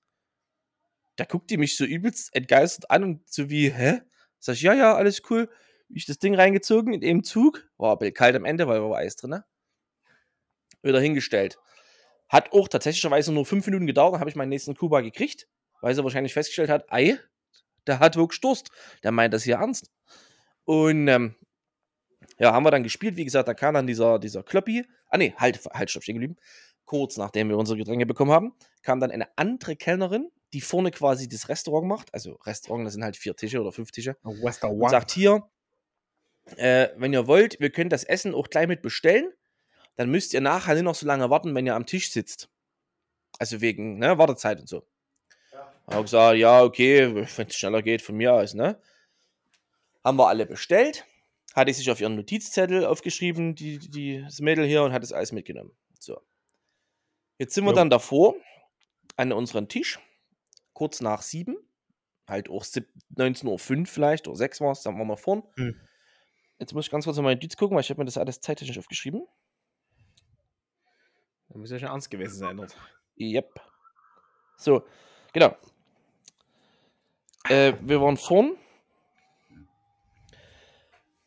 Da 1.16 1.24
guckt 1.24 1.50
die 1.50 1.56
mich 1.56 1.76
so 1.76 1.84
übelst 1.84 2.34
entgeistert 2.34 2.90
an 2.90 3.04
und 3.04 3.30
so 3.30 3.50
wie, 3.50 3.70
hä? 3.70 4.02
Sag 4.38 4.54
ich, 4.54 4.62
ja, 4.62 4.74
ja, 4.74 4.94
alles 4.94 5.22
cool. 5.30 5.48
Ich 5.88 6.06
das 6.06 6.18
Ding 6.18 6.34
reingezogen 6.34 6.92
in 6.92 7.00
dem 7.00 7.24
Zug, 7.24 7.68
war 7.78 7.92
aber 7.92 8.10
kalt 8.10 8.36
am 8.36 8.44
Ende, 8.44 8.66
weil 8.66 8.82
war 8.82 8.98
Eis 8.98 9.16
drin, 9.16 9.30
ne? 9.30 9.44
Wieder 10.82 11.00
hingestellt. 11.00 11.58
Hat 12.28 12.52
auch 12.52 12.68
tatsächlicherweise 12.68 13.32
nur 13.32 13.46
fünf 13.46 13.66
Minuten 13.66 13.86
gedauert, 13.86 14.14
dann 14.14 14.20
habe 14.20 14.30
ich 14.30 14.36
meinen 14.36 14.48
nächsten 14.48 14.74
Kuba 14.74 15.00
gekriegt, 15.00 15.48
weil 15.80 15.94
sie 15.94 16.02
wahrscheinlich 16.02 16.34
festgestellt 16.34 16.70
hat, 16.70 16.92
ei, 16.92 17.18
der 17.86 18.00
hat 18.00 18.16
wirklich 18.16 18.40
Durst. 18.40 18.70
Der 19.02 19.12
meint 19.12 19.32
das 19.32 19.44
hier 19.44 19.56
ernst. 19.56 19.90
Und 20.64 21.08
ähm, 21.08 21.36
ja, 22.38 22.52
haben 22.52 22.64
wir 22.64 22.70
dann 22.70 22.82
gespielt. 22.82 23.16
Wie 23.16 23.24
gesagt, 23.24 23.48
da 23.48 23.54
kam 23.54 23.74
dann 23.74 23.86
dieser, 23.86 24.18
dieser 24.18 24.42
Kloppi. 24.42 24.84
Ah, 25.08 25.18
nee, 25.18 25.34
halt, 25.36 25.64
halt, 25.66 25.90
stopp, 25.90 26.02
stehen 26.02 26.16
geblieben. 26.16 26.36
Kurz 26.84 27.16
nachdem 27.16 27.48
wir 27.48 27.56
unsere 27.56 27.78
Getränke 27.78 28.06
bekommen 28.06 28.32
haben, 28.32 28.54
kam 28.82 29.00
dann 29.00 29.10
eine 29.10 29.28
andere 29.36 29.76
Kellnerin, 29.76 30.30
die 30.52 30.60
vorne 30.60 30.90
quasi 30.90 31.28
das 31.28 31.48
Restaurant 31.48 31.86
macht. 31.86 32.14
Also, 32.14 32.34
Restaurant, 32.44 32.86
das 32.86 32.94
sind 32.94 33.04
halt 33.04 33.16
vier 33.16 33.34
Tische 33.36 33.60
oder 33.60 33.72
fünf 33.72 33.90
Tische. 33.90 34.16
Und 34.22 34.90
sagt 34.90 35.10
hier, 35.10 35.48
äh, 36.56 36.88
wenn 36.96 37.12
ihr 37.12 37.26
wollt, 37.26 37.58
wir 37.60 37.70
können 37.70 37.90
das 37.90 38.04
Essen 38.04 38.34
auch 38.34 38.48
gleich 38.48 38.68
mit 38.68 38.82
bestellen. 38.82 39.32
Dann 39.96 40.10
müsst 40.10 40.34
ihr 40.34 40.40
nachher 40.40 40.74
nicht 40.74 40.84
noch 40.84 40.94
so 40.94 41.06
lange 41.06 41.30
warten, 41.30 41.54
wenn 41.54 41.66
ihr 41.66 41.74
am 41.74 41.86
Tisch 41.86 42.10
sitzt. 42.10 42.48
Also 43.38 43.60
wegen 43.60 43.98
ne, 43.98 44.18
Wartezeit 44.18 44.60
und 44.60 44.68
so. 44.68 44.86
Habe 45.86 46.02
gesagt, 46.02 46.38
ja, 46.38 46.62
okay, 46.62 47.14
wenn 47.14 47.46
es 47.46 47.56
schneller 47.56 47.82
geht, 47.82 48.02
von 48.02 48.16
mir 48.16 48.34
aus, 48.34 48.54
ne? 48.54 48.80
Haben 50.02 50.18
wir 50.18 50.28
alle 50.28 50.46
bestellt. 50.46 51.04
Hatte 51.54 51.72
sich 51.72 51.90
auf 51.90 52.00
ihren 52.00 52.16
Notizzettel 52.16 52.84
aufgeschrieben, 52.84 53.54
die, 53.54 53.78
die, 53.78 54.22
das 54.22 54.40
Mädel 54.40 54.66
hier, 54.66 54.82
und 54.82 54.92
hat 54.92 55.02
das 55.02 55.12
alles 55.12 55.32
mitgenommen. 55.32 55.72
So. 55.98 56.20
Jetzt 57.38 57.54
sind 57.54 57.64
wir 57.64 57.70
Jo. 57.70 57.76
dann 57.76 57.90
davor 57.90 58.34
an 59.16 59.32
unseren 59.32 59.68
Tisch, 59.68 59.98
kurz 60.76 61.00
nach 61.00 61.22
sieben, 61.22 61.56
halt 62.28 62.50
auch 62.50 62.62
sieb- 62.62 62.92
19.05 63.16 63.80
Uhr 63.80 63.86
vielleicht, 63.86 64.28
oder 64.28 64.36
6 64.36 64.60
war 64.60 64.72
es, 64.72 64.82
dann 64.82 64.98
waren 64.98 65.08
wir 65.08 65.16
vorn. 65.16 65.42
Hm. 65.56 65.80
Jetzt 66.58 66.74
muss 66.74 66.84
ich 66.84 66.90
ganz 66.90 67.06
kurz 67.06 67.16
auf 67.16 67.24
meine 67.24 67.36
Notiz 67.36 67.56
gucken, 67.56 67.74
weil 67.74 67.82
ich 67.82 67.88
habe 67.88 68.00
mir 68.00 68.04
das 68.04 68.18
alles 68.18 68.40
zeittechnisch 68.40 68.78
aufgeschrieben. 68.78 69.26
Da 71.48 71.58
muss 71.58 71.70
ja 71.70 71.78
schon 71.78 71.88
ernst 71.88 72.10
gewesen 72.10 72.38
sein 72.38 72.58
dort. 72.58 72.76
Yep. 73.18 73.58
So, 74.58 74.86
genau. 75.32 75.56
Äh, 77.48 77.72
wir 77.80 78.00
waren 78.02 78.18
vorn. 78.18 78.56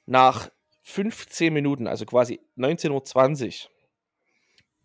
Nach 0.05 0.51
15 0.83 1.51
Minuten, 1.51 1.87
also 1.87 2.05
quasi 2.05 2.39
19.20 2.55 3.65
Uhr, 3.65 3.71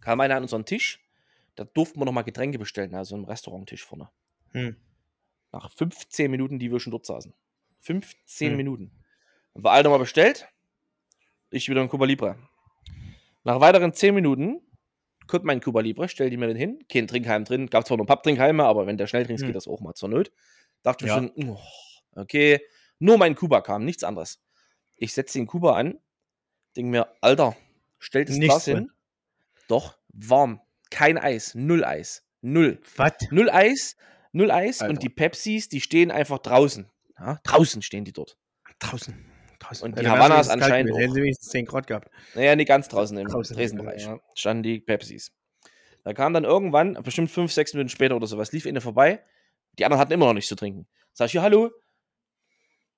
kam 0.01 0.21
einer 0.21 0.37
an 0.37 0.43
unseren 0.43 0.65
Tisch. 0.65 1.01
Da 1.55 1.65
durften 1.65 2.01
wir 2.01 2.07
nochmal 2.07 2.25
Getränke 2.25 2.59
bestellen, 2.59 2.95
also 2.95 3.15
im 3.15 3.25
Restauranttisch 3.25 3.85
vorne. 3.85 4.11
Hm. 4.55 4.77
Nach 5.53 5.71
15 5.71 6.31
Minuten, 6.31 6.59
die 6.59 6.71
wir 6.73 6.81
schon 6.81 6.91
dort 6.93 7.07
saßen. 7.07 7.33
15 7.81 8.51
Hm. 8.51 8.57
Minuten. 8.57 8.93
Wir 9.55 9.71
alle 9.71 9.85
nochmal 9.85 10.01
bestellt. 10.01 10.49
Ich 11.51 11.69
wieder 11.69 11.81
ein 11.83 11.89
Cuba 11.89 12.07
Libre. 12.07 12.37
Nach 13.45 13.61
weiteren 13.61 13.93
10 13.93 14.15
Minuten 14.15 14.61
kommt 15.27 15.45
mein 15.45 15.61
Cuba 15.61 15.81
Libre, 15.81 16.09
stell 16.09 16.31
die 16.31 16.37
mir 16.37 16.49
den 16.49 16.57
hin. 16.57 16.85
Kein 16.91 17.07
Trinkheim 17.07 17.45
drin. 17.45 17.69
Gab 17.71 17.87
zwar 17.87 17.97
noch 17.97 18.07
Papptrinkheime, 18.07 18.65
aber 18.65 18.87
wenn 18.87 18.97
der 18.97 19.07
schnell 19.07 19.25
trinkst, 19.27 19.43
Hm. 19.43 19.49
geht 19.49 19.57
das 19.57 19.69
auch 19.69 19.81
mal 19.81 19.95
zur 19.95 20.09
Not. 20.09 20.33
Dachte 20.83 21.05
ich 21.05 21.11
Ja. 21.11 21.17
schon, 21.17 21.31
oh, 21.49 21.59
okay. 22.17 22.61
Nur 22.99 23.19
mein 23.19 23.35
Kuba 23.35 23.61
kam, 23.61 23.85
nichts 23.85 24.03
anderes. 24.05 24.43
Ich 24.97 25.13
setze 25.13 25.39
den 25.39 25.47
Kuba 25.47 25.75
an, 25.77 25.99
denke 26.77 26.91
mir, 26.91 27.15
Alter, 27.21 27.57
stell 27.99 28.25
das 28.25 28.37
Nichts 28.37 28.47
Glas 28.55 28.65
drin. 28.65 28.77
hin. 28.79 28.91
Doch, 29.69 29.99
warm. 30.13 30.61
Kein 30.91 31.19
Eis. 31.19 31.55
Null 31.55 31.85
Eis. 31.85 32.27
Null. 32.41 32.81
Was? 32.97 33.13
Null 33.31 33.51
Eis, 33.51 33.97
null 34.35 34.51
Eis 34.51 34.81
Alter. 34.81 34.91
und 34.93 35.03
die 35.03 35.09
Pepsis, 35.09 35.69
die 35.69 35.81
stehen 35.81 36.11
einfach 36.11 36.39
draußen. 36.39 36.91
Ja, 37.19 37.41
draußen 37.45 37.81
stehen 37.83 38.05
die 38.05 38.13
dort. 38.13 38.37
Draußen. 38.81 39.15
Draußen. 39.61 39.85
Und 39.89 39.99
die 39.99 40.05
Ja, 40.05 40.11
Havanas 40.11 40.49
kalt 40.49 40.63
anscheinend 40.63 40.91
gewesen. 40.91 41.01
Hätten 41.01 41.15
sie 41.15 41.23
wenigstens 41.23 41.49
10 41.51 41.65
Grad 41.65 41.87
gehabt. 41.87 42.09
Naja, 42.35 42.55
nicht 42.57 42.69
ganz 42.69 42.89
draußen 42.89 43.17
im 43.17 43.29
Draußen, 43.29 43.57
Tresenbereich. 43.57 44.03
ja. 44.03 44.19
Standen 44.35 44.63
die 44.65 44.81
Pepsis. 44.81 45.33
Da 46.03 46.13
kam 46.13 46.35
dann 46.35 46.45
irgendwann, 46.45 46.95
bestimmt 47.03 47.31
fünf, 47.31 47.51
sechs 47.53 47.73
Minuten 47.73 47.89
später 47.89 48.15
oder 48.17 48.27
sowas, 48.27 48.53
lief 48.53 48.67
eine 48.67 48.81
vorbei. 48.83 49.25
Die 49.79 49.85
anderen 49.87 50.01
hatten 50.01 50.13
immer 50.13 50.27
noch 50.27 50.35
nichts 50.35 50.49
zu 50.49 50.57
trinken. 50.57 50.87
Sag 51.15 51.27
ich, 51.27 51.33
hier, 51.33 51.43
hallo. 51.43 51.71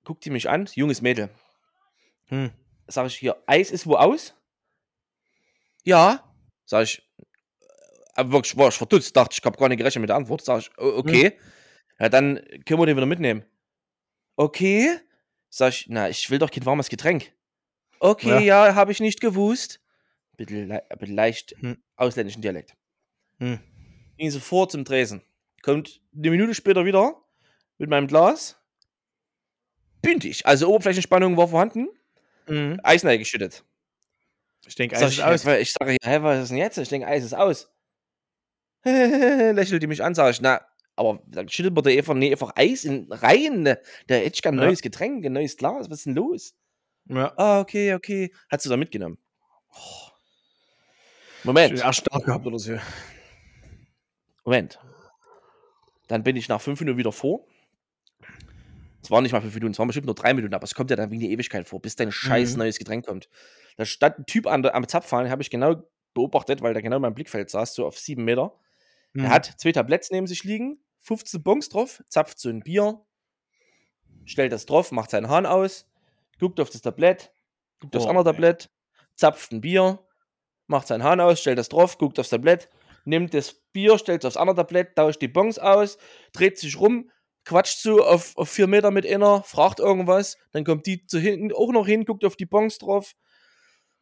Guckt 0.04 0.24
die 0.24 0.30
mich 0.30 0.48
an, 0.48 0.68
junges 0.74 1.02
Mädel. 1.02 1.28
Hm. 2.26 2.50
Sag 2.88 3.06
ich, 3.06 3.16
hier, 3.16 3.36
Eis 3.46 3.70
ist 3.70 3.86
wo 3.86 3.94
aus? 3.96 4.34
Ja. 5.84 6.24
Sag 6.64 6.82
ich, 6.84 7.02
aber 8.16 8.32
wirklich 8.32 8.56
war 8.56 8.68
ich 8.68 8.74
verdutzt, 8.74 9.16
dachte 9.16 9.32
ich, 9.34 9.38
ich 9.38 9.44
habe 9.44 9.58
gar 9.58 9.68
nicht 9.68 9.78
gerechnet 9.78 10.00
mit 10.00 10.08
der 10.10 10.16
Antwort. 10.16 10.44
Sag 10.44 10.60
ich, 10.60 10.70
"O- 10.78 10.98
okay. 10.98 11.38
Ja, 11.98 12.08
dann 12.08 12.36
können 12.66 12.80
wir 12.80 12.86
den 12.86 12.96
wieder 12.96 13.06
mitnehmen. 13.06 13.44
Okay. 14.36 14.98
Sag 15.48 15.70
ich, 15.72 15.86
na, 15.88 16.08
ich 16.08 16.28
will 16.30 16.38
doch 16.38 16.50
kein 16.50 16.66
warmes 16.66 16.88
Getränk. 16.88 17.32
Okay, 18.00 18.44
ja, 18.44 18.74
habe 18.74 18.92
ich 18.92 19.00
nicht 19.00 19.20
gewusst. 19.20 19.80
Bitte, 20.36 20.64
le 20.64 20.82
bitte 20.98 21.12
leicht 21.12 21.54
Hm. 21.60 21.82
ausländischen 21.96 22.42
Dialekt. 22.42 22.74
Hm. 23.38 23.58
Ging 24.18 24.30
sofort 24.30 24.72
zum 24.72 24.84
Tresen. 24.84 25.22
Kommt 25.62 26.02
eine 26.14 26.30
Minute 26.30 26.54
später 26.54 26.84
wieder 26.84 27.22
mit 27.78 27.88
meinem 27.88 28.06
Glas. 28.06 28.56
Bündig. 30.02 30.44
Also 30.46 30.68
Oberflächenspannung 30.68 31.36
war 31.36 31.48
vorhanden. 31.48 31.88
Mhm. 32.48 32.78
Eis 32.82 33.02
geschüttet. 33.02 33.64
Ich 34.66 34.74
denke, 34.74 34.96
Eis 34.96 35.12
ist 35.12 35.20
aus. 35.20 35.44
ich 35.44 35.72
sage, 35.72 35.96
hä, 36.02 36.18
was 36.20 36.42
ist 36.44 36.48
denn 36.50 36.58
jetzt? 36.58 36.78
Ich 36.78 36.88
denke, 36.88 37.06
Eis 37.06 37.24
ist 37.24 37.34
aus. 37.34 37.70
lächelt 39.54 39.82
die 39.82 39.86
mich 39.86 40.02
an, 40.02 40.14
sag 40.14 40.30
ich, 40.30 40.40
na, 40.40 40.60
aber 40.96 41.22
dann 41.26 41.48
schüttelt 41.48 41.74
man 41.74 41.84
da 41.84 41.90
einfach, 41.90 42.14
nee, 42.14 42.30
einfach 42.30 42.52
Eis 42.56 42.84
in 42.84 43.06
Reihen. 43.10 43.62
ne? 43.62 43.78
Da 44.06 44.14
hätte 44.14 44.34
ich 44.34 44.42
gern 44.42 44.54
ein 44.56 44.60
Ja. 44.60 44.66
neues 44.66 44.80
Getränk, 44.82 45.24
ein 45.26 45.32
neues 45.32 45.56
Glas. 45.56 45.90
Was 45.90 45.98
ist 45.98 46.06
denn 46.06 46.14
los? 46.14 46.54
Ja. 47.06 47.32
Ah, 47.36 47.60
okay, 47.60 47.94
okay. 47.94 48.32
Hat 48.50 48.62
sie 48.62 48.68
da 48.68 48.76
mitgenommen. 48.76 49.18
Oh. 49.72 50.08
Moment. 51.44 51.80
Ersten 51.80 52.08
Tag 52.10 52.24
gehabt 52.24 52.46
oder 52.46 52.58
so. 52.58 52.76
Moment. 54.44 54.78
Dann 56.08 56.22
bin 56.22 56.36
ich 56.36 56.48
nach 56.48 56.60
fünf 56.60 56.80
Minuten 56.80 56.98
wieder 56.98 57.12
vor. 57.12 57.44
Es 59.02 59.10
waren 59.10 59.22
nicht 59.22 59.32
mal 59.32 59.40
fünf 59.40 59.54
Minuten, 59.54 59.72
es 59.72 59.78
waren 59.78 59.86
bestimmt 59.86 60.06
nur 60.06 60.14
drei 60.16 60.34
Minuten, 60.34 60.54
aber 60.54 60.64
es 60.64 60.74
kommt 60.74 60.90
ja 60.90 60.96
dann 60.96 61.10
wie 61.12 61.16
eine 61.16 61.26
Ewigkeit 61.26 61.68
vor, 61.68 61.80
bis 61.80 61.94
dein 61.94 62.10
scheiß 62.10 62.52
Mhm. 62.52 62.58
neues 62.58 62.78
Getränk 62.78 63.06
kommt. 63.06 63.28
Da 63.76 63.84
stand 63.84 64.18
ein 64.18 64.26
Typ 64.26 64.46
an 64.48 64.62
der, 64.62 64.74
am 64.74 64.88
Zapfhahn, 64.88 65.30
habe 65.30 65.42
ich 65.42 65.50
genau 65.50 65.76
beobachtet, 66.14 66.60
weil 66.62 66.72
der 66.72 66.82
genau 66.82 66.96
in 66.96 67.02
meinem 67.02 67.14
Blickfeld 67.14 67.50
saß, 67.50 67.74
so 67.74 67.86
auf 67.86 67.98
sieben 67.98 68.24
Meter. 68.24 68.52
Mhm. 69.16 69.24
Er 69.24 69.30
hat 69.30 69.54
zwei 69.56 69.72
Tabletts 69.72 70.10
neben 70.10 70.26
sich 70.26 70.44
liegen, 70.44 70.78
15 71.00 71.42
Bons 71.42 71.70
drauf, 71.70 72.02
zapft 72.10 72.38
so 72.38 72.50
ein 72.50 72.60
Bier, 72.60 73.00
stellt 74.26 74.52
das 74.52 74.66
drauf, 74.66 74.92
macht 74.92 75.10
seinen 75.10 75.28
Hahn 75.28 75.46
aus, 75.46 75.86
guckt 76.38 76.60
auf 76.60 76.68
das 76.68 76.82
Tablett, 76.82 77.32
guckt 77.80 77.96
aufs 77.96 78.04
Oh, 78.04 78.10
andere 78.10 78.24
nee. 78.24 78.32
Tablett, 78.32 78.70
zapft 79.14 79.52
ein 79.52 79.62
Bier, 79.62 80.06
macht 80.66 80.86
seinen 80.88 81.02
Hahn 81.02 81.20
aus, 81.20 81.40
stellt 81.40 81.58
das 81.58 81.70
drauf, 81.70 81.96
guckt 81.96 82.18
aufs 82.20 82.28
Tablett, 82.28 82.68
nimmt 83.06 83.32
das 83.32 83.54
Bier, 83.72 83.98
stellt 83.98 84.22
es 84.22 84.26
aufs 84.26 84.36
andere 84.36 84.56
Tablett, 84.56 84.96
tauscht 84.96 85.22
die 85.22 85.28
Bons 85.28 85.58
aus, 85.58 85.96
dreht 86.34 86.58
sich 86.58 86.78
rum, 86.78 87.10
quatscht 87.46 87.78
so 87.78 88.04
auf, 88.04 88.36
auf 88.36 88.50
vier 88.50 88.66
Meter 88.66 88.90
mit 88.90 89.06
einer, 89.06 89.42
fragt 89.44 89.80
irgendwas, 89.80 90.36
dann 90.52 90.64
kommt 90.64 90.84
die 90.86 91.06
zu 91.06 91.18
hinten 91.18 91.54
auch 91.54 91.72
noch 91.72 91.86
hin, 91.86 92.04
guckt 92.04 92.24
auf 92.26 92.36
die 92.36 92.44
Bons 92.44 92.76
drauf. 92.76 93.14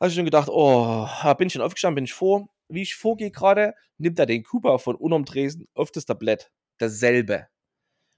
Habe 0.00 0.08
ich 0.08 0.16
schon 0.16 0.24
gedacht, 0.24 0.48
oh, 0.50 1.06
ja, 1.22 1.34
bin 1.34 1.46
ich 1.46 1.52
schon 1.52 1.62
aufgestanden, 1.62 1.94
bin 1.94 2.04
ich 2.04 2.14
vor. 2.14 2.48
Wie 2.74 2.82
ich 2.82 2.96
vorgehe 2.96 3.30
gerade, 3.30 3.74
nimmt 3.98 4.18
er 4.18 4.26
den 4.26 4.42
Kuba 4.42 4.78
von 4.78 4.96
unterm 4.96 5.24
Tresen 5.24 5.68
auf 5.74 5.90
das 5.90 6.04
Tablett. 6.06 6.50
Dasselbe. 6.78 7.46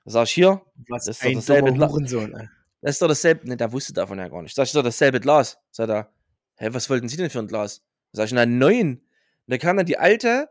Da 0.05 0.11
sag 0.11 0.25
ich 0.25 0.33
hier, 0.33 0.63
Was 0.89 1.05
Das 1.07 1.17
ist 1.19 1.25
doch 1.25 1.33
dasselbe 1.35 1.73
dummer 1.73 1.87
Gla- 1.87 1.93
Hurensohn. 1.93 2.35
ey. 2.35 2.49
das 2.81 2.93
ist 2.97 3.03
doch 3.03 3.09
dasselbe. 3.09 3.49
Ne, 3.49 3.57
der 3.57 3.73
wusste 3.73 3.93
davon 3.93 4.19
ja 4.19 4.29
gar 4.29 4.43
nicht. 4.43 4.55
Sag 4.55 4.63
ich, 4.65 4.69
das 4.69 4.71
ist 4.71 4.77
doch 4.77 4.83
dasselbe 4.83 5.21
Glas. 5.21 5.59
Sagt 5.71 5.91
er, 5.91 6.11
hä, 6.57 6.69
was 6.73 6.89
wollten 6.91 7.09
Sie 7.09 7.17
denn 7.17 7.31
für 7.31 7.41
ein 7.41 7.49
Glas? 7.49 7.83
Sag 8.13 8.27
ich, 8.27 8.33
na, 8.33 8.47
neun. 8.47 8.93
Und 8.99 9.03
da 9.47 9.59
kam 9.59 9.77
dann 9.77 9.87
die 9.87 9.99
alte, 9.99 10.49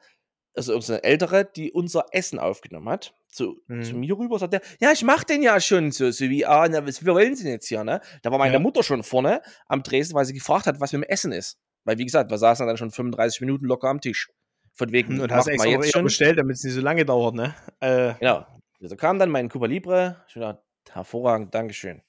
also 0.56 0.72
irgendeine 0.74 1.04
ältere, 1.04 1.46
die 1.46 1.72
unser 1.72 2.06
Essen 2.12 2.40
aufgenommen 2.40 2.88
hat, 2.90 3.14
zu, 3.30 3.62
Mhm. 3.68 3.84
zu 3.84 3.96
mir 3.96 4.18
rüber, 4.18 4.40
sagt 4.40 4.54
er, 4.54 4.62
ja, 4.80 4.92
ich 4.92 5.04
mach 5.04 5.24
den 5.26 5.42
ja 5.42 5.60
schon 5.60 5.92
so, 5.92 6.12
so 6.12 6.26
wie, 6.30 6.46
ah, 6.46 6.68
na, 6.70 6.86
was 6.86 7.06
wollen 7.06 7.36
Sie 7.36 7.44
denn 7.44 7.54
jetzt 7.54 7.68
hier, 7.68 7.84
ne? 7.84 8.00
Da 8.22 8.32
war 8.32 8.38
meine 8.38 8.54
Ja. 8.54 8.60
Mutter 8.60 8.84
schon 8.84 9.04
vorne 9.04 9.42
am 9.68 9.84
Tresen, 9.84 10.14
weil 10.16 10.26
sie 10.26 10.34
gefragt 10.34 10.68
hat, 10.68 10.80
was 10.80 10.94
mit 10.94 11.02
dem 11.04 11.10
Essen 11.10 11.32
ist. 11.34 11.58
Weil, 11.86 11.98
wie 11.98 12.06
gesagt, 12.06 12.30
wir 12.32 12.38
saßen 12.38 12.68
dann 12.68 12.78
schon 12.78 12.92
35 12.92 13.42
Minuten 13.42 13.66
locker 13.66 13.88
am 13.90 14.02
Tisch. 14.02 14.30
Von 14.74 14.92
wegen, 14.92 15.14
Und 15.22 15.30
macht 15.30 15.32
hast 15.32 15.48
extra 15.48 15.70
jetzt 15.70 15.92
schon. 15.94 16.04
bestellt, 16.04 16.38
damit 16.38 16.58
es 16.58 16.64
nicht 16.64 16.74
so 16.74 16.82
lange 16.82 17.06
dauert, 17.06 17.36
ne? 17.36 17.56
Äh, 17.80 18.14
Genau. 18.20 18.46
Da 18.82 18.96
kam 18.98 19.18
dann 19.20 19.30
mein 19.30 19.48
Cuba 19.50 19.68
Libre. 19.68 20.24
Ich 20.28 20.34
dachte, 20.34 20.62
hervorragend, 20.92 21.56
Dankeschön. 21.56 22.02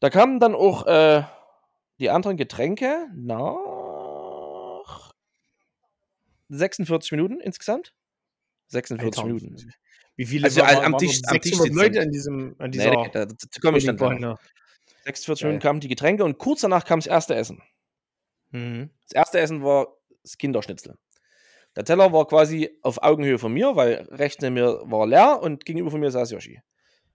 Da 0.00 0.10
kamen 0.10 0.40
dann 0.40 0.54
auch 0.54 0.86
äh, 0.86 1.22
die 2.00 2.10
anderen 2.10 2.36
Getränke 2.36 3.06
nach 3.14 5.12
46 6.48 7.12
Minuten 7.12 7.40
insgesamt. 7.40 7.94
46 8.68 9.22
Alter, 9.22 9.26
Minuten. 9.34 9.72
Wie 10.16 10.26
viele 10.26 10.44
Also, 10.46 10.60
waren- 10.60 10.68
also 10.70 10.82
am 10.82 10.92
waren 10.92 10.98
Tisch- 10.98 11.20
am 11.26 11.40
Tisch 11.40 11.52
600 11.56 11.66
sitzen. 11.72 11.76
Leute 11.78 12.00
an 12.02 12.10
diesem 12.10 12.54
an 12.58 12.70
dieser 12.72 12.90
Nee, 12.90 12.96
nee, 12.96 13.10
da, 13.12 13.26
da 13.26 13.34
komme 13.62 13.78
ich 13.78 13.84
dann 13.86 13.96
Bowlingbahn, 13.96 14.30
drauf. 14.32 14.40
ne? 14.42 15.04
46 15.04 15.42
Geil. 15.42 15.48
Minuten 15.52 15.62
kamen 15.62 15.80
die 15.80 15.88
Getränke 15.88 16.24
und 16.24 16.38
kurz 16.38 16.60
danach 16.60 16.84
kam 16.84 16.98
das 16.98 17.06
erste 17.06 17.34
Essen. 17.34 17.62
Mhm. 18.50 18.90
Das 19.02 19.12
erste 19.12 19.40
Essen 19.40 19.62
war 19.62 19.96
das 20.22 20.38
Kinderschnitzel. 20.38 20.96
Der 21.76 21.84
Teller 21.84 22.12
war 22.12 22.26
quasi 22.26 22.76
auf 22.82 23.02
Augenhöhe 23.02 23.38
von 23.38 23.52
mir, 23.52 23.76
weil 23.76 24.06
rechts 24.10 24.42
neben 24.42 24.54
mir 24.54 24.80
war 24.84 25.06
leer 25.06 25.40
und 25.40 25.64
gegenüber 25.64 25.90
von 25.90 26.00
mir 26.00 26.10
saß 26.10 26.30
Yoshi. 26.32 26.60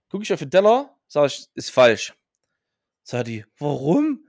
Gucke 0.08 0.24
ich 0.24 0.32
auf 0.32 0.38
den 0.38 0.50
Teller, 0.50 0.96
sage 1.08 1.26
ich, 1.26 1.48
ist 1.54 1.70
falsch. 1.70 2.14
Sagt 3.02 3.28
die, 3.28 3.44
warum? 3.58 4.26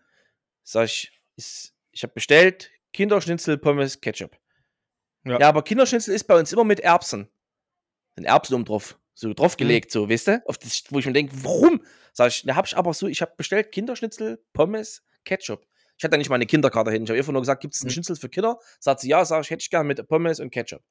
Sag 0.63 0.85
ich, 0.85 1.11
ist, 1.37 1.73
ich 1.91 2.03
habe 2.03 2.13
bestellt 2.13 2.71
Kinderschnitzel, 2.93 3.57
Pommes, 3.57 4.01
Ketchup. 4.01 4.37
Ja. 5.23 5.39
Ja. 5.39 5.49
aber 5.49 5.63
Kinderschnitzel 5.63 6.13
ist 6.13 6.25
bei 6.25 6.37
uns 6.37 6.51
immer 6.51 6.63
mit 6.63 6.79
Erbsen. 6.79 7.29
Sind 8.15 8.25
Erbsen 8.25 8.55
oben 8.55 8.65
drauf. 8.65 8.99
So 9.13 9.33
draufgelegt, 9.33 9.91
so, 9.91 10.09
weißt 10.09 10.27
du? 10.27 10.41
Auf 10.45 10.59
das, 10.59 10.83
wo 10.89 10.99
ich 10.99 11.05
mir 11.05 11.13
denke, 11.13 11.33
warum? 11.43 11.83
Sag 12.13 12.29
ich, 12.29 12.43
da 12.43 12.55
hab 12.55 12.67
ich 12.67 12.77
aber 12.77 12.93
so, 12.93 13.07
ich 13.07 13.21
habe 13.21 13.33
bestellt 13.35 13.71
Kinderschnitzel, 13.71 14.43
Pommes, 14.53 15.03
Ketchup. 15.25 15.65
Ich 15.97 16.03
hatte 16.03 16.17
nicht 16.17 16.29
mal 16.29 16.35
eine 16.35 16.45
Kinderkarte 16.45 16.91
hin. 16.91 17.03
Ich 17.03 17.09
habe 17.09 17.17
einfach 17.17 17.33
nur 17.33 17.41
gesagt, 17.41 17.61
gibt 17.61 17.73
es 17.75 17.81
einen 17.81 17.87
Mhm. 17.89 17.93
Schnitzel 17.93 18.15
für 18.15 18.29
Kinder? 18.29 18.59
Sagt 18.79 19.01
sie, 19.01 19.09
ja, 19.09 19.25
sag 19.25 19.41
ich, 19.43 19.49
hätte 19.49 19.61
ich 19.61 19.69
gerne 19.69 19.87
mit 19.87 20.07
Pommes 20.07 20.39
und 20.39 20.51
Ketchup. 20.51 20.81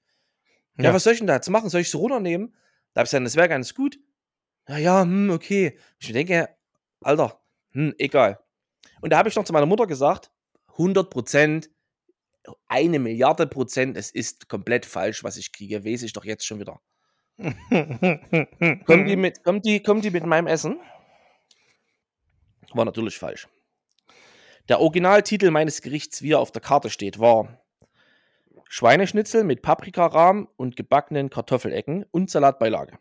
Ja. 0.78 0.84
Ja. 0.86 0.94
was 0.94 1.04
soll 1.04 1.12
ich 1.14 1.20
denn 1.20 1.28
da 1.28 1.34
jetzt 1.34 1.48
machen? 1.48 1.68
Soll 1.70 1.80
ich 1.82 1.90
so 1.90 1.98
runternehmen? 1.98 2.54
Da 2.92 3.00
habe 3.00 3.06
ich 3.06 3.10
gesagt, 3.10 3.24
das 3.26 3.36
wäre 3.36 3.48
ganz 3.48 3.74
gut. 3.74 3.98
Ja, 4.68 4.78
ja, 4.78 5.02
hm, 5.02 5.30
okay. 5.30 5.78
Ich 5.98 6.12
denke, 6.12 6.48
Alter, 7.00 7.40
hm, 7.70 7.94
egal. 7.98 8.40
Und 9.00 9.12
da 9.12 9.18
habe 9.18 9.28
ich 9.28 9.36
noch 9.36 9.44
zu 9.44 9.52
meiner 9.52 9.66
Mutter 9.66 9.86
gesagt, 9.86 10.30
100 10.78 11.08
Prozent, 11.08 11.70
eine 12.68 12.98
Milliarde 12.98 13.46
Prozent, 13.46 13.96
es 13.96 14.10
ist 14.10 14.48
komplett 14.48 14.86
falsch, 14.86 15.22
was 15.24 15.36
ich 15.36 15.52
kriege, 15.52 15.84
weiß 15.84 16.02
ich 16.02 16.12
doch 16.12 16.24
jetzt 16.24 16.44
schon 16.46 16.58
wieder. 16.60 16.80
Mhm. 17.38 19.06
die 19.06 19.16
mit, 19.16 19.44
kommt 19.44 19.64
die, 19.66 19.82
kommt 19.82 20.04
die 20.04 20.10
mit 20.10 20.24
meinem 20.26 20.46
Essen? 20.46 20.80
War 22.72 22.84
natürlich 22.84 23.18
falsch. 23.18 23.46
Der 24.68 24.80
Originaltitel 24.80 25.50
meines 25.50 25.80
Gerichts, 25.80 26.22
wie 26.22 26.32
er 26.32 26.40
auf 26.40 26.50
der 26.50 26.62
Karte 26.62 26.90
steht, 26.90 27.18
war 27.18 27.60
Schweineschnitzel 28.68 29.44
mit 29.44 29.62
Paprikarahm 29.62 30.48
und 30.56 30.74
gebackenen 30.76 31.30
Kartoffelecken 31.30 32.04
und 32.10 32.30
Salatbeilage. 32.30 32.98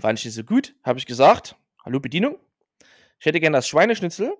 Fand 0.00 0.18
ich 0.18 0.24
nicht 0.26 0.34
so 0.34 0.44
gut, 0.44 0.74
habe 0.84 0.98
ich 0.98 1.06
gesagt. 1.06 1.56
Hallo 1.84 1.98
Bedienung. 1.98 2.38
Ich 3.18 3.26
hätte 3.26 3.40
gerne 3.40 3.56
das 3.56 3.68
Schweineschnitzel, 3.68 4.36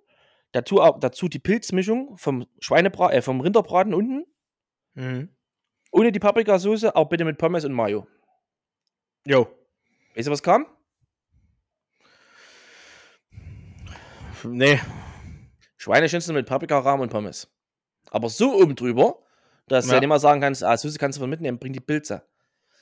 dazu, 0.53 0.77
dazu 1.01 1.29
die 1.29 1.39
Pilzmischung 1.39 2.17
vom, 2.19 2.47
Schweinebra 2.61 3.13
äh, 3.13 3.23
vom 3.23 3.41
Rinderbraten 3.41 3.95
unten, 3.95 4.27
Mhm. 4.95 5.35
ohne 5.91 6.13
die 6.13 6.19
Paprikasauce, 6.19 6.85
auch 6.85 7.09
bitte 7.09 7.25
mit 7.25 7.39
Pommes 7.39 7.65
und 7.65 7.73
Mayo. 7.73 8.07
Jo. 9.25 9.49
Weißt 10.15 10.29
du, 10.29 10.33
was 10.33 10.43
kam? 10.43 10.67
Nee. 14.45 14.79
Schweineschnitzel 15.83 16.33
mit 16.33 16.47
Paprikarahm 16.47 17.01
und 17.01 17.09
Pommes. 17.11 17.49
Aber 18.11 18.29
so 18.29 18.55
oben 18.55 18.77
drüber, 18.77 19.19
dass 19.67 19.87
du 19.87 19.91
Ja. 19.91 19.95
ja 19.95 20.01
nicht 20.01 20.09
mal 20.09 20.21
sagen 20.21 20.41
kannst, 20.41 20.63
ah, 20.63 20.77
Soße 20.77 20.97
kannst 20.97 21.19
du 21.19 21.21
von 21.23 21.29
mitnehmen, 21.29 21.59
bring 21.59 21.73
die 21.73 21.81
Pilze. 21.81 22.23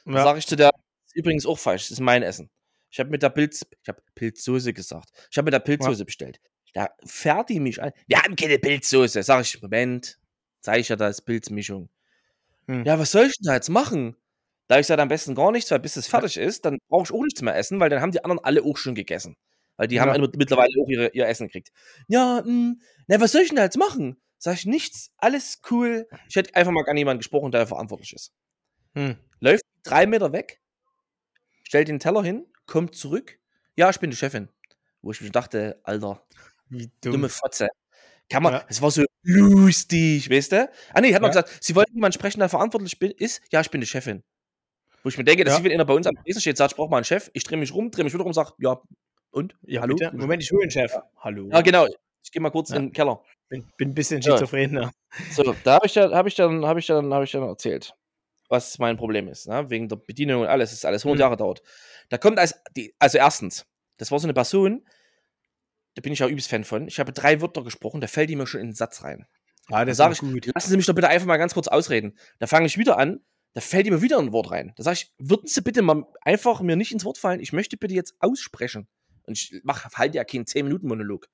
Dann 0.04 0.16
Ja. 0.16 0.22
sage 0.24 0.38
ich 0.38 0.46
zu 0.46 0.54
der, 0.54 0.70
ist 1.06 1.16
übrigens 1.16 1.46
auch 1.46 1.58
falsch, 1.58 1.84
das 1.84 1.92
ist 1.92 2.00
mein 2.00 2.22
Essen. 2.22 2.50
Ich 2.90 3.00
habe 3.00 3.08
mit 3.08 3.22
der 3.22 3.30
Pilz, 3.30 3.64
ich 3.82 3.88
habe 3.88 4.02
Pilzsoße 4.14 4.74
gesagt. 4.74 5.08
Ich 5.30 5.38
habe 5.38 5.46
mit 5.46 5.54
der 5.54 5.60
Pilzsoße 5.60 6.04
bestellt. 6.04 6.40
Da 6.74 6.90
fährt 7.06 7.48
die 7.48 7.58
mich 7.58 7.82
an. 7.82 7.92
Wir 8.06 8.22
haben 8.22 8.36
keine 8.36 8.58
Pilzsoße. 8.58 9.22
Sag 9.22 9.40
ich, 9.42 9.62
Moment, 9.62 10.18
zeige 10.60 10.80
ich 10.80 10.88
ja 10.90 10.96
das 10.96 11.22
Pilzmischung. 11.22 11.88
Hm. 12.68 12.84
Ja, 12.84 12.98
was 12.98 13.12
soll 13.12 13.26
ich 13.26 13.36
denn 13.38 13.46
da 13.46 13.54
jetzt 13.54 13.70
machen? 13.70 14.14
Da 14.68 14.78
ich 14.78 14.86
sage 14.86 15.00
am 15.00 15.08
besten 15.08 15.34
gar 15.34 15.52
nichts, 15.52 15.70
weil 15.70 15.80
bis 15.80 15.96
es 15.96 16.06
fertig 16.06 16.36
ist, 16.36 16.66
dann 16.66 16.78
brauche 16.88 17.04
ich 17.04 17.12
auch 17.12 17.22
nichts 17.22 17.40
mehr 17.40 17.56
essen, 17.56 17.80
weil 17.80 17.88
dann 17.88 18.02
haben 18.02 18.12
die 18.12 18.22
anderen 18.22 18.44
alle 18.44 18.62
auch 18.62 18.76
schon 18.76 18.94
gegessen. 18.94 19.36
Weil 19.76 19.88
die 19.88 19.96
Ja. 19.96 20.02
haben 20.06 20.20
mit- 20.20 20.36
mittlerweile 20.36 20.70
auch 20.82 20.88
ihre, 20.88 21.08
ihr 21.12 21.26
Essen 21.26 21.46
gekriegt. 21.46 21.70
Ja, 22.08 22.42
mh, 22.44 22.74
na, 23.06 23.20
was 23.20 23.32
soll 23.32 23.42
ich 23.42 23.48
denn 23.48 23.56
da 23.56 23.64
jetzt 23.64 23.78
machen? 23.78 24.20
Sag 24.38 24.54
ich 24.54 24.66
nichts, 24.66 25.12
alles 25.18 25.60
cool. 25.70 26.06
Ich 26.28 26.36
hätte 26.36 26.54
einfach 26.54 26.72
mal 26.72 26.84
an 26.86 26.96
jemanden 26.96 27.18
gesprochen, 27.20 27.50
der 27.52 27.66
verantwortlich 27.66 28.12
ist. 28.14 28.32
Hm. 28.94 29.16
Läuft 29.40 29.64
drei 29.82 30.06
Meter 30.06 30.32
weg, 30.32 30.60
stellt 31.64 31.88
den 31.88 31.98
Teller 32.00 32.22
hin, 32.22 32.46
kommt 32.66 32.94
zurück. 32.94 33.38
Ja, 33.76 33.90
ich 33.90 33.98
bin 34.00 34.10
die 34.10 34.16
Chefin. 34.16 34.48
Wo 35.02 35.10
ich 35.12 35.20
mir 35.20 35.30
dachte, 35.30 35.80
Alter, 35.84 36.26
Wie 36.68 36.90
dumme 37.00 37.18
dumm. 37.18 37.28
Fotze. 37.30 37.68
Kann 38.28 38.42
man, 38.42 38.52
Ja. 38.54 38.64
es 38.68 38.80
war 38.82 38.90
so 38.90 39.04
lustig, 39.22 40.30
weißt 40.30 40.52
du? 40.52 40.70
Ah, 40.94 41.00
nee, 41.00 41.12
hat 41.14 41.22
man 41.22 41.32
Ja. 41.32 41.40
gesagt, 41.42 41.64
sie 41.64 41.74
wollten 41.74 41.94
jemanden 41.94 42.14
sprechen, 42.14 42.38
der 42.40 42.48
verantwortlich 42.48 42.98
bin, 42.98 43.10
ist. 43.12 43.40
Ja, 43.50 43.60
ich 43.60 43.70
bin 43.70 43.80
die 43.80 43.86
Chefin. 43.86 44.22
Wo 45.02 45.08
ich 45.08 45.18
mir 45.18 45.24
denke, 45.24 45.44
dass 45.44 45.54
Ja. 45.54 45.58
sie, 45.58 45.64
wenn 45.64 45.72
einer 45.72 45.84
bei 45.84 45.94
uns 45.94 46.06
am 46.06 46.14
Tresen 46.16 46.40
steht, 46.40 46.56
sagt, 46.56 46.72
ich 46.72 46.76
brauche 46.76 46.90
mal 46.90 46.98
einen 46.98 47.04
Chef. 47.04 47.30
Ich 47.32 47.44
drehe 47.44 47.58
mich 47.58 47.72
rum, 47.74 47.90
drehe 47.90 48.04
mich 48.04 48.12
wieder 48.14 48.22
rum, 48.24 48.32
sag, 48.32 48.52
ja, 48.58 48.80
und? 49.30 49.54
Ja, 49.62 49.82
Hallo? 49.82 49.96
bitte? 49.96 50.16
Moment, 50.16 50.42
ich 50.42 50.50
hole 50.50 50.62
den 50.66 50.70
Chef. 50.70 50.92
Hallo. 51.18 51.48
Ja, 51.50 51.60
genau. 51.60 51.86
Ich 52.22 52.30
gehe 52.32 52.40
mal 52.42 52.50
kurz 52.50 52.70
Ja. 52.70 52.76
in 52.76 52.86
den 52.86 52.92
Keller. 52.92 53.22
Bin, 53.48 53.64
bin 53.76 53.90
ein 53.90 53.94
bisschen 53.94 54.20
Ja. 54.20 54.32
schizophren. 54.36 54.72
ne? 54.72 54.90
So, 55.32 55.54
da 55.64 55.74
habe 55.74 55.86
ich, 55.86 55.92
dann- 55.94 56.14
hab 56.14 56.26
ich, 56.26 56.34
dann- 56.34 56.64
hab 56.64 56.76
ich, 56.76 56.86
dann- 56.86 57.12
hab 57.12 57.22
ich 57.24 57.32
dann 57.32 57.42
erzählt, 57.42 57.94
was 58.48 58.78
mein 58.78 58.96
Problem 58.96 59.26
ist. 59.28 59.48
Ne? 59.48 59.68
Wegen 59.70 59.88
der 59.88 59.96
Bedienung 59.96 60.42
und 60.42 60.48
alles. 60.48 60.70
Das 60.70 60.78
ist 60.78 60.84
alles 60.84 61.04
100 61.04 61.16
Mhm. 61.18 61.20
Jahre 61.20 61.36
dauert. 61.36 61.62
Da 62.10 62.18
kommt 62.18 62.38
als, 62.38 62.54
die, 62.76 62.94
also 62.98 63.18
erstens, 63.18 63.66
das 63.96 64.10
war 64.10 64.18
so 64.18 64.26
eine 64.26 64.34
Person, 64.34 64.84
da 65.94 66.02
bin 66.02 66.12
ich 66.12 66.20
ja 66.20 66.28
übelst 66.28 66.48
Fan 66.48 66.64
von. 66.64 66.86
Ich 66.86 67.00
habe 67.00 67.12
drei 67.12 67.40
Wörter 67.40 67.64
gesprochen, 67.64 68.00
da 68.00 68.06
fällt 68.06 68.30
die 68.30 68.36
mir 68.36 68.46
schon 68.46 68.60
in 68.60 68.68
den 68.68 68.74
Satz 68.74 69.02
rein. 69.02 69.26
Ah, 69.68 69.80
Da 69.80 69.84
das 69.86 69.96
sage 69.96 70.14
ich, 70.14 70.20
gut. 70.20 70.46
lassen 70.54 70.70
Sie 70.70 70.76
mich 70.76 70.86
doch 70.86 70.94
bitte 70.94 71.08
einfach 71.08 71.26
mal 71.26 71.36
ganz 71.36 71.54
kurz 71.54 71.68
ausreden. 71.68 72.16
Da 72.38 72.46
fange 72.46 72.66
ich 72.66 72.78
wieder 72.78 72.98
an, 72.98 73.20
da 73.52 73.60
fällt 73.60 73.88
mir 73.88 74.02
wieder 74.02 74.18
ein 74.18 74.32
Wort 74.32 74.50
rein. 74.52 74.72
Da 74.76 74.82
sage 74.84 74.94
ich, 74.94 75.12
würden 75.18 75.46
Sie 75.48 75.60
bitte 75.60 75.82
mal 75.82 76.04
einfach 76.22 76.60
mir 76.60 76.76
nicht 76.76 76.92
ins 76.92 77.04
Wort 77.04 77.18
fallen, 77.18 77.40
ich 77.40 77.52
möchte 77.52 77.76
bitte 77.76 77.94
jetzt 77.94 78.14
aussprechen. 78.20 78.86
Und 79.30 79.38
ich 79.38 79.60
mache 79.62 79.88
halt 79.94 80.14
ja 80.14 80.24
keinen 80.24 80.44
10-Minuten-Monolog. 80.44 81.28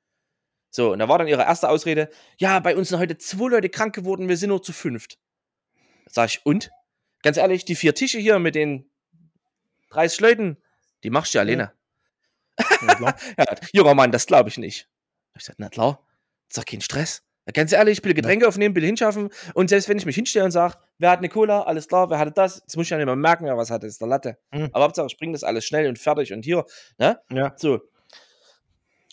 So, 0.70 0.92
und 0.92 0.98
da 0.98 1.08
war 1.08 1.16
dann 1.16 1.28
ihre 1.28 1.42
erste 1.42 1.70
Ausrede, 1.70 2.10
ja, 2.36 2.60
bei 2.60 2.76
uns 2.76 2.90
sind 2.90 2.98
heute 2.98 3.16
zwei 3.16 3.48
Leute 3.48 3.70
krank 3.70 3.94
geworden, 3.94 4.28
wir 4.28 4.36
sind 4.36 4.50
nur 4.50 4.62
zu 4.62 4.74
fünft. 4.74 5.18
Sag 6.06 6.28
ich, 6.28 6.44
und? 6.44 6.70
Ganz 7.22 7.38
ehrlich, 7.38 7.64
die 7.64 7.74
vier 7.74 7.94
Tische 7.94 8.18
hier 8.18 8.38
mit 8.38 8.54
den 8.54 8.90
30 9.90 10.20
Leuten, 10.20 10.56
die 11.02 11.08
machst 11.08 11.32
du 11.32 11.38
ja 11.38 11.42
alleine. 11.42 11.62
Ja. 11.62 11.72
Ja, 13.38 13.44
junger 13.72 13.94
Mann, 13.94 14.12
das 14.12 14.26
glaube 14.26 14.50
ich 14.50 14.58
nicht. 14.58 14.88
Ich 15.34 15.40
gesagt, 15.40 15.58
na 15.58 15.68
klar, 15.70 16.06
ist 16.48 16.58
doch 16.58 16.64
kein 16.64 16.80
Stress. 16.82 17.22
Ja, 17.46 17.52
ganz 17.52 17.72
ehrlich, 17.72 18.02
bitte 18.02 18.14
Getränke 18.14 18.48
aufnehmen, 18.48 18.74
bitte 18.74 18.86
hinschaffen. 18.86 19.30
Und 19.54 19.70
selbst 19.70 19.88
wenn 19.88 19.96
ich 19.98 20.04
mich 20.06 20.16
hinstelle 20.16 20.44
und 20.44 20.50
sage, 20.50 20.74
wer 20.98 21.10
hat 21.10 21.18
eine 21.18 21.28
Cola, 21.28 21.62
alles 21.62 21.86
klar, 21.86 22.10
wer 22.10 22.18
hatte 22.18 22.32
das, 22.32 22.58
jetzt 22.58 22.76
muss 22.76 22.86
ich 22.86 22.90
ja 22.90 22.96
nicht 22.96 23.06
mehr 23.06 23.14
merken, 23.16 23.44
wer 23.44 23.56
was 23.56 23.70
hatte, 23.70 23.86
ist 23.86 24.00
der 24.00 24.08
Latte. 24.08 24.36
Mhm. 24.52 24.70
Aber 24.72 24.84
Hauptsache, 24.84 25.06
ich 25.06 25.16
bringe 25.16 25.32
das 25.32 25.44
alles 25.44 25.64
schnell 25.64 25.88
und 25.88 25.98
fertig 25.98 26.32
und 26.32 26.44
hier, 26.44 26.64
ne? 26.98 27.20
Ja. 27.30 27.54
So. 27.56 27.80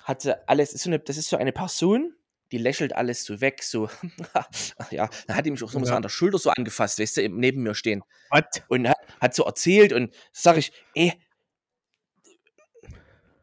Hat 0.03 0.21
sie 0.21 0.35
alles, 0.49 0.73
ist 0.73 0.83
so 0.83 0.89
eine, 0.89 0.99
das 0.99 1.17
ist 1.17 1.29
so 1.29 1.37
eine 1.37 1.51
Person, 1.51 2.13
die 2.51 2.57
lächelt 2.57 2.93
alles 2.93 3.23
so 3.23 3.39
weg, 3.39 3.63
so, 3.63 3.87
ja, 4.91 5.09
dann 5.27 5.37
hat 5.37 5.45
die 5.45 5.51
mich 5.51 5.63
auch 5.63 5.69
so, 5.71 5.79
so 5.79 5.85
Ja. 5.85 5.95
an 5.95 6.01
der 6.01 6.09
Schulter 6.09 6.37
so 6.39 6.49
angefasst, 6.49 6.99
weißt 6.99 7.17
du, 7.17 7.21
eben 7.21 7.37
neben 7.39 7.63
mir 7.63 7.73
stehen 7.75 8.03
Was? 8.29 8.43
und 8.67 8.89
hat, 8.89 8.97
hat 9.21 9.33
so 9.35 9.43
erzählt 9.43 9.93
und 9.93 10.13
sag 10.31 10.57
ich, 10.57 10.71
ey, 10.95 11.13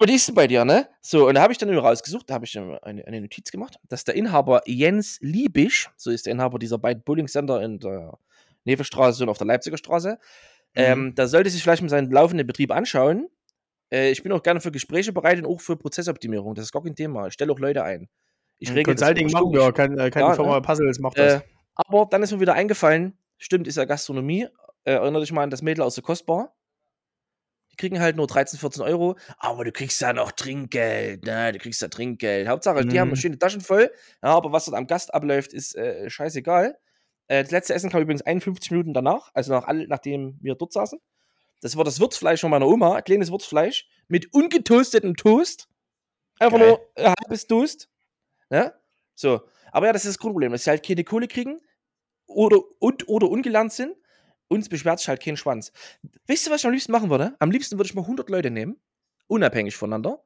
was 0.01 0.11
ist 0.11 0.29
denn 0.29 0.35
bei 0.35 0.47
dir, 0.47 0.65
ne? 0.65 0.89
So, 1.01 1.29
und 1.29 1.35
da 1.35 1.43
habe 1.43 1.53
ich 1.53 1.59
dann 1.59 1.77
rausgesucht, 1.77 2.29
da 2.31 2.35
habe 2.35 2.47
ich 2.47 2.59
eine, 2.59 2.81
eine 2.83 3.21
Notiz 3.21 3.51
gemacht, 3.51 3.77
dass 3.89 4.05
der 4.05 4.15
Inhaber 4.15 4.63
Jens 4.67 5.19
Liebisch, 5.21 5.91
so 5.97 6.11
ist 6.11 6.27
der 6.27 6.33
Inhaber 6.33 6.59
dieser 6.59 6.79
beiden 6.79 7.03
Bowling-Center 7.03 7.61
in 7.63 7.79
der 7.79 8.19
Nevestraße 8.65 9.23
und 9.23 9.29
auf 9.29 9.39
der 9.39 9.47
Leipziger 9.47 9.77
Straße, 9.77 10.19
ähm, 10.75 11.15
da 11.15 11.27
sollte 11.27 11.51
sich 11.51 11.63
vielleicht 11.63 11.83
mal 11.83 11.89
seinen 11.89 12.11
laufenden 12.11 12.47
Betrieb 12.47 12.73
anschauen. 12.73 13.29
Äh, 13.93 14.11
ich 14.11 14.23
bin 14.23 14.33
auch 14.33 14.43
gerne 14.43 14.61
für 14.61 14.71
Gespräche 14.71 15.13
bereit 15.13 15.39
und 15.39 15.47
auch 15.47 15.61
für 15.61 15.77
Prozessoptimierung, 15.77 16.55
das 16.55 16.67
ist 16.67 16.73
gar 16.73 16.83
kein 16.83 16.95
Thema. 16.95 17.27
Ich 17.27 17.35
stelle 17.35 17.53
auch 17.53 17.59
Leute 17.59 17.85
ein. 17.85 18.09
Ich 18.59 18.71
regel 18.71 18.95
das 18.95 19.03
Consulting 19.03 19.29
immer 19.29 19.41
machen 19.41 19.53
wir, 19.53 19.73
kann, 19.73 19.99
äh, 19.99 20.11
kann 20.11 20.23
Ja, 20.23 20.35
Firma 20.35 20.55
ne? 20.57 20.63
Puzzles 20.63 20.99
macht 20.99 21.19
das. 21.19 21.35
Äh, 21.35 21.41
aber 21.75 22.07
dann 22.11 22.23
ist 22.23 22.31
mir 22.33 22.41
wieder 22.41 22.55
eingefallen, 22.55 23.19
stimmt, 23.39 23.67
ist 23.67 23.77
ja 23.77 23.85
Gastronomie. 23.85 24.47
Äh, 24.85 24.93
erinnere 24.93 25.23
dich 25.23 25.33
mal 25.33 25.43
an 25.43 25.51
das 25.51 25.63
Mädel 25.63 25.83
aus 25.83 25.95
der 25.95 26.05
Kostbar. 26.05 26.55
Die 27.73 27.77
kriegen 27.77 28.01
halt 28.01 28.17
nur 28.17 28.27
13, 28.27 28.59
14 28.59 28.83
Euro, 28.83 29.17
aber 29.39 29.65
du 29.65 29.73
kriegst 29.73 30.01
ja 30.01 30.13
noch 30.13 30.33
Trinkgeld, 30.33 31.25
ne? 31.25 31.53
Du 31.53 31.59
kriegst 31.59 31.81
ja 31.81 31.89
Trinkgeld. 31.89 32.49
Hauptsache, 32.49 32.85
die 32.85 33.01
haben 33.01 33.11
Mhm. 33.11 33.17
schöne 33.17 33.39
Taschen 33.39 33.61
voll, 33.61 33.91
ja, 34.23 34.31
aber 34.31 34.53
was 34.53 34.65
dort 34.67 34.77
am 34.77 34.87
Gast 34.87 35.15
abläuft, 35.15 35.53
ist 35.53 35.77
äh, 35.77 36.11
scheißegal. 36.11 36.77
Äh, 37.29 37.43
das 37.43 37.53
letzte 37.53 37.75
Essen 37.75 37.91
kam 37.91 38.03
übrigens 38.03 38.23
51 38.23 38.71
Minuten 38.73 38.93
danach, 38.93 39.31
also 39.35 39.53
nach 39.53 39.67
nachdem 39.89 40.37
wir 40.41 40.57
dort 40.57 40.73
saßen. 40.73 40.99
Das 41.63 41.77
war 41.77 41.85
das 41.85 42.01
Würzfleisch 42.01 42.41
von 42.41 42.51
meiner 42.51 42.67
Oma, 42.67 43.03
kleines 43.03 43.31
Würzfleisch 43.31 43.87
mit 44.09 44.33
ungetoastetem 44.33 45.15
Toast. 45.17 45.69
Einfach 46.39 46.59
Geil. 46.59 46.69
nur 46.69 46.81
ein 46.97 47.15
halbes 47.23 47.47
Toast. 47.47 47.89
Ne? 48.49 48.73
So. 49.15 49.43
Aber 49.71 49.87
ja, 49.87 49.93
das 49.93 50.05
ist 50.05 50.13
das 50.17 50.19
Grundproblem, 50.19 50.53
dass 50.53 50.65
sie 50.65 50.71
halt 50.71 50.85
keine 50.85 51.05
Kohle 51.05 51.29
kriegen 51.29 51.61
oder, 52.27 52.59
und 52.81 53.09
oder 53.09 53.29
ungelernt 53.29 53.73
sind. 53.73 53.95
Uns 54.53 54.69
beschwert 54.69 54.99
sich 54.99 55.09
halt 55.09 55.23
kein 55.23 55.37
Schwanz. 55.37 55.73
Wisst 56.27 56.47
ihr, 56.47 56.51
was 56.53 56.61
ich 56.63 56.67
am 56.67 56.73
liebsten 56.73 56.91
machen 56.93 57.09
würde? 57.09 57.37
Am 57.39 57.51
liebsten 57.53 57.79
würde 57.79 57.87
ich 57.87 57.95
mal 57.95 58.03
100 58.03 58.29
Leute 58.31 58.51
nehmen, 58.51 58.81
unabhängig 59.29 59.77
voneinander. 59.77 60.23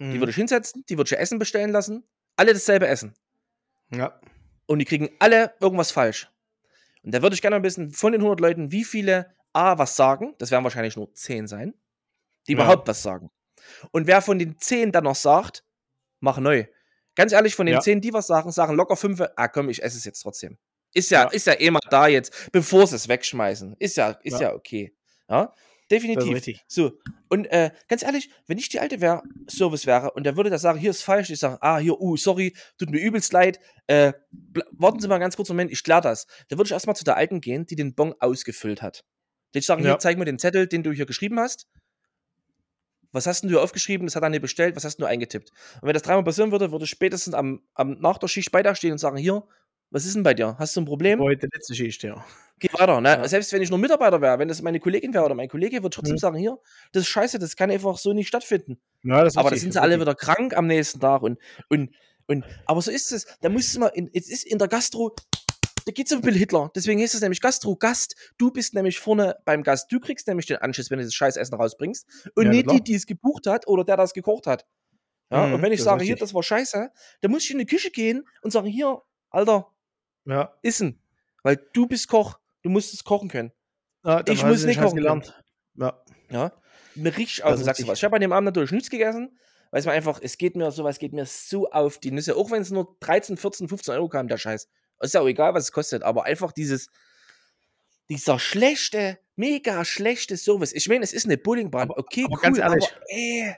Die 0.00 0.04
Mhm. 0.04 0.18
würde 0.20 0.30
ich 0.30 0.36
hinsetzen, 0.36 0.84
die 0.88 0.96
würde 0.98 1.08
ich 1.14 1.18
Essen 1.20 1.38
bestellen 1.38 1.70
lassen. 1.70 2.04
Alle 2.36 2.52
dasselbe 2.52 2.86
Essen. 2.88 3.14
ja. 3.94 4.20
Und 4.66 4.78
die 4.78 4.84
kriegen 4.84 5.08
alle 5.18 5.52
irgendwas 5.60 5.90
falsch. 5.90 6.30
Und 7.02 7.12
da 7.12 7.22
würde 7.22 7.34
ich 7.34 7.42
gerne 7.42 7.58
mal 7.58 7.64
wissen, 7.64 7.90
von 7.90 8.12
den 8.12 8.20
100 8.22 8.38
Leuten, 8.40 8.70
wie 8.72 8.84
viele 8.84 9.34
A 9.52 9.78
was 9.78 9.96
sagen, 9.96 10.34
das 10.38 10.50
werden 10.52 10.62
wahrscheinlich 10.64 10.94
nur 10.96 11.12
10 11.14 11.48
sein, 11.48 11.74
die 12.46 12.52
Ja. 12.52 12.58
überhaupt 12.58 12.86
was 12.86 13.02
sagen. 13.02 13.30
Und 13.90 14.06
wer 14.06 14.22
von 14.22 14.38
den 14.38 14.58
10 14.58 14.92
dann 14.92 15.04
noch 15.04 15.16
sagt, 15.16 15.64
mach 16.20 16.38
neu. 16.38 16.66
Ganz 17.16 17.32
ehrlich, 17.32 17.56
von 17.56 17.66
den 17.66 17.74
Ja. 17.76 17.80
10, 17.80 18.00
die 18.00 18.12
was 18.12 18.28
sagen, 18.28 18.52
sagen 18.52 18.76
locker 18.76 18.96
5, 18.96 19.20
ah 19.36 19.48
komm, 19.48 19.68
ich 19.70 19.82
esse 19.82 19.96
es 19.98 20.04
jetzt 20.04 20.20
trotzdem. 20.20 20.56
Ist 20.92 21.10
ja, 21.10 21.22
Ja. 21.24 21.28
ist 21.30 21.46
ja 21.46 21.58
eh 21.58 21.70
mal 21.70 21.80
da 21.90 22.06
jetzt, 22.08 22.50
bevor 22.52 22.86
sie 22.86 22.96
es 22.96 23.08
wegschmeißen. 23.08 23.76
Ist 23.78 23.96
ja, 23.96 24.10
ist 24.22 24.40
ja. 24.40 24.48
Ja. 24.48 24.54
okay. 24.54 24.94
Ja, 25.28 25.54
definitiv. 25.90 26.58
So, 26.66 26.92
und 27.28 27.46
äh, 27.46 27.70
ganz 27.88 28.02
ehrlich, 28.02 28.30
wenn 28.48 28.58
ich 28.58 28.68
die 28.68 28.80
alte 28.80 29.00
wär, 29.00 29.22
Service 29.48 29.86
wäre 29.86 30.10
und 30.12 30.24
der 30.24 30.36
würde 30.36 30.50
da 30.50 30.58
sagen, 30.58 30.78
hier 30.78 30.90
ist 30.90 31.02
falsch, 31.02 31.30
ich 31.30 31.38
sage, 31.38 31.58
ah, 31.62 31.78
hier, 31.78 32.00
uh, 32.00 32.16
sorry, 32.16 32.54
tut 32.78 32.90
mir 32.90 32.98
übelst 33.00 33.32
leid, 33.32 33.60
äh, 33.86 34.12
warten 34.72 34.98
Sie 35.00 35.06
mal 35.06 35.14
einen 35.16 35.22
ganz 35.22 35.36
kurzen 35.36 35.52
Moment, 35.52 35.70
ich 35.70 35.84
klär 35.84 36.00
das. 36.00 36.26
Da 36.48 36.56
würde 36.56 36.66
ich 36.68 36.72
erstmal 36.72 36.96
zu 36.96 37.04
der 37.04 37.16
Alten 37.16 37.40
gehen, 37.40 37.66
die 37.66 37.76
den 37.76 37.94
Bon 37.94 38.14
ausgefüllt 38.18 38.82
hat. 38.82 38.98
Da 38.98 39.04
würde 39.54 39.58
ich 39.60 39.66
sagen, 39.66 39.82
hier, 39.82 39.90
Ja. 39.92 39.98
zeig 40.00 40.18
mir 40.18 40.24
den 40.24 40.38
Zettel, 40.40 40.66
den 40.66 40.82
du 40.82 40.92
hier 40.92 41.06
geschrieben 41.06 41.38
hast. 41.38 41.68
Was 43.12 43.26
hast 43.26 43.42
denn 43.42 43.50
du 43.50 43.60
aufgeschrieben? 43.60 44.06
Das 44.06 44.14
hat 44.14 44.22
er 44.22 44.28
nicht 44.28 44.42
bestellt. 44.42 44.76
Was 44.76 44.84
hast 44.84 44.98
du 44.98 45.04
eingetippt? 45.04 45.50
Und 45.80 45.88
wenn 45.88 45.94
das 45.94 46.02
dreimal 46.02 46.22
passieren 46.22 46.52
würde, 46.52 46.70
würde 46.70 46.84
ich 46.84 46.90
spätestens 46.90 47.34
am, 47.34 47.60
am 47.74 47.98
nach 48.00 48.18
der 48.18 48.28
Schicht 48.28 48.52
bei 48.52 48.62
dir 48.62 48.74
stehen 48.76 48.92
und 48.92 48.98
sagen, 48.98 49.16
hier, 49.16 49.42
was 49.90 50.04
ist 50.06 50.14
denn 50.14 50.22
bei 50.22 50.34
dir? 50.34 50.56
Hast 50.58 50.76
du 50.76 50.80
ein 50.80 50.84
Problem? 50.84 51.20
Heute 51.20 51.48
letzte 51.52 51.74
Schicht, 51.74 52.02
ja. 52.02 52.24
Geh 52.58 52.68
weiter, 52.72 53.00
ne? 53.00 53.08
Ja. 53.08 53.28
Selbst 53.28 53.52
wenn 53.52 53.62
ich 53.62 53.70
nur 53.70 53.78
Mitarbeiter 53.78 54.20
wäre, 54.20 54.38
wenn 54.38 54.48
das 54.48 54.60
meine 54.62 54.80
Kollegin 54.80 55.14
wäre 55.14 55.24
oder 55.24 55.34
mein 55.34 55.48
Kollege, 55.48 55.78
würde 55.82 55.88
ich 55.88 55.96
trotzdem 55.96 56.14
Mhm. 56.14 56.18
sagen, 56.18 56.36
hier, 56.36 56.58
das 56.92 57.02
ist 57.04 57.08
scheiße, 57.08 57.38
das 57.38 57.56
kann 57.56 57.70
einfach 57.70 57.96
so 57.98 58.12
nicht 58.12 58.28
stattfinden. 58.28 58.78
ja 59.02 59.24
das 59.24 59.36
Aber 59.36 59.44
da 59.44 59.54
richtig, 59.54 59.62
sind 59.62 59.72
sie 59.72 59.80
alle 59.80 59.98
wieder 60.00 60.14
krank 60.14 60.54
am 60.56 60.66
nächsten 60.66 61.00
Tag 61.00 61.22
und, 61.22 61.38
und, 61.68 61.94
und 62.26 62.44
aber 62.66 62.82
so 62.82 62.90
ist 62.90 63.12
es. 63.12 63.26
Da 63.40 63.48
muss 63.48 63.76
man, 63.78 63.90
in, 63.94 64.10
es 64.12 64.28
ist 64.28 64.46
in 64.46 64.58
der 64.58 64.68
Gastro, 64.68 65.14
da 65.86 65.92
geht's 65.92 66.12
um 66.12 66.20
Bill 66.20 66.34
Hitler. 66.36 66.70
Deswegen 66.74 67.00
heißt 67.00 67.14
es 67.14 67.22
nämlich 67.22 67.40
Gastro, 67.40 67.74
Gast. 67.74 68.14
Du 68.36 68.50
bist 68.50 68.74
nämlich 68.74 68.98
vorne 69.00 69.36
beim 69.46 69.62
Gast. 69.62 69.90
Du 69.90 69.98
kriegst 69.98 70.28
nämlich 70.28 70.44
den 70.46 70.58
Anschiss, 70.58 70.90
wenn 70.90 70.98
du 70.98 71.04
das 71.04 71.14
Scheißessen 71.14 71.54
rausbringst. 71.56 72.06
Und 72.36 72.44
Ja, 72.44 72.50
nicht 72.50 72.64
klar. 72.64 72.76
die, 72.76 72.82
die 72.84 72.94
es 72.94 73.06
gebucht 73.06 73.46
hat 73.46 73.66
oder 73.66 73.82
der 73.84 73.96
das 73.96 74.12
gekocht 74.12 74.46
hat. 74.46 74.66
Ja, 75.32 75.46
Mhm, 75.46 75.54
und 75.54 75.62
wenn 75.62 75.72
ich 75.72 75.82
sage, 75.82 76.04
hier, 76.04 76.16
das 76.16 76.34
war 76.34 76.42
scheiße, 76.42 76.90
dann 77.22 77.30
muss 77.30 77.44
ich 77.44 77.50
in 77.52 77.58
die 77.58 77.66
Küche 77.66 77.90
gehen 77.90 78.24
und 78.42 78.50
sagen, 78.50 78.66
hier, 78.66 79.00
Alter, 79.30 79.68
Ja. 80.24 80.54
issen. 80.62 81.02
Weil 81.42 81.56
du 81.72 81.86
bist 81.86 82.08
Koch. 82.08 82.38
Du 82.62 82.70
musst 82.70 82.92
es 82.92 83.04
kochen 83.04 83.28
können. 83.28 83.52
ja 84.04 84.22
Ich 84.28 84.44
muss 84.44 84.64
nicht 84.64 84.80
kochen 84.80 84.96
gelernt. 84.96 85.42
Ja. 85.74 86.02
Ja. 86.30 86.52
Mir 86.94 87.16
richtig 87.16 87.42
auf 87.42 87.52
Das 87.52 87.60
den 87.60 87.64
Sack 87.64 87.88
was. 87.88 87.98
Ich 87.98 88.04
habe 88.04 88.16
an 88.16 88.20
dem 88.20 88.32
Abend 88.32 88.46
natürlich 88.46 88.72
nichts 88.72 88.90
gegessen, 88.90 89.38
weil 89.70 89.80
es 89.80 89.86
mir 89.86 89.92
einfach, 89.92 90.20
es 90.22 90.36
geht 90.36 90.56
mir 90.56 90.70
sowas 90.70 90.98
geht 90.98 91.12
mir 91.12 91.24
so 91.26 91.70
auf 91.70 91.98
die 91.98 92.10
Nüsse. 92.10 92.36
Auch 92.36 92.50
wenn 92.50 92.62
es 92.62 92.70
nur 92.70 92.96
13, 93.00 93.36
14, 93.36 93.68
15 93.68 93.94
Euro 93.94 94.08
kam, 94.08 94.28
der 94.28 94.36
Scheiß. 94.38 94.68
Ist 95.00 95.14
ja 95.14 95.22
auch 95.22 95.26
egal, 95.26 95.54
was 95.54 95.64
es 95.64 95.72
kostet, 95.72 96.02
aber 96.02 96.24
einfach 96.24 96.52
dieses, 96.52 96.90
dieser 98.10 98.38
schlechte, 98.38 99.18
mega 99.36 99.84
schlechte 99.84 100.36
Service. 100.36 100.72
Ich 100.72 100.88
meine, 100.88 101.04
es 101.04 101.12
ist 101.12 101.24
eine 101.24 101.38
Bowlingbahn. 101.38 101.90
Okay, 101.90 102.24
aber 102.24 102.34
cool, 102.34 102.42
ganz 102.42 102.58
ehrlich, 102.58 102.84
aber 102.84 103.04
äh, 103.08 103.54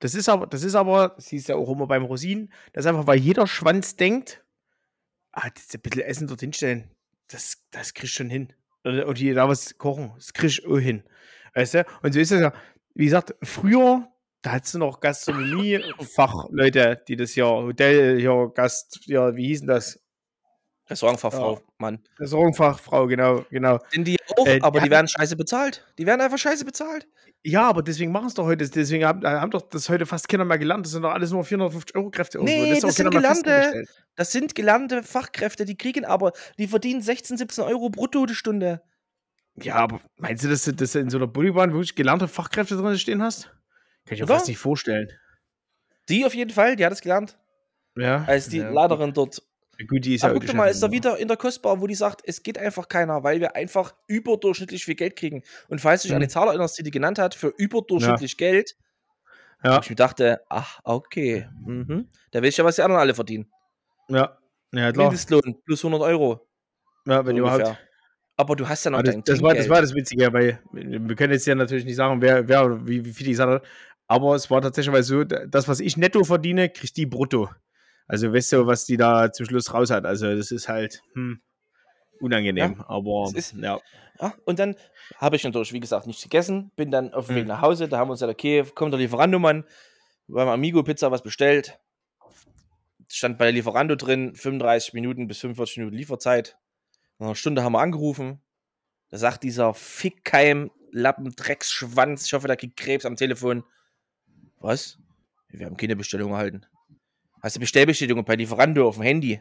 Das 0.00 0.14
ist 0.14 0.28
aber, 0.28 0.46
das 0.48 0.64
ist 0.64 0.74
aber, 0.74 1.14
siehst 1.18 1.48
du 1.48 1.52
ja 1.52 1.58
auch 1.58 1.70
immer 1.70 1.86
beim 1.86 2.04
Rosinen, 2.04 2.52
das 2.72 2.84
ist 2.84 2.88
einfach, 2.88 3.06
weil 3.06 3.20
jeder 3.20 3.46
Schwanz 3.46 3.94
denkt, 3.94 4.42
ah, 5.32 5.46
jetzt 5.46 5.74
ein 5.74 5.80
bisschen 5.80 6.02
Essen 6.02 6.26
dorthin 6.26 6.52
stellen, 6.52 6.90
das, 7.28 7.62
das 7.70 7.94
kriegst 7.94 8.14
du 8.14 8.18
schon 8.18 8.30
hin. 8.30 8.52
Oder, 8.84 9.08
oder 9.08 9.18
hier 9.18 9.34
da 9.34 9.48
was 9.48 9.78
kochen, 9.78 10.12
das 10.16 10.32
kriegst 10.32 10.64
du 10.64 10.74
auch 10.74 10.78
hin. 10.78 11.04
Weißt 11.54 11.74
du? 11.74 11.84
Und 12.02 12.12
so 12.12 12.20
ist 12.20 12.32
es 12.32 12.40
ja, 12.40 12.52
wie 12.94 13.04
gesagt, 13.04 13.34
früher, 13.42 14.08
da 14.42 14.52
hattest 14.52 14.74
du 14.74 14.78
noch 14.78 15.00
Gastronomie-Fachleute, 15.00 17.02
die 17.08 17.16
das 17.16 17.34
ja, 17.34 17.46
Hotel, 17.46 18.18
hier, 18.18 18.50
Gast, 18.54 19.00
ja, 19.06 19.36
wie 19.36 19.48
hießen 19.48 19.66
das? 19.66 19.99
Restaurantfachfrau, 20.90 21.54
Ja. 21.54 21.60
Mann. 21.78 21.98
Restaurantfachfrau, 22.18 23.06
genau, 23.06 23.44
genau. 23.50 23.78
Sind 23.90 24.06
die 24.08 24.16
auch, 24.36 24.46
Äh, 24.46 24.56
die 24.56 24.62
aber 24.62 24.78
die 24.78 24.82
hatten- 24.84 24.90
werden 24.90 25.08
scheiße 25.08 25.36
bezahlt. 25.36 25.86
Die 25.98 26.06
werden 26.06 26.20
einfach 26.20 26.38
scheiße 26.38 26.64
bezahlt. 26.64 27.06
Ja, 27.42 27.68
aber 27.68 27.82
deswegen 27.82 28.12
machen 28.12 28.26
es 28.26 28.34
doch 28.34 28.44
heute, 28.44 28.68
deswegen 28.68 29.04
haben, 29.04 29.24
haben 29.26 29.50
doch 29.50 29.62
das 29.62 29.88
heute 29.88 30.04
fast 30.04 30.28
Kinder 30.28 30.44
mehr 30.44 30.58
gelernt, 30.58 30.84
das 30.84 30.92
sind 30.92 31.02
doch 31.02 31.12
alles 31.12 31.30
nur 31.30 31.42
450 31.44 31.96
Euro 31.96 32.10
Kräfte 32.10 32.38
irgendwo. 32.38 32.52
Nee, 32.54 32.74
doch 32.74 32.88
das 32.88 32.96
sind 32.96 33.10
Gelernte. 33.10 33.84
Das 34.16 34.32
sind 34.32 34.54
gelernte 34.54 35.02
Fachkräfte, 35.02 35.64
die 35.64 35.76
kriegen 35.78 36.04
aber, 36.04 36.32
die 36.58 36.66
verdienen 36.68 37.00
16, 37.00 37.38
17 37.38 37.64
Euro 37.64 37.88
brutto 37.88 38.26
die 38.26 38.34
Stunde. 38.34 38.82
Ja, 39.56 39.76
aber 39.76 40.00
meinst 40.16 40.44
du, 40.44 40.48
dass 40.48 40.64
du, 40.64 40.72
dass 40.72 40.92
du 40.92 40.98
in 40.98 41.08
so 41.10 41.16
einer 41.16 41.26
Bullybahn 41.26 41.72
wirklich 41.72 41.94
gelernte 41.94 42.28
Fachkräfte 42.28 42.76
drin 42.76 42.98
stehen 42.98 43.22
hast? 43.22 43.44
Kann 44.06 44.14
ich 44.16 44.20
mir 44.20 44.26
fast 44.26 44.48
nicht 44.48 44.58
vorstellen. 44.58 45.08
Die 46.08 46.24
auf 46.26 46.34
jeden 46.34 46.50
Fall, 46.50 46.76
die 46.76 46.84
hat 46.84 46.92
es 46.92 47.00
gelernt, 47.00 47.38
Ja. 47.96 48.24
als 48.26 48.48
die 48.48 48.58
ja, 48.58 48.68
Leiterin 48.70 49.12
dort. 49.14 49.42
Gut, 49.88 50.04
die 50.04 50.14
ist 50.14 50.24
Aber 50.24 50.34
ja 50.34 50.38
guck 50.38 50.46
doch 50.46 50.54
mal, 50.54 50.66
ist 50.68 50.82
da 50.82 50.90
wieder 50.90 51.16
in 51.18 51.28
der 51.28 51.36
Kostbar, 51.36 51.80
wo 51.80 51.86
die 51.86 51.94
sagt, 51.94 52.22
es 52.24 52.42
geht 52.42 52.58
einfach 52.58 52.88
keiner, 52.88 53.22
weil 53.22 53.40
wir 53.40 53.56
einfach 53.56 53.94
überdurchschnittlich 54.08 54.84
viel 54.84 54.94
Geld 54.94 55.16
kriegen. 55.16 55.42
Und 55.68 55.80
falls 55.80 56.02
du 56.02 56.08
dich 56.08 56.14
an 56.14 56.20
die 56.20 56.26
Mhm. 56.26 56.30
Zahl 56.30 56.48
erinnerst, 56.48 56.78
die 56.78 56.82
die 56.82 56.90
genannt 56.90 57.18
hat, 57.18 57.34
für 57.34 57.48
überdurchschnittlich 57.56 58.36
Geld, 58.36 58.76
Ja, 59.64 59.80
ich 59.82 59.90
mir 59.90 59.96
dachte, 59.96 60.40
ach, 60.48 60.80
okay, 60.84 61.46
mhm. 61.66 62.08
da 62.30 62.40
weiß 62.42 62.48
ich 62.48 62.56
ja, 62.56 62.64
was 62.64 62.76
die 62.76 62.82
anderen 62.82 63.00
alle 63.00 63.14
verdienen. 63.14 63.50
ja. 64.08 64.36
Ja, 64.72 64.92
klar. 64.92 65.06
Mindestlohn 65.06 65.60
plus 65.64 65.84
100 65.84 66.00
Euro. 66.02 66.46
Ja, 67.04 67.26
wenn 67.26 67.34
so 67.34 67.40
überhaupt. 67.42 67.64
ungefähr. 67.64 67.78
Aber 68.36 68.54
du 68.54 68.68
hast 68.68 68.84
ja 68.84 68.92
noch 68.92 69.02
das, 69.02 69.14
dein 69.14 69.24
das, 69.24 69.42
war, 69.42 69.52
das 69.52 69.68
war 69.68 69.80
das 69.82 69.94
Witzige, 69.94 70.32
weil 70.32 70.60
wir 70.72 71.16
können 71.16 71.32
jetzt 71.32 71.44
ja 71.46 71.56
natürlich 71.56 71.84
nicht 71.84 71.96
sagen, 71.96 72.22
wer, 72.22 72.46
wer 72.46 72.64
oder 72.66 72.86
wie, 72.86 73.04
wie 73.04 73.12
viel 73.12 73.24
die 73.24 73.32
gesagt 73.32 73.50
hat, 73.50 73.68
aber 74.06 74.36
es 74.36 74.48
war 74.48 74.62
tatsächlich 74.62 74.94
so, 75.04 75.24
das, 75.24 75.66
was 75.66 75.80
ich 75.80 75.96
netto 75.96 76.22
verdiene, 76.22 76.68
kriegt 76.70 76.96
die 76.96 77.04
brutto. 77.06 77.50
Also 78.10 78.32
weißt 78.32 78.52
du, 78.52 78.66
was 78.66 78.84
die 78.84 78.96
da 78.96 79.32
zum 79.32 79.46
Schluss 79.46 79.72
raus 79.72 79.90
hat. 79.90 80.04
Also 80.04 80.34
das 80.34 80.50
ist 80.50 80.68
halt 80.68 81.02
hm, 81.14 81.40
unangenehm. 82.20 82.80
aber 82.82 83.24
es 83.28 83.34
ist- 83.34 83.54
ja. 83.54 83.80
Ja, 84.20 84.34
und 84.44 84.58
dann 84.58 84.76
habe 85.16 85.36
ich 85.36 85.44
natürlich, 85.44 85.72
wie 85.72 85.80
gesagt, 85.80 86.06
nichts 86.06 86.22
gegessen, 86.22 86.70
bin 86.76 86.90
dann 86.90 87.14
auf 87.14 87.26
dem 87.28 87.36
Weg 87.36 87.44
Mhm. 87.44 87.48
nach 87.48 87.62
Hause, 87.62 87.88
da 87.88 87.96
haben 87.98 88.08
wir 88.08 88.12
uns 88.12 88.20
gesagt, 88.20 88.38
okay, 88.38 88.64
kommt 88.74 88.92
der 88.92 89.00
Lieferandomann, 89.00 89.64
beim 90.28 90.48
Amigo 90.48 90.82
Pizza 90.82 91.10
was 91.10 91.22
bestellt, 91.22 91.78
stand 93.08 93.38
bei 93.38 93.46
der 93.46 93.52
Lieferando 93.52 93.96
drin, 93.96 94.34
35 94.34 94.92
Minuten 94.92 95.26
bis 95.26 95.38
45 95.38 95.78
Minuten 95.78 95.96
Lieferzeit, 95.96 96.58
nach 97.18 97.28
einer 97.28 97.34
Stunde 97.34 97.62
haben 97.62 97.72
wir 97.72 97.80
angerufen, 97.80 98.40
Da 99.12 99.18
sagt 99.18 99.42
dieser 99.42 99.74
Fickkeim, 99.74 100.70
Lappen, 100.92 101.34
Drecksschwanz, 101.34 102.26
ich 102.26 102.32
hoffe, 102.32 102.46
der 102.46 102.56
kriegt 102.56 102.76
Krebs 102.76 103.04
am 103.04 103.16
Telefon. 103.16 103.64
Was? 104.60 104.98
Wir 105.48 105.66
haben 105.66 105.76
keine 105.76 105.96
Bestellung 105.96 106.30
erhalten. 106.32 106.64
Hast 107.42 107.56
du 107.56 107.60
Bestellbestätigung 107.60 108.24
bei 108.24 108.36
Lieferando 108.36 108.86
auf 108.88 108.96
dem 108.96 109.02
Handy? 109.04 109.40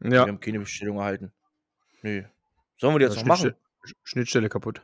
Ja. 0.00 0.10
Wir 0.10 0.20
haben 0.22 0.40
keine 0.40 0.58
Bestellung 0.60 0.98
erhalten. 0.98 1.32
Nö. 2.02 2.22
Sollen 2.78 2.94
wir 2.94 2.98
die 2.98 3.04
jetzt 3.06 3.16
noch 3.16 3.24
machen? 3.24 3.54
Schnittstelle, 3.54 3.96
Schnittstelle 4.04 4.48
kaputt. 4.48 4.82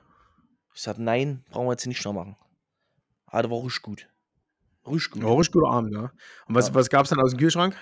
Ich 0.74 0.80
sag, 0.82 0.98
nein, 0.98 1.44
brauchen 1.50 1.66
wir 1.66 1.72
jetzt 1.72 1.86
nicht 1.86 2.04
noch 2.04 2.12
machen. 2.14 2.36
Ah, 3.26 3.42
der 3.42 3.50
war 3.50 3.58
ruhig 3.58 3.80
gut. 3.82 4.08
Ruhig 4.86 5.10
gut. 5.10 5.22
Ja, 5.22 5.28
richtig 5.28 5.52
guter 5.52 5.70
Abend, 5.70 5.94
ja. 5.94 6.12
Und 6.46 6.54
was, 6.54 6.68
Ja. 6.68 6.74
was 6.74 6.88
gab 6.88 7.04
es 7.04 7.10
dann 7.10 7.20
aus 7.20 7.30
dem 7.30 7.38
Kühlschrank? 7.38 7.76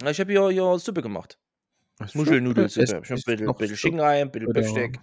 Na, 0.00 0.10
Ich 0.10 0.20
habe 0.20 0.32
hier, 0.32 0.48
hier 0.50 0.78
Suppe 0.78 1.02
gemacht. 1.02 1.38
Muschelnudelsuppe. 2.14 2.84
Ich 2.84 3.10
habe 3.10 3.48
ein 3.50 3.56
bisschen, 3.56 3.76
Schinken 3.76 4.00
rein, 4.00 4.22
ein 4.22 4.30
bisschen 4.32 4.52
Bifsteck, 4.52 4.98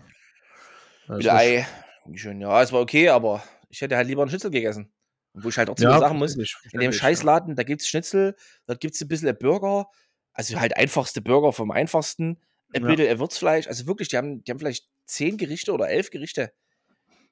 ein 1.07 1.17
bisschen 1.17 1.31
Ei. 1.31 1.67
Schön, 2.15 2.41
ja, 2.41 2.61
es 2.61 2.73
war 2.73 2.81
okay, 2.81 3.09
aber 3.09 3.43
ich 3.69 3.79
hätte 3.81 3.95
halt 3.95 4.07
lieber 4.07 4.21
einen 4.23 4.29
Schnitzel 4.29 4.51
gegessen. 4.51 4.91
Und 5.34 5.44
wo 5.44 5.49
ich 5.49 5.58
halt 5.58 5.70
auch 5.70 5.76
zu 5.76 5.84
ja, 5.84 5.98
sagen 5.98 6.18
muss, 6.18 6.36
in 6.36 6.80
dem 6.80 6.91
Scheißladen, 6.91 7.56
da 7.56 7.64
gibt 7.64 7.82
es 7.82 7.88
Schnitzel, 7.88 8.36
da 8.66 8.74
gibt 8.74 8.95
es 8.95 9.02
ein 9.02 9.08
bisschen 9.08 9.36
Burger, 9.38 9.88
also 10.34 10.60
halt 10.60 10.76
einfachste 10.76 11.22
Burger 11.22 11.53
vom 11.53 11.72
einfachsten, 11.72 12.38
ein 12.74 12.84
Ja. 12.84 12.95
bisschen 12.95 13.08
äh, 13.08 13.20
Würzfleisch, 13.20 13.68
also 13.68 13.88
wirklich, 13.88 14.10
die 14.10 14.18
haben, 14.18 14.44
die 14.44 14.52
haben 14.52 14.60
vielleicht 14.60 14.88
zehn 15.06 15.38
Gerichte 15.38 15.74
oder 15.74 15.90
elf 15.90 16.10
Gerichte. 16.10 16.53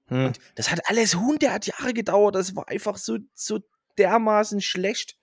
Ja. 0.09 0.17
Hm. 0.17 0.25
Und 0.27 0.39
das 0.55 0.71
hat 0.71 0.81
alles 0.89 1.15
hundert 1.15 1.67
Jahre 1.67 1.93
gedauert, 1.93 2.35
das 2.35 2.55
war 2.55 2.67
einfach 2.69 2.97
so, 2.97 3.17
so 3.33 3.59
dermaßen 3.97 4.61
schlecht. 4.61 5.17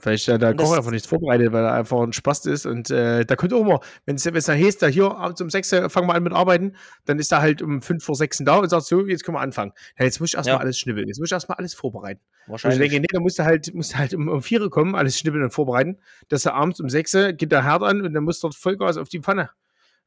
Vielleicht 0.00 0.26
hat 0.26 0.42
der 0.42 0.54
Koch 0.54 0.76
einfach 0.76 0.90
nichts 0.90 1.06
vorbereitet, 1.06 1.52
weil 1.52 1.64
er 1.64 1.72
einfach 1.74 2.00
ein 2.00 2.12
Spast 2.12 2.46
ist. 2.48 2.66
Und 2.66 2.90
äh, 2.90 3.24
da 3.24 3.36
könnte 3.36 3.54
auch 3.54 3.60
immer, 3.60 3.80
wenn 4.04 4.16
es 4.16 4.24
dann 4.24 4.34
heißt, 4.34 4.82
da 4.82 4.88
hier 4.88 5.12
abends 5.16 5.40
um 5.40 5.48
6 5.48 5.72
Uhr 5.72 5.90
fangen 5.90 6.08
wir 6.08 6.14
an 6.14 6.24
mit 6.24 6.32
Arbeiten, 6.32 6.74
dann 7.04 7.20
ist 7.20 7.30
er 7.30 7.40
halt 7.40 7.62
um 7.62 7.80
5 7.82 8.02
vor 8.04 8.16
6 8.16 8.38
da 8.44 8.56
und 8.56 8.68
sagt 8.68 8.84
so, 8.84 9.06
jetzt 9.06 9.22
können 9.24 9.36
wir 9.36 9.40
anfangen. 9.42 9.72
Ja, 9.96 10.04
jetzt 10.04 10.18
muss 10.18 10.30
ich 10.30 10.34
erstmal 10.36 10.56
Ja. 10.56 10.60
alles 10.60 10.76
schnibbeln, 10.78 11.06
jetzt 11.06 11.20
muss 11.20 11.28
ich 11.28 11.32
erstmal 11.32 11.58
alles 11.58 11.74
vorbereiten. 11.74 12.20
Und 12.20 12.42
ich 12.46 12.50
Wahrscheinlich. 12.64 12.90
denke, 12.90 13.00
nee, 13.00 13.06
da 13.12 13.20
musst 13.20 13.38
du 13.38 13.44
halt, 13.44 13.72
musst 13.74 13.92
du 13.94 13.98
halt 13.98 14.12
um, 14.14 14.26
um 14.28 14.42
4 14.42 14.60
Uhr 14.62 14.70
kommen, 14.70 14.96
alles 14.96 15.18
schnibbeln 15.20 15.44
und 15.44 15.50
vorbereiten, 15.52 15.98
dass 16.28 16.44
er 16.46 16.54
abends 16.54 16.80
um 16.80 16.88
6 16.88 17.14
Uhr 17.14 17.32
geht 17.32 17.52
der 17.52 17.62
Herd 17.62 17.82
an 17.84 18.02
und 18.02 18.12
dann 18.12 18.24
muss 18.24 18.40
dort 18.40 18.56
Vollgas 18.56 18.96
auf 18.96 19.08
die 19.08 19.20
Pfanne. 19.20 19.50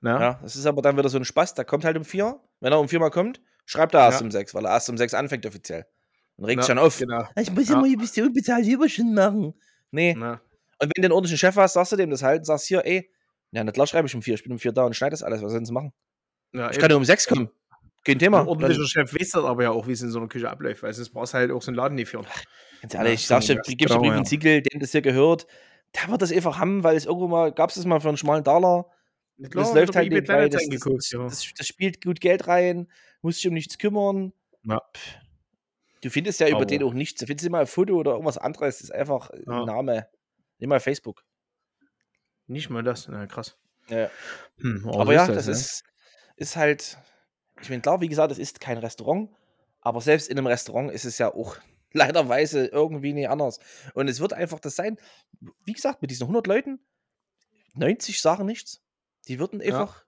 Na? 0.01 0.19
Ja, 0.19 0.39
das 0.41 0.57
ist 0.57 0.65
aber 0.65 0.81
dann 0.81 0.97
wieder 0.97 1.07
so 1.09 1.17
ein 1.17 1.25
Spaß, 1.25 1.53
der 1.53 1.63
kommt 1.63 1.85
halt 1.85 1.95
um 1.97 2.03
vier. 2.03 2.39
Wenn 2.59 2.73
er 2.73 2.79
um 2.79 2.89
vier 2.89 2.99
mal 2.99 3.11
kommt, 3.11 3.41
schreibt 3.65 3.93
er 3.93 4.01
erst 4.01 4.19
Ja. 4.19 4.25
um 4.25 4.31
sechs, 4.31 4.53
weil 4.53 4.65
er 4.65 4.71
erst 4.71 4.89
um 4.89 4.97
sechs 4.97 5.13
anfängt 5.13 5.45
offiziell. 5.45 5.85
Und 6.37 6.45
regt 6.45 6.57
Na, 6.57 6.63
sich 6.63 6.67
dann 6.69 6.79
auf. 6.79 6.97
Genau. 6.97 7.27
Ich 7.35 7.51
muss 7.51 7.67
Ja. 7.67 7.75
immer 7.77 7.85
hier 7.87 7.97
bis 7.97 8.13
die 8.13 8.21
unbezahlte 8.21 8.69
Überstunden 8.69 9.13
machen. 9.13 9.53
Nee. 9.91 10.15
Na. 10.17 10.41
Und 10.81 10.91
wenn 10.95 11.01
du 11.01 11.05
einen 11.07 11.11
ordentlichen 11.11 11.37
Chef 11.37 11.55
hast, 11.55 11.73
sagst 11.73 11.91
du 11.91 11.95
dem 11.95 12.09
das 12.09 12.23
halt 12.23 12.39
und 12.39 12.45
sagst 12.45 12.67
hier, 12.67 12.85
ey, 12.85 13.09
ja, 13.51 13.63
na 13.63 13.71
klar 13.71 13.87
schreibe 13.87 14.07
ich 14.07 14.15
um 14.15 14.21
vier, 14.21 14.35
ich 14.35 14.43
bin 14.43 14.51
um 14.51 14.59
vier 14.59 14.71
da 14.71 14.85
und 14.85 14.95
schneide 14.95 15.11
das 15.11 15.23
alles, 15.23 15.41
was 15.41 15.51
sollen 15.51 15.65
sie 15.65 15.73
machen? 15.73 15.91
Ja, 16.53 16.67
Ich 16.67 16.73
eben. 16.73 16.81
kann 16.81 16.91
ja 16.91 16.97
um 16.97 17.05
sechs 17.05 17.27
kommen. 17.27 17.49
Kein 18.05 18.17
Thema. 18.17 18.41
Ein 18.41 18.47
ordentlicher 18.47 18.85
Chef 18.87 19.13
weiß 19.13 19.31
das 19.31 19.43
aber 19.43 19.63
ja 19.63 19.71
auch, 19.71 19.87
wie 19.87 19.91
es 19.91 20.01
in 20.01 20.09
so 20.09 20.19
einer 20.19 20.27
Küche 20.29 20.49
abläuft, 20.49 20.83
weil 20.83 20.93
sonst 20.93 21.09
brauchst 21.09 21.33
du 21.33 21.37
halt 21.37 21.51
auch 21.51 21.61
so 21.61 21.69
einen 21.69 21.75
Laden 21.77 21.95
nicht 21.95 22.09
führen. 22.09 22.25
Ganz 22.81 22.93
ehrlich, 22.93 23.09
Ja, 23.09 23.13
ich 23.13 23.27
sag's 23.27 23.47
dir, 23.47 23.55
gibst 23.55 23.97
Brief 23.97 24.11
ja. 24.11 24.17
und 24.17 24.27
Siegel, 24.27 24.61
dem 24.61 24.79
das 24.79 24.91
hier 24.91 25.01
gehört, 25.01 25.47
der 25.95 26.09
wird 26.09 26.21
das 26.21 26.31
einfach 26.31 26.59
haben, 26.59 26.83
weil 26.83 26.95
es 26.95 27.05
irgendwo 27.05 27.27
mal, 27.27 27.51
gab 27.51 27.69
es 27.69 27.75
das 27.75 27.85
mal 27.85 27.99
für 27.99 28.07
einen 28.07 28.17
schmalen 28.17 28.43
Dollar. 28.43 28.85
das 29.37 29.73
läuft 29.73 29.95
halt 29.95 30.09
nebenbei, 30.09 30.47
das, 30.47 30.65
das, 30.69 31.09
das, 31.09 31.53
das, 31.57 31.67
spielt 31.67 32.03
gut 32.03 32.21
Geld 32.21 32.47
rein, 32.47 32.87
musst 33.21 33.39
dich 33.39 33.47
um 33.47 33.53
nichts 33.53 33.77
kümmern. 33.77 34.31
Ja. 34.63 34.81
Du 36.01 36.09
findest 36.09 36.39
ja 36.39 36.47
über 36.47 36.57
Aber- 36.57 36.65
den 36.65 36.83
auch 36.83 36.93
nichts. 36.93 37.19
Du 37.19 37.25
findest 37.25 37.45
immer 37.45 37.59
ein 37.59 37.67
Foto 37.67 37.95
oder 37.95 38.11
irgendwas 38.11 38.37
anderes, 38.37 38.77
das 38.77 38.85
ist 38.85 38.91
einfach 38.91 39.29
Ja. 39.45 39.59
ein 39.61 39.65
Name. 39.65 40.07
Nimm 40.59 40.69
mal 40.69 40.79
Facebook. 40.79 41.23
Nicht 42.47 42.69
mal 42.69 42.83
das, 42.83 43.07
na 43.07 43.25
krass. 43.27 43.57
Ja. 43.89 44.09
Hm, 44.59 44.87
Aber 44.87 45.05
so 45.05 45.11
ja, 45.11 45.27
das, 45.27 45.35
das 45.35 45.45
ne? 45.47 45.51
ist, 45.53 45.83
ist 46.37 46.55
halt, 46.55 46.97
ich 47.61 47.69
meine, 47.69 47.81
klar, 47.81 48.01
wie 48.01 48.07
gesagt, 48.07 48.31
es 48.31 48.39
ist 48.39 48.59
kein 48.59 48.77
Restaurant, 48.77 49.29
aber 49.81 50.01
selbst 50.01 50.29
in 50.29 50.37
einem 50.37 50.47
Restaurant 50.47 50.91
ist 50.91 51.05
es 51.05 51.17
ja 51.17 51.33
auch 51.33 51.57
leiderweise 51.93 52.65
irgendwie 52.67 53.13
nicht 53.13 53.29
anders. 53.29 53.59
Und 53.93 54.07
es 54.07 54.19
wird 54.19 54.33
einfach 54.33 54.59
das 54.59 54.75
sein, 54.75 54.97
wie 55.65 55.73
gesagt, 55.73 56.01
mit 56.01 56.11
diesen 56.11 56.23
100 56.23 56.47
Leuten, 56.47 56.79
90 57.73 58.21
sagen 58.21 58.45
nichts. 58.45 58.81
Die 59.27 59.39
würden 59.39 59.61
Ja. 59.61 59.79
einfach, 59.79 60.05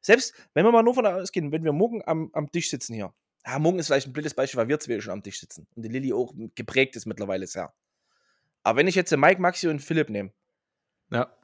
selbst 0.00 0.34
wenn 0.54 0.64
wir 0.64 0.72
mal 0.72 0.82
nur 0.82 0.94
von 0.94 1.06
ausgehen, 1.06 1.50
wenn 1.52 1.64
wir 1.64 1.72
morgen 1.72 2.02
am, 2.06 2.30
am 2.32 2.50
Tisch 2.50 2.70
sitzen 2.70 2.94
hier, 2.94 3.12
ja, 3.46 3.58
morgen 3.58 3.78
ist 3.78 3.86
vielleicht 3.86 4.06
ein 4.06 4.12
blödes 4.12 4.34
Beispiel, 4.34 4.58
weil 4.58 4.68
wir 4.68 4.78
zwei 4.80 5.00
schon 5.00 5.12
am 5.12 5.22
Tisch 5.22 5.40
sitzen 5.40 5.66
und 5.74 5.82
die 5.82 5.88
Lilly 5.88 6.12
auch 6.12 6.32
geprägt 6.54 6.96
ist 6.96 7.06
mittlerweile 7.06 7.46
sehr. 7.46 7.72
Aber 8.62 8.78
wenn 8.78 8.86
ich 8.88 8.94
jetzt 8.94 9.10
den 9.12 9.20
Mike, 9.20 9.40
Maxi 9.40 9.68
und 9.68 9.80
Philipp 9.80 10.10
nehme, 10.10 10.32
Ja. 11.10 11.34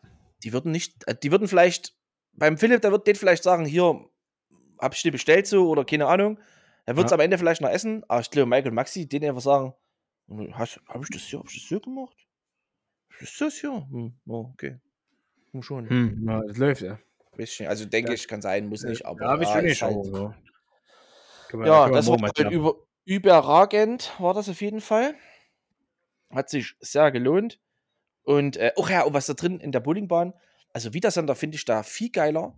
die 0.44 0.52
würden 0.52 0.72
nicht, 0.72 1.06
äh, 1.08 1.14
die 1.14 1.30
würden 1.30 1.48
vielleicht, 1.48 1.96
beim 2.32 2.58
Philipp, 2.58 2.82
der 2.82 2.92
wird 2.92 3.06
den 3.06 3.16
vielleicht 3.16 3.42
sagen, 3.42 3.64
hier, 3.64 4.08
hab 4.78 4.94
ich 4.94 5.02
dir 5.02 5.12
bestellt 5.12 5.46
so 5.46 5.68
oder 5.70 5.84
keine 5.84 6.06
Ahnung. 6.06 6.38
Er 6.84 6.96
wird 6.96 7.06
es 7.06 7.10
Ja. 7.10 7.14
am 7.16 7.20
Ende 7.20 7.38
vielleicht 7.38 7.62
noch 7.62 7.70
essen, 7.70 8.04
aber 8.08 8.20
ich 8.20 8.30
glaube, 8.30 8.48
Michael 8.48 8.68
und 8.68 8.74
Maxi, 8.74 9.08
denen 9.08 9.30
einfach 9.30 9.40
sagen, 9.42 9.74
hast, 10.52 10.80
hab 10.86 11.02
ich 11.02 11.08
das 11.10 11.22
hier, 11.22 11.38
hab 11.38 11.48
ich 11.48 11.54
das 11.60 11.68
hier 11.68 11.80
gemacht? 11.80 12.16
Ist 13.20 13.40
das 13.40 13.54
hier? 13.54 13.70
Hm, 13.90 14.14
oh, 14.26 14.50
okay. 14.52 14.78
Hm, 15.52 15.62
schon. 15.62 15.88
Hm, 15.88 16.28
ja, 16.28 16.42
das 16.42 16.58
läuft 16.58 16.82
ja. 16.82 16.98
Bisschen. 17.36 17.66
Also 17.68 17.84
denke 17.86 18.10
Ja. 18.10 18.14
ich, 18.14 18.28
kann 18.28 18.40
sein, 18.42 18.66
muss 18.68 18.82
nicht, 18.82 19.04
aber 19.06 19.20
ja, 19.22 19.28
hab 19.30 19.40
ich 19.40 19.48
schon 19.48 19.64
nicht, 19.64 19.82
halt- 19.82 20.04
so. 20.04 20.34
Ja, 21.52 21.88
das 21.90 22.06
war 22.08 22.18
über, 22.50 22.74
überragend, 23.04 24.12
war 24.18 24.34
das 24.34 24.48
auf 24.48 24.60
jeden 24.60 24.80
Fall. 24.80 25.14
Hat 26.30 26.50
sich 26.50 26.74
sehr 26.80 27.10
gelohnt. 27.12 27.60
Und, 28.24 28.56
äh, 28.56 28.72
ach 28.80 28.90
ja, 28.90 29.02
und 29.04 29.14
was 29.14 29.26
da 29.26 29.34
drin 29.34 29.60
in 29.60 29.72
der 29.72 29.80
Bowlingbahn, 29.80 30.34
also 30.72 30.92
Wiedersender 30.94 31.34
finde 31.36 31.56
ich 31.56 31.64
da 31.64 31.82
viel 31.82 32.10
geiler, 32.10 32.54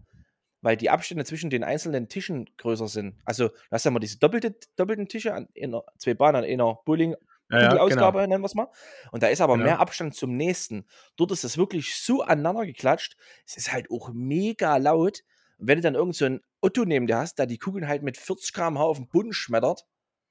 weil 0.63 0.77
die 0.77 0.91
Abstände 0.91 1.25
zwischen 1.25 1.51
den 1.51 1.65
einzelnen 1.65 2.09
Tischen 2.09 2.49
größer 2.57 2.89
sind. 2.89 3.17
Also, 3.25 3.49
du 3.49 3.55
hast 3.71 3.85
ja 3.85 3.91
mal 3.91 4.01
diese 4.01 4.19
doppelte, 4.19 4.57
doppelten 4.77 5.09
Tische 5.09 5.35
an 5.35 5.49
einer, 5.61 5.85
zwei 5.99 6.15
Bahnen 6.15 6.45
an 6.45 6.45
einer 6.51 6.75
Bowling, 6.85 7.15
ja, 7.51 7.61
ja, 7.75 7.77
Ausgabe, 7.79 8.19
genau. 8.19 8.29
nennen 8.29 8.43
wir 8.43 8.47
es 8.47 8.55
mal. 8.55 8.69
Und 9.13 9.23
da 9.23 9.29
ist 9.29 9.41
aber 9.41 9.55
Genau. 9.55 9.65
mehr 9.67 9.81
Abstand 9.81 10.15
zum 10.15 10.37
nächsten. 10.37 10.87
Dort 11.17 11.31
ist 11.33 11.45
das 11.45 11.57
wirklich 11.59 11.95
so 11.97 12.23
aneinander 12.23 12.67
geklatscht. 12.67 13.17
Es 13.47 13.57
ist 13.57 13.73
halt 13.73 13.91
auch 13.91 14.11
mega 14.13 14.77
laut. 14.79 15.23
Und 15.59 15.67
wenn 15.69 15.79
du 15.79 15.83
dann 15.83 15.95
irgend 15.95 16.17
so 16.17 16.25
ein 16.25 16.41
Otto 16.61 16.85
neben 16.85 17.07
dir 17.07 17.19
hast, 17.19 17.39
der 17.39 17.47
die 17.47 17.59
Kugeln 17.59 17.87
halt 17.89 18.03
mit 18.03 18.17
40 18.17 18.53
km/h 18.53 18.83
auf 18.85 18.97
den 18.99 19.09
Boden 19.09 19.33
schmettert, 19.33 19.87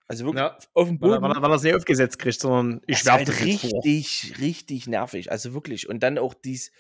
also 0.08 0.26
wirklich 0.26 0.42
Ja, 0.42 0.58
auf 0.74 0.88
den 0.88 1.02
Weil, 1.02 1.10
Boden, 1.12 1.22
weil, 1.24 1.32
er- 1.32 1.42
weil 1.42 1.52
er 1.52 1.56
es 1.56 1.64
nicht 1.64 1.76
aufgesetzt 1.76 2.18
kriegt, 2.20 2.40
sondern 2.40 2.82
ich 2.88 3.06
werfe 3.06 3.18
halt 3.18 3.28
das 3.28 3.42
richtig, 3.42 4.34
richtig 4.40 4.88
nervig. 4.88 5.30
Also 5.32 5.54
wirklich. 5.54 5.90
Und 5.90 6.02
dann 6.02 6.18
auch 6.18 6.34
dies, 6.34 6.72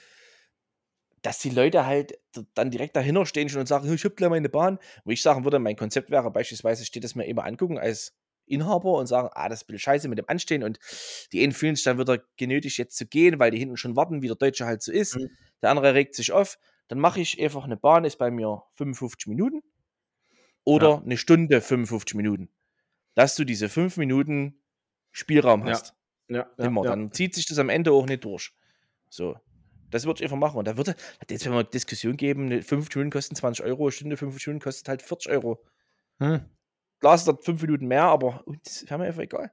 dass 1.22 1.40
die 1.40 1.50
Leute 1.50 1.86
halt 1.86 2.18
dann 2.54 2.72
direkt 2.72 2.96
dahinter 2.96 3.26
stehen 3.26 3.50
schon 3.50 3.60
und 3.62 3.68
sagen, 3.68 3.92
ich 3.92 4.06
hab 4.06 4.16
gleich 4.16 4.30
meine 4.30 4.50
Bahn. 4.50 4.80
Wo 5.04 5.12
ich 5.12 5.22
sagen 5.22 5.44
würde, 5.44 5.60
mein 5.60 5.76
Konzept 5.76 6.10
wäre 6.10 6.32
beispielsweise, 6.32 6.86
steht 6.86 7.04
das 7.04 7.16
mir 7.16 7.26
immer 7.26 7.44
angucken 7.46 7.78
als 7.78 8.14
Inhaber 8.46 8.94
und 8.94 9.08
sagen, 9.08 9.30
ah, 9.34 9.50
das 9.50 9.60
ist 9.60 9.64
ein 9.64 9.68
bisschen 9.68 9.80
scheiße 9.80 10.08
mit 10.08 10.20
dem 10.20 10.30
Anstehen 10.30 10.64
und 10.64 10.80
die 11.34 11.44
einen 11.44 11.52
fühlen 11.52 11.76
sich 11.76 11.84
dann 11.84 12.00
wieder 12.00 12.20
genötigt 12.38 12.78
jetzt 12.78 12.96
zu 12.96 13.06
gehen, 13.06 13.40
weil 13.40 13.52
die 13.52 13.58
hinten 13.58 13.76
schon 13.76 13.98
warten, 13.98 14.22
wie 14.22 14.28
der 14.28 14.38
Deutsche 14.38 14.66
halt 14.66 14.82
so 14.82 14.92
ist. 14.92 15.18
Mhm. 15.18 15.30
Der 15.62 15.72
andere 15.72 15.94
regt 15.94 16.16
sich 16.16 16.32
auf. 16.32 16.58
Dann 16.88 17.00
mache 17.00 17.20
ich 17.22 17.42
einfach 17.42 17.64
eine 17.66 17.78
Bahn, 17.78 18.06
ist 18.06 18.18
bei 18.18 18.32
mir 18.32 18.64
55 18.76 19.28
Minuten 19.28 19.62
oder 20.64 20.90
Ja. 20.90 21.02
eine 21.04 21.18
Stunde 21.18 21.62
55 21.62 22.16
Minuten. 22.16 22.50
Dass 23.16 23.36
du 23.36 23.44
diese 23.46 23.70
5 23.70 23.98
Minuten 23.98 24.62
Spielraum 25.12 25.64
hast. 25.66 25.96
Ja, 26.30 26.48
ja, 26.58 26.66
Immer. 26.66 26.84
Dann 26.84 27.12
zieht 27.12 27.34
sich 27.36 27.46
das 27.46 27.58
am 27.58 27.70
Ende 27.70 27.92
auch 27.92 28.06
nicht 28.06 28.24
durch. 28.24 28.52
So. 29.10 29.38
Das 29.90 30.06
würde 30.06 30.20
ich 30.20 30.24
einfach 30.26 30.38
machen. 30.38 30.58
Und 30.58 30.68
da 30.68 30.76
würde 30.78 30.96
jetzt, 31.30 31.46
wenn 31.46 31.54
wir 31.54 31.60
eine 31.60 31.70
Diskussion 31.70 32.18
geben, 32.18 32.46
eine 32.48 32.62
5 32.62 32.94
Minuten 32.94 33.10
kosten 33.12 33.36
20 33.36 33.66
Euro, 33.66 33.84
eine 33.86 33.92
Stunde 33.94 34.18
5 34.18 34.46
Minuten 34.46 34.62
kostet 34.62 34.90
halt 34.90 35.02
40 35.02 35.32
Euro. 35.32 35.64
Hm. 36.20 36.42
Klar 37.00 37.16
ist 37.16 37.28
das 37.28 37.38
5 37.44 37.62
Minuten 37.62 37.88
mehr, 37.88 38.04
aber 38.04 38.44
das 38.66 38.84
wäre 38.90 39.00
mir 39.00 39.06
einfach 39.06 39.22
egal. 39.22 39.52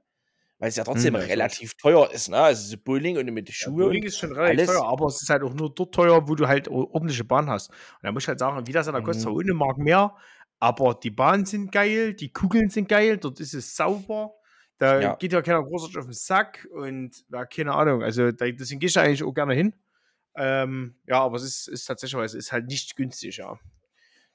Weil 0.65 0.71
es 0.71 0.77
ja 0.77 0.85
trotzdem 0.85 1.15
Hm, 1.15 1.21
relativ 1.21 1.75
teuer 1.75 2.11
ist, 2.11 2.31
ne? 2.31 2.39
Also 2.39 2.71
so 2.71 2.79
Bowling 2.83 3.19
und 3.19 3.27
mit 3.35 3.49
den 3.49 3.53
Ja, 3.53 3.69
Schuhe. 3.69 3.85
Bowling 3.85 4.03
ist 4.03 4.17
schon 4.17 4.33
relativ 4.33 4.61
alles. 4.63 4.67
teuer, 4.67 4.89
aber 4.89 5.07
es 5.09 5.21
ist 5.21 5.29
halt 5.29 5.43
auch 5.43 5.53
nur 5.53 5.75
dort 5.75 5.95
teuer, 5.95 6.27
wo 6.27 6.35
du 6.35 6.49
halt 6.49 6.69
ordentliche 6.69 7.23
Bahn 7.23 7.51
hast. 7.51 7.69
Und 7.69 7.77
da 8.01 8.13
muss 8.13 8.23
ich 8.23 8.29
halt 8.29 8.39
sagen, 8.39 8.67
wie 8.67 8.73
das 8.73 8.89
an 8.89 8.95
der 8.95 9.03
kostet, 9.03 9.27
Mhm. 9.27 9.33
ohne 9.37 9.53
Mark 9.53 9.77
mehr, 9.77 10.17
aber 10.61 10.95
die 10.95 11.11
Bahnen 11.11 11.45
sind 11.45 11.71
geil, 11.71 12.15
die 12.15 12.33
Kugeln 12.33 12.71
sind 12.71 12.89
geil, 12.89 13.19
dort 13.19 13.41
ist 13.41 13.53
es 13.53 13.77
sauber. 13.77 14.33
Da 14.79 15.03
Ja. 15.03 15.15
geht 15.17 15.35
ja 15.35 15.43
keiner 15.43 15.63
großartig 15.63 15.99
auf 15.99 16.07
den 16.07 16.15
Sack 16.15 16.67
und 16.73 17.11
ja, 17.31 17.45
keine 17.45 17.75
Ahnung. 17.75 18.03
Also 18.03 18.33
da, 18.33 18.47
deswegen 18.51 18.81
gehe 18.81 18.89
ich 18.89 18.99
eigentlich 18.99 19.23
auch 19.23 19.35
gerne 19.35 19.53
hin. 19.53 19.75
Ähm, 20.35 20.97
ja, 21.07 21.21
aber 21.21 21.37
es 21.37 21.43
ist, 21.43 21.69
ist 21.69 21.85
tatsächlich, 21.85 22.23
es 22.23 22.33
ist 22.33 22.53
halt 22.53 22.69
nicht 22.69 22.97
günstig, 22.97 23.37
ja. 23.37 23.59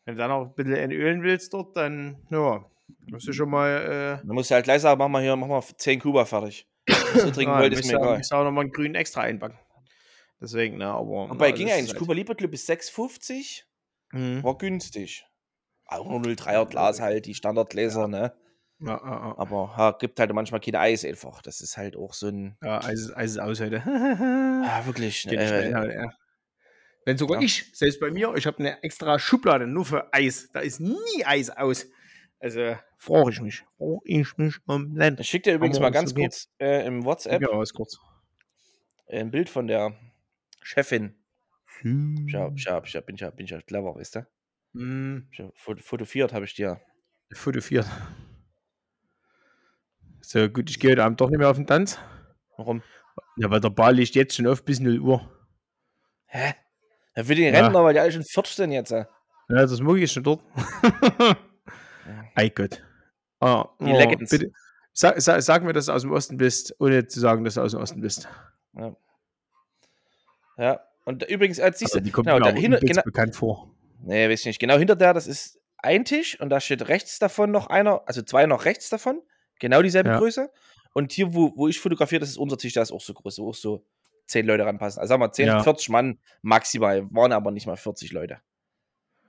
Wenn 0.05 0.13
du 0.13 0.19
dann 0.19 0.29
noch 0.29 0.45
ein 0.45 0.53
bisschen 0.53 0.75
entölen 0.75 1.23
willst 1.23 1.53
dort, 1.55 1.75
dann, 1.75 2.17
ja, 2.29 2.63
musst 3.07 3.27
du 3.27 3.33
schon 3.33 3.49
mal, 3.49 4.19
äh, 4.21 4.25
Man 4.25 4.35
muss 4.35 4.49
halt 4.51 4.63
gleich 4.65 4.81
sagen, 4.81 4.97
mach 4.99 5.07
mal 5.07 5.21
hier, 5.21 5.35
mach 5.35 5.47
mal 5.47 5.61
10 5.61 5.99
Kuba 5.99 6.25
fertig. 6.25 6.67
Was 6.87 7.23
du 7.23 7.31
trinken 7.31 7.53
ah, 7.53 7.59
wolltest, 7.61 7.81
ist 7.81 7.85
musst 7.87 7.93
mir 7.93 7.99
du- 7.99 8.03
egal. 8.05 8.17
musst 8.17 8.31
du 8.31 8.35
auch 8.35 8.43
nochmal 8.43 8.63
einen 8.65 8.71
grünen 8.73 8.95
extra 8.95 9.21
einbacken. 9.21 9.57
Deswegen, 10.41 10.77
ne, 10.77 10.87
aber. 10.87 11.29
Wobei 11.29 11.49
na, 11.51 11.55
ging 11.55 11.69
eigentlich. 11.69 11.89
halt- 11.89 11.97
Kuba 11.99 12.13
Libre 12.13 12.35
Club 12.35 12.53
ist 12.53 12.69
6,50. 12.69 13.63
Mhm. 14.11 14.43
War 14.43 14.57
günstig. 14.57 15.25
Auch 15.85 16.07
nur 16.07 16.19
03er 16.21 16.65
Glas 16.67 16.99
halt, 17.01 17.25
die 17.25 17.33
Standardgläser, 17.35 18.07
ne? 18.07 18.33
Ja, 18.79 18.87
ja, 18.87 18.97
ja. 19.03 19.35
Aber 19.37 19.73
ja, 19.77 19.91
gibt 19.91 20.19
halt 20.19 20.31
manchmal 20.33 20.61
kein 20.61 20.75
Eis 20.75 21.03
einfach. 21.03 21.41
Das 21.41 21.59
ist 21.61 21.75
halt 21.77 21.97
auch 21.97 22.13
so 22.13 22.27
ein. 22.27 22.57
Ja, 22.63 22.79
Eis 22.83 23.01
ist, 23.01 23.17
Eis 23.17 23.31
ist 23.31 23.39
aus 23.39 23.59
heute. 23.59 23.83
Ja, 24.65 24.85
wirklich. 24.85 25.19
Schnell, 25.19 25.37
Äh, 25.39 25.71
ja, 25.71 25.85
ja. 25.85 26.09
Wenn 27.05 27.17
sogar 27.17 27.39
Ja. 27.39 27.45
ich, 27.45 27.65
selbst 27.73 27.99
bei 27.99 28.11
mir, 28.11 28.33
ich 28.35 28.45
habe 28.45 28.59
eine 28.59 28.81
extra 28.83 29.17
Schublade 29.19 29.67
nur 29.67 29.83
für 29.85 30.13
Eis. 30.13 30.49
Da 30.53 30.59
ist 30.59 30.79
nie 30.79 31.25
Eis 31.25 31.49
aus. 31.49 31.87
Also 32.39 32.75
frage 32.97 33.31
ich 33.31 33.41
mich. 33.41 33.63
Frage 33.77 33.99
ich 34.05 34.37
mich 34.37 34.55
um 34.65 34.95
Land. 34.95 35.19
Ich 35.19 35.27
schicke 35.29 35.49
dir 35.49 35.55
übrigens 35.55 35.79
mal 35.79 35.91
ganz 35.91 36.15
kurz 36.15 36.47
äh, 36.59 36.85
im 36.85 37.03
WhatsApp 37.03 37.41
Ja, 37.41 37.49
was 37.51 37.73
kurz. 37.73 37.97
ein 39.07 39.29
Bild 39.31 39.49
von 39.49 39.67
der 39.67 39.93
Chefin. 40.61 41.15
Hm. 41.81 42.25
Ich 42.27 42.35
hab, 42.35 42.55
ich 42.55 42.67
hab, 42.67 42.85
ich 42.87 42.95
hab, 42.95 43.05
bin, 43.05 43.15
ja, 43.17 43.29
bin 43.29 43.45
ja 43.45 43.61
clever, 43.61 43.95
weißt 43.95 44.15
du? 44.17 44.27
Hm, 44.73 45.27
Ich 45.31 45.39
hab, 45.39 45.57
fot- 45.57 45.81
fotografiert 45.81 46.33
habe 46.33 46.45
ich 46.45 46.53
dir. 46.53 46.79
fotografiert. 47.33 47.85
So, 50.21 50.47
gut, 50.49 50.69
ich 50.69 50.79
gehe 50.79 50.91
heute 50.91 51.03
Abend 51.03 51.19
doch 51.21 51.29
nicht 51.29 51.39
mehr 51.39 51.49
auf 51.49 51.55
den 51.57 51.67
Tanz. 51.67 51.97
Warum? 52.57 52.83
Ja, 53.37 53.49
weil 53.49 53.59
der 53.61 53.69
Ball 53.69 53.95
liegt 53.95 54.15
jetzt 54.15 54.35
schon 54.35 54.47
auf 54.47 54.63
bis 54.63 54.79
0 54.79 54.99
Uhr. 54.99 55.29
Hä? 56.27 56.53
Ja, 57.15 57.23
für 57.23 57.35
den 57.35 57.53
Ja. 57.53 57.61
Rentner, 57.63 57.83
weil 57.83 57.93
die 57.93 57.99
alle 57.99 58.11
schon 58.11 58.23
14 58.23 58.71
jetzt. 58.71 58.91
äh. 58.91 59.05
Ja, 59.49 59.61
das 59.65 59.79
mag 59.81 59.97
ich 59.97 60.11
schon 60.11 60.23
dort. 60.23 60.43
Ei 62.39 62.49
Gott. 62.49 62.81
Ah, 63.39 63.65
Die 63.79 63.85
oh, 63.91 63.97
Legends. 63.97 64.31
Bitte. 64.31 64.51
Sag, 64.93 65.19
sag, 65.21 65.41
sag 65.41 65.63
mir, 65.63 65.73
dass 65.73 65.85
du 65.85 65.91
aus 65.93 66.01
dem 66.01 66.11
Osten 66.11 66.37
bist, 66.37 66.75
ohne 66.79 67.07
zu 67.07 67.19
sagen, 67.19 67.43
dass 67.43 67.53
du 67.55 67.61
aus 67.61 67.71
dem 67.71 67.81
Osten 67.81 68.01
bist. 68.01 68.27
Ja. 70.57 70.81
Und 71.05 71.23
übrigens, 71.29 71.57
äh, 71.59 71.71
siehst 71.73 71.91
Also, 71.93 71.99
du, 71.99 72.05
die 72.05 72.11
kommt 72.11 72.27
genau, 72.27 72.45
hinter, 72.45 72.77
übelst 72.77 72.85
genau, 72.85 73.01
bekannt 73.03 73.35
vor. 73.35 73.71
nee, 74.03 74.29
weiß 74.29 74.41
ich 74.41 74.45
nicht. 74.45 74.59
Genau 74.59 74.77
hinter 74.77 74.95
der, 74.95 75.13
das 75.13 75.27
ist 75.27 75.59
ein 75.77 76.05
Tisch 76.05 76.39
und 76.39 76.49
da 76.49 76.59
steht 76.59 76.87
rechts 76.89 77.19
davon 77.19 77.51
noch 77.51 77.67
einer, 77.67 78.01
also 78.05 78.21
zwei 78.21 78.45
noch 78.45 78.65
rechts 78.65 78.89
davon, 78.89 79.21
genau 79.59 79.81
dieselbe 79.81 80.09
Ja. 80.09 80.17
Größe. 80.19 80.51
Und 80.93 81.11
hier, 81.13 81.33
wo, 81.33 81.53
wo 81.55 81.67
ich 81.67 81.79
fotografiere, 81.79 82.19
das 82.19 82.29
ist 82.29 82.37
unser 82.37 82.57
Tisch, 82.57 82.73
da 82.73 82.81
ist 82.81 82.91
auch 82.91 83.01
so 83.01 83.13
groß, 83.13 83.39
wo 83.39 83.49
auch 83.49 83.55
so 83.55 83.85
zehn 84.27 84.45
Leute 84.45 84.65
ranpassen. 84.65 84.99
Also 84.99 85.09
sagen 85.09 85.21
wir 85.21 85.31
10, 85.31 85.47
Ja. 85.47 85.63
40 85.63 85.89
Mann 85.89 86.19
maximal, 86.41 87.07
waren 87.11 87.31
aber 87.31 87.51
nicht 87.51 87.65
mal 87.67 87.77
40 87.77 88.11
Leute. 88.11 88.39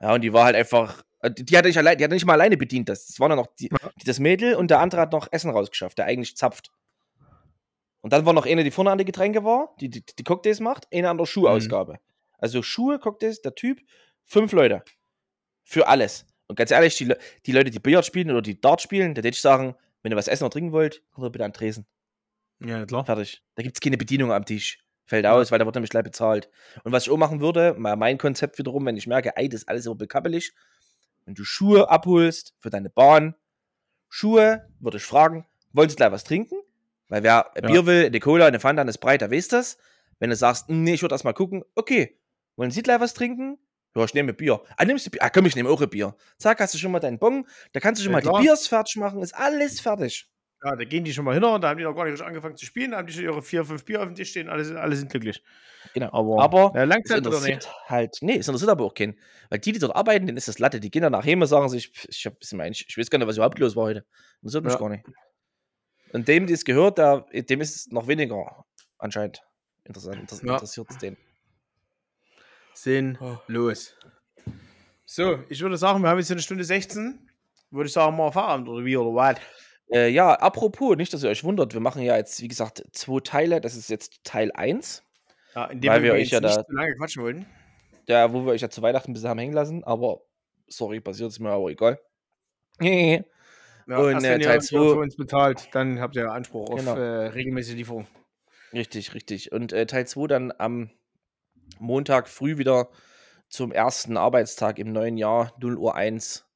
Ja, 0.01 0.15
und 0.15 0.23
die 0.23 0.33
war 0.33 0.45
halt 0.45 0.57
einfach, 0.57 1.03
die 1.29 1.45
die 1.45 1.57
hatte 1.57 1.69
nicht, 1.69 1.77
allein, 1.79 1.99
die 1.99 2.05
hatte 2.05 2.15
nicht 2.15 2.25
mal 2.25 2.33
alleine 2.35 2.57
bedient. 2.57 2.89
Das, 2.89 3.07
das 3.07 3.21
war 3.21 3.29
dann 3.29 3.39
noch 3.39 3.49
die, 3.59 3.69
Ja. 3.71 3.91
das 4.05 4.19
Mädel 4.19 4.55
und 4.55 4.71
der 4.71 4.81
andere 4.81 5.01
hat 5.03 5.13
noch 5.13 5.29
Essen 5.31 5.51
rausgeschafft, 5.51 5.99
der 5.99 6.07
eigentlich 6.07 6.37
zapft. 6.37 6.71
Und 8.01 8.13
dann 8.13 8.25
war 8.25 8.33
noch 8.33 8.47
eine, 8.47 8.65
die 8.65 8.71
vorne 8.71 8.91
an 8.91 8.99
die 8.99 9.05
Getränke 9.05 9.45
war, 9.45 9.75
die 9.81 9.91
die, 9.91 10.03
die 10.05 10.25
Cocktails 10.25 10.61
macht, 10.61 10.87
eine 10.93 11.11
an 11.11 11.19
der 11.19 11.27
Schuhausgabe. 11.27 11.99
Also 12.39 12.63
Schuhe, 12.63 12.99
Cocktails, 12.99 13.43
der 13.43 13.55
Typ, 13.55 13.81
fünf 14.25 14.53
Leute. 14.53 14.83
Für 15.65 15.87
alles. 15.89 16.27
Und 16.47 16.57
ganz 16.57 16.71
ehrlich, 16.71 16.97
die, 16.97 17.15
die 17.45 17.53
Leute, 17.53 17.71
die 17.71 17.79
Billard 17.79 18.07
spielen 18.07 18.31
oder 18.31 18.41
die 18.43 18.59
Dart 18.61 18.81
spielen, 18.81 19.15
da 19.15 19.19
würde 19.19 19.29
ich 19.29 19.41
sagen, 19.41 19.77
wenn 20.03 20.13
ihr 20.13 20.17
was 20.17 20.29
essen 20.29 20.45
oder 20.45 20.51
trinken 20.53 20.73
wollt, 20.73 21.03
kommt 21.13 21.27
ihr 21.27 21.31
bitte 21.31 21.45
an 21.45 21.51
den 21.51 21.57
Tresen. 21.57 21.87
Ja, 22.65 22.85
klar. 22.87 23.05
Fertig. 23.05 23.43
Da 23.55 23.63
gibt 23.63 23.77
es 23.77 23.81
keine 23.81 23.99
Bedienung 23.99 24.33
am 24.33 24.45
Tisch. 24.47 24.79
Fällt 25.05 25.27
aus, 25.27 25.51
weil 25.51 25.59
da 25.59 25.67
wird 25.67 25.75
nämlich 25.75 25.91
gleich 25.91 26.05
bezahlt. 26.05 26.49
Und 26.85 26.93
was 26.93 27.05
ich 27.05 27.11
auch 27.11 27.17
machen 27.17 27.41
würde, 27.41 27.75
mal 27.75 27.97
mein 27.97 28.17
Konzept 28.17 28.59
wiederum, 28.59 28.87
wenn 28.87 28.97
ich 28.97 29.07
merke, 29.07 29.37
ey, 29.37 29.49
das 29.49 29.63
ist 29.63 29.69
alles 29.69 29.87
immer 29.87 29.97
bekappelig, 29.97 30.53
wenn 31.25 31.35
du 31.35 31.45
Schuhe 31.45 31.89
abholst 31.91 32.55
für 32.59 32.71
deine 32.71 32.91
Bahn, 32.91 33.35
Schuhe, 34.09 34.69
würde 34.81 34.97
ich 34.99 35.05
fragen, 35.05 35.47
wollen 35.73 35.89
Sie 35.89 35.97
gleich 35.97 36.13
was 36.13 36.25
trinken? 36.25 36.57
Weil 37.09 37.23
wer 37.23 37.55
ein 37.57 37.65
Ja. 37.65 37.71
Bier 37.71 37.87
will, 37.87 38.07
eine 38.07 38.21
Cola, 38.21 38.47
eine 38.47 38.61
Fanta, 38.61 38.83
eine 38.83 38.93
Sprite, 38.93 39.19
der 39.19 39.31
weiß 39.31 39.49
das. 39.49 39.79
Wenn 40.19 40.31
du 40.31 40.37
sagst, 40.37 40.69
"Hm, 40.69 40.83
nee, 40.85 40.95
ich 40.95 41.03
würde 41.03 41.15
erst 41.15 41.25
mal 41.25 41.33
gucken, 41.33 41.65
okay, 41.75 42.19
wollen 42.57 42.71
Sie 42.71 42.83
gleich 42.83 43.01
was 43.01 43.15
trinken? 43.15 43.59
Ja, 43.97 44.05
ich 44.05 44.15
nehme 44.15 44.33
Bier. 44.33 44.63
Ah, 44.77 44.85
nimmst 44.85 45.07
du 45.07 45.11
Bier? 45.11 45.23
Ah, 45.23 45.31
komm, 45.31 45.47
ich 45.47 45.57
nehme 45.57 45.69
auch 45.71 45.81
ein 45.81 45.91
Bier. 45.91 46.15
Zack, 46.39 46.61
hast 46.61 46.75
du 46.75 46.79
schon 46.79 46.93
mal 46.93 47.01
deinen 47.01 47.19
Bon, 47.19 47.47
da 47.73 47.81
kannst 47.81 48.01
du 48.01 48.05
schon 48.05 48.13
Ja, 48.13 48.19
mal 48.19 48.23
klar. 48.23 48.39
die 48.39 48.45
Biers 48.47 48.67
fertig 48.69 48.97
machen, 48.97 49.23
ist 49.23 49.35
alles 49.35 49.81
fertig. 49.81 50.29
Ja, 50.63 50.77
da 50.77 50.85
gehen 50.85 51.05
die 51.05 51.13
schon 51.15 51.25
mal 51.25 51.33
hin, 51.33 51.43
da 51.43 51.51
haben 51.71 51.79
die 51.79 51.85
noch 51.85 51.95
gar 51.95 52.05
nicht 52.05 52.21
angefangen 52.21 52.57
zu 52.57 52.67
spielen, 52.67 52.91
da 52.91 52.99
haben 52.99 53.07
die 53.07 53.15
schon 53.15 53.23
ihre 53.25 53.41
vier, 53.41 53.65
fünf 53.65 53.83
Bier 53.85 54.01
auf 54.01 54.07
dem 54.07 54.15
Tisch 54.15 54.31
stehen, 54.31 54.49
alle, 54.51 54.63
sind- 54.65 54.77
alle 54.77 54.95
sind 54.95 55.11
glücklich. 55.11 55.43
Genau. 55.95 56.13
Aber, 56.13 56.43
Aber 56.43 56.79
ja, 56.79 56.85
oder 56.85 56.97
interessiert 56.97 57.47
nicht? 57.65 57.71
halt, 57.89 58.19
nee, 58.21 58.37
es 58.37 58.47
interessiert 58.47 58.71
aber 58.71 58.85
auch 58.85 58.93
keinen. 58.95 59.19
Weil 59.49 59.59
die, 59.61 59.73
die 59.73 59.79
dort 59.79 59.97
arbeiten, 59.97 60.27
denen 60.27 60.37
ist 60.37 60.49
das 60.49 60.59
Latte. 60.59 60.79
Die 60.79 60.91
gehen 60.91 61.01
dann 61.03 61.13
nach 61.13 61.25
Hause 61.25 61.37
und 61.37 61.47
sagen 61.47 61.69
sich, 61.71 61.91
ich, 62.09 62.27
hab, 62.27 62.35
ich, 62.41 62.53
mein, 62.53 62.73
ich, 62.73 62.87
ich 62.89 62.99
weiß 62.99 63.09
gar 63.09 63.19
nicht, 63.19 63.27
was 63.27 63.37
überhaupt 63.37 63.59
los 63.59 63.75
war 63.75 63.85
heute. 63.85 64.05
Interessiert 64.43 64.65
mich 64.65 64.75
Ja. 64.75 64.79
gar 64.79 64.89
nicht. 64.91 65.05
Und 66.13 66.29
dem, 66.29 66.47
die 66.47 66.53
es 66.53 66.65
gehört, 66.65 66.99
der, 66.99 67.25
dem 67.33 67.61
ist 67.63 67.77
es 67.77 67.87
noch 67.89 68.07
weniger 68.07 68.65
anscheinend 68.99 69.43
interessant. 69.85 70.17
Inter 70.21 70.37
Ja. 70.45 70.53
Interessiert 70.55 70.91
es 70.91 70.99
den. 70.99 71.17
Sind 72.75 73.19
los. 73.47 73.97
So, 75.07 75.43
ich 75.49 75.61
würde 75.61 75.77
sagen, 75.77 76.03
wir 76.03 76.09
haben 76.11 76.19
jetzt 76.19 76.31
eine 76.31 76.43
Stunde 76.43 76.65
16. 76.65 77.31
Würde 77.71 77.87
ich 77.87 77.93
sagen, 77.93 78.17
mal 78.17 78.31
Feierabend 78.31 78.69
oder 78.69 78.85
wie 78.85 78.97
oder 78.97 79.15
was? 79.15 79.39
Äh, 79.93 80.09
ja, 80.09 80.33
apropos, 80.35 80.97
nicht, 80.97 81.13
dass 81.13 81.23
ihr 81.25 81.31
euch 81.31 81.43
wundert, 81.45 81.75
wir 81.75 81.81
machen 81.81 82.03
ja 82.03 82.17
jetzt, 82.17 82.41
wie 82.43 82.49
gesagt, 82.49 82.85
zwei 82.93 83.21
Teile. 83.21 83.61
Das 83.61 83.75
ist 83.77 83.91
jetzt 83.91 84.23
Teil 84.25 84.53
1, 84.53 85.03
Ja, 85.55 85.67
indem 85.67 85.91
Weil 85.91 86.03
wir 86.03 86.13
wir 86.15 86.21
euch 86.21 86.31
ja 86.31 86.41
da- 86.41 86.65
zu 86.65 86.73
lange 86.73 86.95
quatschen 86.97 87.23
wollten. 87.23 87.47
der, 88.09 88.33
wo 88.33 88.45
wir 88.45 88.53
euch 88.53 88.61
ja 88.61 88.71
zu 88.71 88.83
Weihnachten 88.83 89.11
ein 89.11 89.15
bisschen 89.15 89.29
haben 89.29 89.39
hängen 89.39 89.53
lassen. 89.55 89.83
Aber, 89.85 90.21
sorry, 90.69 91.01
passiert 91.01 91.31
es 91.31 91.39
mir 91.41 91.51
aber 91.51 91.69
egal. 91.71 92.01
Ja, 93.87 93.97
Und, 93.99 94.19
äh, 94.19 94.23
wenn 94.23 94.41
ihr 94.41 94.47
Teil 94.47 94.57
uns 94.59 94.67
zwei- 94.69 94.79
für 94.79 94.99
uns 95.01 95.17
bezahlt, 95.17 95.69
dann 95.73 95.99
habt 96.01 96.15
ihr 96.15 96.31
Anspruch 96.31 96.77
Genau. 96.77 96.93
auf 96.93 96.99
äh, 96.99 97.01
regelmäßige 97.29 97.75
Lieferung. 97.75 98.07
Richtig, 98.73 99.15
richtig. 99.15 99.51
Und 99.51 99.73
äh, 99.73 99.85
Teil 99.87 100.07
2 100.07 100.29
dann 100.29 100.53
am 100.59 100.91
Montag 101.81 102.29
früh 102.29 102.57
wieder 102.59 102.89
zum 103.49 103.73
ersten 103.73 104.17
Arbeitstag 104.17 104.79
im 104.79 104.93
neuen 104.93 105.17
Jahr, 105.17 105.53
0 105.61 105.77
Uhr 105.77 105.97
1. 105.97 106.47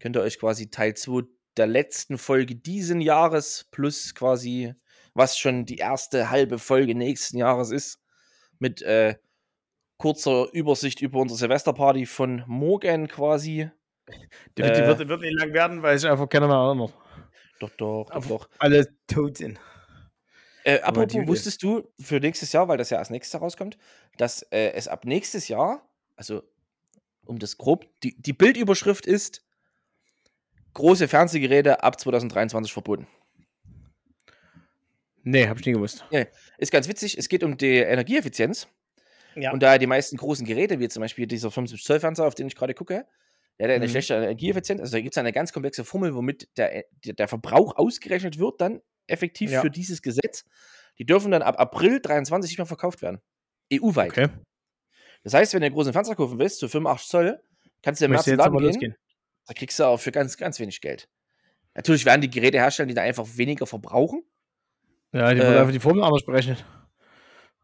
Könnt 0.00 0.16
ihr 0.16 0.22
euch 0.22 0.38
quasi 0.38 0.70
Teil 0.70 0.94
2 0.94 1.24
der 1.56 1.66
letzten 1.66 2.18
Folge 2.18 2.54
diesen 2.54 3.00
Jahres 3.00 3.66
plus 3.70 4.14
quasi, 4.14 4.74
was 5.14 5.38
schon 5.38 5.64
die 5.66 5.76
erste 5.76 6.30
halbe 6.30 6.58
Folge 6.58 6.94
nächsten 6.94 7.38
Jahres 7.38 7.70
ist, 7.70 8.00
mit 8.58 8.82
äh, 8.82 9.16
kurzer 9.98 10.48
Übersicht 10.52 11.00
über 11.00 11.20
unsere 11.20 11.38
Silvesterparty 11.38 12.06
von 12.06 12.44
morgen 12.46 13.08
quasi. 13.08 13.70
Die, 14.56 14.62
Äh. 14.62 14.72
die 14.72 14.86
wird, 14.86 15.08
wird 15.08 15.20
nicht 15.20 15.38
lang 15.38 15.52
werden, 15.52 15.82
weil 15.82 15.98
sich 15.98 16.10
einfach 16.10 16.28
keiner 16.28 16.46
mehr 16.46 16.56
erinnert. 16.56 16.92
Doch, 17.60 17.70
doch, 17.70 18.10
doch, 18.10 18.26
doch. 18.26 18.48
Alle 18.58 18.86
tot 19.06 19.38
sind. 19.38 19.58
Äh, 20.64 20.80
Aber 20.82 21.02
apropos, 21.02 21.26
wusstest 21.28 21.62
du 21.62 21.88
für 22.00 22.20
nächstes 22.20 22.52
Jahr, 22.52 22.68
weil 22.68 22.76
das 22.76 22.90
ja 22.90 22.98
als 22.98 23.10
nächstes 23.10 23.40
rauskommt, 23.40 23.78
dass 24.18 24.42
äh, 24.50 24.72
es 24.72 24.88
ab 24.88 25.04
nächstes 25.04 25.48
Jahr, 25.48 25.88
also 26.16 26.42
um 27.24 27.38
das 27.38 27.56
grob, 27.56 27.86
die, 28.02 28.20
die 28.20 28.32
Bildüberschrift 28.32 29.06
ist 29.06 29.45
große 30.76 31.08
Fernsehgeräte 31.08 31.82
ab 31.82 31.98
2023 31.98 32.72
verboten. 32.72 33.06
Nee, 35.22 35.48
hab 35.48 35.58
ich 35.58 35.66
nie 35.66 35.72
gewusst. 35.72 36.04
Ist 36.58 36.70
ganz 36.70 36.88
witzig, 36.88 37.18
es 37.18 37.28
geht 37.28 37.42
um 37.42 37.56
die 37.56 37.78
Energieeffizienz. 37.78 38.68
Ja. 39.34 39.52
Und 39.52 39.62
da 39.62 39.76
die 39.76 39.86
meisten 39.86 40.16
großen 40.16 40.46
Geräte, 40.46 40.78
wie 40.78 40.88
zum 40.88 41.00
Beispiel 41.00 41.26
dieser 41.26 41.50
75 41.50 41.84
Zoll 41.84 42.00
Fernseher, 42.00 42.26
auf 42.26 42.34
den 42.34 42.46
ich 42.46 42.54
gerade 42.54 42.74
gucke, 42.74 43.06
der 43.58 43.68
hat 43.68 43.74
eine 43.74 43.86
Mhm. 43.86 43.90
schlechte 43.90 44.14
Energieeffizienz. 44.14 44.80
Also 44.80 44.92
da 44.96 45.00
gibt 45.00 45.14
es 45.14 45.18
eine 45.18 45.32
ganz 45.32 45.52
komplexe 45.52 45.84
Formel, 45.84 46.14
womit 46.14 46.48
der, 46.56 46.84
der, 47.04 47.28
Verbrauch 47.28 47.76
ausgerechnet 47.76 48.38
wird, 48.38 48.60
dann 48.60 48.80
effektiv 49.06 49.50
Ja. 49.50 49.60
für 49.62 49.70
dieses 49.70 50.00
Gesetz. 50.02 50.44
Die 50.98 51.04
dürfen 51.04 51.30
dann 51.30 51.42
ab 51.42 51.58
April 51.58 52.00
23 52.00 52.50
nicht 52.52 52.58
mehr 52.58 52.66
verkauft 52.66 53.02
werden. 53.02 53.20
EU-weit. 53.72 54.10
Okay. 54.10 54.28
Das 55.24 55.34
heißt, 55.34 55.52
wenn 55.54 55.60
du 55.60 55.66
einen 55.66 55.74
großen 55.74 55.92
Fernseher 55.92 56.14
kaufen 56.16 56.38
willst, 56.38 56.58
zu 56.58 56.68
85 56.68 57.08
Zoll, 57.08 57.42
kannst 57.82 58.00
du 58.00 58.04
im 58.04 58.12
März 58.12 58.26
in 58.26 58.32
den 58.32 58.38
jetzt 58.38 58.44
Laden 58.46 58.58
gehen, 58.58 58.66
losgehen. 58.66 58.96
Da 59.46 59.54
kriegst 59.54 59.78
du 59.78 59.84
auch 59.84 59.98
für 59.98 60.12
ganz, 60.12 60.36
ganz 60.36 60.58
wenig 60.60 60.80
Geld. 60.80 61.08
Natürlich 61.74 62.04
werden 62.04 62.20
die 62.20 62.30
Geräte 62.30 62.58
herstellen, 62.58 62.88
die 62.88 62.94
da 62.94 63.02
einfach 63.02 63.26
weniger 63.36 63.66
verbrauchen. 63.66 64.22
Ja, 65.12 65.32
die 65.34 65.40
Äh, 65.40 65.46
wurde 65.46 65.60
einfach 65.60 65.72
die 65.72 65.80
Formel 65.80 66.02
anders 66.04 66.24
berechnet. 66.24 66.64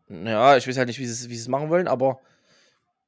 Ja, 0.08 0.56
ich 0.56 0.68
weiß 0.68 0.76
halt 0.76 0.88
nicht, 0.88 0.98
wie 0.98 1.06
sie 1.06 1.12
es- 1.12 1.28
wie 1.30 1.34
es 1.36 1.48
machen 1.48 1.70
wollen, 1.70 1.88
aber 1.88 2.20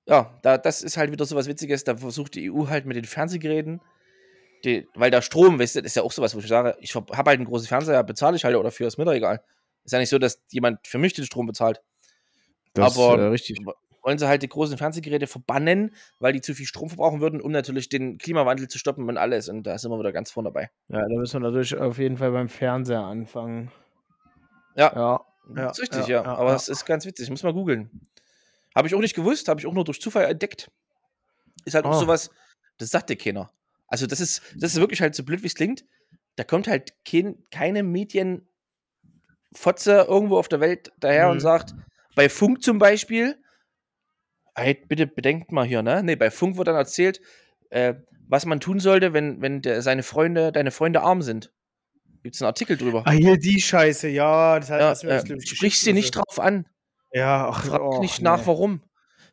ja, 0.06 0.38
da, 0.42 0.58
das 0.58 0.82
ist 0.82 0.96
halt 0.96 1.12
wieder 1.12 1.24
so 1.24 1.36
was 1.36 1.46
Witziges. 1.46 1.84
Da 1.84 1.96
versucht 1.96 2.34
die 2.34 2.50
EU 2.50 2.68
halt 2.68 2.86
mit 2.86 2.96
den 2.96 3.04
Fernsehgeräten, 3.04 3.80
die, 4.64 4.88
weil 4.94 5.10
der 5.10 5.22
Strom, 5.22 5.58
weißt 5.58 5.76
du, 5.76 5.82
das 5.82 5.92
ist 5.92 5.96
ja 5.96 6.02
auch 6.02 6.12
sowas, 6.12 6.34
wo 6.34 6.38
ich 6.38 6.46
sage, 6.48 6.76
ich 6.80 6.94
habe 6.94 7.12
halt 7.16 7.28
einen 7.38 7.44
großen 7.44 7.68
Fernseher, 7.68 8.02
bezahle 8.02 8.36
ich 8.36 8.44
halt 8.44 8.56
oder 8.56 8.70
für 8.70 8.86
ist 8.86 8.96
mir 8.98 9.04
doch 9.04 9.12
egal. 9.12 9.42
Ist 9.84 9.92
ja 9.92 9.98
nicht 9.98 10.08
so, 10.08 10.18
dass 10.18 10.42
jemand 10.50 10.86
für 10.86 10.98
mich 10.98 11.12
den 11.12 11.26
Strom 11.26 11.46
bezahlt. 11.46 11.82
Das 12.72 12.96
aber- 12.98 13.14
ist 13.16 13.20
äh, 13.20 13.26
richtig. 13.26 13.58
Wollen 14.04 14.18
sie 14.18 14.28
halt 14.28 14.42
die 14.42 14.48
großen 14.48 14.76
Fernsehgeräte 14.78 15.26
verbannen, 15.26 15.94
weil 16.20 16.32
die 16.34 16.40
zu 16.42 16.54
viel 16.54 16.66
Strom 16.66 16.88
verbrauchen 16.90 17.20
würden, 17.20 17.40
um 17.40 17.50
natürlich 17.50 17.88
den 17.88 18.18
Klimawandel 18.18 18.68
zu 18.68 18.78
stoppen 18.78 19.08
und 19.08 19.16
alles. 19.16 19.48
Und 19.48 19.62
da 19.64 19.78
sind 19.78 19.90
wir 19.90 19.98
wieder 19.98 20.12
ganz 20.12 20.30
vorne 20.30 20.50
dabei. 20.50 20.70
Ja, 20.88 21.00
da 21.00 21.08
müssen 21.16 21.40
wir 21.42 21.48
natürlich 21.48 21.74
auf 21.76 21.98
jeden 21.98 22.18
Fall 22.18 22.30
beim 22.30 22.48
Fernseher 22.50 23.00
anfangen. 23.00 23.70
Ja. 24.76 24.92
Ja. 24.94 25.20
Ja, 25.56 25.68
das 25.68 25.78
ist 25.78 25.82
richtig, 25.82 26.06
ja, 26.06 26.18
ja. 26.20 26.24
ja, 26.24 26.34
Aber 26.36 26.50
ja. 26.50 26.56
es 26.56 26.68
ist 26.68 26.84
ganz 26.86 27.04
witzig. 27.06 27.24
Ich 27.24 27.30
muss 27.30 27.42
mal 27.42 27.52
googeln. 27.52 27.90
Habe 28.74 28.88
ich 28.88 28.94
auch 28.94 29.00
nicht 29.00 29.14
gewusst, 29.14 29.48
habe 29.48 29.60
ich 29.60 29.66
auch 29.66 29.72
nur 29.72 29.84
durch 29.84 30.00
Zufall 30.00 30.24
entdeckt. 30.24 30.70
Ist 31.64 31.74
halt 31.74 31.84
auch 31.86 31.92
Ah. 31.92 31.98
sowas, 32.00 32.30
das 32.78 32.90
sagt 32.90 33.08
dir 33.10 33.16
keiner. 33.16 33.50
Also, 33.86 34.06
das 34.06 34.20
ist, 34.20 34.42
das 34.56 34.72
ist 34.74 34.80
wirklich 34.80 35.00
halt 35.00 35.14
so 35.14 35.22
blöd, 35.22 35.42
wie 35.42 35.46
es 35.46 35.54
klingt. 35.54 35.84
Da 36.36 36.44
kommt 36.44 36.66
halt 36.66 36.94
kein, 37.04 37.36
keine 37.50 37.82
Medienfotze 37.82 38.42
irgendwo 40.08 40.38
auf 40.38 40.48
der 40.48 40.60
Welt 40.60 40.92
daher 40.98 41.28
und 41.28 41.36
Mhm. 41.36 41.40
sagt, 41.40 41.74
bei 42.16 42.28
Funk 42.28 42.62
zum 42.62 42.78
Beispiel, 42.78 43.36
hey, 44.54 44.74
bitte 44.88 45.06
bedenkt 45.06 45.52
mal 45.52 45.64
hier, 45.66 45.82
ne? 45.82 46.02
Nee, 46.02 46.16
bei 46.16 46.30
Funk 46.30 46.56
wird 46.56 46.68
dann 46.68 46.76
erzählt, 46.76 47.20
äh, 47.70 47.94
was 48.28 48.46
man 48.46 48.60
tun 48.60 48.80
sollte, 48.80 49.12
wenn, 49.12 49.40
wenn 49.42 49.62
der, 49.62 49.82
seine 49.82 50.02
Freunde, 50.02 50.52
deine 50.52 50.70
Freunde 50.70 51.02
arm 51.02 51.22
sind. 51.22 51.52
Gibt 52.22 52.36
es 52.36 52.42
einen 52.42 52.46
Artikel 52.46 52.76
drüber? 52.76 53.02
Ah, 53.04 53.10
hier 53.10 53.36
die 53.36 53.60
Scheiße, 53.60 54.08
ja. 54.08 54.58
Das 54.58 54.70
hat 54.70 55.02
ja, 55.02 55.18
äh, 55.18 55.40
sprich 55.40 55.78
sie 55.78 55.92
nicht 55.92 56.14
so. 56.14 56.22
drauf 56.22 56.40
an. 56.40 56.66
Ja, 57.12 57.48
ach, 57.48 57.64
Frag 57.64 57.80
och, 57.82 58.00
nicht 58.00 58.22
nach, 58.22 58.40
nee. 58.40 58.46
warum. 58.46 58.82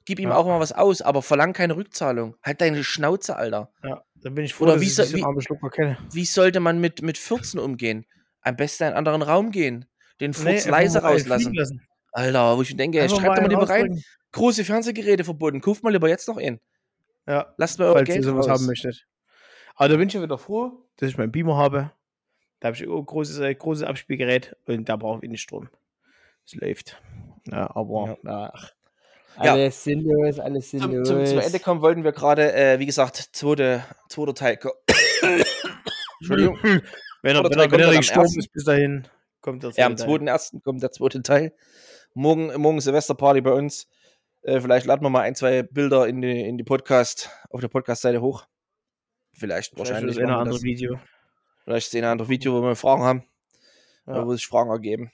gib 0.05 0.19
ihm 0.19 0.29
Ja. 0.29 0.35
auch 0.35 0.45
mal 0.45 0.59
was 0.59 0.73
aus, 0.73 1.01
aber 1.01 1.21
verlang 1.21 1.53
keine 1.53 1.75
Rückzahlung. 1.77 2.35
Halt 2.43 2.59
deine 2.59 2.83
Schnauze, 2.83 3.35
Alter. 3.37 3.71
Ja, 3.83 4.03
da 4.15 4.29
bin 4.29 4.43
ich 4.43 4.53
froh, 4.53 4.65
Oder 4.65 4.73
dass 4.73 4.81
wie 4.81 4.87
ich 4.87 4.95
diesen 4.95 5.17
wie- 5.19 5.69
kenne. 5.69 5.97
Wie 6.11 6.25
sollte 6.25 6.59
man 6.59 6.79
mit, 6.81 7.01
mit 7.01 7.17
Fürzen 7.17 7.59
umgehen? 7.59 8.05
Am 8.41 8.55
besten 8.55 8.83
in 8.83 8.87
einen 8.89 8.97
anderen 8.97 9.21
Raum 9.21 9.51
gehen. 9.51 9.85
Den 10.19 10.33
Furz 10.33 10.65
einfach 10.67 10.71
leise 10.71 11.01
rauslassen. 11.01 11.81
Alter, 12.11 12.57
wo 12.57 12.61
ich 12.61 12.75
denke, 12.75 12.99
schreibt 13.07 13.37
doch 13.37 13.41
mal 13.41 13.47
lieber 13.47 13.69
rein. 13.69 14.03
Große 14.33 14.63
Fernsehgeräte 14.63 15.23
verboten. 15.23 15.61
Kauft 15.61 15.83
mal 15.83 15.91
lieber 15.91 16.07
jetzt 16.09 16.27
noch 16.27 16.37
einen. 16.37 16.59
Ja, 17.27 17.53
Lasst 17.57 17.79
mal 17.79 17.85
euer 17.85 17.93
falls 17.93 18.09
ihr 18.09 18.15
Geld 18.15 18.25
sowas 18.25 18.47
raus. 18.47 18.59
haben 18.59 18.65
möchtet. 18.67 19.05
Aber 19.75 19.89
da 19.89 19.97
bin 19.97 20.07
ich 20.07 20.13
ja 20.13 20.21
wieder 20.21 20.37
froh, 20.37 20.71
dass 20.97 21.09
ich 21.09 21.17
meinen 21.17 21.31
Beamer 21.31 21.57
habe. 21.57 21.91
Da 22.59 22.67
habe 22.67 22.77
ich 22.77 22.83
ein 22.83 23.05
großes, 23.05 23.39
äh, 23.39 23.53
großes 23.55 23.83
Abspielgerät 23.83 24.55
und 24.67 24.87
da 24.87 24.95
brauche 24.95 25.23
ich 25.23 25.29
nicht 25.29 25.41
Strom. 25.41 25.69
Es 26.45 26.53
läuft. 26.55 27.01
Ja, 27.47 27.75
aber 27.75 28.17
ach, 28.25 28.71
Ja. 29.41 29.53
alles 29.53 29.83
sinnlos, 29.83 30.39
alles 30.39 30.69
Zum, 30.69 30.79
sinnlos. 30.81 31.07
zum, 31.07 31.25
zum 31.25 31.39
Ende 31.39 31.59
kommen 31.59 31.81
wollten 31.81 32.03
wir 32.03 32.11
gerade, 32.11 32.53
äh, 32.53 32.79
wie 32.79 32.85
gesagt, 32.85 33.29
zweite, 33.33 33.83
zweiter 34.09 34.35
Teil. 34.35 34.59
Entschuldigung. 36.19 36.57
Wenn 37.23 37.35
er, 37.35 37.43
wenn 37.43 37.51
er, 37.59 37.71
wenn 37.71 37.79
er 37.81 37.95
gestorben 37.97 38.23
ersten. 38.25 38.39
ist 38.39 38.51
bis 38.51 38.63
dahin, 38.63 39.07
kommt 39.41 39.63
das. 39.63 39.77
Ja, 39.77 39.85
am 39.85 39.93
2.1. 39.93 40.63
kommt 40.63 40.81
der 40.81 40.91
zweite 40.91 41.21
Teil. 41.21 41.53
Morgen, 42.15 42.51
morgen 42.59 42.81
Silvesterparty 42.81 43.41
bei 43.41 43.51
uns. 43.51 43.87
Äh, 44.43 44.59
vielleicht 44.59 44.85
laden 44.87 45.03
wir 45.03 45.09
mal 45.09 45.21
ein, 45.21 45.35
zwei 45.35 45.63
Bilder 45.63 46.07
in 46.07 46.21
die, 46.21 46.41
in 46.47 46.57
die 46.57 46.63
Podcast, 46.63 47.29
auf 47.49 47.61
der 47.61 47.67
Podcast-Seite 47.67 48.21
hoch. 48.21 48.45
Vielleicht, 49.33 49.77
wahrscheinlich. 49.77 50.17
Wahrscheinlich 50.17 50.19
ein 50.19 50.23
machen 50.23 50.33
wir 50.33 50.39
anderes 50.39 50.57
das. 50.57 50.63
Video. 50.63 50.99
Vielleicht 51.63 51.91
sehen 51.91 52.03
ein 52.03 52.11
anderes 52.11 52.29
Video, 52.29 52.53
wo 52.53 52.61
wir 52.65 52.75
Fragen 52.75 53.03
haben. 53.03 53.23
Ja. 54.07 54.25
Wo 54.25 54.33
sich 54.33 54.47
Fragen 54.47 54.71
ergeben. 54.71 55.11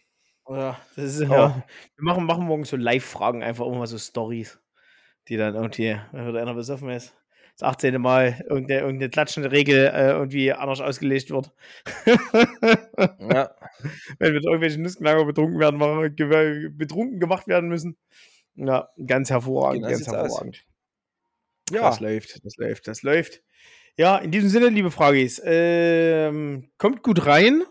Ja, 0.49 0.80
das 0.95 1.16
ist 1.16 1.24
Aber- 1.24 1.36
ja. 1.36 1.64
Wir 1.98 2.04
machen, 2.04 2.26
machen 2.26 2.45
morgen 2.45 2.64
so 2.64 2.78
Live-Fragen, 2.78 3.44
einfach 3.44 3.66
irgendwas 3.66 3.90
so 3.90 3.98
Stories, 3.98 4.60
die 5.28 5.36
dann 5.36 5.56
irgendwie, 5.56 5.99
wenn 6.14 6.28
wieder 6.28 6.41
einer 6.41 6.54
besoffen 6.54 6.90
ist, 6.90 7.14
das 7.58 7.68
18. 7.68 7.99
Mal 8.02 8.40
irgendeine, 8.49 8.80
irgendeine 8.82 9.10
klatschende 9.10 9.52
Regel 9.52 9.88
äh, 9.88 10.12
irgendwie 10.12 10.54
anders 10.54 10.80
ausgelegt 10.80 11.32
wird. 11.32 11.52
Ja, 12.06 13.52
wenn 14.20 14.34
mit 14.34 14.45
irgendwelchen 14.45 14.84
Nussknacker 14.84 15.26
betrunken 15.26 15.60
werden, 15.60 15.78
machen, 15.78 16.16
betrunken 16.78 17.20
gemacht 17.20 17.48
werden 17.48 17.68
müssen. 17.68 17.98
Ja, 18.58 18.90
ganz 19.06 19.30
hervorragend, 19.30 19.78
Genau 19.84 19.88
ganz 19.90 19.98
sieht's 20.00 20.10
aus. 20.10 20.18
hervorragend. 20.24 20.66
ja. 21.72 21.82
Das 21.82 22.00
läuft, 22.00 22.46
das 22.46 22.58
läuft, 22.58 22.88
das 22.88 23.04
läuft. 23.04 23.42
Ja, 23.98 24.18
in 24.18 24.32
diesem 24.32 24.50
Sinne, 24.50 24.70
liebe 24.70 24.92
Fragis, 24.92 25.42
ähm, 25.44 26.70
kommt 26.78 27.02
gut 27.04 27.26
rein, 27.26 27.64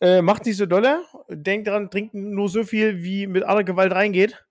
äh, 0.00 0.22
macht 0.22 0.46
nicht 0.46 0.56
so 0.56 0.66
dolle, 0.66 1.04
denkt 1.28 1.68
dran, 1.68 1.90
trinkt 1.90 2.14
nur 2.14 2.48
so 2.48 2.64
viel, 2.64 3.02
wie 3.02 3.26
mit 3.26 3.44
aller 3.44 3.64
Gewalt 3.64 3.92
reingeht 3.92 4.44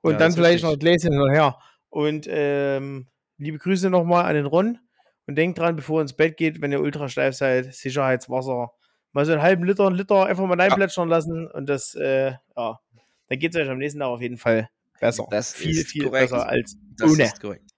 und 0.00 0.12
Ja, 0.12 0.18
dann 0.18 0.32
vielleicht 0.32 0.64
noch 0.64 0.72
ein 0.72 0.78
Gläschen 0.78 1.12
hinterher. 1.12 1.58
Und 1.88 2.26
ähm, 2.30 3.08
liebe 3.38 3.58
Grüße 3.58 3.90
nochmal 3.90 4.24
an 4.26 4.34
den 4.34 4.46
Ron 4.46 4.78
und 5.26 5.36
denkt 5.36 5.58
dran, 5.58 5.76
bevor 5.76 5.98
ihr 6.00 6.02
ins 6.02 6.12
Bett 6.16 6.36
geht, 6.36 6.60
wenn 6.60 6.72
ihr 6.72 6.80
ultra 6.80 7.08
steif 7.08 7.34
seid, 7.36 7.72
Sicherheitswasser, 7.74 8.72
mal 9.12 9.24
so 9.24 9.32
einen 9.32 9.42
halben 9.42 9.64
Liter, 9.64 9.86
einen 9.86 9.96
Liter 9.96 10.26
einfach 10.26 10.46
mal 10.46 10.60
reinplätschern 10.60 11.08
lassen 11.08 11.46
und 11.48 11.66
das, 11.68 11.94
äh, 11.94 12.32
ja, 12.56 12.80
dann 13.28 13.38
geht 13.38 13.54
es 13.54 13.60
euch 13.60 13.68
am 13.68 13.78
nächsten 13.78 14.00
Tag 14.00 14.08
auf 14.08 14.20
jeden 14.20 14.36
Fall 14.38 14.68
besser. 15.00 15.26
Das 15.30 15.52
viel, 15.52 15.70
ist 15.78 15.90
viel 15.90 16.04
korrekt. 16.04 16.30
besser 16.30 16.48
als 16.48 16.76
Das 16.96 17.10
ohne. 17.10 17.24
ist 17.24 17.40
korrekt. 17.40 17.70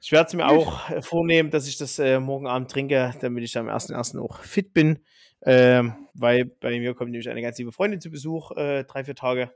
Ich 0.00 0.12
werde 0.12 0.28
es 0.28 0.34
mir 0.34 0.46
auch 0.46 0.90
äh, 0.90 1.00
vornehmen, 1.02 1.50
dass 1.50 1.66
ich 1.66 1.78
das 1.78 1.98
äh, 1.98 2.20
morgen 2.20 2.46
Abend 2.46 2.70
trinke, 2.70 3.14
damit 3.20 3.42
ich 3.42 3.56
am 3.56 3.68
1.1. 3.68 4.18
auch 4.20 4.40
fit 4.40 4.72
bin. 4.74 4.98
Ähm, 5.46 5.94
weil 6.14 6.44
bei 6.44 6.78
mir 6.78 6.94
kommt 6.94 7.10
nämlich 7.10 7.28
eine 7.28 7.42
ganz 7.42 7.58
liebe 7.58 7.72
Freundin 7.72 8.00
zu 8.00 8.10
Besuch, 8.10 8.50
äh, 8.52 8.84
drei, 8.84 9.04
vier 9.04 9.14
Tage. 9.14 9.50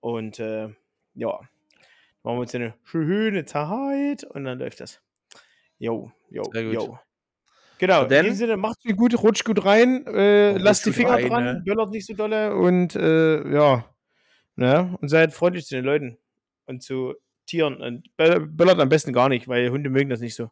Und 0.00 0.38
äh, 0.38 0.68
ja, 1.14 1.40
machen 2.22 2.36
wir 2.36 2.40
uns 2.40 2.54
eine 2.54 2.74
schöne 2.84 3.44
Zeit 3.44 4.22
und 4.24 4.44
dann 4.44 4.58
läuft 4.60 4.80
das. 4.80 5.00
Jo, 5.78 6.12
jo, 6.30 6.44
Sehr 6.52 6.64
gut. 6.64 6.74
jo. 6.74 6.98
Genau, 7.78 8.04
Dann- 8.04 8.18
in 8.26 8.32
diesem 8.32 8.36
Sinne, 8.46 8.56
macht's 8.56 8.82
gut, 8.84 8.96
gut, 8.96 9.22
rutscht 9.22 9.44
gut 9.44 9.64
rein, 9.64 10.04
äh, 10.06 10.56
lasst 10.58 10.84
die 10.86 10.92
Finger 10.92 11.14
rein, 11.14 11.28
dran, 11.28 11.44
ne? 11.44 11.62
böllert 11.64 11.90
nicht 11.90 12.06
so 12.06 12.14
dolle 12.14 12.54
und 12.56 12.96
äh, 12.96 13.52
ja, 13.52 13.84
ne? 14.56 14.96
und 15.00 15.08
seid 15.08 15.32
freundlich 15.32 15.66
zu 15.66 15.76
den 15.76 15.84
Leuten 15.84 16.18
und 16.68 16.82
zu 16.82 17.14
Tieren 17.46 17.80
und 17.80 18.06
bö- 18.18 18.46
böllert 18.46 18.78
am 18.78 18.88
besten 18.88 19.12
gar 19.12 19.28
nicht, 19.28 19.48
weil 19.48 19.70
Hunde 19.70 19.90
mögen 19.90 20.10
das 20.10 20.20
nicht 20.20 20.34
so. 20.34 20.50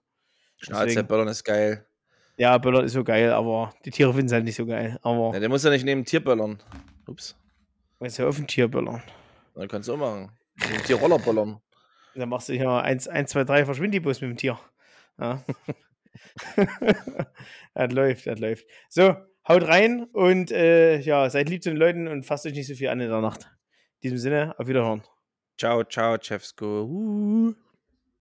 Schnauze, 0.58 1.04
Böllern 1.04 1.28
ist 1.28 1.44
geil. 1.44 1.86
Ja, 2.38 2.56
Böllern 2.58 2.84
ist 2.84 2.92
so 2.92 3.04
geil, 3.04 3.32
aber 3.32 3.72
die 3.84 3.90
Tiere 3.90 4.12
finden 4.12 4.26
es 4.26 4.32
halt 4.32 4.44
nicht 4.44 4.56
so 4.56 4.66
geil. 4.66 4.98
Aber 5.02 5.32
Ja, 5.34 5.40
der 5.40 5.48
muss 5.48 5.62
ja 5.64 5.70
nicht 5.70 5.84
neben 5.84 6.04
Tier 6.04 6.22
böllern. 6.24 6.62
Ups. 7.06 7.36
man 7.98 8.06
ist 8.08 8.16
ja 8.16 8.26
auf 8.26 8.38
ein 8.38 8.46
Tier 8.46 8.68
böllern. 8.68 9.02
Dann 9.54 9.68
kannst 9.68 9.88
du 9.88 9.94
auch 9.94 9.98
machen. 9.98 10.32
Dem 10.70 10.82
Tier 10.82 10.96
Roller 10.96 11.18
böllern. 11.18 11.60
Dann 12.14 12.28
machst 12.30 12.48
du 12.48 12.54
hier 12.54 12.70
1, 12.70 13.08
1 13.08 13.30
2, 13.30 13.44
3, 13.44 13.64
verschwind 13.66 13.92
die 13.94 14.00
Bus 14.00 14.20
mit 14.22 14.30
dem 14.30 14.36
Tier. 14.38 14.58
Ja. 15.18 15.44
das 17.74 17.92
läuft, 17.92 18.26
das 18.26 18.38
läuft. 18.38 18.66
So, 18.88 19.14
haut 19.48 19.62
rein 19.68 20.04
und 20.12 20.50
äh, 20.50 20.98
ja, 20.98 21.28
seid 21.30 21.48
lieb 21.48 21.62
zu 21.62 21.70
den 21.70 21.76
Leuten 21.78 22.08
und 22.08 22.24
fasst 22.24 22.46
euch 22.46 22.54
nicht 22.54 22.66
so 22.66 22.74
viel 22.74 22.88
an 22.88 23.00
in 23.00 23.10
der 23.10 23.20
Nacht. 23.20 23.42
In 24.00 24.10
diesem 24.10 24.18
Sinne, 24.18 24.54
auf 24.58 24.66
Wiederhören. 24.66 25.02
Ciao, 25.58 25.82
ciao, 25.84 26.16
Chefsko. 26.18 27.56